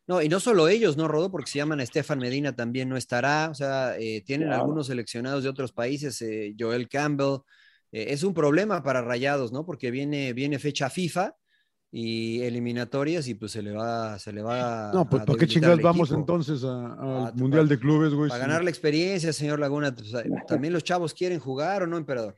No, 0.08 0.24
y 0.24 0.28
no 0.30 0.40
solo 0.40 0.68
ellos, 0.68 0.98
¿no, 0.98 1.08
Rodo? 1.08 1.30
Porque 1.30 1.52
se 1.52 1.60
llaman 1.60 1.82
Estefan 1.82 2.18
Medina 2.18 2.56
también 2.56 2.90
no 2.90 2.98
estará. 2.98 3.48
O 3.52 3.54
sea, 3.54 3.96
eh, 4.00 4.24
tienen 4.26 4.48
Claro. 4.48 4.64
algunos 4.64 4.88
seleccionados 4.88 5.44
de 5.44 5.50
otros 5.50 5.72
países, 5.72 6.20
eh, 6.24 6.56
Joel 6.58 6.90
Campbell. 6.90 7.42
Eh, 7.92 8.08
es 8.10 8.24
un 8.24 8.34
problema 8.34 8.84
para 8.84 9.02
Rayados, 9.02 9.52
¿no? 9.52 9.66
Porque 9.66 9.92
viene, 9.92 10.34
viene 10.34 10.60
fecha 10.60 10.90
FIFA 10.90 11.36
y 11.92 12.42
eliminatorias 12.42 13.28
y 13.28 13.34
pues 13.34 13.52
se 13.52 13.64
le 13.64 13.72
va, 13.72 14.20
se 14.20 14.32
le 14.32 14.44
va. 14.44 14.92
No, 14.94 15.10
pues 15.10 15.24
a 15.24 15.26
¿para 15.26 15.40
qué 15.40 15.48
chingados 15.48 15.82
vamos 15.82 16.12
entonces 16.12 16.64
al 16.64 16.96
Ah, 17.00 17.32
Mundial 17.36 17.64
para- 17.66 17.76
de 17.76 17.80
Clubes, 17.80 18.14
güey? 18.14 18.30
Para 18.30 18.44
Sí. 18.44 18.48
ganar 18.48 18.64
la 18.64 18.70
experiencia, 18.70 19.34
señor 19.34 19.60
Laguna. 19.60 19.96
pues, 19.96 20.12
también 20.48 20.72
los 20.74 20.84
chavos 20.84 21.14
quieren 21.14 21.40
jugar 21.40 21.84
o 21.84 21.88
no, 21.88 21.98
emperador. 21.98 22.36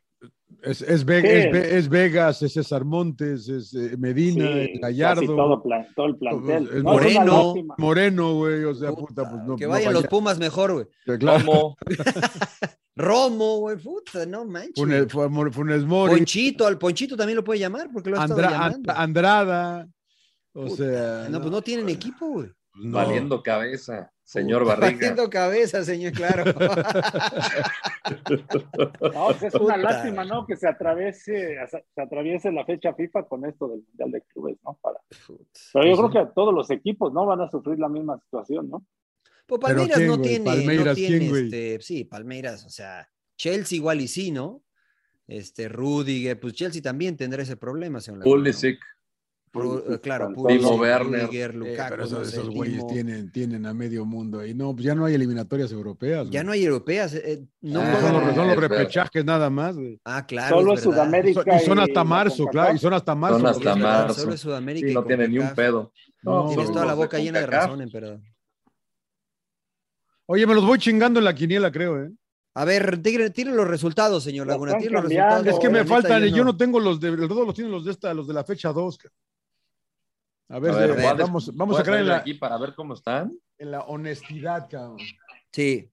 Es, 0.64 0.82
es, 0.84 1.04
Ve- 1.06 1.22
Sí. 1.22 1.28
es 1.28 1.52
Ve- 1.52 1.78
es 1.78 1.90
Vegas, 1.90 2.42
es 2.44 2.54
César 2.54 2.86
Montes, 2.86 3.48
es 3.50 3.74
eh, 3.74 3.96
Medina, 3.98 4.46
Sí, 4.46 4.60
es 4.60 4.68
casi 4.68 4.80
Gallardo, 4.80 5.26
todo, 5.36 5.64
plan- 5.64 5.88
todo 5.96 6.06
el 6.06 6.16
plantel. 6.18 6.70
es 6.72 6.84
No, 6.84 6.92
Moreno. 6.94 7.54
Moreno, 7.80 8.34
güey, 8.36 8.64
o 8.66 8.76
sea, 8.76 8.92
Puta, 8.92 9.08
puta, 9.24 9.30
pues 9.32 9.44
no. 9.44 9.56
que 9.56 9.64
no 9.66 9.72
vayan 9.72 9.94
los 9.94 10.04
vaya- 10.04 10.10
Pumas 10.10 10.38
mejor, 10.38 10.74
güey. 10.74 10.86
Claro, 11.18 11.44
¿Cómo? 11.46 11.78
Romo, 12.96 13.60
güey, 13.60 13.78
puta, 13.78 14.26
no 14.26 14.46
manches. 14.46 14.74
Funes, 14.76 15.08
Funes- 15.08 15.86
Mori, 15.86 16.18
Ponchito, 16.18 16.68
al 16.68 16.78
Ponchito 16.78 17.16
también 17.16 17.38
lo 17.38 17.44
puede 17.44 17.60
llamar 17.60 17.90
porque 17.92 18.10
lo 18.10 18.20
ha 18.20 18.24
estado 18.26 18.42
Andra- 18.42 18.52
llamando. 18.52 18.92
And- 18.92 19.00
Andrada, 19.00 19.88
o 20.54 20.66
Puta, 20.66 20.76
sea. 20.76 21.30
no, 21.30 21.40
pues 21.40 21.52
no 21.52 21.62
tienen 21.62 21.90
equipo, 21.90 22.28
güey. 22.28 22.50
pues 22.74 22.86
no. 22.86 22.98
Valiendo 22.98 23.42
cabeza, 23.42 24.12
señor 24.32 24.66
Barriga. 24.66 24.92
Batiendo 24.92 25.30
cabeza, 25.30 25.84
señor, 25.84 26.14
claro. 26.14 26.46
No, 29.14 29.28
pues 29.28 29.44
es 29.44 29.54
una 29.56 29.76
Puta. 29.76 29.78
lástima, 29.78 30.24
¿no? 30.26 30.46
Que 30.46 30.56
se 30.56 30.68
atraviese, 30.68 31.58
se 31.68 32.02
atraviese 32.02 32.52
la 32.52 32.66
fecha 32.66 32.94
FIFA 32.94 33.24
con 33.28 33.46
esto 33.46 33.68
del 33.68 33.84
Mundial 33.88 34.12
de 34.12 34.22
Clubes, 34.34 34.58
¿no? 34.64 34.78
Para... 34.82 35.00
Pero 35.28 35.86
yo 35.86 35.96
Pues 35.96 35.98
creo 35.98 36.10
que 36.10 36.20
a 36.20 36.34
todos 36.34 36.54
los 36.54 36.70
equipos, 36.72 37.14
¿no? 37.14 37.26
Van 37.26 37.42
a 37.42 37.50
sufrir 37.50 37.78
la 37.80 37.90
misma 37.90 38.20
situación, 38.20 38.70
¿no? 38.70 38.86
Pues 39.46 39.62
Palmeiras 39.62 39.98
¿quién, 39.98 40.08
no 40.08 40.22
tiene, 40.22 40.46
Palmeiras, 40.46 40.86
no 40.88 40.94
tiene 40.94 41.40
este, 41.40 41.78
sí, 41.82 42.06
Palmeiras, 42.06 42.66
o 42.66 42.70
sea, 42.70 43.10
Chelsea 43.38 43.76
igual 43.76 44.02
y 44.02 44.08
sí, 44.08 44.32
¿no? 44.32 44.64
Este, 45.28 45.68
Rudiger, 45.68 46.40
pues 46.40 46.54
Chelsea 46.54 46.82
también 46.82 47.18
tendrá 47.18 47.44
ese 47.44 47.58
problema, 47.58 48.00
señor. 48.00 48.20
Laguna, 48.20 48.50
¿no? 48.52 48.58
Eh, 49.54 50.00
claro, 50.02 50.30
Timo 50.30 50.44
Pulisic, 50.44 50.80
Werner. 50.80 51.30
Eh, 51.34 51.48
Lukaku, 51.54 51.90
pero 51.90 51.98
no 51.98 52.04
esos, 52.06 52.30
sé, 52.30 52.38
esos 52.38 52.50
güeyes 52.50 52.88
tienen, 52.88 53.32
tienen 53.32 53.66
a 53.66 53.74
medio 53.74 54.06
mundo 54.06 54.40
ahí. 54.40 54.54
No, 54.54 54.74
pues 54.74 54.86
ya 54.86 54.96
no 54.96 55.04
hay 55.04 55.14
eliminatorias 55.16 55.72
europeas. 55.74 56.30
Ya 56.30 56.40
güey. 56.40 56.46
no 56.46 56.52
hay 56.54 56.64
europeas, 56.64 57.14
eh, 57.16 57.44
no 57.62 57.82
Ah, 57.82 57.98
son, 58.00 58.14
los, 58.26 58.36
son 58.36 58.48
los 58.48 58.58
repechajes 58.58 59.26
nada 59.26 59.50
más, 59.50 59.76
güey. 59.76 60.00
Ah, 60.06 60.26
claro. 60.26 60.58
Solo 60.58 60.74
es. 60.74 60.80
Y 60.80 60.84
Sudamérica. 60.84 61.44
son, 61.44 61.56
y 61.56 61.60
son 61.60 61.80
hasta 61.80 62.04
marzo, 62.04 62.46
claro, 62.48 62.76
y 62.76 62.78
son 62.78 62.94
hasta 62.94 63.14
marzo. 63.14 63.36
Son 63.40 63.44
los 63.48 63.58
hasta 63.58 63.76
marzo. 63.76 64.22
Solo 64.22 64.34
es 64.34 64.40
Sudamérica 64.40 64.88
sí, 64.88 64.92
y 64.92 64.96
no 64.96 65.04
tiene 65.04 65.28
ni 65.28 65.40
un 65.40 65.54
pedo. 65.54 65.92
No, 66.24 66.48
Tienes 66.48 66.68
toda 66.72 66.86
la 66.86 66.92
los 66.92 66.98
boca 66.98 67.20
llena 67.20 67.40
de 67.40 67.48
razón, 67.48 67.82
emperador. 67.82 68.22
Oye, 70.28 70.48
me 70.48 70.54
los 70.54 70.66
voy 70.66 70.80
chingando 70.80 71.20
en 71.20 71.26
la 71.26 71.36
quiniela, 71.36 71.72
creo, 71.72 72.02
¿eh? 72.02 72.12
A 72.54 72.64
ver, 72.66 73.02
tire, 73.02 73.30
tire 73.32 73.52
los 73.52 73.68
resultados, 73.68 74.24
señor 74.24 74.48
Laguna. 74.48 74.74
los 74.74 74.84
cambiando. 74.84 75.10
resultados. 75.10 75.48
Es 75.48 75.60
que 75.60 75.70
me 75.70 75.86
faltan, 75.86 76.22
yo 76.24 76.38
yo 76.38 76.44
no 76.46 76.56
tengo 76.56 76.80
los 76.80 77.00
de, 77.00 77.10
el 77.10 77.28
Rodo 77.30 77.46
los 77.46 77.56
tiene 77.56 77.70
los 77.70 77.84
de 77.84 77.92
esta, 77.92 78.14
los 78.14 78.28
de 78.28 78.34
la 78.34 78.44
fecha 78.44 78.72
2. 78.72 78.98
A 80.52 80.60
ver, 80.60 80.72
A 80.72 80.78
ver, 80.78 80.90
eh, 81.00 81.16
vamos, 81.54 81.80
a 81.80 81.84
creer 81.84 82.02
en 82.02 82.08
la, 82.08 82.18
aquí 82.18 82.34
para 82.34 82.58
ver 82.58 82.74
cómo 82.76 82.94
están. 82.94 83.32
en 83.58 83.72
la 83.72 83.82
honestidad, 83.82 84.68
cabrón. 84.70 84.98
Sí. 85.52 85.88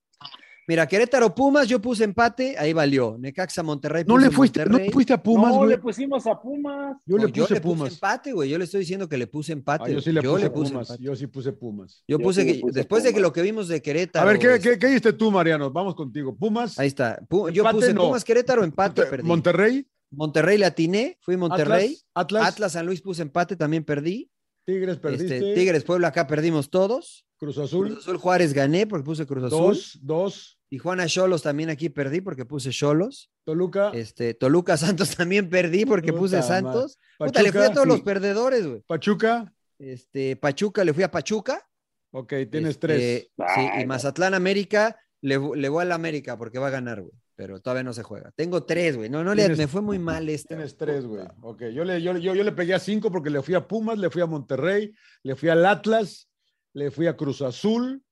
Mira, 0.67 0.87
Querétaro 0.87 1.35
Pumas, 1.35 1.67
yo 1.67 1.81
puse 1.81 2.05
empate, 2.05 2.55
ahí 2.59 2.75
valió. 2.75 3.17
Necaxa 3.19 3.63
Monterrey. 3.63 4.05
No 4.07 4.19
le 4.19 4.31
fuiste, 4.31 4.61
no 4.61 4.65
Monterrey. 4.67 4.87
le 4.89 4.93
fuiste 4.93 5.13
a 5.15 5.23
Pumas, 5.23 5.51
no, 5.53 5.57
güey. 5.59 5.71
le 5.71 5.79
pusimos 5.79 6.27
a 6.27 6.39
Pumas. 6.39 6.97
Yo 7.07 7.17
No, 7.17 7.25
le 7.25 7.33
puse 7.33 7.59
Pumas. 7.61 7.93
empate, 7.95 8.33
güey. 8.35 8.51
Yo 8.51 8.59
le 8.59 8.65
estoy 8.65 8.81
diciendo 8.81 9.09
que 9.09 9.17
le 9.17 9.27
puse 9.29 9.53
empate. 9.55 9.85
Ah, 9.87 9.89
yo 9.95 10.01
sí 10.03 10.13
le 10.13 10.21
puse 10.21 10.51
Pumas. 10.51 10.71
empate. 10.91 11.03
Yo 11.03 11.17
sí 11.17 11.27
puse 11.27 11.53
Pumas. 11.53 12.05
Yo 12.07 12.19
Yo 12.19 12.23
puse 12.23 12.43
sí 12.43 12.47
le 12.49 12.55
que 12.57 12.61
puse 12.61 12.75
después 12.81 13.03
de 13.03 13.15
que 13.15 13.21
lo 13.21 13.33
que 13.33 13.41
vimos 13.41 13.69
de 13.69 13.81
Querétaro. 13.81 14.29
A 14.29 14.33
ver, 14.33 14.39
¿qué, 14.39 14.61
qué, 14.61 14.79
qué 14.79 14.89
diste 14.89 15.15
tú, 15.15 15.31
Mariano? 15.31 15.71
Vamos 15.71 15.95
contigo. 15.95 16.37
Pumas, 16.37 16.79
Ahí 16.79 16.89
está. 16.89 17.19
Pu- 17.31 17.51
yo 17.51 17.65
puse 17.71 17.95
no. 17.95 18.03
Pumas 18.09 18.23
Querétaro, 18.25 18.63
empate, 18.63 19.01
Monte- 19.03 19.11
perdí. 19.11 19.27
Monterrey, 19.27 19.87
Monterrey 20.11 20.59
le 20.59 20.67
atiné, 20.67 21.17
fui 21.23 21.39
Monterrey. 21.39 21.97
Atlas, 22.13 22.43
Atlas, 22.43 22.49
Atlas 22.49 22.73
San 22.73 22.85
Luis 22.85 23.01
puse 23.01 23.23
empate, 23.23 23.57
también 23.57 23.85
perdí. 23.85 24.31
Tigres 24.73 24.99
perdiste, 24.99 25.37
Este, 25.39 25.55
Tigres 25.55 25.83
Puebla 25.85 26.09
acá 26.09 26.27
perdimos 26.27 26.69
todos. 26.69 27.25
Cruz 27.39 27.57
Azul, 27.57 27.87
Cruz 27.89 28.01
Azul 28.01 28.19
Juárez 28.19 28.53
gané 28.53 28.87
porque 28.87 29.05
puse 29.05 29.25
Cruz 29.27 29.45
Azul. 29.45 29.59
dos, 29.59 29.99
dos, 30.03 30.59
Tijuana 30.69 31.07
Cholos 31.07 31.41
también 31.43 31.71
aquí 31.71 31.89
perdí 31.89 32.21
porque 32.21 32.45
puse 32.45 32.69
Cholos. 32.71 33.31
Toluca, 33.45 33.91
Este, 33.95 34.35
Toluca 34.35 34.77
Santos 34.77 35.11
también 35.17 35.49
perdí 35.49 35.87
porque 35.87 36.13
Puta 36.13 36.21
puse. 36.21 36.43
Santos. 36.43 36.99
Puta, 37.19 37.43
le 37.43 37.51
fui 37.51 37.61
a 37.61 37.63
Pachuca, 37.63 37.75
todos 37.75 37.87
los 37.87 38.03
perdedores, 38.03 38.67
güey. 38.67 38.83
Pachuca, 38.87 39.51
Este, 39.79 40.37
Pachuca, 40.37 40.85
le 40.85 40.93
fui 40.93 41.03
a 41.05 41.11
Pachuca. 41.11 41.67
ok, 42.11 42.29
tienes 42.51 42.71
Este, 42.73 42.87
tres. 42.87 43.31
Sí, 43.55 43.69
y. 43.81 43.87
Mazatlán 43.87 44.35
América, 44.35 44.99
le, 45.23 45.39
le 45.57 45.69
voy 45.71 45.83
al 45.83 45.93
América 45.93 46.37
porque 46.37 46.59
va 46.59 46.67
a 46.67 46.71
ganar, 46.71 47.01
güey. 47.01 47.13
Pero 47.39 47.61
todavía 47.61 47.85
no 47.85 47.93
se 47.93 48.03
juega. 48.03 48.33
Tengo 48.35 48.65
tres, 48.65 48.97
güey. 48.97 49.09
No, 49.09 49.23
no 49.23 49.33
le, 49.33 49.49
me 49.55 49.69
fue 49.69 49.81
muy 49.81 49.97
mal 50.01 50.29
este. 50.29 50.57
Tienes 50.57 50.77
tres, 50.77 51.07
güey. 51.07 51.25
Ok, 51.41 51.67
yo 51.73 51.85
le, 51.85 52.03
yo, 52.03 52.19
yo, 52.19 52.35
yo 52.35 52.43
le 52.43 52.51
pegué 52.51 52.75
a 52.75 52.81
cinco 52.81 53.13
porque 53.13 53.31
le 53.31 53.43
fui 53.43 53.55
a 53.55 53.69
Pumas, 53.69 53.97
le 53.97 54.11
fui 54.11 54.21
a 54.21 54.27
Monterrey, 54.27 54.93
le 55.23 55.37
fui 55.37 55.49
al 55.49 55.65
Atlas, 55.65 56.29
le 56.73 56.91
fui 56.91 57.07
a 57.07 57.17
Cruz 57.17 57.41
Azul, 57.43 58.03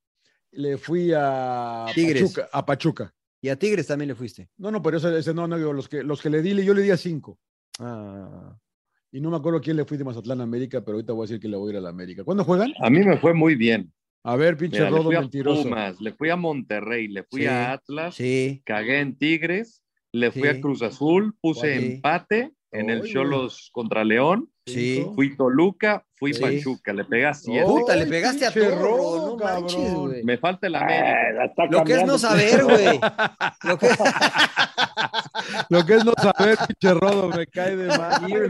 le 0.53 0.79
fui 0.79 1.11
a 1.13 1.87
Tigres. 1.93 2.23
Pachuca. 2.23 2.49
A 2.53 2.65
Pachuca. 2.65 3.15
Y 3.41 3.49
a 3.49 3.59
Tigres 3.59 3.89
también 3.89 4.11
le 4.11 4.15
fuiste. 4.15 4.49
No, 4.59 4.71
no, 4.71 4.81
pero 4.81 4.99
ese, 4.99 5.19
ese 5.19 5.35
no, 5.35 5.49
no, 5.49 5.57
los 5.73 5.89
que, 5.89 6.05
los 6.05 6.23
que 6.23 6.31
le 6.31 6.41
di, 6.41 6.65
yo 6.65 6.73
le 6.73 6.83
di 6.83 6.93
a 6.93 6.97
cinco. 6.97 7.41
Ah. 7.81 8.57
Y 9.11 9.21
no 9.21 9.31
me 9.31 9.39
acuerdo 9.39 9.61
quién 9.61 9.77
le 9.77 9.85
fui 9.85 9.97
de 9.97 10.05
Mazatlán 10.05 10.41
a 10.41 10.45
América, 10.45 10.83
pero 10.83 10.99
ahorita 10.99 11.13
voy 11.15 11.25
a 11.25 11.27
decir 11.27 11.41
que 11.41 11.49
le 11.49 11.57
voy 11.57 11.71
a 11.71 11.73
ir 11.73 11.79
a 11.79 11.81
la 11.81 11.89
América. 11.89 12.23
¿Cuándo 12.23 12.45
juegan? 12.45 12.73
A 12.81 12.89
mí 12.91 13.05
me 13.05 13.19
fue 13.19 13.35
muy 13.35 13.57
bien. 13.57 13.93
A 14.29 14.35
ver, 14.37 14.57
pinche 14.57 14.79
Mira, 14.79 14.91
le 14.91 14.97
rodo 14.97 15.05
fui 15.09 15.15
a 15.17 15.21
mentiroso. 15.21 15.63
Pumas, 15.63 16.01
le 16.01 16.13
fui 16.13 16.31
a 16.31 16.37
Monterrey, 16.37 17.07
le 17.09 17.23
fui 17.23 17.43
Sí, 17.43 17.47
a 17.47 17.73
Atlas, 17.73 18.15
Sí. 18.17 18.61
cagué 18.65 18.99
en 19.01 19.17
Tigres, 19.17 19.83
le 20.13 20.33
fui 20.33 20.43
Sí. 20.43 20.49
a 20.49 20.61
Cruz 20.61 20.83
Azul, 20.83 21.35
puse 21.41 21.77
empate 21.77 22.51
en 22.73 22.91
el 22.91 23.03
Cholos 23.05 23.71
contra 23.73 24.03
León, 24.05 24.49
Sí. 24.67 25.07
Fui 25.15 25.37
Toluca, 25.37 26.05
fui 26.17 26.35
Sí. 26.35 26.41
Pachuca, 26.43 26.93
le 26.93 27.25
a 27.25 27.35
siete. 27.35 27.65
Puta, 27.65 27.95
le 27.95 28.05
pegaste 28.07 28.47
a 28.47 28.51
todo, 28.53 28.75
rodo, 28.75 29.37
no 29.39 29.45
manches, 29.45 29.77
cabrón. 29.77 30.07
güey. 30.09 30.25
Me 30.25 30.39
falta 30.39 30.67
el 30.67 30.75
América. 30.75 31.17
Ay, 31.29 31.35
la 31.37 31.45
está 31.45 31.67
Lo 31.67 31.85
que 31.85 31.93
es 31.93 32.05
no 32.05 32.19
saber, 32.19 32.65
güey. 32.65 32.99
Lo 33.63 33.79
que... 33.79 33.89
Lo 35.69 35.87
que 35.87 35.95
es 35.95 36.05
no 36.05 36.13
saber, 36.21 36.59
pinche 36.67 36.95
rodo, 36.95 37.29
me 37.29 37.47
cae 37.47 37.77
de 37.77 37.87
madre. 37.97 38.49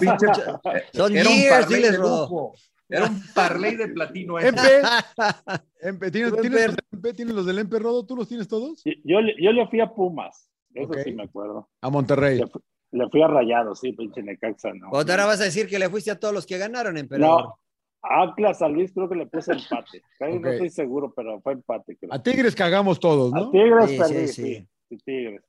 Pinche- 0.00 0.60
Son 0.92 1.12
years, 1.12 1.68
diles, 1.68 1.96
Rodo. 1.96 2.52
Era 2.96 3.06
un 3.06 3.22
parlay 3.34 3.76
de 3.76 3.88
platino. 3.88 4.38
ese. 4.38 4.48
Empe, 4.48 4.60
Empe, 5.80 6.10
¿tienes, 6.10 6.32
los 6.32 6.42
del 6.42 6.76
Empe? 6.92 7.12
¿Tienes 7.14 7.34
los 7.34 7.46
del 7.46 7.58
Empe, 7.58 7.78
Rodo? 7.78 8.04
¿Tú 8.06 8.16
los 8.16 8.28
tienes 8.28 8.48
todos? 8.48 8.82
Yo, 9.04 9.20
le- 9.20 9.34
yo 9.42 9.52
le 9.52 9.66
fui 9.68 9.80
a 9.80 9.88
Pumas. 9.92 10.48
Eso 10.74 10.92
sí 11.04 11.12
me 11.12 11.24
acuerdo. 11.24 11.68
A 11.80 11.90
Monterrey. 11.90 12.38
Le, 12.38 12.46
fu- 12.46 12.62
le 12.92 13.08
fui 13.10 13.22
a 13.22 13.26
Rayados, 13.26 13.80
sí, 13.80 13.92
pinche 13.92 14.22
Necaxa, 14.22 14.72
no. 14.74 14.90
O 14.90 14.96
ahora 14.98 15.26
vas 15.26 15.40
a 15.40 15.44
decir 15.44 15.66
que 15.68 15.78
le 15.78 15.88
fuiste 15.90 16.10
a 16.10 16.18
todos 16.18 16.32
los 16.34 16.46
que 16.46 16.58
ganaron, 16.58 16.96
emperador. 16.96 17.42
No, 17.44 17.58
a 18.02 18.22
Atlas 18.22 18.62
a 18.62 18.68
Luis 18.68 18.92
creo 18.92 19.08
que 19.08 19.14
le 19.16 19.26
puse 19.26 19.52
empate. 19.52 20.02
Ahí 20.20 20.36
Ok. 20.36 20.40
No 20.42 20.50
estoy 20.50 20.70
seguro, 20.70 21.12
pero 21.14 21.40
fue 21.40 21.52
empate. 21.54 21.96
Creo. 21.96 22.12
A 22.12 22.22
Tigres 22.22 22.54
cagamos 22.54 22.98
todos, 23.00 23.32
A 23.34 23.40
¿no? 23.40 23.50
Tigres 23.50 23.90
Sí, 23.90 23.98
perdí, 23.98 24.14
sí, 24.14 24.28
sí, 24.28 24.42
sí. 24.56 24.68
sí, 24.88 24.96
Tigres. 25.04 25.42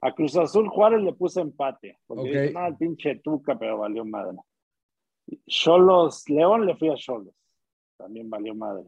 A 0.00 0.12
Cruz 0.14 0.36
Azul 0.36 0.68
Juárez 0.68 1.02
le 1.02 1.12
puse 1.14 1.40
empate. 1.40 1.98
Porque 2.06 2.22
Ok. 2.22 2.28
dije, 2.28 2.52
no, 2.52 2.66
el 2.66 2.76
pinche 2.76 3.14
Tuca, 3.24 3.58
pero 3.58 3.78
valió 3.78 4.04
madre. 4.04 4.36
Cholos, 5.46 6.28
León 6.28 6.66
le 6.66 6.76
fui 6.76 6.88
a 6.90 6.94
Cholos. 6.94 7.34
También 7.96 8.28
valió 8.28 8.54
madre. 8.54 8.84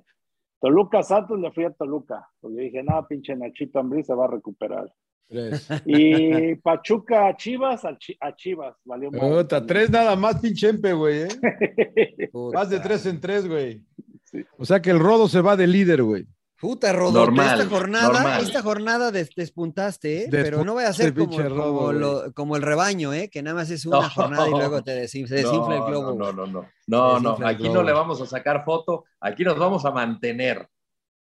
Toluca 0.60 1.02
Santos 1.02 1.38
le 1.38 1.50
fui 1.52 1.64
a 1.64 1.70
Toluca. 1.70 2.28
Porque 2.40 2.60
dije, 2.62 2.82
no, 2.82 3.06
pinche 3.06 3.36
Nachito 3.36 3.78
Ambrí 3.78 4.02
se 4.02 4.14
va 4.14 4.24
a 4.24 4.28
recuperar. 4.28 4.92
Tres. 5.28 5.68
Y 5.84 6.54
Pachuca 6.62 7.26
a 7.28 7.36
Chivas, 7.36 7.84
a, 7.84 7.96
Chi- 7.98 8.16
a 8.20 8.34
Chivas, 8.34 8.76
valió 8.84 9.10
madre. 9.10 9.64
Tres 9.66 9.90
nada 9.90 10.14
más, 10.16 10.40
pinche 10.40 10.68
Empe, 10.68 10.92
güey, 10.92 11.22
¿eh? 11.22 11.28
Más 12.52 12.70
de 12.70 12.80
tres 12.80 13.06
en 13.06 13.20
tres, 13.20 13.48
güey. 13.48 13.82
Sí. 14.24 14.44
O 14.58 14.64
sea 14.64 14.80
que 14.80 14.90
el 14.90 14.98
Rodo 14.98 15.28
se 15.28 15.40
va 15.40 15.56
de 15.56 15.66
líder, 15.66 16.02
güey. 16.02 16.26
Puta, 16.58 16.90
Rodo, 16.92 17.12
Normal, 17.20 17.60
esta 17.60 17.70
jornada, 17.70 18.08
normal. 18.12 18.42
esta 18.42 18.62
jornada 18.62 19.10
des- 19.12 19.28
despuntaste, 19.36 20.08
¿eh? 20.08 20.18
Despuntaste, 20.20 20.42
pero 20.50 20.64
no 20.64 20.74
vaya 20.74 20.88
a 20.88 20.92
ser 20.94 21.12
como, 21.14 21.92
lo- 21.92 22.56
el 22.56 22.62
rebaño, 22.62 23.12
¿eh? 23.12 23.28
Que 23.28 23.42
nada 23.42 23.56
más 23.56 23.70
es 23.70 23.84
una 23.84 24.00
No. 24.00 24.10
jornada 24.10 24.48
y 24.48 24.52
luego 24.52 24.82
te 24.82 25.06
se 25.06 25.18
desinfla 25.20 25.76
el 25.76 25.84
globo. 25.84 26.14
No, 26.18 26.32
no, 26.32 26.46
no, 26.46 26.66
no. 26.86 27.20
No, 27.20 27.46
aquí 27.46 27.68
no 27.68 27.82
le 27.82 27.92
vamos 27.92 28.20
a 28.22 28.26
sacar 28.26 28.64
foto, 28.64 29.04
aquí 29.20 29.44
nos 29.44 29.58
vamos 29.58 29.84
a 29.84 29.90
mantener, 29.90 30.66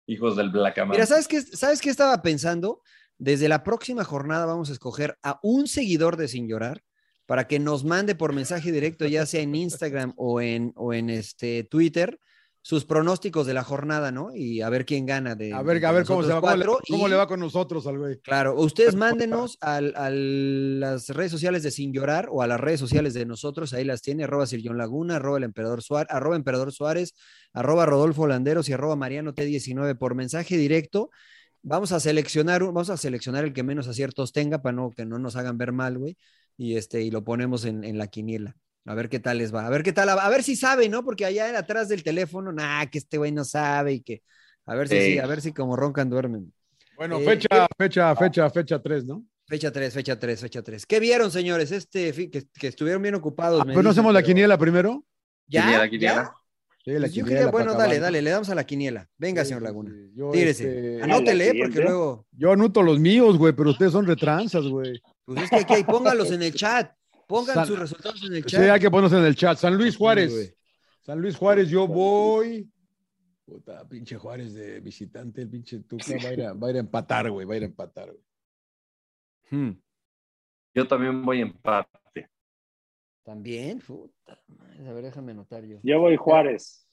hijos 0.06 0.36
del 0.36 0.50
Blackaman. 0.50 0.92
Mira, 0.92 1.06
¿sabes 1.06 1.28
qué, 1.30 1.42
¿sabes 1.42 1.80
qué 1.80 1.90
estaba 1.90 2.22
pensando? 2.22 2.82
Desde 3.18 3.48
la 3.48 3.64
próxima 3.64 4.04
jornada 4.04 4.46
vamos 4.46 4.70
a 4.70 4.74
escoger 4.74 5.18
a 5.24 5.40
un 5.44 5.68
seguidor 5.68 6.18
de 6.18 6.28
Sin 6.28 6.48
Llorar 6.50 6.82
para 7.26 7.48
que 7.48 7.60
nos 7.60 7.86
mande 7.86 8.16
por 8.16 8.34
mensaje 8.34 8.72
directo, 8.74 9.06
ya 9.06 9.26
sea 9.26 9.42
en 9.42 9.56
Instagram 9.56 10.14
o 10.18 10.42
en, 10.42 10.74
o 10.76 10.92
en 10.94 11.10
este 11.10 11.64
Twitter, 11.64 12.20
sus 12.64 12.86
pronósticos 12.86 13.47
de 13.47 13.55
la 13.55 13.64
jornada, 13.64 14.12
¿no? 14.12 14.30
Y 14.36 14.62
a 14.62 14.70
ver 14.70 14.86
quién 14.86 15.05
gana 15.07 15.34
de. 15.36 15.51
A 15.51 15.64
ver, 15.64 15.84
a 15.84 15.91
ver 15.91 16.05
cómo, 16.05 16.22
se 16.24 16.32
va, 16.32 16.41
cómo, 16.41 16.55
le, 16.55 16.66
cómo 16.66 17.07
y- 17.07 17.09
le 17.09 17.16
va 17.16 17.28
con 17.28 17.39
nosotros 17.39 17.88
al 17.88 17.97
güey. 17.97 18.20
Claro, 18.20 18.55
ustedes 18.59 18.95
mándenos 18.95 19.57
al- 19.62 19.95
a 19.95 20.09
las 20.12 21.09
redes 21.09 21.32
sociales 21.32 21.64
de 21.64 21.72
Sin 21.72 21.91
Llorar 21.91 22.28
o 22.32 22.41
a 22.41 22.47
las 22.47 22.59
redes 22.59 22.80
sociales 22.80 23.14
de 23.16 23.26
nosotros, 23.26 23.74
ahí 23.74 23.84
las 23.84 24.01
tiene, 24.01 24.26
arroba 24.26 24.45
Sir 24.45 24.62
John 24.64 24.78
Laguna, 24.78 25.16
arroba 25.16 25.38
el 25.39 25.43
emperador 25.43 25.82
Suárez, 25.82 26.12
arroba 26.14 26.36
emperador 26.36 26.72
Suárez, 26.72 27.14
arroba 27.53 27.86
Rodolfo 27.86 28.28
Landeros 28.28 28.70
y 28.70 28.74
arroba 28.74 28.95
Mariano 28.95 29.34
T19 29.34 29.97
por 29.97 30.14
mensaje 30.16 30.55
directo. 30.57 31.09
Vamos 31.64 31.91
a 31.91 31.99
seleccionar, 31.99 32.64
vamos 32.64 32.89
a 32.89 32.97
seleccionar 32.97 33.43
el 33.43 33.53
que 33.53 33.64
menos 33.64 33.88
aciertos 33.88 34.34
tenga 34.34 34.62
para 34.62 34.74
no, 34.76 34.91
que 34.91 35.05
no 35.05 35.20
nos 35.20 35.36
hagan 35.36 35.57
ver 35.57 35.72
mal, 35.72 35.97
güey. 35.97 36.18
Y 36.57 36.76
este, 36.76 37.01
y 37.01 37.09
lo 37.12 37.24
ponemos 37.24 37.66
en, 37.66 37.84
en 37.84 37.97
la 37.97 38.07
quiniela. 38.07 38.55
A 38.86 38.96
ver 38.96 39.10
qué 39.10 39.20
tal 39.20 39.38
les 39.38 39.54
va. 39.54 39.66
A 39.66 39.70
ver 39.70 39.84
qué 39.84 39.94
tal, 39.94 40.10
a, 40.10 40.14
a 40.14 40.30
ver 40.30 40.44
si 40.44 40.56
sabe, 40.56 40.90
¿no? 40.90 41.04
Porque 41.04 41.26
allá 41.26 41.58
atrás 41.58 41.88
del 41.90 42.04
teléfono, 42.04 42.52
nah, 42.52 42.86
que 42.88 42.98
este 42.98 43.18
güey 43.18 43.32
no 43.32 43.44
sabe 43.46 43.94
y 43.94 44.02
que. 44.02 44.24
A 44.66 44.76
ver 44.76 44.88
si 44.88 44.96
Sí. 45.00 45.02
sí, 45.14 45.20
a 45.20 45.26
ver 45.28 45.42
si 45.42 45.54
como 45.54 45.76
roncan 45.76 46.10
duermen. 46.10 46.52
Bueno, 46.98 47.20
Eh, 47.20 47.26
fecha, 47.26 47.68
fecha, 47.78 48.16
fecha, 48.16 48.50
fecha 48.50 48.80
3, 48.82 49.06
¿no? 49.06 49.24
Fecha 49.48 49.72
3, 49.72 49.94
fecha 49.94 50.18
3, 50.20 50.40
fecha 50.40 50.62
3. 50.62 50.86
¿Qué 50.86 51.00
vieron, 51.00 51.30
señores? 51.32 51.72
Este, 51.72 52.12
que, 52.30 52.44
que 52.54 52.68
estuvieron 52.68 53.02
bien 53.02 53.16
ocupados. 53.16 53.62
Ah, 53.62 53.66
me 53.66 53.74
pues 53.74 53.84
no 53.84 53.90
hacemos 53.90 54.14
la 54.14 54.20
pero- 54.20 54.28
quiniela 54.28 54.58
primero. 54.58 55.04
¿Ya? 55.48 55.62
Quiniela, 55.64 55.84
¿Ya? 55.86 55.90
quiniela. 55.90 56.34
Sí, 56.84 56.92
la 56.94 57.00
Pues 57.02 57.14
yo 57.14 57.24
quiniela 57.26 57.40
quería- 57.46 57.52
bueno, 57.52 57.74
dale, 57.76 58.00
dale, 58.00 58.22
le 58.22 58.30
damos 58.32 58.50
a 58.50 58.56
la 58.56 58.64
quiniela. 58.64 59.08
Venga, 59.18 59.44
Sí, 59.44 59.50
señor 59.50 59.62
Laguna. 59.64 59.92
sí. 59.92 60.12
Yo, 60.16 60.32
Tírese. 60.32 60.64
este, 60.96 61.04
Anótele, 61.04 61.54
porque 61.62 61.82
luego. 61.82 62.26
yo 62.32 62.52
anoto 62.54 62.82
los 62.82 63.00
míos, 63.00 63.38
güey, 63.38 63.54
pero 63.54 63.70
ustedes 63.72 63.92
son 63.92 64.08
retranzas, 64.08 64.64
güey. 64.66 65.00
Pues 65.26 65.44
es 65.44 65.50
que 65.50 65.56
aquí 65.58 65.74
hay, 65.76 65.84
póngalos 65.84 66.32
en 66.32 66.42
el 66.44 66.54
chat. 66.54 66.92
Pongan 67.32 67.56
San- 67.56 67.66
sus 67.66 67.80
resultados 67.80 68.22
en 68.24 68.34
el 68.34 68.44
Sí, 68.44 68.50
chat. 68.50 68.62
hay 68.70 68.80
que 68.80 68.92
ponerse 68.92 69.18
en 69.18 69.24
el 69.24 69.36
chat. 69.36 69.58
San 69.58 69.78
Luis 69.78 69.94
Sí, 69.94 69.98
Juárez. 69.98 70.32
güey. 70.34 70.54
San 71.02 71.20
Luis 71.22 71.36
Juárez, 71.38 71.70
yo 71.70 71.88
voy. 71.88 72.70
Puta, 73.46 73.88
pinche 73.88 74.18
Juárez 74.18 74.54
de 74.54 74.80
visitante, 74.82 75.42
el 75.42 75.50
pinche 75.50 75.80
Tuca 75.80 76.04
va 76.24 76.30
a 76.30 76.34
ir 76.34 76.44
a, 76.44 76.54
va 76.54 76.68
a, 76.68 76.70
ir 76.72 76.76
a 76.76 76.80
empatar, 76.80 77.30
güey, 77.32 77.46
va 77.46 77.54
a 77.54 77.58
ir 77.58 77.64
a 77.64 77.68
empatar, 77.68 78.08
güey. 78.12 78.24
Hmm. 79.50 79.80
Yo 80.74 80.88
también 80.88 81.24
voy 81.26 81.42
empate. 81.42 82.30
También, 83.24 83.80
puta. 83.80 84.38
madre, 84.48 84.88
A 84.90 84.94
ver, 84.94 85.04
déjame 85.06 85.32
anotar 85.32 85.64
yo. 85.66 85.80
Yo 85.84 86.00
voy 86.00 86.16
Juárez. 86.18 86.86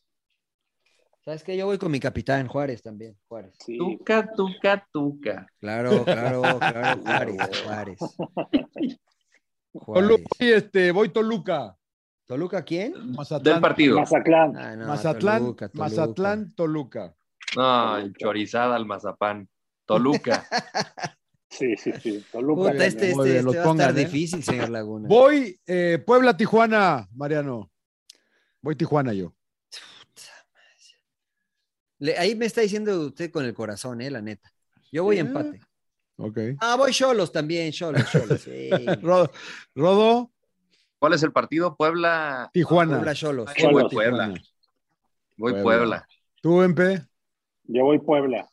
¿Sabes 1.25 1.43
qué? 1.45 1.57
Yo 1.57 1.67
voy 1.67 1.79
con 1.79 1.91
mi 1.91 2.01
capitán, 2.01 2.47
Juárez 2.49 2.81
también. 2.83 3.17
Juárez. 3.29 3.55
Sí. 3.65 3.77
Tuca, 3.77 4.31
tuca, 4.35 4.87
tuca. 4.93 5.47
Claro, 5.61 6.05
claro, 6.05 6.43
claro, 6.59 7.01
Juárez, 7.03 7.37
Juárez. 7.65 7.99
Toluca, 9.73 10.25
sí, 10.39 10.53
este, 10.53 10.91
voy 10.93 11.11
Toluca. 11.11 11.77
¿Toluca 12.27 12.63
quién? 12.63 13.15
Mazatlán, 13.15 13.55
Del 13.55 13.61
partido. 13.63 13.99
Mazatlán. 13.99 14.57
Ah, 14.57 14.77
no, 14.77 14.87
Mazatlán, 14.87 15.39
Toluca, 15.39 15.69
Toluca. 15.69 15.85
Mazatlán, 15.85 16.55
Toluca. 16.55 17.17
No, 17.57 18.13
chorizada 18.13 18.77
al 18.77 18.87
mazapán. 18.87 19.49
Toluca. 19.87 20.47
Sí, 21.51 21.77
sí, 21.79 21.93
sí. 22.03 22.23
Toluca. 22.31 22.73
Puta, 22.73 22.85
este, 22.85 23.11
este, 23.11 23.25
bien, 23.25 23.37
este 23.49 23.59
va 23.59 23.65
a 23.65 23.71
estar 23.73 23.91
¿eh? 23.99 24.05
difícil, 24.05 24.45
señor 24.45 24.69
Laguna. 24.69 25.09
Voy 25.09 25.59
eh, 25.67 25.99
Puebla, 26.07 26.37
Tijuana, 26.37 27.09
Mariano. 27.15 27.71
Voy 28.61 28.77
Tijuana 28.77 29.15
yo. 29.15 29.35
Le- 31.99 32.19
ahí 32.19 32.35
me 32.35 32.47
está 32.47 32.61
diciendo 32.61 33.07
usted 33.07 33.31
con 33.31 33.45
el 33.45 33.55
corazón, 33.55 34.01
eh, 34.03 34.11
la 34.11 34.21
neta. 34.21 34.53
Yo 34.93 35.05
voy 35.05 35.19
empate. 35.19 35.61
Ok. 36.19 36.39
Ah, 36.61 36.77
voy 36.77 36.93
Cholos 36.93 37.33
también, 37.33 37.73
Cholos, 37.73 38.11
Cholos. 38.11 38.41
Sí. 38.41 38.69
Rodo, 39.03 39.31
Rodo, 39.75 40.33
¿Cuál 40.99 41.13
es 41.13 41.23
el 41.23 41.33
partido? 41.33 41.77
Puebla. 41.77 42.51
Tijuana. 42.53 42.97
Puebla 42.97 43.15
Cholos. 43.15 43.51
Yo 43.57 43.71
voy. 43.71 43.89
Puebla. 43.89 44.35
Voy 45.37 45.53
Puebla. 45.53 45.63
Puebla. 45.63 46.09
Tú, 46.43 46.63
Empe. 46.63 47.07
Yo 47.65 47.85
voy 47.85 47.99
Puebla. 48.01 48.51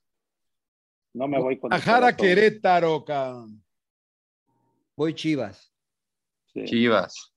No 1.14 1.28
me 1.28 1.40
voy 1.42 1.58
con 1.58 1.74
Ajara. 1.74 2.16
Querétaro, 2.16 3.04
cabrón. 3.04 3.64
Voy 4.96 5.14
Chivas. 5.14 5.72
Sí. 6.54 6.66
Chivas. 6.66 7.34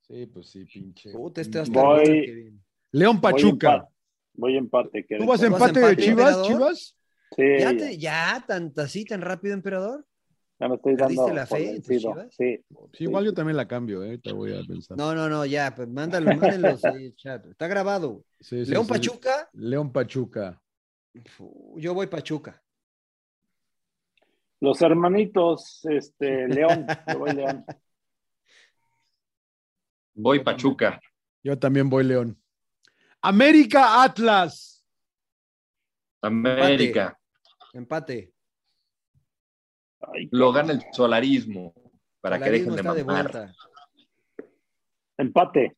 Sí, 0.00 0.26
pues 0.26 0.48
sí, 0.50 0.64
pinche. 0.64 1.12
Puta, 1.12 1.40
este 1.40 1.58
va 1.58 1.62
a 1.62 1.66
estar 1.66 1.84
Voy-. 1.84 2.60
León 2.92 3.20
Voy 3.20 3.32
Pachuca. 3.32 3.74
empate. 3.74 3.92
Voy 4.34 4.56
empate. 4.56 5.02
¿Tú 5.02 5.14
vas 5.14 5.20
¿Tú 5.20 5.26
vas 5.26 5.42
empate 5.42 5.80
de 5.80 5.86
empate, 5.86 6.02
Chivas, 6.02 6.34
emperador? 6.34 6.46
Chivas? 6.46 6.97
Sí, 7.36 7.42
¿Ya, 7.58 7.72
ya, 7.72 7.76
te- 7.76 7.98
ya 7.98 8.44
tan 8.46 8.72
así, 8.76 9.04
tan 9.04 9.20
rápido, 9.20 9.54
emperador? 9.54 10.06
ya 10.60 10.68
me 10.68 10.74
estoy 10.74 10.96
¿Perdiste 10.96 11.22
dando 11.22 11.36
la 11.36 11.46
fe 11.46 11.70
en 11.70 11.76
tus 11.82 11.88
vencido. 11.88 12.12
Chivas? 12.14 12.34
Sí. 12.34 12.64
Sí, 12.94 13.04
igual 13.04 13.24
yo 13.26 13.34
también 13.34 13.56
la 13.56 13.68
cambio, 13.68 14.02
eh. 14.02 14.18
Te 14.18 14.32
voy 14.32 14.52
a 14.52 14.62
pensar. 14.66 14.96
No, 14.96 15.14
no, 15.14 15.28
no, 15.28 15.46
ya, 15.46 15.72
pues 15.74 15.88
mándalo, 15.88 16.34
mándenlos 16.36 16.84
ahí, 16.84 17.12
chat. 17.12 17.46
Está 17.46 17.68
grabado. 17.68 18.24
Sí, 18.40 18.64
sí, 18.64 18.70
León 18.70 18.84
sí. 18.86 18.92
Pachuca, 18.92 19.48
León 19.52 19.92
Pachuca. 19.92 20.60
yo 21.76 21.94
voy 21.94 22.06
Pachuca. 22.08 22.62
Los 24.60 24.82
hermanitos, 24.82 25.84
este, 25.84 26.48
León. 26.48 26.86
Yo 27.06 27.18
voy 27.18 27.32
León. 27.32 27.64
Voy 30.14 30.40
Pachuca. 30.42 31.00
Yo 31.44 31.56
también 31.58 31.88
voy 31.88 32.02
León. 32.04 32.36
América 33.22 34.02
Atlas. 34.02 34.84
América. 36.22 37.17
Empate. 37.72 38.32
Ay, 40.00 40.28
Lo 40.30 40.52
gana 40.52 40.72
el 40.72 40.82
solarismo. 40.92 41.74
Para 42.20 42.38
que 42.38 42.50
dejen 42.50 42.74
de 42.74 42.82
mamar. 42.82 43.54
Empate. 45.16 45.76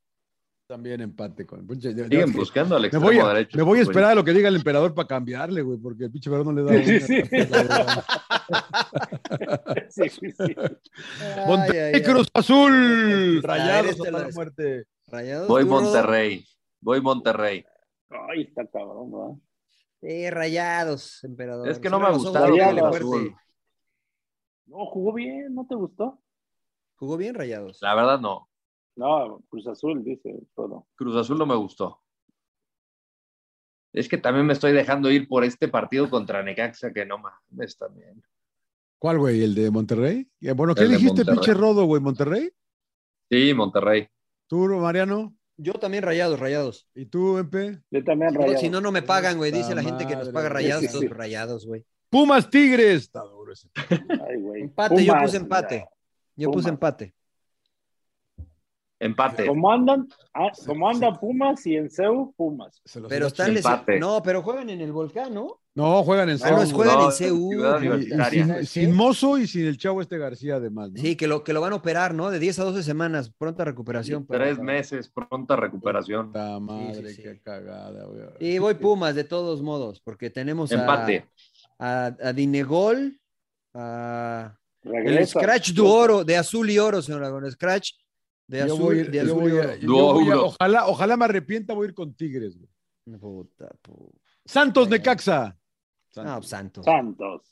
También 0.70 1.00
empate 1.00 1.44
con. 1.44 1.66
Siguen 1.80 2.32
buscando 2.32 2.76
al 2.76 2.82
me 2.82 2.86
extremo 2.86 3.06
voy, 3.06 3.18
a, 3.18 3.26
derecho. 3.26 3.56
me 3.58 3.64
voy 3.64 3.80
a 3.80 3.82
esperar 3.82 4.12
a 4.12 4.14
lo 4.14 4.22
que 4.22 4.32
diga 4.32 4.48
el 4.48 4.54
emperador 4.54 4.94
para 4.94 5.08
cambiarle, 5.08 5.62
güey, 5.62 5.78
porque 5.78 6.04
el 6.04 6.12
pinche 6.12 6.30
verano 6.30 6.52
no 6.52 6.62
le 6.62 6.62
da. 6.62 6.84
Sí, 6.84 7.00
sí, 7.00 7.22
sí, 9.90 10.08
sí, 10.08 10.30
sí. 10.30 10.56
Monterrey, 11.44 11.78
Ay, 11.78 11.78
ay, 11.78 11.92
ay. 11.94 12.02
Cruz 12.04 12.28
Azul. 12.32 13.42
Rayados 13.42 13.90
este 13.90 14.12
la 14.12 14.28
muerte. 14.32 14.84
Rayados. 15.08 15.48
Voy. 15.48 15.64
Monterrey. 15.64 16.44
Voy 16.80 17.00
Monterrey. 17.00 17.64
Ay, 18.10 18.42
está 18.42 18.64
cabrón, 18.66 19.10
¿verdad? 19.10 19.34
Sí, 20.00 20.30
rayados, 20.30 21.22
emperador. 21.24 21.68
Es 21.68 21.78
que 21.78 21.90
no 21.90 22.00
me. 22.00 22.06
Azul. 22.06 23.36
No, 24.66 24.86
jugó 24.86 25.12
bien, 25.12 25.54
¿no 25.54 25.66
te 25.66 25.74
gustó? 25.74 26.18
Jugó 26.96 27.16
bien 27.16 27.34
rayados. 27.34 27.78
La 27.82 27.94
verdad 27.94 28.20
no. 28.20 28.48
No, 28.96 29.42
Cruz 29.48 29.66
Azul, 29.66 30.02
dice 30.04 30.34
todo. 30.54 30.86
Cruz 30.94 31.16
Azul 31.16 31.38
no 31.38 31.46
me 31.46 31.56
gustó. 31.56 32.00
Es 33.92 34.08
que 34.08 34.18
también 34.18 34.46
me 34.46 34.52
estoy 34.52 34.72
dejando 34.72 35.10
ir 35.10 35.26
por 35.26 35.44
este 35.44 35.68
partido 35.68 36.08
contra 36.08 36.42
Necaxa, 36.42 36.92
que 36.92 37.04
no 37.04 37.18
mames 37.18 37.76
también. 37.76 38.22
¿Cuál, 38.98 39.18
güey? 39.18 39.42
¿El 39.42 39.54
de 39.54 39.70
Monterrey? 39.70 40.30
Eh, 40.40 40.52
Bueno, 40.52 40.74
¿qué 40.74 40.82
El 40.82 40.90
dijiste, 40.90 41.24
pinche 41.24 41.54
Rodo, 41.54 41.84
güey? 41.84 42.00
¿Monterrey? 42.00 42.50
Sí, 43.30 43.52
Monterrey. 43.54 44.06
¿Tú, 44.46 44.58
Mariano? 44.66 45.34
Yo 45.62 45.74
también 45.74 46.02
rayados, 46.02 46.40
rayados. 46.40 46.86
¿Y 46.94 47.06
tú, 47.06 47.38
Empe? 47.38 47.80
Yo 47.90 48.02
también 48.04 48.32
No, 48.32 48.40
rayado. 48.40 48.58
si 48.60 48.70
no, 48.70 48.80
no 48.80 48.90
me 48.92 49.02
pagan, 49.02 49.36
güey. 49.36 49.50
Dice 49.50 49.64
Puta 49.70 49.74
la 49.76 49.82
gente 49.82 50.06
que 50.06 50.16
nos 50.16 50.28
paga 50.30 50.48
rayados, 50.48 50.80
Sí, 50.82 50.86
sí, 50.88 50.92
todos 50.92 51.04
sí. 51.04 51.08
rayados, 51.08 51.66
güey. 51.66 51.84
Pumas 52.08 52.48
Tigres. 52.50 53.02
Está 53.02 53.20
duro 53.22 53.52
ese. 53.52 53.68
Ay, 54.28 54.36
güey. 54.40 54.62
Empate, 54.62 55.04
yo 55.04 55.12
Pumas, 55.12 55.22
puse 55.24 55.36
empate. 55.36 55.86
Yo 56.36 56.48
Pumas. 56.50 56.56
puse 56.62 56.68
empate. 56.70 57.14
Empate. 59.02 59.46
¿Cómo 59.46 59.72
andan? 59.72 60.06
Ah, 60.34 60.50
¿Cómo 60.66 60.86
andan 60.86 61.18
Pumas 61.18 61.66
y 61.66 61.74
en 61.74 61.88
Seu, 61.88 62.34
Pumas? 62.36 62.82
Se 62.84 63.00
los 63.00 63.08
Pero 63.08 63.28
están 63.28 63.56
empate. 63.56 63.98
No, 63.98 64.22
pero 64.22 64.42
juegan 64.42 64.68
en 64.68 64.82
el 64.82 64.92
volcán, 64.92 65.32
¿no? 65.32 65.58
No, 65.74 66.02
juegan 66.02 66.28
en 66.28 66.36
Ah, 66.42 66.50
no, 66.50 66.66
juegan 66.66 66.98
No, 66.98 67.10
en 67.10 67.32
Universitaria. 67.32 68.56
sin, 68.58 68.66
sin 68.66 68.94
Mozo 68.94 69.38
y 69.38 69.46
sin 69.46 69.64
el 69.66 69.78
chavo 69.78 70.02
este 70.02 70.18
García, 70.18 70.56
además. 70.56 70.90
¿no? 70.92 71.00
Sí, 71.00 71.16
que 71.16 71.26
lo, 71.26 71.42
que 71.42 71.54
lo 71.54 71.62
van 71.62 71.72
a 71.72 71.76
operar, 71.76 72.12
¿no? 72.12 72.30
De 72.30 72.38
10 72.38 72.58
a 72.58 72.64
12 72.64 72.82
semanas. 72.82 73.32
Pronta 73.38 73.64
recuperación. 73.64 74.26
para- 74.26 74.44
Tres 74.44 74.58
meses, 74.58 75.08
pronta 75.08 75.56
recuperación. 75.56 76.26
Puta 76.26 76.60
madre, 76.60 76.94
Sí, 76.96 77.08
sí, 77.08 77.14
sí. 77.14 77.22
qué 77.22 77.40
cagada, 77.40 78.04
güey. 78.04 78.20
Y 78.38 78.58
voy 78.58 78.74
Pumas 78.74 79.14
de 79.14 79.24
todos 79.24 79.62
modos, 79.62 80.00
porque 80.04 80.28
tenemos 80.28 80.70
a, 80.72 80.74
Empate. 80.74 81.26
a, 81.78 82.14
a 82.22 82.32
Dinegol, 82.34 83.18
a 83.72 84.54
el. 84.82 85.26
Scratch 85.26 85.70
de 85.72 85.80
oro, 85.80 86.22
de 86.24 86.36
azul 86.36 86.68
y 86.68 86.78
oro, 86.78 87.00
señor 87.00 87.22
Laguna. 87.22 87.50
Scratch 87.50 87.92
de 88.50 88.58
Yo 88.58 88.64
azul, 88.64 88.78
voy- 88.80 89.02
de 89.04 89.16
yo 89.16 89.22
azul 89.22 89.34
voy 89.40 89.52
y 89.52 89.58
a- 89.58 89.76
yo 89.76 90.12
voy 90.12 90.30
a- 90.30 90.40
ojalá, 90.40 90.86
ojalá 90.88 91.16
me 91.16 91.24
arrepienta, 91.26 91.72
voy 91.72 91.86
a 91.86 91.88
ir 91.90 91.94
con 91.94 92.14
Tigres. 92.14 92.56
güey. 92.58 93.18
Puta, 93.18 93.68
pu- 93.82 94.10
Santos 94.44 94.86
Ay, 94.86 94.90
Necaxa. 94.90 95.56
No, 96.16 96.42
santo. 96.42 96.82
Santos. 96.82 97.42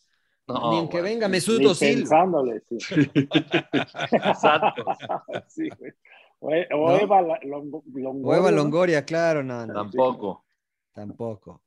No, 0.48 0.72
Ni 0.72 0.78
en 0.80 0.88
que 0.88 1.00
venga 1.00 1.28
Mesut 1.28 1.60
Özil. 1.62 1.98
pensándole, 1.98 2.62
sí. 2.68 2.78
Santos. 4.40 4.96
Sí, 5.48 5.68
güey. 5.78 5.92
O, 6.40 6.48
o 6.78 6.90
No. 6.90 8.34
Eva. 8.34 8.50
Longoria, 8.50 9.04
claro, 9.04 9.42
no, 9.44 9.66
no, 9.66 9.74
Tampoco. 9.74 10.44
tampoco. 10.92 11.62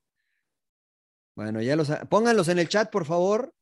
Bueno, 1.36 1.62
ya 1.62 1.76
los 1.76 1.90
pónganlos 2.10 2.48
en 2.50 2.60
el 2.60 2.68
chat, 2.68 2.90
por 2.92 3.06
favor. 3.06 3.54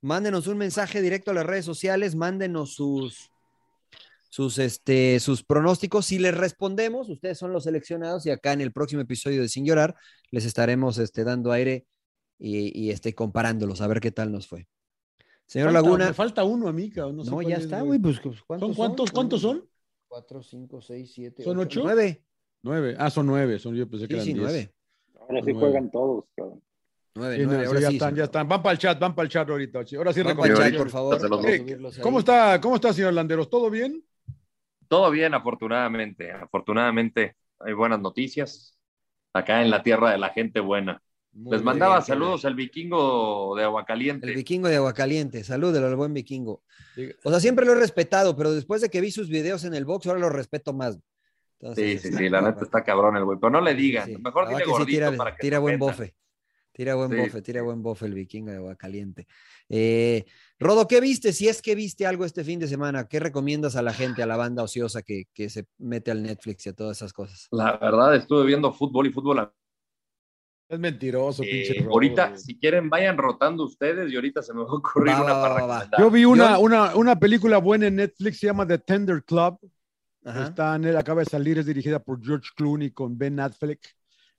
Mándenos 0.00 0.46
un 0.46 0.58
mensaje 0.58 1.00
directo 1.02 1.30
a 1.30 1.34
las 1.34 1.46
redes 1.46 1.64
sociales, 1.64 2.14
mándenos 2.14 2.74
sus 2.74 3.30
sus, 4.34 4.58
este, 4.58 5.20
sus 5.20 5.44
pronósticos. 5.44 6.06
Si 6.06 6.18
les 6.18 6.36
respondemos, 6.36 7.08
ustedes 7.08 7.38
son 7.38 7.52
los 7.52 7.62
seleccionados 7.62 8.26
y 8.26 8.30
acá 8.30 8.52
en 8.52 8.62
el 8.62 8.72
próximo 8.72 9.00
episodio 9.00 9.40
de 9.42 9.48
Sin 9.48 9.64
Llorar 9.64 9.94
les 10.32 10.44
estaremos 10.44 10.98
este, 10.98 11.22
dando 11.22 11.52
aire 11.52 11.86
y, 12.36 12.76
y 12.76 12.90
este, 12.90 13.14
comparándolos, 13.14 13.80
a 13.80 13.86
ver 13.86 14.00
qué 14.00 14.10
tal 14.10 14.32
nos 14.32 14.48
fue. 14.48 14.66
Señor 15.46 15.68
Falta- 15.68 15.82
Laguna. 15.82 16.06
Me 16.08 16.14
falta 16.14 16.42
uno 16.42 16.66
a 16.66 16.72
mí, 16.72 16.90
cabrón. 16.90 17.18
No, 17.18 17.22
sé 17.24 17.30
No, 17.30 17.36
cuál 17.36 17.46
ya 17.46 17.56
es, 17.58 17.62
está, 17.62 17.82
güey. 17.82 18.00
Pues, 18.00 18.18
pues, 18.18 18.42
¿cuántos 18.42 18.66
¿Son 18.66 18.74
cuántos? 18.74 19.12
¿Cuántos 19.12 19.40
son? 19.40 19.68
Cuatro, 20.08 20.42
cinco, 20.42 20.80
seis, 20.82 21.12
siete. 21.14 21.44
¿Son 21.44 21.56
ocho? 21.60 21.82
Nueve. 21.84 22.24
Nueve. 22.64 22.96
Ah, 22.98 23.10
son 23.10 23.26
nueve. 23.28 23.60
Son, 23.60 23.72
yo 23.76 23.88
pensé 23.88 24.08
que 24.08 24.14
Sí, 24.14 24.16
eran 24.16 24.26
sí, 24.26 24.32
diez. 24.32 24.42
nueve. 24.42 24.74
Ahora 25.20 25.42
sí 25.44 25.52
Nueve. 25.52 25.60
juegan 25.60 25.90
todos, 25.92 26.24
cabrón. 26.34 26.60
Nueve, 27.14 27.36
Sí, 27.36 27.42
no, 27.42 27.48
nueve. 27.52 27.66
Ahora 27.66 27.80
ya 27.80 27.88
sí, 27.90 27.94
están, 27.94 28.16
ya 28.16 28.24
están. 28.24 28.48
Van 28.48 28.62
para 28.64 28.72
el 28.72 28.78
chat, 28.80 28.98
van 28.98 29.14
para 29.14 29.26
el 29.26 29.30
chat 29.30 29.48
ahorita. 29.48 29.78
Ahora 29.96 30.12
sí 30.12 30.22
Van 30.22 30.36
chat, 30.56 30.76
por 30.76 30.90
favor. 30.90 31.20
¿Cómo 32.02 32.18
está, 32.18 32.60
¿Cómo 32.60 32.74
está, 32.74 32.92
señor 32.92 33.12
Landeros? 33.12 33.48
¿Todo 33.48 33.70
bien? 33.70 34.04
Todo 34.94 35.10
bien, 35.10 35.34
afortunadamente. 35.34 36.30
Afortunadamente 36.30 37.34
hay 37.58 37.72
buenas 37.72 37.98
noticias 37.98 38.78
acá 39.32 39.60
en 39.60 39.68
la 39.68 39.82
tierra 39.82 40.12
de 40.12 40.18
la 40.18 40.28
gente 40.28 40.60
buena. 40.60 41.02
Muy 41.32 41.50
Les 41.56 41.64
mandaba 41.64 41.96
bien, 41.96 42.06
saludos 42.06 42.44
al 42.44 42.54
vikingo 42.54 43.56
de 43.56 43.64
Aguacaliente. 43.64 44.28
El 44.28 44.36
vikingo 44.36 44.68
de 44.68 44.76
Aguacaliente. 44.76 45.42
Salud 45.42 45.76
al 45.76 45.96
buen 45.96 46.14
vikingo. 46.14 46.62
O 47.24 47.30
sea, 47.30 47.40
siempre 47.40 47.66
lo 47.66 47.72
he 47.72 47.74
respetado, 47.74 48.36
pero 48.36 48.52
después 48.52 48.82
de 48.82 48.88
que 48.88 49.00
vi 49.00 49.10
sus 49.10 49.28
videos 49.28 49.64
en 49.64 49.74
el 49.74 49.84
box, 49.84 50.06
ahora 50.06 50.20
lo 50.20 50.28
respeto 50.30 50.72
más. 50.72 50.96
Entonces, 51.58 51.84
Sí, 51.84 51.98
sí, 51.98 52.08
este, 52.10 52.18
sí, 52.24 52.28
la 52.28 52.40
neta 52.42 52.62
está 52.62 52.84
cabrón 52.84 53.16
el 53.16 53.24
güey. 53.24 53.36
Pero 53.40 53.50
no 53.50 53.60
le 53.60 53.72
Sí, 53.72 53.76
digan. 53.78 54.06
sí. 54.06 54.16
Mejor 54.18 54.44
La 54.44 54.50
dile 54.50 54.60
que 54.60 54.64
sí 54.66 54.70
gordito 54.70 54.86
tira, 54.96 55.16
para 55.16 55.34
que 55.34 55.40
tira 55.40 55.58
buen 55.58 55.76
bofe. 55.76 56.14
Tira 56.70 56.94
buen 56.94 57.10
Sí, 57.10 57.16
bofe, 57.16 57.30
sí, 57.38 57.42
tira 57.42 57.60
sí. 57.60 57.64
buen 57.64 57.82
bofe 57.82 58.06
el 58.06 58.14
vikingo 58.14 58.52
de 58.52 58.58
Aguacaliente. 58.58 59.26
Eh, 59.68 60.24
Rodo, 60.60 60.86
¿qué 60.86 61.00
viste? 61.00 61.32
Si 61.32 61.48
es 61.48 61.60
que 61.60 61.74
viste 61.74 62.06
algo 62.06 62.24
este 62.24 62.44
fin 62.44 62.60
de 62.60 62.68
semana, 62.68 63.08
¿qué 63.08 63.18
recomiendas 63.20 63.76
a 63.76 63.82
la 63.82 63.92
gente, 63.92 64.22
a 64.22 64.26
la 64.26 64.36
banda 64.36 64.62
ociosa 64.62 65.02
que, 65.02 65.24
que 65.34 65.50
se 65.50 65.66
mete 65.78 66.10
al 66.10 66.22
Netflix 66.22 66.66
y 66.66 66.68
a 66.68 66.72
todas 66.72 66.96
esas 66.96 67.12
cosas? 67.12 67.48
La 67.50 67.76
verdad, 67.76 68.14
estuve 68.14 68.46
viendo 68.46 68.72
fútbol 68.72 69.08
y 69.08 69.10
fútbol. 69.10 69.50
Es 70.68 70.78
mentiroso, 70.78 71.42
eh, 71.42 71.48
pinche. 71.50 71.80
Rodo, 71.80 71.92
ahorita, 71.92 72.36
si 72.36 72.58
quieren, 72.58 72.88
vayan 72.88 73.18
rotando 73.18 73.64
ustedes 73.64 74.10
y 74.10 74.16
ahorita 74.16 74.42
se 74.42 74.54
me 74.54 74.62
va 74.62 74.70
a 74.70 74.74
ocurrir 74.74 75.12
Va, 75.14 75.22
una 75.22 75.32
va. 75.34 75.90
Yo 75.98 76.10
vi 76.10 76.24
una, 76.24 76.58
una, 76.58 76.94
una 76.94 77.18
película 77.18 77.58
buena 77.58 77.88
en 77.88 77.96
Netflix, 77.96 78.38
se 78.38 78.46
llama 78.46 78.66
The 78.66 78.78
Tender 78.78 79.24
Club. 79.24 79.58
Ajá. 80.24 80.44
Está 80.44 80.76
en 80.76 80.84
él, 80.84 80.96
acaba 80.96 81.20
de 81.20 81.26
salir, 81.26 81.58
es 81.58 81.66
dirigida 81.66 81.98
por 81.98 82.24
George 82.24 82.48
Clooney 82.56 82.92
con 82.92 83.18
Ben 83.18 83.38
Affleck. 83.40 83.80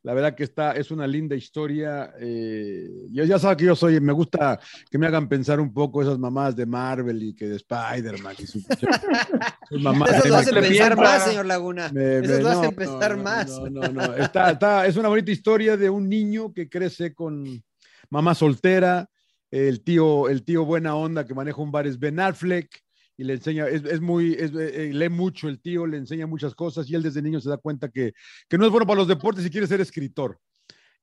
La 0.06 0.14
verdad 0.14 0.36
que 0.36 0.44
está, 0.44 0.74
es 0.74 0.92
una 0.92 1.08
linda 1.08 1.36
historia. 1.36 2.14
eh, 2.20 2.88
yo 3.12 3.24
ya 3.24 3.40
sabe 3.40 3.58
que 3.58 3.66
yo 3.66 3.76
soy, 3.76 4.00
me 4.00 4.14
gusta 4.14 4.60
que 4.92 5.00
me 5.00 5.08
hagan 5.08 5.28
pensar 5.28 5.60
un 5.60 5.74
poco 5.74 6.00
esas 6.04 6.20
mamás 6.20 6.56
de 6.56 6.68
Marvel 6.68 7.24
y 7.24 7.34
que 7.36 7.48
de 7.48 7.56
Spider-Man 7.56 8.36
y 8.38 8.46
su-. 8.46 8.60
Esas 9.72 10.46
lo 10.46 10.52
le 10.52 10.68
pensar 10.68 10.94
piensa. 10.94 10.96
más, 10.96 11.24
señor 11.26 11.46
Laguna. 11.48 11.90
me- 11.92 12.22
lo 12.22 12.40
no, 12.40 12.50
hacen 12.50 12.64
no, 12.66 12.72
pensar 12.74 13.18
no, 13.18 13.24
más. 13.24 13.48
No, 13.50 13.68
no, 13.68 13.88
no. 13.88 14.14
Está, 14.16 14.52
está- 14.52 14.86
es 14.86 14.96
una 14.96 15.10
bonita 15.10 15.32
historia 15.32 15.76
de 15.76 15.90
un 15.90 16.08
niño 16.08 16.54
que 16.54 16.70
crece 16.70 17.16
con 17.16 17.64
mamá 18.12 18.36
soltera, 18.36 19.10
el 19.50 19.82
tío, 19.84 20.30
el 20.30 20.44
tío 20.44 20.66
buena 20.66 20.94
onda 20.96 21.26
que 21.26 21.34
maneja 21.34 21.60
un 21.64 21.72
bar 21.72 21.88
es 21.88 21.98
Ben 21.98 22.20
Affleck 22.20 22.85
y 23.18 23.24
le 23.24 23.34
enseña, 23.34 23.68
es, 23.68 23.84
es 23.86 24.02
muy, 24.02 24.34
es, 24.34 24.52
eh, 24.52 24.90
eh, 24.90 24.94
lee 24.94 25.10
mucho 25.10 25.48
el 25.48 25.60
tío, 25.60 25.86
le 25.88 25.98
enseña 25.98 26.28
muchas 26.28 26.54
cosas 26.54 26.90
y 26.90 26.96
él 26.96 27.04
desde 27.04 27.22
niño 27.22 27.40
se 27.40 27.50
da 27.50 27.58
cuenta 27.58 27.90
que, 27.90 28.14
que 28.50 28.58
no 28.58 28.66
es 28.66 28.72
bueno 28.72 28.86
para 28.86 29.00
los 29.00 29.08
deportes 29.08 29.46
y 29.46 29.50
quiere 29.50 29.68
ser 29.68 29.82
escritor. 29.82 30.40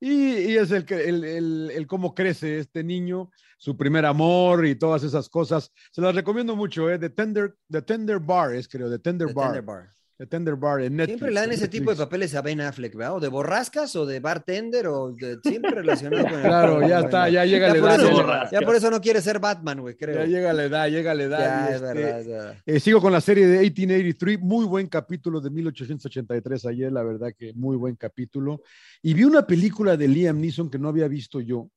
Y, 0.01 0.11
y 0.11 0.57
es 0.57 0.73
el, 0.73 0.85
el, 0.91 1.25
el, 1.25 1.71
el 1.73 1.87
cómo 1.87 2.13
crece 2.13 2.59
este 2.59 2.83
niño, 2.83 3.31
su 3.57 3.77
primer 3.77 4.05
amor 4.05 4.67
y 4.67 4.75
todas 4.75 5.05
esas 5.05 5.29
cosas. 5.29 5.71
Se 5.93 6.01
las 6.01 6.15
recomiendo 6.15 6.57
mucho, 6.57 6.91
¿eh? 6.91 6.99
The 6.99 7.11
Tender, 7.11 7.55
The 7.71 7.83
Tender 7.83 8.19
Bar 8.19 8.53
es, 8.55 8.67
creo, 8.67 8.91
The 8.91 8.99
Tender 8.99 9.29
The 9.29 9.35
Bar. 9.35 9.47
Tender 9.47 9.63
Bar. 9.63 9.95
The 10.23 10.27
Tender 10.29 10.55
Bar 10.55 10.83
en 10.83 10.95
Netflix. 10.95 11.19
Siempre 11.19 11.35
le 11.35 11.41
dan 11.41 11.51
ese 11.51 11.67
tipo 11.67 11.91
de 11.91 11.97
papeles 11.97 12.33
a 12.37 12.43
Ben 12.43 12.61
Affleck, 12.61 12.95
¿verdad? 12.95 13.17
O 13.17 13.19
de 13.21 13.27
borrascas 13.27 13.97
o 13.97 14.07
de 14.07 14.21
bartender 14.21 14.87
o 14.87 15.11
de, 15.11 15.41
siempre 15.43 15.73
relacionado 15.73 16.23
con 16.23 16.35
el 16.35 16.43
Claro, 16.43 16.87
ya 16.87 17.01
está, 17.01 17.29
ya 17.29 17.45
llega 17.45 17.67
Ya 17.67 17.75
la 17.75 17.79
edad. 17.97 18.05
eso, 18.07 18.51
ya 18.53 18.61
por 18.61 18.77
eso 18.77 18.89
no 18.89 19.01
quiere 19.01 19.21
ser 19.21 19.41
Batman, 19.41 19.81
güey, 19.81 19.97
creo. 19.97 20.15
Ya 20.21 20.27
llega 20.27 20.53
la 20.53 20.63
edad, 20.63 20.89
llega 20.89 21.13
la 21.13 21.23
edad. 21.25 21.39
Ya, 21.41 21.69
es 21.71 21.75
este, 21.75 21.87
verdad, 21.87 22.21
es 22.21 22.27
verdad. 22.29 22.57
eh, 22.65 22.79
sigo 22.79 23.01
con 23.01 23.11
la 23.11 23.21
serie 23.21 23.49
de 23.49 23.59
1883, 23.63 24.39
muy 24.39 24.65
buen 24.65 24.87
capítulo 24.87 25.41
de 25.41 25.51
1883 25.51 26.67
ayer, 26.67 26.93
la 26.93 27.03
verdad 27.03 27.33
que 27.37 27.53
muy 27.55 27.77
buen 27.77 27.97
capítulo. 27.97 28.63
Y 29.03 29.15
vi 29.15 29.25
una 29.25 29.45
película 29.45 29.97
de 29.97 30.07
Liam 30.07 30.41
Neeson 30.41 30.71
que 30.71 30.79
no 30.79 30.89
había 30.89 31.09
visto 31.09 31.41
yo, 31.41 31.69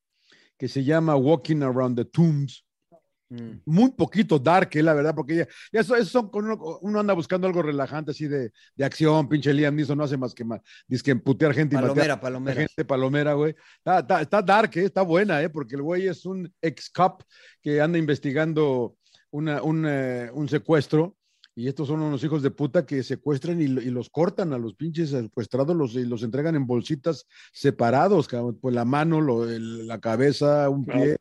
que 0.56 0.68
se 0.68 0.84
llama 0.84 1.16
Walking 1.16 1.64
Around 1.64 1.98
the 1.98 2.06
Tombs. 2.06 2.64
Mm. 3.30 3.62
Muy 3.66 3.92
poquito 3.92 4.38
dark, 4.38 4.70
eh, 4.74 4.84
la 4.84 4.94
verdad, 4.94 5.16
porque 5.16 5.36
ya, 5.38 5.48
ya 5.74 5.80
eso, 5.82 5.96
eso 5.96 6.06
son, 6.10 6.30
con 6.30 6.46
uno, 6.46 6.78
uno 6.82 7.00
anda 7.00 7.14
buscando 7.16 7.48
algo 7.48 7.64
relajante, 7.64 8.12
así 8.12 8.28
de, 8.28 8.52
de 8.76 8.86
acción, 8.86 9.28
pinche 9.28 9.52
Liam 9.52 9.76
Neeson 9.76 9.98
no 9.98 10.04
hace 10.04 10.16
más 10.16 10.36
que, 10.36 10.44
más, 10.46 10.62
que 11.04 11.12
emputear 11.12 11.54
gente 11.54 11.76
y 11.76 11.80
Palomera, 11.80 12.22
palomera. 12.22 12.62
gente 12.62 12.86
palomera, 12.86 13.34
güey. 13.34 13.56
Está, 13.80 14.00
está, 14.00 14.22
está 14.22 14.42
dark, 14.44 14.72
¿eh? 14.78 14.86
está 14.86 15.02
buena, 15.02 15.42
¿eh? 15.42 15.50
porque 15.50 15.76
el 15.76 15.82
güey 15.82 16.08
es 16.08 16.24
un 16.26 16.54
ex-cop 16.62 17.24
que 17.64 17.82
anda 17.82 17.98
investigando 17.98 18.96
una, 19.32 19.62
un, 19.64 19.86
eh, 19.88 20.30
un 20.34 20.48
secuestro. 20.48 21.18
Y 21.58 21.70
estos 21.70 21.88
son 21.88 22.02
unos 22.02 22.22
hijos 22.26 22.44
de 22.44 22.52
puta 22.52 22.86
que 22.86 23.02
secuestran 23.02 23.62
y, 23.62 23.68
lo- 23.68 23.82
y 23.82 23.90
los 23.90 24.10
cortan 24.10 24.52
a 24.52 24.58
los 24.58 24.76
pinches 24.76 25.12
secuestrados 25.12 25.74
los, 25.74 25.94
y 25.96 26.04
los 26.04 26.22
entregan 26.22 26.54
en 26.58 26.68
bolsitas 26.68 27.28
separados, 27.54 28.28
cabrón. 28.28 28.60
Pues 28.62 28.76
la 28.76 28.84
mano, 28.84 29.22
lo- 29.22 29.50
el- 29.50 29.88
la 29.88 30.02
cabeza, 30.02 30.68
un 30.70 30.84
pie. 30.86 31.16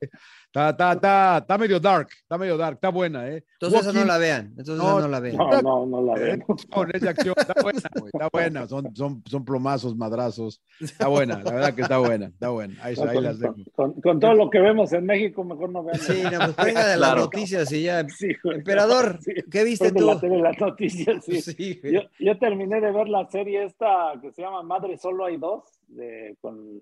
Está, 0.57 0.71
está, 0.71 0.93
está, 0.93 1.39
está 1.39 1.59
medio 1.59 1.81
dark, 1.81 2.07
está 2.17 2.39
medio 2.39 2.57
dark, 2.57 2.75
está 2.77 2.89
buena, 2.91 3.29
¿eh? 3.29 3.43
Entonces 3.55 3.81
esa 3.81 3.93
no 3.93 4.05
la 4.05 4.19
vean. 4.19 4.55
Entonces 4.57 4.77
No, 4.77 4.99
esa 4.99 5.01
no 5.01 5.09
la 5.09 5.19
vean. 5.19 5.37
No, 5.37 5.63
no, 5.63 5.87
no 5.87 6.03
la 6.03 6.13
eh, 6.21 6.37
veo. 6.47 6.57
con 6.71 6.95
esa 6.95 7.11
acción, 7.11 7.35
está 7.37 7.55
buena, 7.61 7.81
güey, 7.99 8.11
está 8.15 8.29
buena, 8.33 8.69
son, 8.69 8.95
son, 8.95 9.21
son 9.27 9.45
plomazos, 9.45 9.97
madrazos, 9.97 10.63
está 10.79 11.09
buena, 11.09 11.43
la 11.43 11.51
verdad 11.51 11.75
que 11.75 11.83
está 11.83 11.99
buena, 11.99 12.27
está 12.27 12.51
buena, 12.51 12.73
ahí, 12.85 12.95
No, 12.95 13.03
ahí 13.03 13.15
con, 13.17 13.25
las 13.25 13.39
dejo. 13.41 13.55
con- 13.55 13.65
con- 13.95 14.01
con 14.01 14.21
todo 14.21 14.35
lo 14.35 14.49
que 14.49 14.61
vemos 14.61 14.93
en 14.93 15.07
México, 15.07 15.43
mejor 15.43 15.71
no 15.71 15.83
vean. 15.83 15.99
Sí, 15.99 16.23
no, 16.23 16.39
pues 16.39 16.57
venga 16.67 16.87
de 16.87 16.97
las 16.99 17.09
Claro. 17.11 17.21
noticias 17.23 17.73
y 17.73 17.83
ya. 17.83 18.09
Sí, 18.09 18.29
güey. 18.45 18.59
Emperador, 18.59 19.19
Sí. 19.23 19.33
¿qué 19.51 19.65
viste 19.65 19.91
tú? 19.91 20.07
la 20.07 20.21
tele, 20.21 20.39
las 20.39 20.57
noticias, 20.61 21.25
sí. 21.25 21.41
Sí, 21.43 21.81
güey. 21.83 21.95
Yo, 21.95 22.01
yo 22.21 22.39
terminé 22.39 22.81
de 22.81 22.93
ver 22.93 23.09
la 23.09 23.27
serie 23.29 23.65
esta 23.65 24.13
que 24.23 24.31
se 24.31 24.43
llama 24.43 24.63
Madre 24.63 24.99
Solo 24.99 25.25
hay 25.25 25.37
dos, 25.37 25.65
de, 25.89 26.37
con 26.41 26.81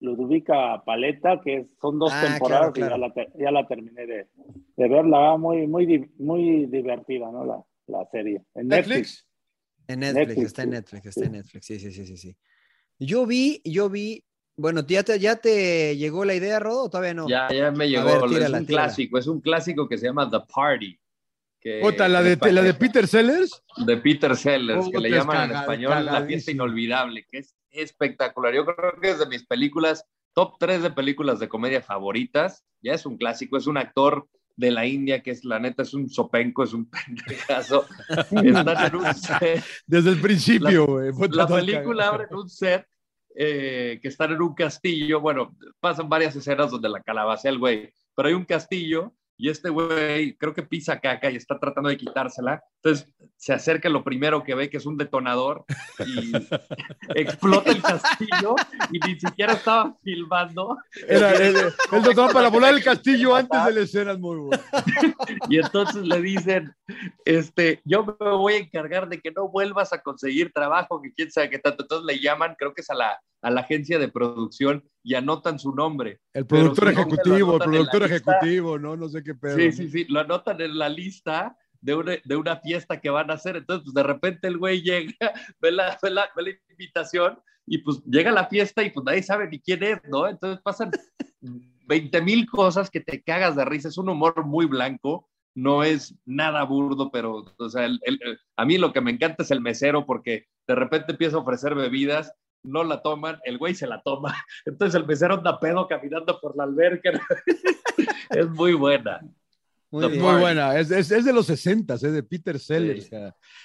Ludovica 0.00 0.82
Paleta, 0.84 1.40
que 1.42 1.56
es- 1.58 1.66
son 1.80 1.98
dos 1.98 2.12
Ah, 2.12 2.20
temporadas 2.32 2.72
claro, 2.72 2.96
claro. 2.96 2.96
y 2.96 3.14
ya 3.14 3.22
la, 3.22 3.28
ya 3.44 3.50
la 3.50 3.66
terminé 3.66 4.06
de, 4.06 4.26
de 4.76 4.88
verla, 4.88 5.36
muy, 5.36 5.66
muy, 5.66 6.10
muy 6.18 6.66
divertida, 6.66 7.30
¿no? 7.30 7.44
La, 7.44 7.62
la 7.86 8.06
serie. 8.10 8.42
En 8.54 8.68
Netflix. 8.68 8.96
Netflix. 8.96 9.28
En 9.86 10.00
Netflix, 10.00 10.26
Netflix, 10.28 10.46
está 10.46 10.62
en 10.62 10.68
sí. 10.68 10.74
Netflix, 10.74 11.06
está 11.06 11.20
Sí. 11.20 11.26
en 11.26 11.32
Netflix, 11.32 11.66
sí, 11.66 11.78
sí, 11.78 11.92
sí, 11.92 12.06
sí, 12.06 12.16
sí. 12.16 12.36
Yo 12.98 13.26
vi, 13.26 13.60
yo 13.64 13.90
vi, 13.90 14.24
bueno, 14.56 14.80
¿ya 14.86 15.02
te, 15.02 15.18
ya 15.18 15.36
te 15.36 15.96
llegó 15.96 16.24
la 16.24 16.34
idea, 16.34 16.58
Rodo, 16.58 16.84
o 16.84 16.88
todavía 16.90 17.12
no? 17.14 17.28
Ya, 17.28 17.48
ya 17.52 17.70
me 17.70 17.88
llegó. 17.88 18.04
ver, 18.04 18.16
es 18.24 18.30
tírala, 18.30 18.58
un 18.58 18.66
tírala. 18.66 18.86
clásico, 18.86 19.18
es 19.18 19.26
un 19.26 19.40
clásico 19.40 19.88
que 19.88 19.98
se 19.98 20.06
llama 20.06 20.30
The 20.30 20.38
Party. 20.54 20.98
Que, 21.60 21.80
Puta, 21.80 22.08
la 22.08 22.22
de, 22.22 22.38
que 22.38 22.52
la 22.52 22.62
de 22.62 22.74
Peter 22.74 23.06
Sellers. 23.06 23.62
de 23.86 23.96
Peter 23.96 24.36
Sellers, 24.36 24.84
que 24.86 24.92
Puta, 24.92 25.00
le 25.00 25.08
es 25.08 25.14
llaman 25.14 25.36
en 25.36 25.48
caga- 25.50 25.60
español 25.60 26.04
La 26.06 26.22
fiesta 26.26 26.50
inolvidable, 26.50 27.26
que 27.30 27.38
es 27.38 27.54
espectacular. 27.74 28.54
Yo 28.54 28.64
creo 28.64 29.00
que 29.00 29.10
es 29.10 29.18
de 29.18 29.26
mis 29.26 29.46
películas, 29.46 30.06
top 30.32 30.56
3 30.58 30.82
de 30.82 30.90
películas 30.90 31.38
de 31.38 31.48
comedia 31.48 31.82
favoritas. 31.82 32.64
Ya 32.82 32.94
es 32.94 33.06
un 33.06 33.16
clásico, 33.16 33.56
es 33.56 33.66
un 33.66 33.78
actor 33.78 34.28
de 34.56 34.70
la 34.70 34.86
India 34.86 35.22
que 35.22 35.30
es 35.30 35.44
la 35.44 35.58
neta, 35.58 35.82
es 35.82 35.94
un 35.94 36.08
sopenco, 36.08 36.62
es 36.62 36.72
un 36.72 36.88
pendejazo. 36.90 37.86
Están 38.08 38.46
en 38.46 38.96
un 38.96 39.14
set 39.14 39.64
Desde 39.86 40.10
el 40.10 40.20
principio, 40.20 40.86
güey. 40.86 41.12
La 41.30 41.46
todo 41.46 41.58
película 41.58 42.08
abre 42.08 42.26
en 42.30 42.36
un 42.36 42.48
set 42.48 42.86
eh, 43.36 43.98
que 44.00 44.08
están 44.08 44.32
en 44.32 44.42
un 44.42 44.54
castillo. 44.54 45.20
Bueno, 45.20 45.56
pasan 45.80 46.08
varias 46.08 46.36
escenas 46.36 46.70
donde 46.70 46.88
la 46.88 47.00
calabacea 47.00 47.50
el 47.50 47.58
güey, 47.58 47.92
pero 48.14 48.28
hay 48.28 48.34
un 48.34 48.44
castillo 48.44 49.12
y 49.36 49.50
este 49.50 49.68
güey 49.68 50.36
creo 50.36 50.54
que 50.54 50.62
pisa 50.62 51.00
caca 51.00 51.30
y 51.30 51.36
está 51.36 51.58
tratando 51.58 51.88
de 51.88 51.96
quitársela. 51.96 52.62
Entonces 52.82 53.12
se 53.36 53.52
acerca 53.52 53.88
lo 53.88 54.04
primero 54.04 54.44
que 54.44 54.54
ve 54.54 54.70
que 54.70 54.76
es 54.76 54.86
un 54.86 54.96
detonador 54.96 55.64
y 56.06 56.32
explota 57.14 57.70
el 57.70 57.82
castillo 57.82 58.54
y 58.90 58.98
ni 59.00 59.18
siquiera 59.18 59.54
estaba 59.54 59.96
filmando. 60.02 60.78
Era 61.08 61.32
el, 61.32 61.56
el 61.56 62.02
doctor 62.02 62.32
para 62.32 62.48
volar 62.48 62.74
el 62.74 62.84
castillo 62.84 63.34
antes 63.34 63.64
de 63.64 63.72
la 63.72 63.80
escena 63.80 64.12
es 64.12 64.18
muy 64.18 64.36
bueno. 64.36 64.62
Y 65.48 65.58
entonces 65.58 66.04
le 66.06 66.20
dicen, 66.22 66.74
este, 67.24 67.80
yo 67.84 68.04
me 68.04 68.30
voy 68.30 68.54
a 68.54 68.58
encargar 68.58 69.08
de 69.08 69.20
que 69.20 69.30
no 69.30 69.48
vuelvas 69.48 69.92
a 69.92 70.00
conseguir 70.00 70.52
trabajo, 70.52 71.02
que 71.02 71.12
quién 71.12 71.30
sabe 71.30 71.50
qué 71.50 71.58
tanto. 71.58 71.82
Entonces 71.82 72.06
le 72.06 72.20
llaman, 72.22 72.54
creo 72.58 72.72
que 72.72 72.80
es 72.80 72.90
a 72.90 72.94
la, 72.94 73.20
a 73.44 73.50
la 73.50 73.60
agencia 73.60 73.98
de 73.98 74.08
producción 74.08 74.82
y 75.02 75.14
anotan 75.14 75.58
su 75.58 75.74
nombre. 75.74 76.20
El 76.32 76.46
productor 76.46 76.88
ejecutivo, 76.88 77.52
el 77.56 77.62
productor 77.62 78.02
lista. 78.02 78.06
ejecutivo, 78.38 78.78
¿no? 78.78 78.96
No 78.96 79.08
sé 79.08 79.22
qué 79.22 79.34
pedo. 79.34 79.56
Sí, 79.56 79.70
sí, 79.72 79.88
sí, 79.90 80.04
lo 80.08 80.20
anotan 80.20 80.60
en 80.60 80.78
la 80.78 80.88
lista 80.88 81.56
de 81.80 81.94
una, 81.94 82.12
de 82.24 82.36
una 82.36 82.56
fiesta 82.56 83.00
que 83.00 83.10
van 83.10 83.30
a 83.30 83.34
hacer. 83.34 83.56
Entonces, 83.56 83.84
pues 83.84 83.94
de 83.94 84.02
repente 84.02 84.48
el 84.48 84.56
güey 84.58 84.80
llega, 84.82 85.12
ve 85.60 85.70
la, 85.72 85.98
ve 86.02 86.10
la, 86.10 86.28
ve 86.34 86.42
la 86.42 86.50
invitación 86.70 87.38
y 87.66 87.78
pues 87.78 88.02
llega 88.04 88.30
a 88.30 88.34
la 88.34 88.46
fiesta 88.46 88.82
y 88.82 88.90
pues 88.90 89.04
nadie 89.04 89.22
sabe 89.22 89.48
ni 89.48 89.60
quién 89.60 89.82
es, 89.82 90.00
¿no? 90.10 90.26
Entonces 90.26 90.60
pasan 90.62 90.90
20 91.86 92.22
mil 92.22 92.46
cosas 92.46 92.90
que 92.90 93.00
te 93.00 93.22
cagas 93.22 93.56
de 93.56 93.64
risa. 93.64 93.88
Es 93.88 93.98
un 93.98 94.08
humor 94.08 94.44
muy 94.46 94.66
blanco, 94.66 95.28
no 95.54 95.84
es 95.84 96.14
nada 96.24 96.64
burdo, 96.64 97.10
pero 97.10 97.44
o 97.58 97.68
sea, 97.68 97.84
el- 97.84 98.00
el- 98.04 98.38
a 98.56 98.64
mí 98.64 98.78
lo 98.78 98.92
que 98.92 99.00
me 99.00 99.10
encanta 99.10 99.42
es 99.42 99.50
el 99.50 99.60
mesero 99.60 100.06
porque 100.06 100.46
de 100.66 100.74
repente 100.74 101.12
empieza 101.12 101.36
a 101.36 101.40
ofrecer 101.40 101.74
bebidas, 101.74 102.32
no 102.64 102.82
la 102.82 103.00
toman, 103.02 103.38
el 103.44 103.58
güey 103.58 103.74
se 103.74 103.86
la 103.86 104.02
toma. 104.02 104.34
Entonces 104.64 105.00
el 105.00 105.06
mesero 105.06 105.34
anda 105.34 105.60
pedo 105.60 105.86
caminando 105.86 106.40
por 106.40 106.56
la 106.56 106.64
alberca. 106.64 107.10
es 108.30 108.48
muy 108.48 108.74
buena. 108.74 109.20
Muy. 109.90 110.08
Muy 110.18 110.40
buena, 110.40 110.76
es, 110.76 110.90
es, 110.90 111.12
es 111.12 111.24
de 111.24 111.32
los 111.32 111.46
60, 111.46 111.94
es 111.94 112.02
de 112.02 112.22
Peter 112.24 112.58
Sellers. 112.58 113.04
Sí. 113.04 113.16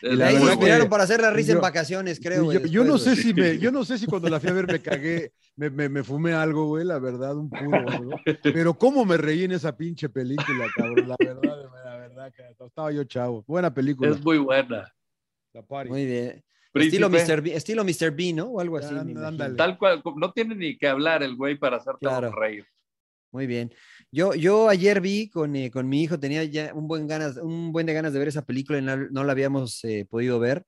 Y 0.03 0.15
la 0.15 0.27
ahí 0.27 0.38
se 0.38 0.43
inspiraron 0.43 0.84
que 0.84 0.89
para 0.89 1.03
hacer 1.03 1.21
la 1.21 1.31
risa 1.31 1.53
en 1.53 1.61
vacaciones, 1.61 2.19
creo. 2.19 2.51
Yo, 2.51 2.84
no 2.84 2.99
sé 2.99 3.15
si 3.15 3.34
me, 3.34 3.57
yo 3.57 3.71
no 3.71 3.84
sé 3.84 3.97
si 3.97 4.05
cuando 4.05 4.30
la 4.30 4.39
fui 4.39 4.51
a 4.51 4.53
ver 4.53 4.67
me 4.67 4.80
cagué, 4.80 5.34
me, 5.55 5.71
me, 5.71 5.89
me 5.89 6.03
fumé 6.03 6.34
algo, 6.34 6.67
güey, 6.67 6.85
la 6.85 6.99
verdad, 6.99 7.35
un 7.35 7.49
puro. 7.49 8.21
Pero 8.43 8.77
cómo 8.77 9.05
me 9.05 9.17
reí 9.17 9.45
en 9.45 9.53
esa 9.53 9.76
pinche 9.76 10.07
película, 10.07 10.67
cabrón, 10.76 11.09
la 11.09 11.15
verdad, 11.17 11.71
la 11.84 11.97
verdad, 11.97 12.31
que 12.31 12.43
estaba 12.63 12.91
yo 12.91 13.03
chavo. 13.05 13.43
Buena 13.47 13.73
película. 13.73 14.11
Es 14.11 14.23
muy 14.23 14.38
buena. 14.38 14.93
La 15.53 15.63
Party. 15.63 15.89
Muy 15.89 16.05
bien. 16.05 16.43
Príncipe, 16.72 17.04
Estilo 17.04 17.10
Mr. 17.10 17.41
Bean, 17.41 17.58
estilo 17.58 17.84
Mr. 17.84 18.12
Bean, 18.12 18.36
¿no? 18.38 18.46
O 18.46 18.60
algo 18.60 18.78
así. 18.78 18.94
Tal 19.58 19.78
cual, 19.78 20.02
no 20.18 20.32
tiene 20.32 20.56
ni 20.56 20.78
que 20.78 20.88
hablar 20.88 21.24
el 21.24 21.36
güey 21.36 21.58
para 21.58 21.78
hacerte 21.78 22.00
Claro. 22.02 22.32
reír. 22.32 22.66
Muy 23.32 23.46
bien. 23.48 23.74
Yo, 24.12 24.34
yo 24.34 24.70
ayer 24.70 25.02
vi 25.02 25.30
con, 25.30 25.56
eh, 25.56 25.70
con 25.70 25.88
mi 25.88 26.02
hijo, 26.04 26.20
tenía 26.20 26.44
ya 26.46 26.72
un 26.74 26.88
buen, 26.88 27.08
ganas, 27.08 27.38
un 27.38 27.72
buen 27.72 27.86
de 27.86 27.94
ganas 27.94 28.12
de 28.14 28.20
ver 28.20 28.28
esa 28.28 28.44
película 28.46 28.80
y 28.80 28.82
no, 28.82 28.96
no 28.98 29.24
la 29.24 29.32
habíamos 29.34 29.84
eh, 29.84 30.06
podido 30.10 30.40
ver. 30.40 30.64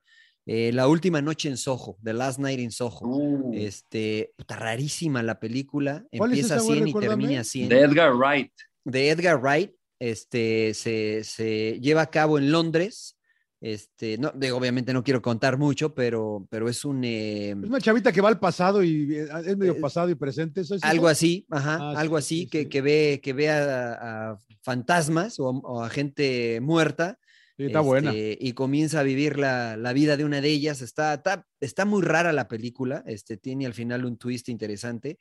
Eh, 0.47 0.71
la 0.73 0.87
última 0.87 1.21
noche 1.21 1.49
en 1.49 1.57
Soho, 1.57 1.97
The 2.03 2.13
Last 2.13 2.39
Night 2.39 2.59
in 2.59 2.71
Soho. 2.71 2.99
Uh, 3.07 3.51
Este, 3.53 4.31
puta, 4.35 4.55
rarísima 4.57 5.21
la 5.23 5.39
película. 5.39 6.03
¿Cuál 6.17 6.33
es 6.33 6.39
Empieza 6.39 6.53
a 6.55 6.57
esa, 6.57 6.65
güey? 6.65 6.77
100 6.83 6.87
y 6.87 6.93
termina 6.93 7.39
a 7.41 7.43
100. 7.43 7.69
de 7.69 7.79
Edgar 7.79 8.13
Wright. 8.15 8.51
de 8.85 9.09
Edgar 9.09 9.39
Wright, 9.41 9.71
este, 9.99 10.73
se, 10.73 11.23
se 11.23 11.79
lleva 11.79 12.01
a 12.01 12.09
cabo 12.09 12.37
en 12.39 12.51
Londres. 12.51 13.17
Este, 13.63 14.17
no, 14.17 14.31
digo, 14.35 14.57
obviamente 14.57 14.91
no 14.91 15.03
quiero 15.03 15.21
contar 15.21 15.59
mucho, 15.59 15.93
pero, 15.93 16.47
pero 16.49 16.67
es 16.67 16.83
un 16.83 17.03
eh, 17.03 17.51
Es 17.51 17.55
una 17.69 17.79
chavita 17.79 18.11
que 18.11 18.19
va 18.19 18.29
al 18.29 18.39
pasado 18.39 18.83
y 18.83 19.15
eh, 19.15 19.27
es 19.45 19.55
medio 19.55 19.79
pasado 19.79 20.09
y 20.09 20.15
presente. 20.15 20.61
¿eso 20.61 20.73
es 20.75 20.83
algo 20.83 21.05
eso? 21.07 21.11
así, 21.11 21.45
ajá, 21.51 21.77
Ah, 21.79 21.93
algo 21.99 22.19
sí, 22.19 22.23
así 22.23 22.39
sí, 22.45 22.47
que, 22.49 22.63
sí. 22.63 22.69
que 22.69 22.81
ve, 22.81 23.19
que 23.21 23.33
ve 23.33 23.49
a, 23.51 24.31
a 24.31 24.37
fantasmas 24.63 25.39
o, 25.39 25.49
o 25.49 25.83
a 25.83 25.89
gente 25.91 26.59
muerta. 26.61 27.19
Está 27.55 27.81
buena. 27.81 28.09
este, 28.09 28.37
Y 28.41 28.53
comienza 28.53 29.01
a 29.01 29.03
vivir 29.03 29.37
la, 29.37 29.77
la 29.77 29.93
vida 29.93 30.17
de 30.17 30.25
una 30.25 30.41
de 30.41 30.49
ellas. 30.49 30.81
Está, 30.81 31.13
está, 31.13 31.45
está 31.59 31.85
muy 31.85 32.01
rara 32.01 32.33
la 32.33 32.47
película. 32.47 33.03
Este, 33.05 33.37
tiene 33.37 33.67
al 33.67 33.75
final 33.75 34.05
un 34.05 34.17
twist 34.17 34.49
interesante. 34.49 35.19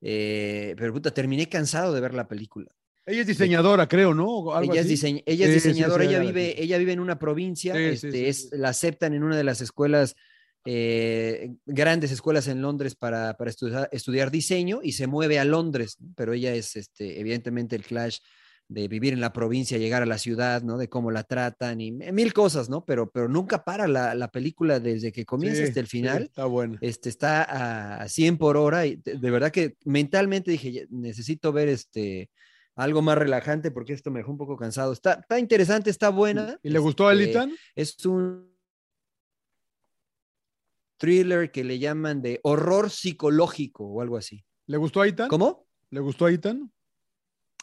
eh, 0.00 0.74
pero 0.78 0.94
puta, 0.94 1.10
terminé 1.12 1.50
cansado 1.50 1.92
de 1.92 2.00
ver 2.00 2.14
la 2.14 2.26
película. 2.26 2.70
Ella 3.04 3.22
es 3.22 3.26
diseñadora, 3.26 3.88
creo, 3.88 4.14
¿no? 4.14 4.54
Algo 4.54 4.72
ella 4.72 4.82
es, 4.82 4.88
diseñ- 4.90 5.22
ella 5.26 5.46
es 5.46 5.54
diseñadora, 5.54 6.04
ella, 6.04 6.20
vive, 6.20 6.62
ella 6.62 6.78
vive 6.78 6.92
en 6.92 7.00
una 7.00 7.18
provincia, 7.18 7.76
este, 7.76 8.28
es- 8.28 8.50
la 8.52 8.68
aceptan 8.68 9.12
en 9.14 9.24
una 9.24 9.36
de 9.36 9.44
las 9.44 9.60
escuelas, 9.60 10.14
eh, 10.64 11.50
grandes 11.66 12.12
escuelas 12.12 12.46
en 12.46 12.62
Londres 12.62 12.94
para, 12.94 13.34
para 13.36 13.50
estudiar, 13.50 13.88
estudiar 13.90 14.30
diseño 14.30 14.80
y 14.82 14.92
se 14.92 15.08
mueve 15.08 15.40
a 15.40 15.44
Londres, 15.44 15.96
pero 16.14 16.32
ella 16.32 16.54
es 16.54 16.76
este, 16.76 17.18
evidentemente 17.18 17.74
el 17.74 17.82
clash 17.82 18.18
de 18.68 18.86
vivir 18.86 19.12
en 19.12 19.20
la 19.20 19.32
provincia, 19.32 19.76
llegar 19.76 20.02
a 20.02 20.06
la 20.06 20.16
ciudad, 20.18 20.62
¿no? 20.62 20.78
De 20.78 20.88
cómo 20.88 21.10
la 21.10 21.24
tratan 21.24 21.80
y 21.80 21.90
mil 21.90 22.32
cosas, 22.32 22.70
¿no? 22.70 22.84
Pero, 22.86 23.10
pero 23.10 23.28
nunca 23.28 23.64
para 23.64 23.88
la, 23.88 24.14
la 24.14 24.28
película 24.28 24.78
desde 24.78 25.10
que 25.12 25.24
comienza 25.26 25.58
Sí, 25.62 25.68
hasta 25.68 25.80
el 25.80 25.86
sí, 25.86 25.90
final 25.98 26.22
está 26.22 26.44
buena. 26.46 26.78
este, 26.80 27.08
está 27.08 27.42
a, 27.42 27.96
a 28.02 28.08
100 28.08 28.38
por 28.38 28.56
hora 28.56 28.86
y 28.86 28.96
de, 28.96 29.18
de 29.18 29.30
verdad 29.30 29.50
que 29.50 29.74
mentalmente 29.84 30.52
dije, 30.52 30.72
"Ya, 30.72 30.82
necesito 30.90 31.52
ver 31.52 31.68
este, 31.68 32.30
algo 32.74 33.02
más 33.02 33.18
relajante 33.18 33.70
porque 33.70 33.92
esto 33.92 34.10
me 34.10 34.20
dejó 34.20 34.32
un 34.32 34.38
poco 34.38 34.56
cansado. 34.56 34.92
Está, 34.92 35.14
está 35.14 35.38
interesante, 35.38 35.90
está 35.90 36.08
buena. 36.10 36.58
¿Y 36.62 36.70
le 36.70 36.78
gustó 36.78 37.08
a 37.08 37.12
este, 37.12 37.24
Elitan? 37.24 37.52
Es 37.74 38.04
un 38.06 38.52
thriller 40.96 41.50
que 41.50 41.64
le 41.64 41.78
llaman 41.78 42.22
de 42.22 42.40
horror 42.44 42.90
psicológico 42.90 43.84
o 43.84 44.00
algo 44.00 44.16
así. 44.16 44.44
¿Le 44.66 44.76
gustó 44.76 45.00
a 45.00 45.08
Ethan? 45.08 45.28
¿Cómo? 45.28 45.66
¿Le 45.90 46.00
gustó 46.00 46.26
a 46.26 46.32
Ethan? 46.32 46.72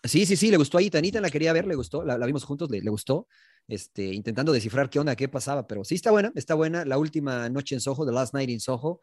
Sí, 0.03 0.25
sí, 0.25 0.35
sí, 0.35 0.51
le 0.51 0.57
gustó 0.57 0.77
a 0.77 0.81
Ethan. 0.81 1.05
Ethan 1.05 1.21
la 1.21 1.29
quería 1.29 1.53
ver, 1.53 1.65
le 1.65 1.75
gustó, 1.75 2.03
la, 2.03 2.17
la 2.17 2.25
vimos 2.25 2.43
juntos, 2.43 2.69
le, 2.69 2.81
le 2.81 2.89
gustó. 2.89 3.27
Este, 3.67 4.13
intentando 4.13 4.51
descifrar 4.51 4.89
qué 4.89 4.99
onda, 4.99 5.15
qué 5.15 5.29
pasaba, 5.29 5.67
pero 5.67 5.83
sí 5.83 5.95
está 5.95 6.11
buena, 6.11 6.31
está 6.35 6.55
buena. 6.55 6.85
La 6.85 6.97
última 6.97 7.47
noche 7.49 7.75
en 7.75 7.81
Soho, 7.81 8.05
The 8.05 8.11
Last 8.11 8.33
Night 8.33 8.49
in 8.49 8.59
Soho. 8.59 8.99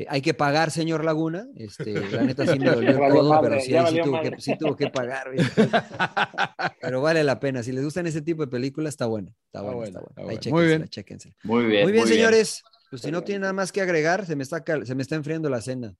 Eh, 0.00 0.06
hay 0.08 0.22
que 0.22 0.32
pagar, 0.32 0.70
señor 0.70 1.04
Laguna. 1.04 1.46
Este, 1.56 1.92
la 2.10 2.22
neta 2.22 2.46
sí 2.46 2.58
me 2.58 2.70
dolió 2.70 2.98
madre, 3.24 3.58
pero 3.60 3.60
sí, 3.60 4.00
tuvo, 4.02 4.22
que, 4.22 4.34
sí 4.38 4.58
tuvo 4.58 4.76
que 4.76 4.88
pagar. 4.88 5.26
pero 6.80 7.02
vale 7.02 7.22
la 7.22 7.38
pena. 7.38 7.62
Si 7.62 7.70
les 7.70 7.84
gustan 7.84 8.06
ese 8.06 8.22
tipo 8.22 8.42
de 8.42 8.48
películas, 8.48 8.94
está 8.94 9.04
buena. 9.06 9.30
Está 9.46 9.60
buena, 9.60 9.76
buena, 9.76 9.88
está 9.88 10.10
está 10.10 10.22
buena. 10.22 10.40
Ahí. 10.42 10.52
Muy 10.52 10.66
bien. 10.66 10.88
chéquensela, 10.88 10.88
chéquensela. 10.88 11.34
Muy 11.42 11.64
bien. 11.66 11.82
Muy 11.82 11.92
bien, 11.92 12.06
señores. 12.06 12.62
Pues 12.88 13.02
si 13.02 13.10
no 13.10 13.22
tienen 13.22 13.42
nada 13.42 13.52
más 13.52 13.72
que 13.72 13.82
agregar, 13.82 14.24
se 14.24 14.36
me 14.36 14.42
está, 14.42 14.64
se 14.84 14.94
me 14.94 15.02
está 15.02 15.16
enfriando 15.16 15.50
la 15.50 15.60
cena. 15.60 15.94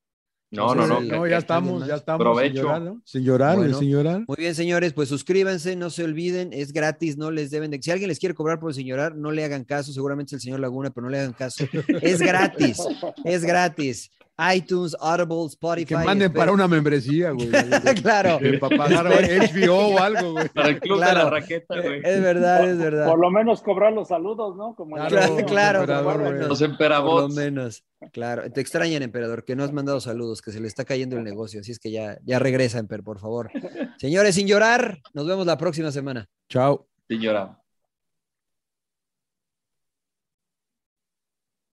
No, 0.50 0.74
no, 0.74 0.86
no. 0.86 1.00
No, 1.00 1.26
ya 1.28 1.38
estamos, 1.38 1.86
ya 1.86 1.94
estamos. 1.94 2.18
Provecho. 2.24 2.54
Sin 2.54 2.62
llorar, 2.62 2.82
¿no? 2.82 3.02
Sin 3.04 3.22
llorar, 3.24 3.56
Bueno. 3.56 3.78
sin 3.78 3.88
llorar. 3.88 4.24
Muy 4.26 4.36
bien, 4.36 4.54
señores, 4.54 4.92
pues 4.92 5.08
suscríbanse, 5.08 5.76
no 5.76 5.90
se 5.90 6.02
olviden, 6.02 6.52
es 6.52 6.72
gratis, 6.72 7.16
no 7.16 7.30
les 7.30 7.50
deben 7.50 7.70
de... 7.70 7.80
Si 7.80 7.90
alguien 7.90 8.08
les 8.08 8.18
quiere 8.18 8.34
cobrar 8.34 8.58
por 8.58 8.74
señorar, 8.74 9.14
no 9.14 9.30
le 9.30 9.44
hagan 9.44 9.64
caso, 9.64 9.92
seguramente 9.92 10.30
es 10.30 10.32
el 10.34 10.40
señor 10.40 10.60
Laguna, 10.60 10.90
pero 10.90 11.04
no 11.04 11.10
le 11.10 11.20
hagan 11.20 11.32
caso. 11.34 11.64
Es 12.02 12.20
gratis, 12.20 12.78
es 13.24 13.44
gratis. 13.44 14.10
iTunes, 14.54 14.96
Audible, 15.00 15.46
Spotify. 15.46 15.86
Que 15.86 15.94
manden 15.96 16.28
espero- 16.28 16.38
para 16.40 16.52
una 16.52 16.66
membresía, 16.68 17.30
güey. 17.32 17.50
claro, 18.02 18.38
para 18.60 18.76
pagar 18.76 19.06
HBO 19.06 19.94
o 19.94 19.98
algo, 19.98 20.32
güey. 20.32 20.48
Para 20.48 20.68
el 20.70 20.80
club 20.80 20.98
de 20.98 21.04
Claro. 21.04 21.24
la 21.24 21.30
raqueta, 21.30 21.80
güey. 21.80 22.00
es 22.04 22.22
verdad, 22.22 22.68
es 22.68 22.78
verdad. 22.78 23.06
Por 23.06 23.18
lo 23.18 23.30
menos 23.30 23.62
cobrar 23.62 23.92
los 23.92 24.08
saludos, 24.08 24.56
¿no? 24.56 24.74
Como 24.74 24.96
Claro, 24.96 25.16
radio. 25.16 25.46
claro, 25.46 25.80
emperador, 25.80 26.04
por 26.04 26.14
lo 26.16 26.20
güey. 26.20 26.32
menos. 26.34 26.48
Los 26.60 26.76
Por 26.78 26.90
lo 26.90 27.28
menos, 27.28 27.84
claro. 28.12 28.50
Te 28.50 28.60
extrañan, 28.60 29.02
emperador, 29.02 29.44
que 29.44 29.54
no 29.56 29.64
has 29.64 29.72
mandado 29.72 30.00
saludos, 30.00 30.40
que 30.42 30.52
se 30.52 30.60
le 30.60 30.68
está 30.68 30.84
cayendo 30.84 31.16
el 31.16 31.24
negocio. 31.24 31.60
Así 31.60 31.72
es 31.72 31.78
que 31.78 31.90
ya, 31.90 32.18
ya 32.24 32.38
regresa, 32.38 32.78
emper, 32.78 33.02
por 33.02 33.18
favor. 33.18 33.50
Señores, 33.98 34.34
sin 34.34 34.46
llorar, 34.46 34.98
nos 35.12 35.26
vemos 35.26 35.46
la 35.46 35.58
próxima 35.58 35.90
semana. 35.92 36.26
Chao. 36.48 36.86
Señora. 37.08 37.59